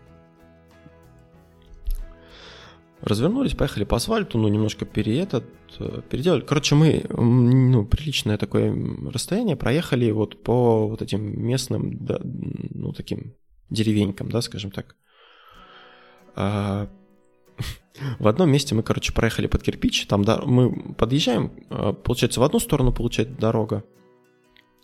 Развернулись, 3.01 3.53
поехали 3.53 3.83
по 3.83 3.97
асфальту, 3.97 4.37
ну, 4.37 4.47
немножко 4.47 4.85
пере 4.85 5.19
этот, 5.19 5.43
э, 5.79 6.01
переделали. 6.09 6.41
Короче, 6.41 6.75
мы, 6.75 7.05
ну, 7.09 7.85
приличное 7.85 8.37
такое 8.37 8.73
расстояние 9.11 9.57
проехали 9.57 10.09
вот 10.11 10.41
по 10.43 10.87
вот 10.87 11.01
этим 11.01 11.45
местным, 11.45 11.97
да, 12.05 12.19
ну, 12.23 12.93
таким 12.93 13.35
деревенькам, 13.69 14.31
да, 14.31 14.41
скажем 14.41 14.71
так. 14.71 14.95
А, 16.35 16.87
в 18.19 18.27
одном 18.27 18.49
месте 18.49 18.75
мы, 18.75 18.81
короче, 18.81 19.13
проехали 19.13 19.47
под 19.47 19.61
кирпич, 19.61 20.07
там 20.07 20.23
да, 20.23 20.41
мы 20.45 20.93
подъезжаем, 20.93 21.51
а, 21.69 21.91
получается, 21.91 22.39
в 22.39 22.43
одну 22.43 22.59
сторону 22.59 22.93
получается 22.93 23.35
дорога 23.35 23.83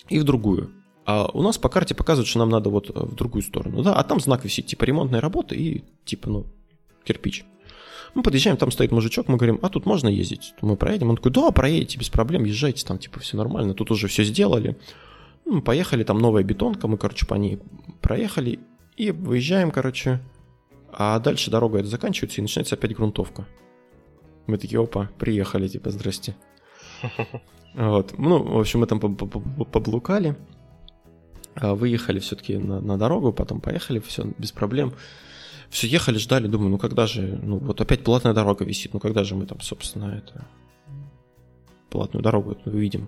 и 0.09 0.19
в 0.19 0.25
другую. 0.25 0.80
А 1.05 1.29
у 1.33 1.41
нас 1.41 1.57
по 1.57 1.69
карте 1.69 1.95
показывают, 1.95 2.27
что 2.27 2.39
нам 2.39 2.49
надо 2.49 2.69
вот 2.69 2.89
э, 2.89 2.93
в 2.93 3.15
другую 3.15 3.41
сторону, 3.41 3.81
да, 3.81 3.95
а 3.95 4.03
там 4.03 4.19
знак 4.19 4.43
висит, 4.45 4.67
типа 4.67 4.83
ремонтная 4.83 5.19
работа 5.19 5.55
и 5.55 5.83
типа, 6.05 6.29
ну, 6.29 6.45
кирпич. 7.03 7.43
Мы 8.13 8.23
подъезжаем, 8.23 8.57
там 8.57 8.71
стоит 8.71 8.91
мужичок, 8.91 9.27
мы 9.27 9.37
говорим, 9.37 9.59
а 9.61 9.69
тут 9.69 9.85
можно 9.85 10.09
ездить? 10.09 10.53
Мы 10.61 10.75
проедем. 10.75 11.09
Он 11.09 11.15
такой, 11.15 11.31
да, 11.31 11.49
проедете, 11.51 11.97
без 11.97 12.09
проблем, 12.09 12.43
езжайте, 12.43 12.85
там 12.85 12.97
типа 12.97 13.19
все 13.19 13.37
нормально, 13.37 13.73
тут 13.73 13.89
уже 13.89 14.07
все 14.07 14.23
сделали. 14.23 14.77
Ну, 15.45 15.55
мы 15.55 15.61
поехали, 15.61 16.03
там 16.03 16.19
новая 16.19 16.43
бетонка, 16.43 16.87
мы, 16.87 16.97
короче, 16.97 17.25
по 17.25 17.35
ней 17.35 17.59
проехали 18.01 18.59
и 18.97 19.11
выезжаем, 19.11 19.71
короче, 19.71 20.19
а 20.91 21.19
дальше 21.19 21.49
дорога 21.49 21.79
это 21.79 21.87
заканчивается 21.87 22.39
и 22.39 22.41
начинается 22.41 22.75
опять 22.75 22.93
грунтовка. 22.93 23.47
Мы 24.45 24.57
такие, 24.57 24.81
опа, 24.81 25.09
приехали, 25.17 25.67
типа, 25.67 25.89
здрасте. 25.89 26.35
Вот. 27.73 28.17
Ну, 28.17 28.43
в 28.43 28.59
общем, 28.59 28.81
мы 28.81 28.85
там 28.85 28.99
поблукали, 28.99 30.35
выехали 31.55 32.19
все-таки 32.19 32.57
на, 32.57 32.79
на 32.81 32.97
дорогу, 32.97 33.33
потом 33.33 33.61
поехали, 33.61 33.99
все 33.99 34.25
без 34.37 34.51
проблем. 34.51 34.93
Все 35.69 35.87
ехали, 35.87 36.17
ждали, 36.17 36.47
думаю, 36.47 36.69
ну 36.69 36.77
когда 36.77 37.07
же, 37.07 37.39
ну 37.41 37.57
вот 37.57 37.79
опять 37.79 38.03
платная 38.03 38.33
дорога 38.33 38.65
висит, 38.65 38.93
ну 38.93 38.99
когда 38.99 39.23
же 39.23 39.35
мы 39.35 39.45
там, 39.45 39.61
собственно, 39.61 40.05
это 40.17 40.45
платную 41.89 42.23
дорогу 42.23 42.57
увидим. 42.65 43.07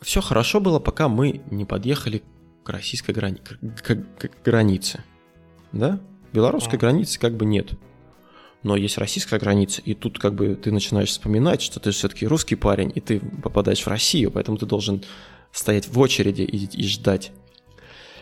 Все 0.00 0.20
хорошо 0.20 0.60
было, 0.60 0.80
пока 0.80 1.08
мы 1.08 1.42
не 1.50 1.64
подъехали 1.64 2.22
к 2.64 2.68
российской 2.70 3.12
грани... 3.12 3.36
к, 3.36 3.82
к, 3.82 3.94
к 4.18 4.42
границе. 4.44 5.04
Да? 5.72 6.00
Белорусской 6.32 6.78
а. 6.78 6.80
границы 6.80 7.20
как 7.20 7.36
бы 7.36 7.44
нет. 7.44 7.72
Но 8.62 8.76
есть 8.76 8.98
российская 8.98 9.38
граница, 9.38 9.80
и 9.82 9.94
тут 9.94 10.18
как 10.18 10.34
бы 10.34 10.54
ты 10.54 10.70
начинаешь 10.70 11.08
вспоминать, 11.08 11.62
что 11.62 11.80
ты 11.80 11.92
все-таки 11.92 12.26
русский 12.26 12.56
парень, 12.56 12.92
и 12.94 13.00
ты 13.00 13.20
попадаешь 13.20 13.82
в 13.82 13.86
Россию, 13.86 14.30
поэтому 14.30 14.58
ты 14.58 14.66
должен 14.66 15.02
стоять 15.50 15.88
в 15.88 15.98
очереди 15.98 16.42
и, 16.42 16.66
и 16.66 16.86
ждать. 16.86 17.32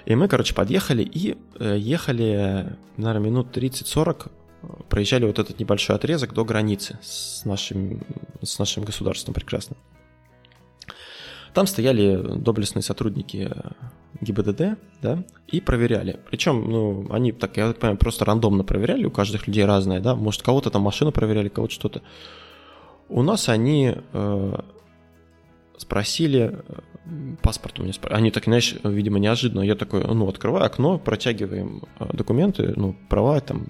И 0.07 0.15
мы, 0.15 0.29
короче, 0.29 0.55
подъехали 0.55 1.03
и 1.03 1.37
э, 1.59 1.77
ехали, 1.79 2.77
наверное, 2.97 3.27
минут 3.27 3.57
30-40, 3.57 4.31
проезжали 4.89 5.27
вот 5.27 5.39
этот 5.39 5.59
небольшой 5.59 5.97
отрезок 5.97 6.33
до 6.35 6.45
границы 6.45 6.99
с 7.03 7.45
нашим, 7.45 8.01
с 8.43 8.59
нашим 8.59 8.85
государством 8.85 9.35
прекрасно. 9.35 9.77
Там 11.55 11.67
стояли 11.67 12.37
доблестные 12.37 12.83
сотрудники 12.83 13.49
э, 13.51 13.71
ГИБДД, 14.21 14.79
да, 15.03 15.25
и 15.47 15.61
проверяли. 15.61 16.19
Причем, 16.31 16.71
ну, 16.71 17.07
они, 17.11 17.33
так 17.33 17.57
я 17.57 17.69
так 17.69 17.79
понимаю, 17.79 17.99
просто 17.99 18.25
рандомно 18.25 18.65
проверяли, 18.65 19.05
у 19.05 19.11
каждых 19.11 19.47
людей 19.47 19.65
разное, 19.65 20.01
да, 20.01 20.15
может, 20.15 20.43
кого-то 20.43 20.71
там 20.71 20.83
машину 20.83 21.13
проверяли, 21.13 21.49
кого-то 21.49 21.73
что-то. 21.73 22.03
У 23.09 23.23
нас 23.23 23.49
они 23.49 23.95
э, 24.13 24.61
спросили, 25.79 26.61
э, 27.07 27.37
паспорт 27.43 27.79
у 27.79 27.83
меня 27.83 27.93
спросили, 27.93 28.19
они 28.19 28.31
так, 28.31 28.45
знаешь, 28.45 28.77
видимо, 28.85 29.19
неожиданно, 29.19 29.63
я 29.63 29.75
такой, 29.75 30.05
ну, 30.05 30.29
открываю 30.29 30.67
окно, 30.67 30.99
протягиваем 30.99 31.83
э, 31.99 32.11
документы, 32.13 32.75
ну, 32.77 32.95
права, 33.09 33.41
там, 33.41 33.67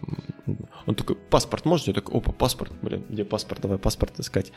он 0.87 0.95
такой, 0.95 1.17
паспорт 1.17 1.65
можете? 1.65 1.91
Я 1.93 1.95
такой, 1.95 2.19
опа, 2.19 2.33
паспорт, 2.33 2.73
блин, 2.83 3.05
где 3.09 3.25
паспорт, 3.25 3.61
давай 3.61 3.79
паспорт 3.79 4.19
искать. 4.19 4.53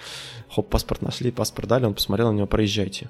Хоп, 0.49 0.69
паспорт 0.69 1.01
нашли, 1.01 1.31
паспорт 1.31 1.67
дали, 1.67 1.85
он 1.85 1.93
посмотрел 1.93 2.31
на 2.31 2.37
него, 2.37 2.47
проезжайте. 2.47 3.09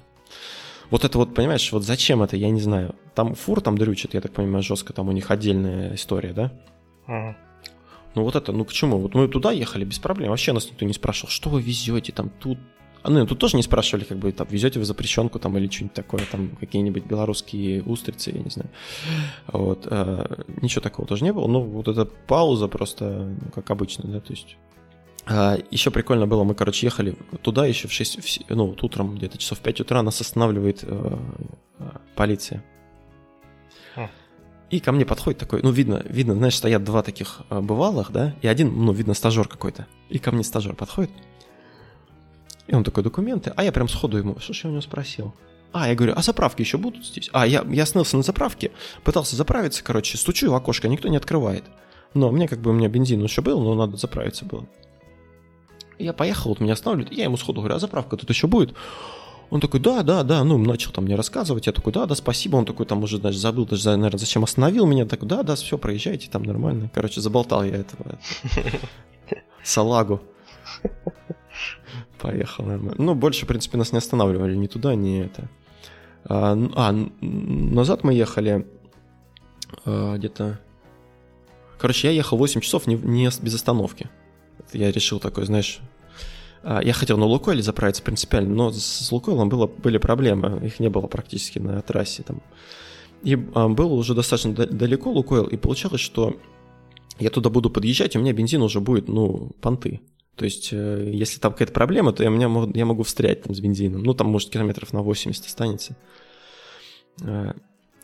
Вот 0.90 1.04
это 1.04 1.16
вот, 1.16 1.34
понимаешь, 1.34 1.72
вот 1.72 1.84
зачем 1.84 2.22
это, 2.22 2.36
я 2.36 2.50
не 2.50 2.60
знаю. 2.60 2.94
Там 3.14 3.34
фур 3.34 3.62
там 3.62 3.78
дрючит, 3.78 4.12
я 4.12 4.20
так 4.20 4.32
понимаю, 4.32 4.62
жестко, 4.62 4.92
там 4.92 5.08
у 5.08 5.12
них 5.12 5.30
отдельная 5.30 5.94
история, 5.94 6.34
да? 6.34 6.52
Ага. 7.06 7.36
Ну 8.14 8.24
вот 8.24 8.36
это, 8.36 8.52
ну 8.52 8.64
к 8.64 8.72
чему? 8.72 8.98
Вот 8.98 9.14
мы 9.14 9.26
туда 9.26 9.52
ехали 9.52 9.84
без 9.84 9.98
проблем, 9.98 10.30
вообще 10.30 10.52
нас 10.52 10.68
никто 10.68 10.84
не 10.84 10.92
спрашивал, 10.92 11.30
что 11.30 11.48
вы 11.48 11.62
везете 11.62 12.12
там 12.12 12.28
тут, 12.28 12.58
ну, 13.04 13.26
тут 13.26 13.38
тоже 13.38 13.56
не 13.56 13.62
спрашивали, 13.62 14.04
как 14.04 14.18
бы, 14.18 14.32
там, 14.32 14.46
везете 14.50 14.78
вы 14.78 14.84
запрещенку 14.84 15.38
там 15.38 15.56
или 15.58 15.68
что-нибудь 15.68 15.94
такое, 15.94 16.22
там, 16.30 16.50
какие-нибудь 16.60 17.04
белорусские 17.04 17.82
устрицы, 17.82 18.30
я 18.30 18.42
не 18.42 18.50
знаю. 18.50 18.70
Вот, 19.48 19.86
а, 19.86 20.44
ничего 20.60 20.80
такого 20.80 21.08
тоже 21.08 21.24
не 21.24 21.32
было, 21.32 21.46
ну, 21.48 21.60
вот 21.60 21.88
эта 21.88 22.04
пауза 22.04 22.68
просто, 22.68 23.34
ну, 23.40 23.50
как 23.54 23.70
обычно, 23.70 24.08
да, 24.08 24.20
то 24.20 24.32
есть... 24.32 24.56
А, 25.24 25.56
еще 25.70 25.90
прикольно 25.90 26.26
было, 26.26 26.44
мы, 26.44 26.54
короче, 26.54 26.86
ехали 26.86 27.16
туда 27.42 27.66
еще 27.66 27.88
в 27.88 27.92
6, 27.92 28.18
в, 28.18 28.54
ну, 28.54 28.66
вот 28.66 28.82
утром 28.82 29.14
где-то 29.14 29.38
часов 29.38 29.58
в 29.58 29.62
5 29.62 29.80
утра 29.80 30.02
нас 30.02 30.20
останавливает 30.20 30.80
э, 30.82 31.18
э, 31.78 31.84
полиция. 32.16 32.64
Хм. 33.94 34.08
И 34.70 34.80
ко 34.80 34.90
мне 34.90 35.04
подходит 35.04 35.38
такой, 35.38 35.62
ну, 35.62 35.70
видно, 35.70 36.02
видно, 36.08 36.34
знаешь, 36.34 36.56
стоят 36.56 36.82
два 36.82 37.02
таких 37.02 37.42
э, 37.50 37.60
бывалых, 37.60 38.10
да, 38.10 38.34
и 38.42 38.48
один, 38.48 38.74
ну, 38.74 38.92
видно, 38.92 39.14
стажер 39.14 39.46
какой-то. 39.46 39.86
И 40.08 40.18
ко 40.18 40.32
мне 40.32 40.42
стажер 40.42 40.74
подходит, 40.74 41.10
и 42.72 42.74
он 42.74 42.84
такой, 42.84 43.02
документы. 43.02 43.52
А 43.54 43.62
я 43.62 43.70
прям 43.70 43.86
сходу 43.86 44.16
ему, 44.16 44.38
что 44.40 44.54
ж 44.54 44.64
я 44.64 44.70
у 44.70 44.72
него 44.72 44.80
спросил? 44.80 45.34
А, 45.72 45.88
я 45.88 45.94
говорю, 45.94 46.14
а 46.16 46.22
заправки 46.22 46.62
еще 46.62 46.78
будут 46.78 47.04
здесь? 47.04 47.28
А, 47.32 47.46
я, 47.46 47.64
я 47.68 47.82
остановился 47.82 48.16
на 48.16 48.22
заправке, 48.22 48.72
пытался 49.04 49.36
заправиться, 49.36 49.84
короче, 49.84 50.16
стучу 50.16 50.50
в 50.50 50.54
окошко, 50.54 50.88
никто 50.88 51.08
не 51.08 51.18
открывает. 51.18 51.64
Но 52.14 52.30
мне 52.30 52.48
как 52.48 52.60
бы, 52.60 52.70
у 52.70 52.72
меня 52.72 52.88
бензин 52.88 53.22
еще 53.22 53.42
был, 53.42 53.60
но 53.60 53.74
надо 53.74 53.98
заправиться 53.98 54.46
было. 54.46 54.66
Я 55.98 56.14
поехал, 56.14 56.48
вот 56.48 56.60
меня 56.60 56.72
останавливают, 56.72 57.12
я 57.16 57.24
ему 57.24 57.36
сходу 57.36 57.60
говорю, 57.60 57.76
а 57.76 57.78
заправка 57.78 58.16
тут 58.16 58.30
еще 58.30 58.46
будет? 58.46 58.74
Он 59.50 59.60
такой, 59.60 59.80
да, 59.80 60.02
да, 60.02 60.22
да, 60.22 60.42
ну, 60.42 60.56
начал 60.56 60.92
там 60.92 61.04
мне 61.04 61.14
рассказывать, 61.14 61.66
я 61.66 61.74
такой, 61.74 61.92
да, 61.92 62.06
да, 62.06 62.14
спасибо, 62.14 62.56
он 62.56 62.64
такой, 62.64 62.86
там 62.86 63.02
уже 63.02 63.18
даже 63.18 63.38
забыл, 63.38 63.66
даже, 63.66 63.90
наверное, 63.90 64.18
зачем 64.18 64.44
остановил 64.44 64.86
меня, 64.86 65.04
такой, 65.04 65.28
да, 65.28 65.42
да, 65.42 65.56
все, 65.56 65.76
проезжайте, 65.76 66.30
там 66.30 66.42
нормально. 66.42 66.90
Короче, 66.94 67.20
заболтал 67.20 67.64
я 67.64 67.76
этого 67.76 68.18
салагу. 69.62 70.22
Поехал 72.22 72.64
нормально. 72.64 72.94
Ну, 72.98 73.16
больше, 73.16 73.46
в 73.46 73.48
принципе, 73.48 73.76
нас 73.76 73.90
не 73.90 73.98
останавливали 73.98 74.54
ни 74.54 74.68
туда, 74.68 74.94
ни 74.94 75.22
это. 75.22 75.50
А, 76.24 76.56
а 76.76 76.92
назад 77.20 78.04
мы 78.04 78.14
ехали 78.14 78.64
а, 79.84 80.16
где-то... 80.16 80.60
Короче, 81.80 82.06
я 82.06 82.14
ехал 82.14 82.36
8 82.36 82.60
часов 82.60 82.86
не, 82.86 82.94
не 82.94 83.28
без 83.42 83.54
остановки. 83.56 84.08
Я 84.72 84.92
решил 84.92 85.18
такой, 85.18 85.46
знаешь... 85.46 85.80
А, 86.62 86.80
я 86.80 86.92
хотел 86.92 87.18
на 87.18 87.26
Лукойле 87.26 87.60
заправиться 87.60 88.04
принципиально, 88.04 88.54
но 88.54 88.70
с 88.70 89.10
Лукойлом 89.10 89.48
было, 89.48 89.66
были 89.66 89.98
проблемы. 89.98 90.64
Их 90.64 90.78
не 90.78 90.90
было 90.90 91.08
практически 91.08 91.58
на 91.58 91.82
трассе 91.82 92.22
там. 92.22 92.40
И 93.24 93.34
а, 93.54 93.68
было 93.68 93.94
уже 93.94 94.14
достаточно 94.14 94.52
далеко 94.54 95.10
Лукойл, 95.10 95.46
и 95.46 95.56
получалось, 95.56 96.00
что 96.00 96.36
я 97.18 97.30
туда 97.30 97.50
буду 97.50 97.68
подъезжать, 97.68 98.14
у 98.14 98.20
меня 98.20 98.32
бензин 98.32 98.62
уже 98.62 98.78
будет, 98.78 99.08
ну, 99.08 99.50
понты. 99.60 100.00
То 100.36 100.44
есть, 100.44 100.70
э, 100.72 101.10
если 101.12 101.38
там 101.38 101.52
какая-то 101.52 101.72
проблема, 101.72 102.12
то 102.12 102.22
я, 102.22 102.30
меня, 102.30 102.50
я 102.74 102.86
могу 102.86 103.02
встрять 103.02 103.42
там 103.42 103.54
с 103.54 103.60
бензином. 103.60 104.02
Ну, 104.02 104.14
там, 104.14 104.28
может, 104.28 104.50
километров 104.50 104.92
на 104.92 105.02
80 105.02 105.44
останется. 105.44 105.96
Э, 107.22 107.52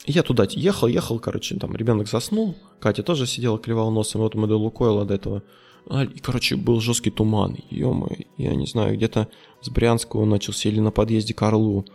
я 0.07 0.23
туда 0.23 0.47
ехал, 0.51 0.89
ехал, 0.89 1.19
короче, 1.19 1.57
там 1.57 1.75
ребенок 1.77 2.09
заснул, 2.09 2.55
Катя 2.81 3.03
тоже 3.03 3.27
сидела, 3.27 3.59
клевала 3.59 3.91
носом, 3.91 4.23
вот 4.23 4.35
мы 4.35 4.47
до 4.47 4.57
Лукойла 4.57 5.05
до 5.05 5.15
этого. 5.15 5.43
А, 5.87 6.05
и, 6.05 6.19
короче, 6.19 6.57
был 6.57 6.81
жесткий 6.81 7.11
туман, 7.11 7.57
ё 7.71 8.09
я 8.37 8.55
не 8.55 8.67
знаю, 8.67 8.97
где-то 8.97 9.29
с 9.61 9.69
Брянского 9.71 10.25
начался 10.25 10.69
или 10.69 10.81
на 10.81 10.91
подъезде 10.91 11.35
к 11.35 11.43
Орлу. 11.43 11.87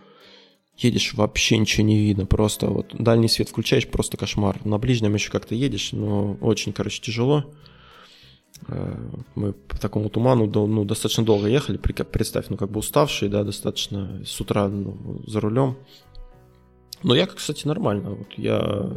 Едешь, 0.78 1.14
вообще 1.14 1.58
ничего 1.58 1.86
не 1.86 2.00
видно, 2.00 2.26
просто 2.26 2.68
вот 2.68 2.88
дальний 2.98 3.28
свет 3.28 3.50
включаешь, 3.50 3.88
просто 3.88 4.18
кошмар. 4.18 4.60
На 4.66 4.80
ближнем 4.80 5.14
еще 5.14 5.32
как-то 5.32 5.54
едешь, 5.54 5.92
но 5.92 6.36
очень, 6.42 6.74
короче, 6.74 7.02
тяжело. 7.02 7.46
Э, 8.68 8.96
мы 9.36 9.54
по 9.54 9.80
такому 9.80 10.10
туману 10.10 10.48
ну, 10.48 10.86
достаточно 10.86 11.24
долго 11.24 11.48
ехали, 11.48 11.78
представь, 11.78 12.50
ну 12.50 12.58
как 12.58 12.72
бы 12.72 12.80
уставшие, 12.80 13.30
да, 13.30 13.44
достаточно 13.44 14.22
с 14.26 14.40
утра 14.40 14.68
ну, 14.68 15.22
за 15.28 15.40
рулем. 15.40 15.78
Но 17.04 17.16
я, 17.16 17.26
кстати, 17.26 17.68
нормально. 17.68 18.12
Вот 18.12 18.28
я 18.38 18.92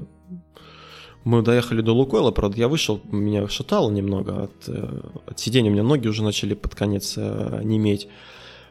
мы 1.25 1.43
доехали 1.43 1.81
до 1.81 1.93
Лукойла, 1.93 2.31
правда, 2.31 2.57
я 2.57 2.69
вышел, 2.69 3.01
меня 3.11 3.49
шатало 3.49 3.91
немного 3.91 4.45
от, 4.45 4.69
э, 4.69 5.01
от 5.27 5.41
сидения, 5.41 5.71
у 5.71 5.73
меня 5.73 5.83
ноги 5.83 6.07
уже 6.07 6.23
начали 6.23 6.55
под 6.55 6.77
конец 6.77 7.15
э, 7.17 7.63
неметь. 7.65 8.09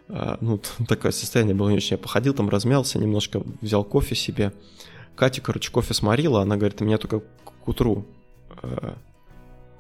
А, 0.08 0.38
ну, 0.40 0.62
такое 0.88 1.12
состояние 1.12 1.54
было 1.54 1.70
не 1.70 1.76
очень. 1.76 1.92
Я 1.92 1.98
походил 1.98 2.34
там, 2.34 2.48
размялся 2.48 2.98
немножко, 2.98 3.44
взял 3.60 3.84
кофе 3.84 4.16
себе. 4.16 4.54
Катя, 5.18 5.42
короче, 5.42 5.70
кофе 5.70 5.94
сморила, 5.94 6.42
она 6.42 6.56
говорит, 6.56 6.80
меня 6.80 6.98
только 6.98 7.20
к 7.20 7.68
утру 7.68 8.06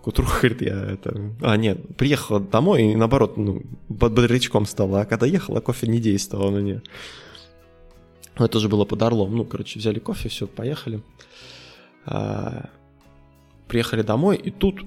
к 0.05 0.07
утру, 0.07 0.25
говорит, 0.41 0.61
я 0.61 0.91
это... 0.91 1.31
А, 1.41 1.57
нет, 1.57 1.97
приехала 1.97 2.39
домой 2.39 2.83
и, 2.83 2.95
наоборот, 2.95 3.37
ну, 3.37 3.63
бодрячком 3.89 4.67
стала. 4.67 5.01
А 5.01 5.05
когда 5.05 5.25
ехала, 5.25 5.61
кофе 5.61 5.87
не 5.87 5.99
действовал 5.99 6.51
на 6.51 6.59
нее. 6.59 6.83
Это 8.35 8.59
уже 8.59 8.69
было 8.69 8.85
под 8.85 9.01
Орлом. 9.01 9.35
Ну, 9.35 9.45
короче, 9.45 9.79
взяли 9.79 9.97
кофе, 9.97 10.29
все, 10.29 10.45
поехали. 10.45 11.01
А, 12.05 12.69
приехали 13.67 14.03
домой, 14.03 14.37
и 14.37 14.51
тут... 14.51 14.85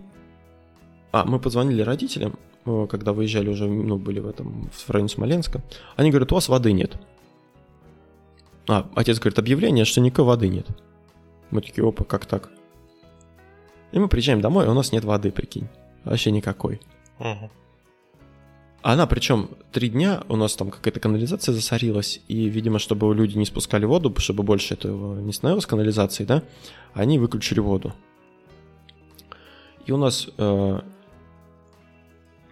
А, 1.10 1.24
мы 1.24 1.40
позвонили 1.40 1.82
родителям, 1.82 2.38
когда 2.64 3.12
выезжали 3.12 3.48
уже, 3.48 3.66
ну, 3.66 3.98
были 3.98 4.20
в 4.20 4.28
этом, 4.28 4.70
в 4.70 4.88
районе 4.90 5.08
Смоленска. 5.08 5.62
Они 5.96 6.10
говорят, 6.10 6.30
у 6.30 6.36
вас 6.36 6.48
воды 6.48 6.70
нет. 6.70 6.96
А, 8.68 8.88
отец 8.94 9.18
говорит, 9.18 9.40
объявление, 9.40 9.84
что 9.84 10.00
никакой 10.00 10.26
воды 10.26 10.46
нет. 10.46 10.68
Мы 11.50 11.60
такие, 11.60 11.84
опа, 11.84 12.04
как 12.04 12.26
так? 12.26 12.50
И 13.92 13.98
мы 13.98 14.08
приезжаем 14.08 14.40
домой, 14.40 14.66
и 14.66 14.68
у 14.68 14.74
нас 14.74 14.92
нет 14.92 15.04
воды, 15.04 15.30
прикинь. 15.30 15.68
Вообще 16.04 16.30
никакой. 16.30 16.80
Угу. 17.18 17.50
Она, 18.82 19.06
причем, 19.06 19.50
три 19.72 19.88
дня 19.88 20.22
у 20.28 20.36
нас 20.36 20.54
там 20.54 20.70
какая-то 20.70 21.00
канализация 21.00 21.52
засорилась, 21.52 22.20
и, 22.28 22.48
видимо, 22.48 22.78
чтобы 22.78 23.12
люди 23.14 23.36
не 23.36 23.44
спускали 23.44 23.84
воду, 23.84 24.14
чтобы 24.18 24.44
больше 24.44 24.74
этого 24.74 25.20
не 25.20 25.32
становилось 25.32 25.66
канализацией, 25.66 26.26
да, 26.26 26.42
они 26.94 27.18
выключили 27.18 27.60
воду. 27.60 27.92
И 29.84 29.92
у 29.92 29.96
нас 29.96 30.28
э, 30.36 30.80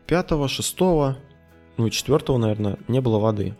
5, 0.06 0.50
6, 0.50 0.80
ну 0.80 1.86
и 1.86 1.90
4, 1.90 2.38
наверное, 2.38 2.78
не 2.88 3.00
было 3.00 3.18
воды. 3.18 3.56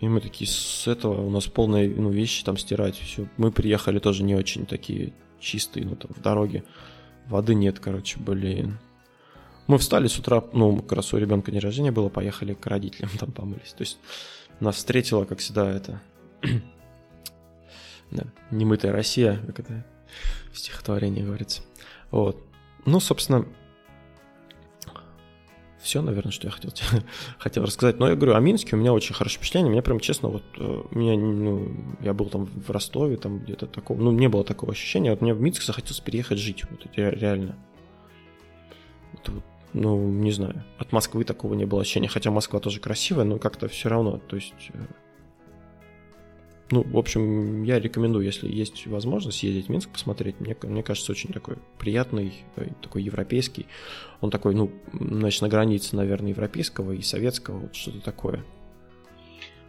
И 0.00 0.08
мы 0.08 0.20
такие, 0.20 0.50
с 0.50 0.86
этого 0.86 1.22
у 1.22 1.30
нас 1.30 1.46
полные 1.46 1.88
ну, 1.88 2.10
вещи 2.10 2.44
там 2.44 2.58
стирать, 2.58 2.96
все. 2.96 3.28
Мы 3.38 3.50
приехали 3.50 3.98
тоже 3.98 4.24
не 4.24 4.34
очень 4.34 4.66
такие 4.66 5.14
чистый, 5.40 5.84
ну 5.84 5.96
там 5.96 6.10
в 6.14 6.20
дороге. 6.20 6.64
Воды 7.26 7.54
нет, 7.54 7.80
короче, 7.80 8.18
блин. 8.18 8.78
Мы 9.66 9.78
встали 9.78 10.06
с 10.06 10.18
утра, 10.18 10.44
ну, 10.52 10.76
как 10.80 10.92
раз 10.92 11.12
у 11.12 11.18
ребенка 11.18 11.50
день 11.50 11.60
рождения 11.60 11.90
было, 11.90 12.08
поехали 12.08 12.54
к 12.54 12.64
родителям, 12.66 13.10
там 13.18 13.32
помылись. 13.32 13.72
То 13.72 13.82
есть 13.82 13.98
нас 14.60 14.76
встретила, 14.76 15.24
как 15.24 15.38
всегда, 15.40 15.68
это... 15.68 16.00
да, 18.10 18.24
немытая 18.50 18.92
Россия, 18.92 19.38
как 19.46 19.60
это 19.60 19.84
в 20.52 20.58
стихотворении 20.58 21.22
говорится. 21.22 21.62
Вот. 22.10 22.40
Ну, 22.84 23.00
собственно, 23.00 23.44
все, 25.86 26.02
наверное, 26.02 26.32
что 26.32 26.48
я 26.48 26.50
хотел, 26.50 26.72
хотел 27.38 27.64
рассказать. 27.64 27.98
Но 27.98 28.08
я 28.08 28.16
говорю, 28.16 28.34
о 28.34 28.40
Минске 28.40 28.74
у 28.74 28.78
меня 28.78 28.92
очень 28.92 29.14
хорошее 29.14 29.38
впечатление. 29.38 29.70
Мне 29.70 29.82
прям 29.82 30.00
честно, 30.00 30.28
вот 30.28 30.42
э, 30.58 30.82
меня, 30.90 31.16
ну, 31.16 31.68
я 32.00 32.12
был 32.12 32.26
там 32.26 32.46
в 32.46 32.70
Ростове, 32.70 33.16
там 33.16 33.38
где-то 33.38 33.66
такого, 33.66 33.98
ну, 33.98 34.10
не 34.10 34.28
было 34.28 34.42
такого 34.42 34.72
ощущения. 34.72 35.10
Вот 35.10 35.20
мне 35.20 35.32
в 35.32 35.40
Минск 35.40 35.62
захотелось 35.62 36.00
переехать 36.00 36.38
жить. 36.38 36.64
Вот 36.68 36.84
это 36.84 37.10
реально. 37.10 37.56
Это 39.14 39.30
вот, 39.30 39.44
ну, 39.72 40.10
не 40.10 40.32
знаю. 40.32 40.64
От 40.78 40.90
Москвы 40.90 41.22
такого 41.22 41.54
не 41.54 41.64
было 41.64 41.82
ощущения. 41.82 42.08
Хотя 42.08 42.32
Москва 42.32 42.58
тоже 42.58 42.80
красивая, 42.80 43.24
но 43.24 43.38
как-то 43.38 43.68
все 43.68 43.88
равно. 43.88 44.18
То 44.18 44.34
есть 44.34 44.70
э, 44.74 44.78
ну, 46.70 46.82
в 46.82 46.98
общем, 46.98 47.62
я 47.62 47.78
рекомендую, 47.78 48.24
если 48.24 48.52
есть 48.52 48.86
возможность 48.86 49.38
съездить 49.38 49.66
в 49.66 49.68
Минск, 49.68 49.88
посмотреть. 49.88 50.40
Мне, 50.40 50.56
мне 50.62 50.82
кажется, 50.82 51.12
очень 51.12 51.32
такой 51.32 51.58
приятный, 51.78 52.32
э, 52.56 52.68
такой 52.82 53.04
европейский. 53.04 53.66
Он 54.20 54.30
такой, 54.30 54.54
ну, 54.54 54.72
значит, 54.92 55.42
на 55.42 55.48
границе, 55.48 55.94
наверное, 55.94 56.30
европейского 56.30 56.92
и 56.92 57.02
советского, 57.02 57.58
вот 57.58 57.76
что-то 57.76 58.00
такое. 58.00 58.44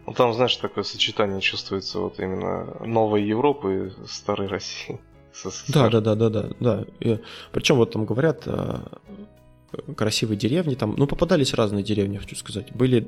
Ну, 0.06 0.12
там, 0.12 0.32
знаешь, 0.34 0.56
такое 0.56 0.82
сочетание 0.82 1.40
чувствуется 1.40 2.00
вот 2.00 2.18
именно 2.18 2.84
новой 2.84 3.22
Европы 3.22 3.92
и 3.96 4.06
старой 4.08 4.48
России. 4.48 5.00
Да, 5.68 5.88
да, 5.88 6.00
да, 6.00 6.16
да, 6.16 6.30
да, 6.30 6.50
да. 6.58 6.84
И, 6.98 7.20
причем 7.52 7.76
вот 7.76 7.92
там 7.92 8.06
говорят, 8.06 8.42
красивые 9.96 10.38
деревни 10.38 10.74
там, 10.74 10.94
ну, 10.96 11.06
попадались 11.06 11.54
разные 11.54 11.84
деревни, 11.84 12.16
хочу 12.16 12.36
сказать. 12.36 12.72
Были, 12.74 13.06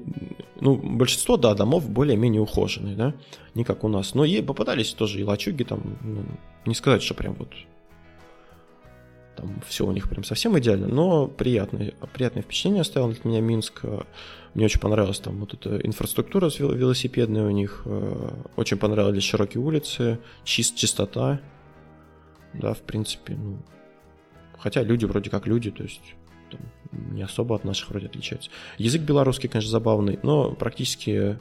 ну, 0.60 0.76
большинство, 0.76 1.36
да, 1.36 1.54
домов 1.54 1.88
более-менее 1.88 2.42
ухоженные, 2.42 2.96
да, 2.96 3.14
не 3.54 3.64
как 3.64 3.84
у 3.84 3.88
нас. 3.88 4.14
Но 4.14 4.24
и 4.24 4.42
попадались 4.42 4.92
тоже 4.92 5.20
и 5.20 5.24
лачуги 5.24 5.62
там, 5.62 5.98
ну, 6.02 6.24
не 6.66 6.74
сказать, 6.74 7.02
что 7.02 7.14
прям 7.14 7.34
вот 7.34 7.52
там 9.36 9.60
все 9.66 9.86
у 9.86 9.92
них 9.92 10.10
прям 10.10 10.22
совсем 10.22 10.58
идеально, 10.58 10.86
но 10.86 11.26
приятное, 11.26 11.94
приятное 12.12 12.42
впечатление 12.42 12.82
оставил 12.82 13.08
для 13.10 13.20
меня 13.24 13.40
Минск. 13.40 13.82
Мне 14.52 14.66
очень 14.66 14.80
понравилась 14.80 15.20
там 15.20 15.38
вот 15.38 15.54
эта 15.54 15.78
инфраструктура 15.78 16.50
велосипедная 16.58 17.46
у 17.46 17.50
них, 17.50 17.86
очень 18.56 18.76
понравились 18.76 19.22
широкие 19.22 19.62
улицы, 19.62 20.18
чист, 20.44 20.76
чистота, 20.76 21.40
да, 22.52 22.74
в 22.74 22.80
принципе, 22.80 23.34
ну, 23.34 23.58
хотя 24.58 24.82
люди 24.82 25.06
вроде 25.06 25.30
как 25.30 25.46
люди, 25.46 25.70
то 25.70 25.84
есть 25.84 26.16
не 26.92 27.22
особо 27.22 27.54
от 27.54 27.64
наших 27.64 27.90
вроде 27.90 28.06
отличаются. 28.06 28.50
Язык 28.78 29.02
белорусский, 29.02 29.48
конечно, 29.48 29.70
забавный, 29.70 30.18
но 30.22 30.52
практически... 30.52 31.38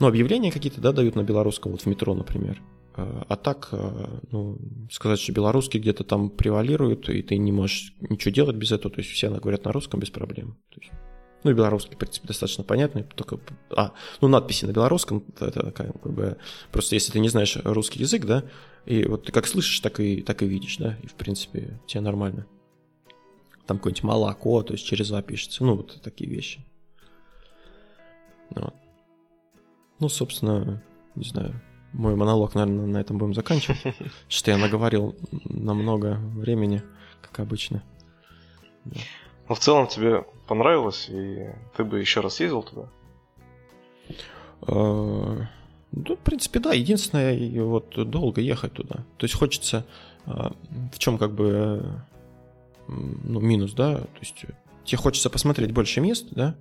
Ну, 0.00 0.08
объявления 0.08 0.50
какие-то, 0.50 0.80
да, 0.80 0.92
дают 0.92 1.14
на 1.14 1.22
белорусском, 1.22 1.72
вот 1.72 1.82
в 1.82 1.86
метро, 1.86 2.14
например. 2.14 2.60
А, 2.96 3.24
а 3.28 3.36
так, 3.36 3.68
а, 3.72 4.20
ну, 4.30 4.58
сказать, 4.90 5.20
что 5.20 5.32
белорусский 5.32 5.80
где-то 5.80 6.04
там 6.04 6.30
превалирует, 6.30 7.08
и 7.08 7.22
ты 7.22 7.38
не 7.38 7.52
можешь 7.52 7.94
ничего 8.00 8.32
делать 8.32 8.56
без 8.56 8.72
этого, 8.72 8.92
то 8.92 9.00
есть 9.00 9.10
все 9.10 9.30
говорят 9.30 9.64
на 9.64 9.72
русском 9.72 10.00
без 10.00 10.10
проблем. 10.10 10.56
То 10.70 10.80
есть, 10.80 10.92
ну, 11.44 11.50
и 11.50 11.54
белорусский, 11.54 11.94
в 11.94 11.98
принципе, 11.98 12.26
достаточно 12.26 12.64
понятный, 12.64 13.04
только... 13.14 13.38
А, 13.70 13.92
ну, 14.20 14.28
надписи 14.28 14.64
на 14.64 14.72
белорусском, 14.72 15.24
это 15.38 15.70
как 15.70 16.12
бы... 16.12 16.36
Просто 16.72 16.96
если 16.96 17.12
ты 17.12 17.20
не 17.20 17.28
знаешь 17.28 17.56
русский 17.62 18.00
язык, 18.00 18.24
да, 18.26 18.44
и 18.84 19.04
вот 19.04 19.24
ты 19.24 19.32
как 19.32 19.46
слышишь, 19.46 19.80
так 19.80 20.00
и, 20.00 20.22
так 20.22 20.42
и 20.42 20.46
видишь, 20.46 20.76
да, 20.78 20.96
и, 21.02 21.06
в 21.06 21.14
принципе, 21.14 21.80
тебе 21.86 22.00
нормально 22.00 22.46
там 23.66 23.78
какое-нибудь 23.78 24.04
молоко, 24.04 24.62
то 24.62 24.72
есть 24.72 24.86
через 24.86 25.10
А 25.12 25.22
пишется, 25.22 25.64
ну, 25.64 25.76
вот 25.76 26.00
такие 26.02 26.30
вещи. 26.30 26.64
Вот. 28.50 28.74
Ну, 30.00 30.08
собственно, 30.08 30.82
не 31.14 31.24
знаю, 31.24 31.60
мой 31.92 32.14
монолог, 32.14 32.54
наверное, 32.54 32.86
на 32.86 32.98
этом 32.98 33.18
будем 33.18 33.34
заканчивать. 33.34 33.80
Что 34.28 34.50
я 34.50 34.58
наговорил 34.58 35.16
на 35.44 35.74
много 35.74 36.18
времени, 36.18 36.82
как 37.22 37.40
обычно. 37.40 37.82
Ну, 38.84 39.54
в 39.54 39.58
целом 39.58 39.86
тебе 39.86 40.24
понравилось, 40.46 41.08
и 41.08 41.48
ты 41.76 41.84
бы 41.84 42.00
еще 42.00 42.20
раз 42.20 42.40
ездил 42.40 42.62
туда? 42.62 42.88
Ну, 44.66 46.16
в 46.16 46.18
принципе, 46.18 46.58
да. 46.58 46.72
Единственное, 46.72 47.62
вот 47.62 48.10
долго 48.10 48.40
ехать 48.40 48.72
туда. 48.72 49.04
То 49.16 49.24
есть 49.24 49.34
хочется 49.34 49.86
а, 50.26 50.52
в 50.92 50.98
чем 50.98 51.18
как 51.18 51.32
бы 51.32 52.02
ну, 52.88 53.40
минус, 53.40 53.72
да, 53.72 53.96
то 53.98 54.20
есть 54.20 54.44
тебе 54.84 54.98
хочется 54.98 55.30
посмотреть 55.30 55.72
больше 55.72 56.00
мест, 56.00 56.26
да, 56.30 56.56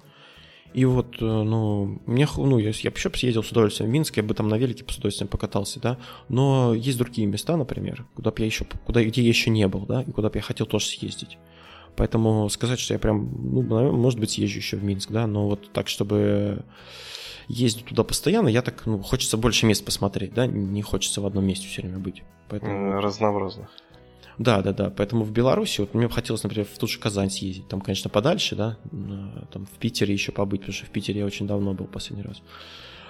и 0.74 0.86
вот, 0.86 1.22
э, 1.22 1.26
ну, 1.26 2.00
мне, 2.08 2.28
ну, 2.36 2.58
я, 2.58 2.70
я 2.70 2.92
еще 2.92 3.12
съездил 3.14 3.44
с 3.44 3.52
удовольствием 3.52 3.90
в 3.90 3.94
Минск, 3.94 4.18
я 4.18 4.24
бы 4.24 4.34
там 4.34 4.48
на 4.48 4.58
велике 4.58 4.84
с 4.88 4.98
удовольствием 4.98 5.28
покатался, 5.28 5.80
да, 5.80 5.98
но 6.30 6.74
есть 6.74 6.98
другие 6.98 7.28
места, 7.28 7.56
например, 7.56 8.06
куда 8.16 8.32
бы 8.32 8.40
я 8.40 8.46
еще, 8.46 8.66
куда, 8.86 9.04
где 9.04 9.22
я 9.22 9.28
еще 9.28 9.52
не 9.52 9.68
был, 9.68 9.86
да, 9.86 10.02
и 10.02 10.12
куда 10.12 10.30
бы 10.30 10.38
я 10.38 10.42
хотел 10.42 10.66
тоже 10.66 10.88
съездить. 10.88 11.38
Поэтому 11.96 12.50
сказать, 12.50 12.80
что 12.80 12.96
я 12.96 13.00
прям, 13.00 13.30
ну, 13.54 13.92
может 13.92 14.20
быть, 14.20 14.32
съезжу 14.32 14.58
еще 14.58 14.78
в 14.78 14.84
Минск, 14.84 15.12
да, 15.12 15.28
но 15.28 15.48
вот 15.48 15.72
так, 15.72 15.88
чтобы 15.88 16.66
ездить 17.48 17.86
туда 17.86 18.04
постоянно, 18.04 18.48
я 18.48 18.64
так, 18.64 18.88
ну, 18.88 19.00
хочется 19.00 19.38
больше 19.38 19.68
мест 19.68 19.86
посмотреть, 19.86 20.34
да, 20.34 20.48
не 20.48 20.82
хочется 20.82 21.22
в 21.22 21.26
одном 21.28 21.46
месте 21.46 21.68
все 21.68 21.84
время 21.84 22.00
быть. 22.00 22.24
Поэтому... 22.50 23.00
Разнообразно. 23.00 23.70
Да, 24.38 24.62
да, 24.62 24.74
да. 24.74 24.90
Поэтому 24.90 25.24
в 25.24 25.32
Беларуси, 25.32 25.82
вот 25.82 25.94
мне 25.94 26.08
бы 26.08 26.14
хотелось, 26.14 26.44
например, 26.44 26.68
в 26.72 26.78
ту 26.78 26.88
же 26.88 27.00
Казань 27.00 27.30
съездить. 27.30 27.68
Там, 27.68 27.82
конечно, 27.82 28.10
подальше, 28.10 28.56
да. 28.56 28.78
Там 29.52 29.66
в 29.66 29.78
Питере 29.80 30.14
еще 30.14 30.32
побыть, 30.32 30.62
потому 30.62 30.74
что 30.74 30.86
в 30.86 30.90
Питере 30.90 31.20
я 31.20 31.26
очень 31.26 31.48
давно 31.48 31.74
был 31.74 31.86
последний 31.86 32.24
раз. 32.24 32.42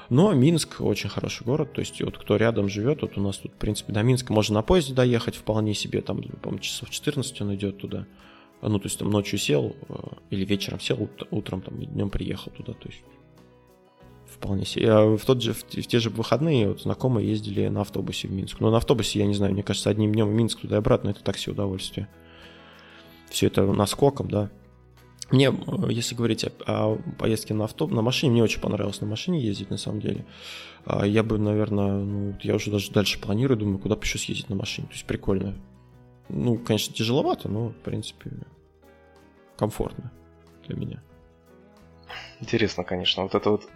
Но 0.10 0.34
Минск 0.34 0.82
очень 0.82 1.10
хороший 1.10 1.44
город, 1.44 1.74
то 1.74 1.80
есть 1.80 2.02
вот 2.02 2.18
кто 2.18 2.36
рядом 2.36 2.70
живет, 2.70 3.02
вот 3.02 3.18
у 3.18 3.22
нас 3.22 3.38
тут, 3.38 3.54
в 3.54 3.56
принципе, 3.56 3.94
до 3.94 4.04
Минска 4.04 4.34
можно 4.34 4.56
на 4.56 4.62
поезде 4.62 4.94
доехать 4.94 5.36
вполне 5.36 5.74
себе, 5.74 6.02
там, 6.02 6.22
по-моему, 6.22 6.60
часов 6.60 6.90
14 6.90 7.42
он 7.42 7.56
идет 7.56 7.78
туда. 7.78 8.06
Ну, 8.62 8.80
то 8.80 8.86
есть 8.86 9.00
там 9.00 9.10
ночью 9.10 9.40
сел 9.40 9.76
э, 9.90 9.94
или 10.30 10.46
вечером 10.46 10.80
сел, 10.80 11.10
утром 11.32 11.62
там 11.62 11.84
днем 11.84 12.10
приехал 12.10 12.52
туда, 12.52 12.74
то 12.74 12.88
есть 12.90 13.02
вполне 14.44 14.66
себе. 14.66 15.16
В, 15.16 15.26
тот 15.26 15.42
же, 15.42 15.54
в, 15.54 15.64
те 15.64 16.00
же 16.00 16.10
выходные 16.10 16.70
вот, 16.70 16.82
знакомые 16.82 17.30
ездили 17.30 17.68
на 17.68 17.82
автобусе 17.82 18.28
в 18.28 18.32
Минск. 18.32 18.60
Но 18.60 18.70
на 18.70 18.78
автобусе, 18.78 19.20
я 19.20 19.26
не 19.26 19.34
знаю, 19.34 19.54
мне 19.54 19.64
кажется, 19.64 19.90
одним 19.90 20.12
днем 20.12 20.30
в 20.30 20.34
Минск 20.34 20.62
туда 20.62 20.76
и 20.76 20.80
обратно, 20.80 21.10
это 21.10 21.24
такси 21.24 21.50
удовольствие. 21.50 22.08
Все 23.30 23.48
это 23.48 23.64
наскоком, 23.66 24.30
да. 24.30 24.50
Мне, 25.32 25.48
э, 25.48 25.52
если 25.90 26.14
говорить 26.14 26.44
о, 26.44 26.52
о 26.68 26.98
поездке 27.18 27.54
на 27.54 27.64
авто, 27.64 27.88
на 27.88 28.02
машине, 28.02 28.34
мне 28.34 28.44
очень 28.44 28.60
понравилось 28.60 29.02
на 29.02 29.08
машине 29.08 29.40
ездить, 29.40 29.70
на 29.70 29.78
самом 29.78 30.02
деле. 30.02 30.26
А 30.86 31.06
я 31.08 31.24
бы, 31.24 31.38
наверное, 31.38 32.04
ну, 32.04 32.36
я 32.42 32.56
уже 32.56 32.70
даже 32.70 32.92
дальше 32.92 33.20
планирую, 33.20 33.58
думаю, 33.58 33.80
куда 33.80 33.96
бы 33.96 34.04
еще 34.04 34.18
съездить 34.18 34.50
на 34.50 34.56
машине. 34.56 34.88
То 34.88 34.94
есть 34.94 35.06
прикольно. 35.06 35.56
Ну, 36.30 36.58
конечно, 36.58 36.94
тяжеловато, 36.94 37.50
но, 37.50 37.70
в 37.70 37.76
принципе, 37.76 38.32
комфортно 39.58 40.12
для 40.68 40.76
меня. 40.76 41.04
Интересно, 42.40 42.84
конечно, 42.84 43.24
вот 43.24 43.36
это 43.36 43.50
вот 43.50 43.70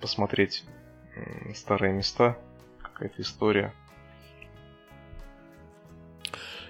посмотреть 0.00 0.64
старые 1.54 1.92
места, 1.92 2.36
какая-то 2.82 3.22
история. 3.22 3.72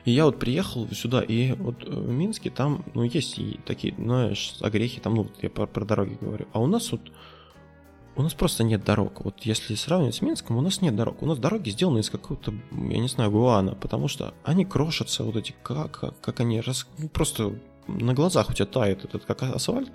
И 0.05 0.11
я 0.11 0.27
вот 0.27 0.39
приехал 0.39 0.87
сюда, 0.91 1.23
и 1.23 1.53
вот 1.53 1.83
э, 1.83 1.91
в 1.91 2.11
Минске 2.11 2.51
там, 2.51 2.85
ну, 2.95 3.05
есть 3.05 3.39
и 3.39 3.59
такие, 3.65 3.95
знаешь, 3.95 4.55
огрехи, 4.61 5.01
там, 5.01 5.15
ну, 5.15 5.27
я 5.41 5.49
про, 5.49 5.67
про 5.67 5.85
дороги 5.85 6.19
говорю. 6.21 6.47
А 6.53 6.61
у 6.61 6.67
нас 6.67 6.93
вот, 6.93 7.01
у 8.17 8.23
нас 8.23 8.35
просто 8.35 8.65
нет 8.65 8.85
дорог. 8.85 9.25
Вот 9.25 9.41
если 9.41 9.75
сравнивать 9.75 10.17
с 10.17 10.21
Минском, 10.21 10.59
у 10.59 10.61
нас 10.61 10.83
нет 10.83 10.95
дорог. 10.95 11.23
У 11.23 11.27
нас 11.27 11.39
дороги 11.39 11.71
сделаны 11.71 12.01
из 12.01 12.11
какого-то, 12.11 12.53
я 12.73 12.99
не 12.99 13.09
знаю, 13.09 13.31
гуана, 13.31 13.75
потому 13.75 14.09
что 14.09 14.35
они 14.45 14.67
крошатся, 14.67 15.25
вот 15.25 15.37
эти, 15.37 15.55
как, 15.63 15.99
как, 15.99 16.21
как 16.21 16.41
они, 16.41 16.61
рас, 16.61 16.87
ну, 16.99 17.09
просто 17.09 17.59
на 17.87 18.13
глазах 18.13 18.51
у 18.51 18.53
тебя 18.53 18.67
тает 18.67 19.05
этот, 19.07 19.25
как 19.25 19.43
асфальт. 19.43 19.91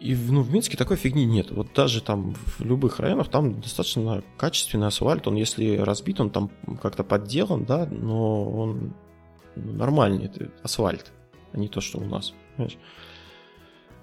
И 0.00 0.14
ну, 0.14 0.42
в 0.42 0.52
Минске 0.52 0.76
такой 0.76 0.96
фигни 0.96 1.24
нет. 1.24 1.50
Вот 1.50 1.72
даже 1.72 2.02
там 2.02 2.34
в 2.34 2.60
любых 2.60 3.00
районах 3.00 3.28
там 3.28 3.60
достаточно 3.60 4.22
качественный 4.36 4.88
асфальт. 4.88 5.26
Он 5.26 5.36
если 5.36 5.76
разбит, 5.76 6.20
он 6.20 6.30
там 6.30 6.50
как-то 6.82 7.02
подделан, 7.02 7.64
да, 7.64 7.86
но 7.86 8.44
он 8.44 8.94
нормальный 9.54 10.26
это 10.26 10.50
асфальт, 10.62 11.12
а 11.52 11.58
не 11.58 11.68
то, 11.68 11.80
что 11.80 11.98
у 11.98 12.04
нас. 12.04 12.34
Понимаешь? 12.56 12.76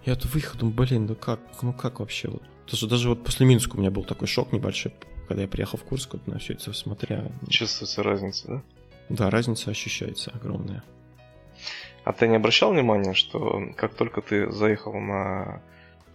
Я 0.03 0.15
тут 0.15 0.33
выехал, 0.33 0.57
думаю, 0.57 0.75
блин, 0.75 1.05
ну 1.05 1.15
как, 1.15 1.39
ну 1.61 1.73
как 1.73 1.99
вообще? 1.99 2.29
Вот, 2.29 2.43
даже, 2.69 2.87
даже 2.87 3.09
вот 3.09 3.23
после 3.23 3.45
Минска 3.45 3.75
у 3.75 3.79
меня 3.79 3.91
был 3.91 4.03
такой 4.03 4.27
шок 4.27 4.51
небольшой, 4.51 4.93
когда 5.27 5.43
я 5.43 5.47
приехал 5.47 5.77
в 5.77 5.83
Курск, 5.83 6.13
вот 6.13 6.27
на 6.27 6.39
все 6.39 6.53
это 6.53 6.73
смотря. 6.73 7.31
Чувствуется 7.49 8.03
разница, 8.03 8.47
да? 8.47 8.63
Да, 9.09 9.29
разница 9.29 9.69
ощущается 9.69 10.31
огромная. 10.31 10.83
А 12.03 12.11
ты 12.11 12.27
не 12.27 12.35
обращал 12.35 12.73
внимания, 12.73 13.13
что 13.13 13.61
как 13.77 13.93
только 13.93 14.21
ты 14.21 14.51
заехал 14.51 14.93
на 14.99 15.61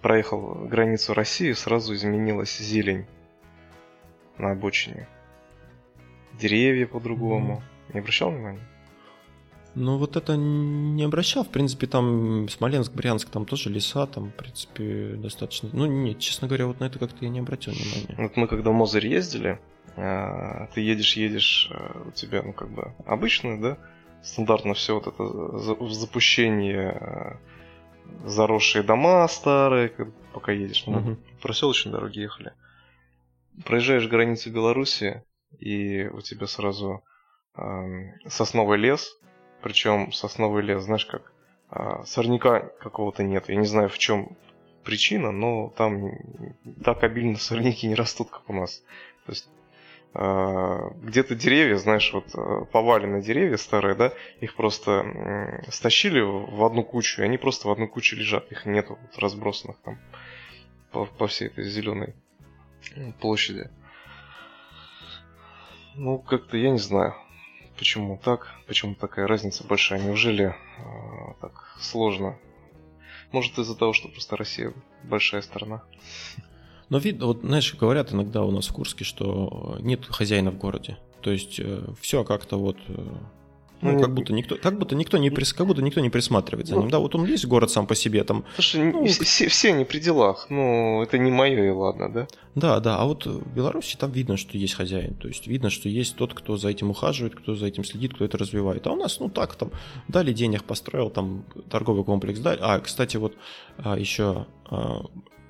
проехал 0.03 0.67
границу 0.67 1.15
России, 1.15 1.53
сразу 1.53 1.95
изменилась 1.95 2.59
зелень 2.59 3.07
на 4.39 4.53
обочине. 4.53 5.09
Деревья 6.39 6.87
по-другому. 6.87 7.63
Mm. 7.89 7.95
Не 7.95 8.01
обращал 8.01 8.31
внимания? 8.31 8.61
Ну, 9.75 9.97
вот 9.97 10.17
это 10.17 10.37
не 10.37 11.05
обращал. 11.05 11.45
В 11.45 11.49
принципе, 11.49 11.87
там 11.87 12.49
Смоленск, 12.49 12.93
Брянск, 12.93 13.29
там 13.29 13.45
тоже 13.45 13.71
леса, 13.71 14.07
там, 14.07 14.31
в 14.31 14.35
принципе, 14.35 15.15
достаточно... 15.17 15.69
Ну, 15.73 15.87
нет, 15.87 16.19
честно 16.19 16.49
говоря, 16.49 16.67
вот 16.67 16.81
на 16.81 16.85
это 16.85 16.99
как-то 16.99 17.25
я 17.25 17.29
не 17.29 17.41
обратил 17.41 17.73
внимания. 17.73 18.15
Вот 18.19 18.37
мы 18.37 18.49
когда 18.49 18.71
в 18.71 18.75
Мозырь 18.75 19.07
ездили, 19.07 19.61
а, 19.97 20.67
ты 20.75 20.81
едешь, 20.81 21.17
едешь, 21.17 21.71
а, 21.73 22.09
у 22.09 22.11
тебя, 22.11 22.43
ну, 22.43 22.53
как 22.53 22.71
бы, 22.71 22.93
обычно, 23.07 23.61
да, 23.61 23.79
стандартно 24.23 24.75
все 24.75 24.95
вот 24.95 25.07
это 25.07 25.89
запущение 25.91 26.91
а, 26.91 27.37
заросшие 28.25 28.83
дома 28.83 29.27
старые, 29.29 29.93
пока 30.33 30.53
едешь. 30.53 30.85
Мы 30.87 31.01
угу. 31.01 31.17
по 31.17 31.43
проселочной 31.43 31.93
дороге 31.93 32.23
ехали. 32.23 32.53
Проезжаешь 33.65 34.09
границу 34.09 34.53
Беларуси, 34.53 35.25
и 35.59 36.07
у 36.07 36.21
тебя 36.21 36.47
сразу 36.47 37.03
э, 37.57 37.63
сосновый 38.27 38.79
лес. 38.79 39.17
Причем 39.63 40.13
сосновый 40.13 40.63
лес, 40.63 40.83
знаешь 40.85 41.07
как, 41.07 41.33
э, 41.71 42.05
сорняка 42.07 42.61
какого-то 42.81 43.23
нет. 43.23 43.49
Я 43.49 43.57
не 43.57 43.67
знаю, 43.67 43.89
в 43.89 43.99
чем 43.99 44.37
причина, 44.85 45.33
но 45.33 45.73
там 45.77 46.11
так 46.85 47.03
обильно 47.03 47.37
сорняки 47.37 47.87
не 47.87 47.95
растут, 47.95 48.31
как 48.31 48.49
у 48.49 48.53
нас. 48.53 48.83
То 49.27 49.33
есть 49.33 49.49
где-то 50.15 51.35
деревья, 51.35 51.77
знаешь, 51.77 52.13
вот 52.13 52.35
э, 52.35 52.65
поваленные 52.73 53.23
деревья 53.23 53.57
старые, 53.57 53.95
да, 53.95 54.13
их 54.41 54.57
просто 54.57 55.63
стащили 55.69 56.21
в 56.21 56.65
одну 56.65 56.83
кучу, 56.83 57.23
и 57.23 57.25
они 57.25 57.37
просто 57.37 57.69
в 57.69 57.71
одну 57.71 57.87
кучу 57.89 58.17
лежат, 58.17 58.51
их 58.51 58.67
нету 58.67 58.99
вот, 59.01 59.19
разбросанных 59.19 59.77
там 59.85 59.99
по, 60.91 61.05
по 61.05 61.27
всей 61.27 61.49
этой 61.49 61.65
зеленой 61.65 62.15
площади. 63.21 63.71
Ну, 65.95 66.19
как-то 66.19 66.57
я 66.57 66.71
не 66.71 66.79
знаю, 66.79 67.15
почему 67.77 68.19
так, 68.23 68.55
почему 68.67 68.95
такая 68.95 69.27
разница 69.27 69.65
большая. 69.65 70.01
Неужели 70.01 70.47
э, 70.47 71.35
так 71.41 71.77
сложно? 71.81 72.39
Может 73.33 73.59
из-за 73.59 73.77
того, 73.77 73.93
что 73.93 74.09
просто 74.09 74.37
Россия 74.37 74.73
большая 75.03 75.43
страна. 75.43 75.83
Но 76.89 76.99
видно, 76.99 77.27
вот 77.27 77.41
знаешь, 77.43 77.75
говорят 77.75 78.13
иногда 78.13 78.45
у 78.45 78.51
нас 78.51 78.69
в 78.69 78.73
Курске, 78.73 79.05
что 79.05 79.77
нет 79.81 80.07
хозяина 80.07 80.51
в 80.51 80.59
городе. 80.59 80.99
То 81.21 81.31
есть 81.31 81.61
э, 81.61 81.83
все 82.01 82.25
как-то 82.25 82.59
вот 82.59 82.77
э, 82.89 83.05
ну, 83.81 83.93
ну, 83.93 84.01
как 84.01 84.13
будто 84.13 84.33
никто, 84.33 84.57
как 84.57 84.79
будто 84.79 84.97
никто 84.97 85.19
не 85.19 85.31
прис, 85.31 85.53
как 85.53 85.67
будто 85.67 85.83
никто 85.83 86.01
не 86.01 86.11
присматривает 86.11 86.67
за 86.67 86.75
ну, 86.75 86.83
ним. 86.83 86.91
Да, 86.91 86.99
вот 86.99 87.15
он 87.15 87.25
есть 87.25 87.47
город 87.47 87.71
сам 87.71 87.87
по 87.87 87.95
себе 87.95 88.25
там. 88.25 88.45
Слушай, 88.55 88.93
ну, 88.93 89.07
все, 89.07 89.49
все 89.49 89.73
не 89.73 89.85
при 89.85 90.01
делах. 90.01 90.47
Ну, 90.51 91.03
это 91.03 91.17
не 91.19 91.31
мое 91.31 91.67
и 91.67 91.71
ладно, 91.71 92.13
да? 92.13 92.27
Да, 92.57 92.81
да. 92.81 92.99
А 92.99 93.05
вот 93.05 93.27
в 93.27 93.55
Беларуси 93.55 93.97
там 93.97 94.11
видно, 94.11 94.37
что 94.37 94.59
есть 94.59 94.75
хозяин. 94.75 95.15
То 95.15 95.29
есть 95.29 95.47
видно, 95.47 95.71
что 95.71 95.89
есть 95.89 96.17
тот, 96.17 96.35
кто 96.35 96.57
за 96.57 96.71
этим 96.71 96.91
ухаживает, 96.91 97.37
кто 97.37 97.55
за 97.55 97.67
этим 97.67 97.85
следит, 97.85 98.15
кто 98.15 98.25
это 98.25 98.37
развивает. 98.37 98.87
А 98.87 98.93
у 98.93 98.97
нас, 98.97 99.21
ну 99.21 99.29
так, 99.29 99.55
там 99.55 99.71
дали 100.09 100.33
денег, 100.33 100.65
построил 100.65 101.11
там 101.11 101.45
торговый 101.71 102.05
комплекс, 102.05 102.41
дали. 102.41 102.59
А, 102.61 102.81
кстати, 102.81 103.17
вот 103.17 103.37
а, 103.77 103.97
еще 103.97 104.47
а, 104.71 105.05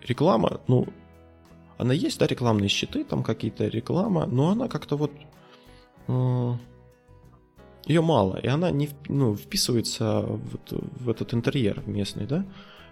реклама, 0.07 0.61
ну, 0.69 0.87
она 1.79 1.95
есть, 1.95 2.19
да, 2.19 2.27
рекламные 2.27 2.69
щиты, 2.69 3.05
там 3.05 3.23
какие-то 3.23 3.69
реклама, 3.69 4.27
но 4.27 4.51
она 4.51 4.69
как-то 4.69 4.97
вот... 4.97 5.13
Э, 6.09 6.55
ее 7.87 8.03
мало, 8.03 8.37
и 8.37 8.47
она 8.49 8.71
не 8.71 8.91
ну, 9.09 9.35
вписывается 9.35 10.21
вот 10.23 10.61
в 10.71 11.09
этот 11.09 11.33
интерьер 11.33 11.83
местный, 11.87 12.27
да? 12.27 12.45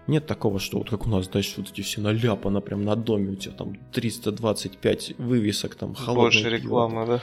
Нет 0.07 0.25
такого, 0.25 0.57
что 0.57 0.79
вот 0.79 0.89
как 0.89 1.05
у 1.05 1.09
нас, 1.09 1.27
дальше 1.27 1.55
вот 1.57 1.69
эти 1.69 1.81
все 1.81 2.01
наляпано 2.01 2.61
прям 2.61 2.83
на 2.83 2.95
доме, 2.95 3.33
у 3.33 3.35
тебя 3.35 3.53
там 3.53 3.75
325 3.91 5.19
вывесок, 5.19 5.75
там 5.75 5.93
холодная 5.93 6.23
Больше 6.23 6.49
рекламы, 6.49 7.05
да? 7.05 7.21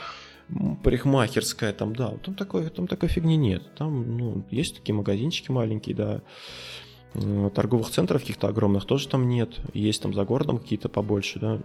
парикмахерская 0.83 1.73
там, 1.73 1.95
да, 1.95 2.11
там 2.23 2.35
такой, 2.35 2.69
там 2.69 2.87
такой 2.87 3.09
фигни 3.09 3.35
нет. 3.35 3.63
Там, 3.75 4.17
ну, 4.17 4.45
есть 4.51 4.75
такие 4.77 4.93
магазинчики 4.93 5.51
маленькие, 5.51 5.95
да. 5.95 6.21
Э, 7.15 7.49
торговых 7.53 7.89
центров 7.89 8.21
каких-то 8.21 8.47
огромных 8.47 8.85
тоже 8.85 9.07
там 9.07 9.27
нет. 9.27 9.59
Есть 9.73 10.01
там 10.01 10.13
за 10.13 10.25
городом 10.25 10.57
какие-то 10.57 10.89
побольше, 10.89 11.39
да. 11.39 11.59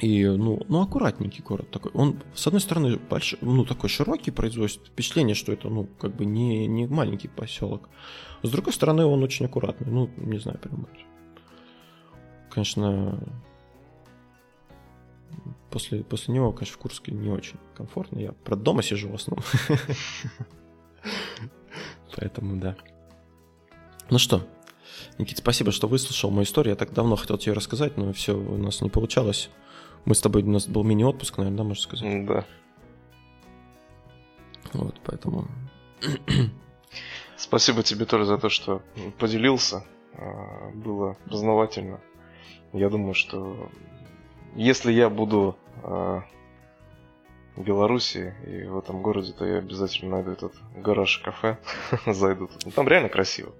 И, 0.00 0.26
ну, 0.26 0.60
ну, 0.68 0.80
аккуратненький 0.80 1.44
город 1.44 1.70
такой. 1.70 1.92
Он, 1.92 2.20
с 2.34 2.46
одной 2.46 2.60
стороны, 2.60 2.96
большой, 2.96 3.38
ну, 3.42 3.64
такой 3.64 3.88
широкий, 3.88 4.30
производит 4.30 4.80
впечатление, 4.86 5.34
что 5.34 5.52
это, 5.52 5.68
ну, 5.68 5.86
как 6.00 6.16
бы 6.16 6.24
не, 6.24 6.66
не 6.66 6.86
маленький 6.86 7.28
поселок. 7.28 7.88
С 8.42 8.50
другой 8.50 8.72
стороны, 8.72 9.04
он 9.04 9.22
очень 9.22 9.46
аккуратный. 9.46 9.88
Ну, 9.88 10.10
не 10.16 10.38
знаю, 10.38 10.58
прям. 10.58 10.88
Конечно, 12.50 13.22
после, 15.70 16.02
после 16.02 16.34
него, 16.34 16.52
конечно, 16.52 16.74
в 16.74 16.78
Курске 16.78 17.12
не 17.12 17.30
очень 17.30 17.58
комфортно. 17.76 18.18
Я, 18.18 18.32
про 18.32 18.56
дома 18.56 18.82
сижу 18.82 19.08
в 19.08 19.14
основном. 19.14 19.44
Поэтому, 22.16 22.56
да. 22.56 22.76
Ну 24.10 24.18
что, 24.18 24.44
Никит, 25.18 25.38
спасибо, 25.38 25.72
что 25.72 25.88
выслушал 25.88 26.30
мою 26.30 26.44
историю. 26.44 26.72
Я 26.72 26.76
так 26.76 26.92
давно 26.92 27.16
хотел 27.16 27.38
тебе 27.38 27.54
рассказать, 27.54 27.96
но 27.96 28.12
все 28.12 28.36
у 28.36 28.56
нас 28.56 28.80
не 28.80 28.90
получалось. 28.90 29.50
Мы 30.04 30.14
с 30.14 30.20
тобой, 30.20 30.42
у 30.42 30.50
нас 30.50 30.66
был 30.66 30.82
мини-отпуск, 30.82 31.38
наверное, 31.38 31.58
да, 31.58 31.64
можно 31.64 31.82
сказать? 31.82 32.26
Да. 32.26 32.44
Вот, 34.72 35.00
поэтому... 35.04 35.46
Спасибо 37.36 37.82
тебе 37.82 38.04
тоже 38.04 38.24
за 38.24 38.38
то, 38.38 38.48
что 38.48 38.82
поделился. 39.18 39.84
А, 40.14 40.70
было 40.74 41.16
познавательно. 41.28 42.00
Я 42.72 42.88
думаю, 42.88 43.14
что 43.14 43.70
если 44.54 44.92
я 44.92 45.08
буду 45.08 45.56
а, 45.82 46.22
в 47.56 47.62
Беларуси 47.62 48.34
и 48.46 48.64
в 48.64 48.78
этом 48.78 49.02
городе, 49.02 49.32
то 49.32 49.46
я 49.46 49.58
обязательно 49.58 50.12
найду 50.12 50.32
этот 50.32 50.54
гараж-кафе, 50.76 51.58
зайду. 52.06 52.50
Там 52.74 52.88
реально 52.88 53.08
красиво. 53.08 53.52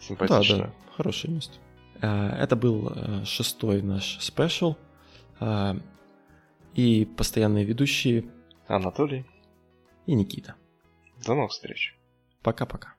Симпатично. 0.00 0.56
Да, 0.56 0.64
да, 0.64 0.72
хорошее 0.96 1.34
место. 1.34 1.54
Э, 2.00 2.30
это 2.30 2.56
был 2.56 2.92
э, 2.94 3.24
шестой 3.24 3.82
наш 3.82 4.18
спешл. 4.20 4.76
Э, 5.40 5.74
и 6.74 7.04
постоянные 7.04 7.64
ведущие 7.64 8.30
Анатолий 8.66 9.26
и 10.06 10.14
Никита. 10.14 10.54
До 11.24 11.34
новых 11.34 11.50
встреч. 11.50 11.96
Пока-пока. 12.42 12.97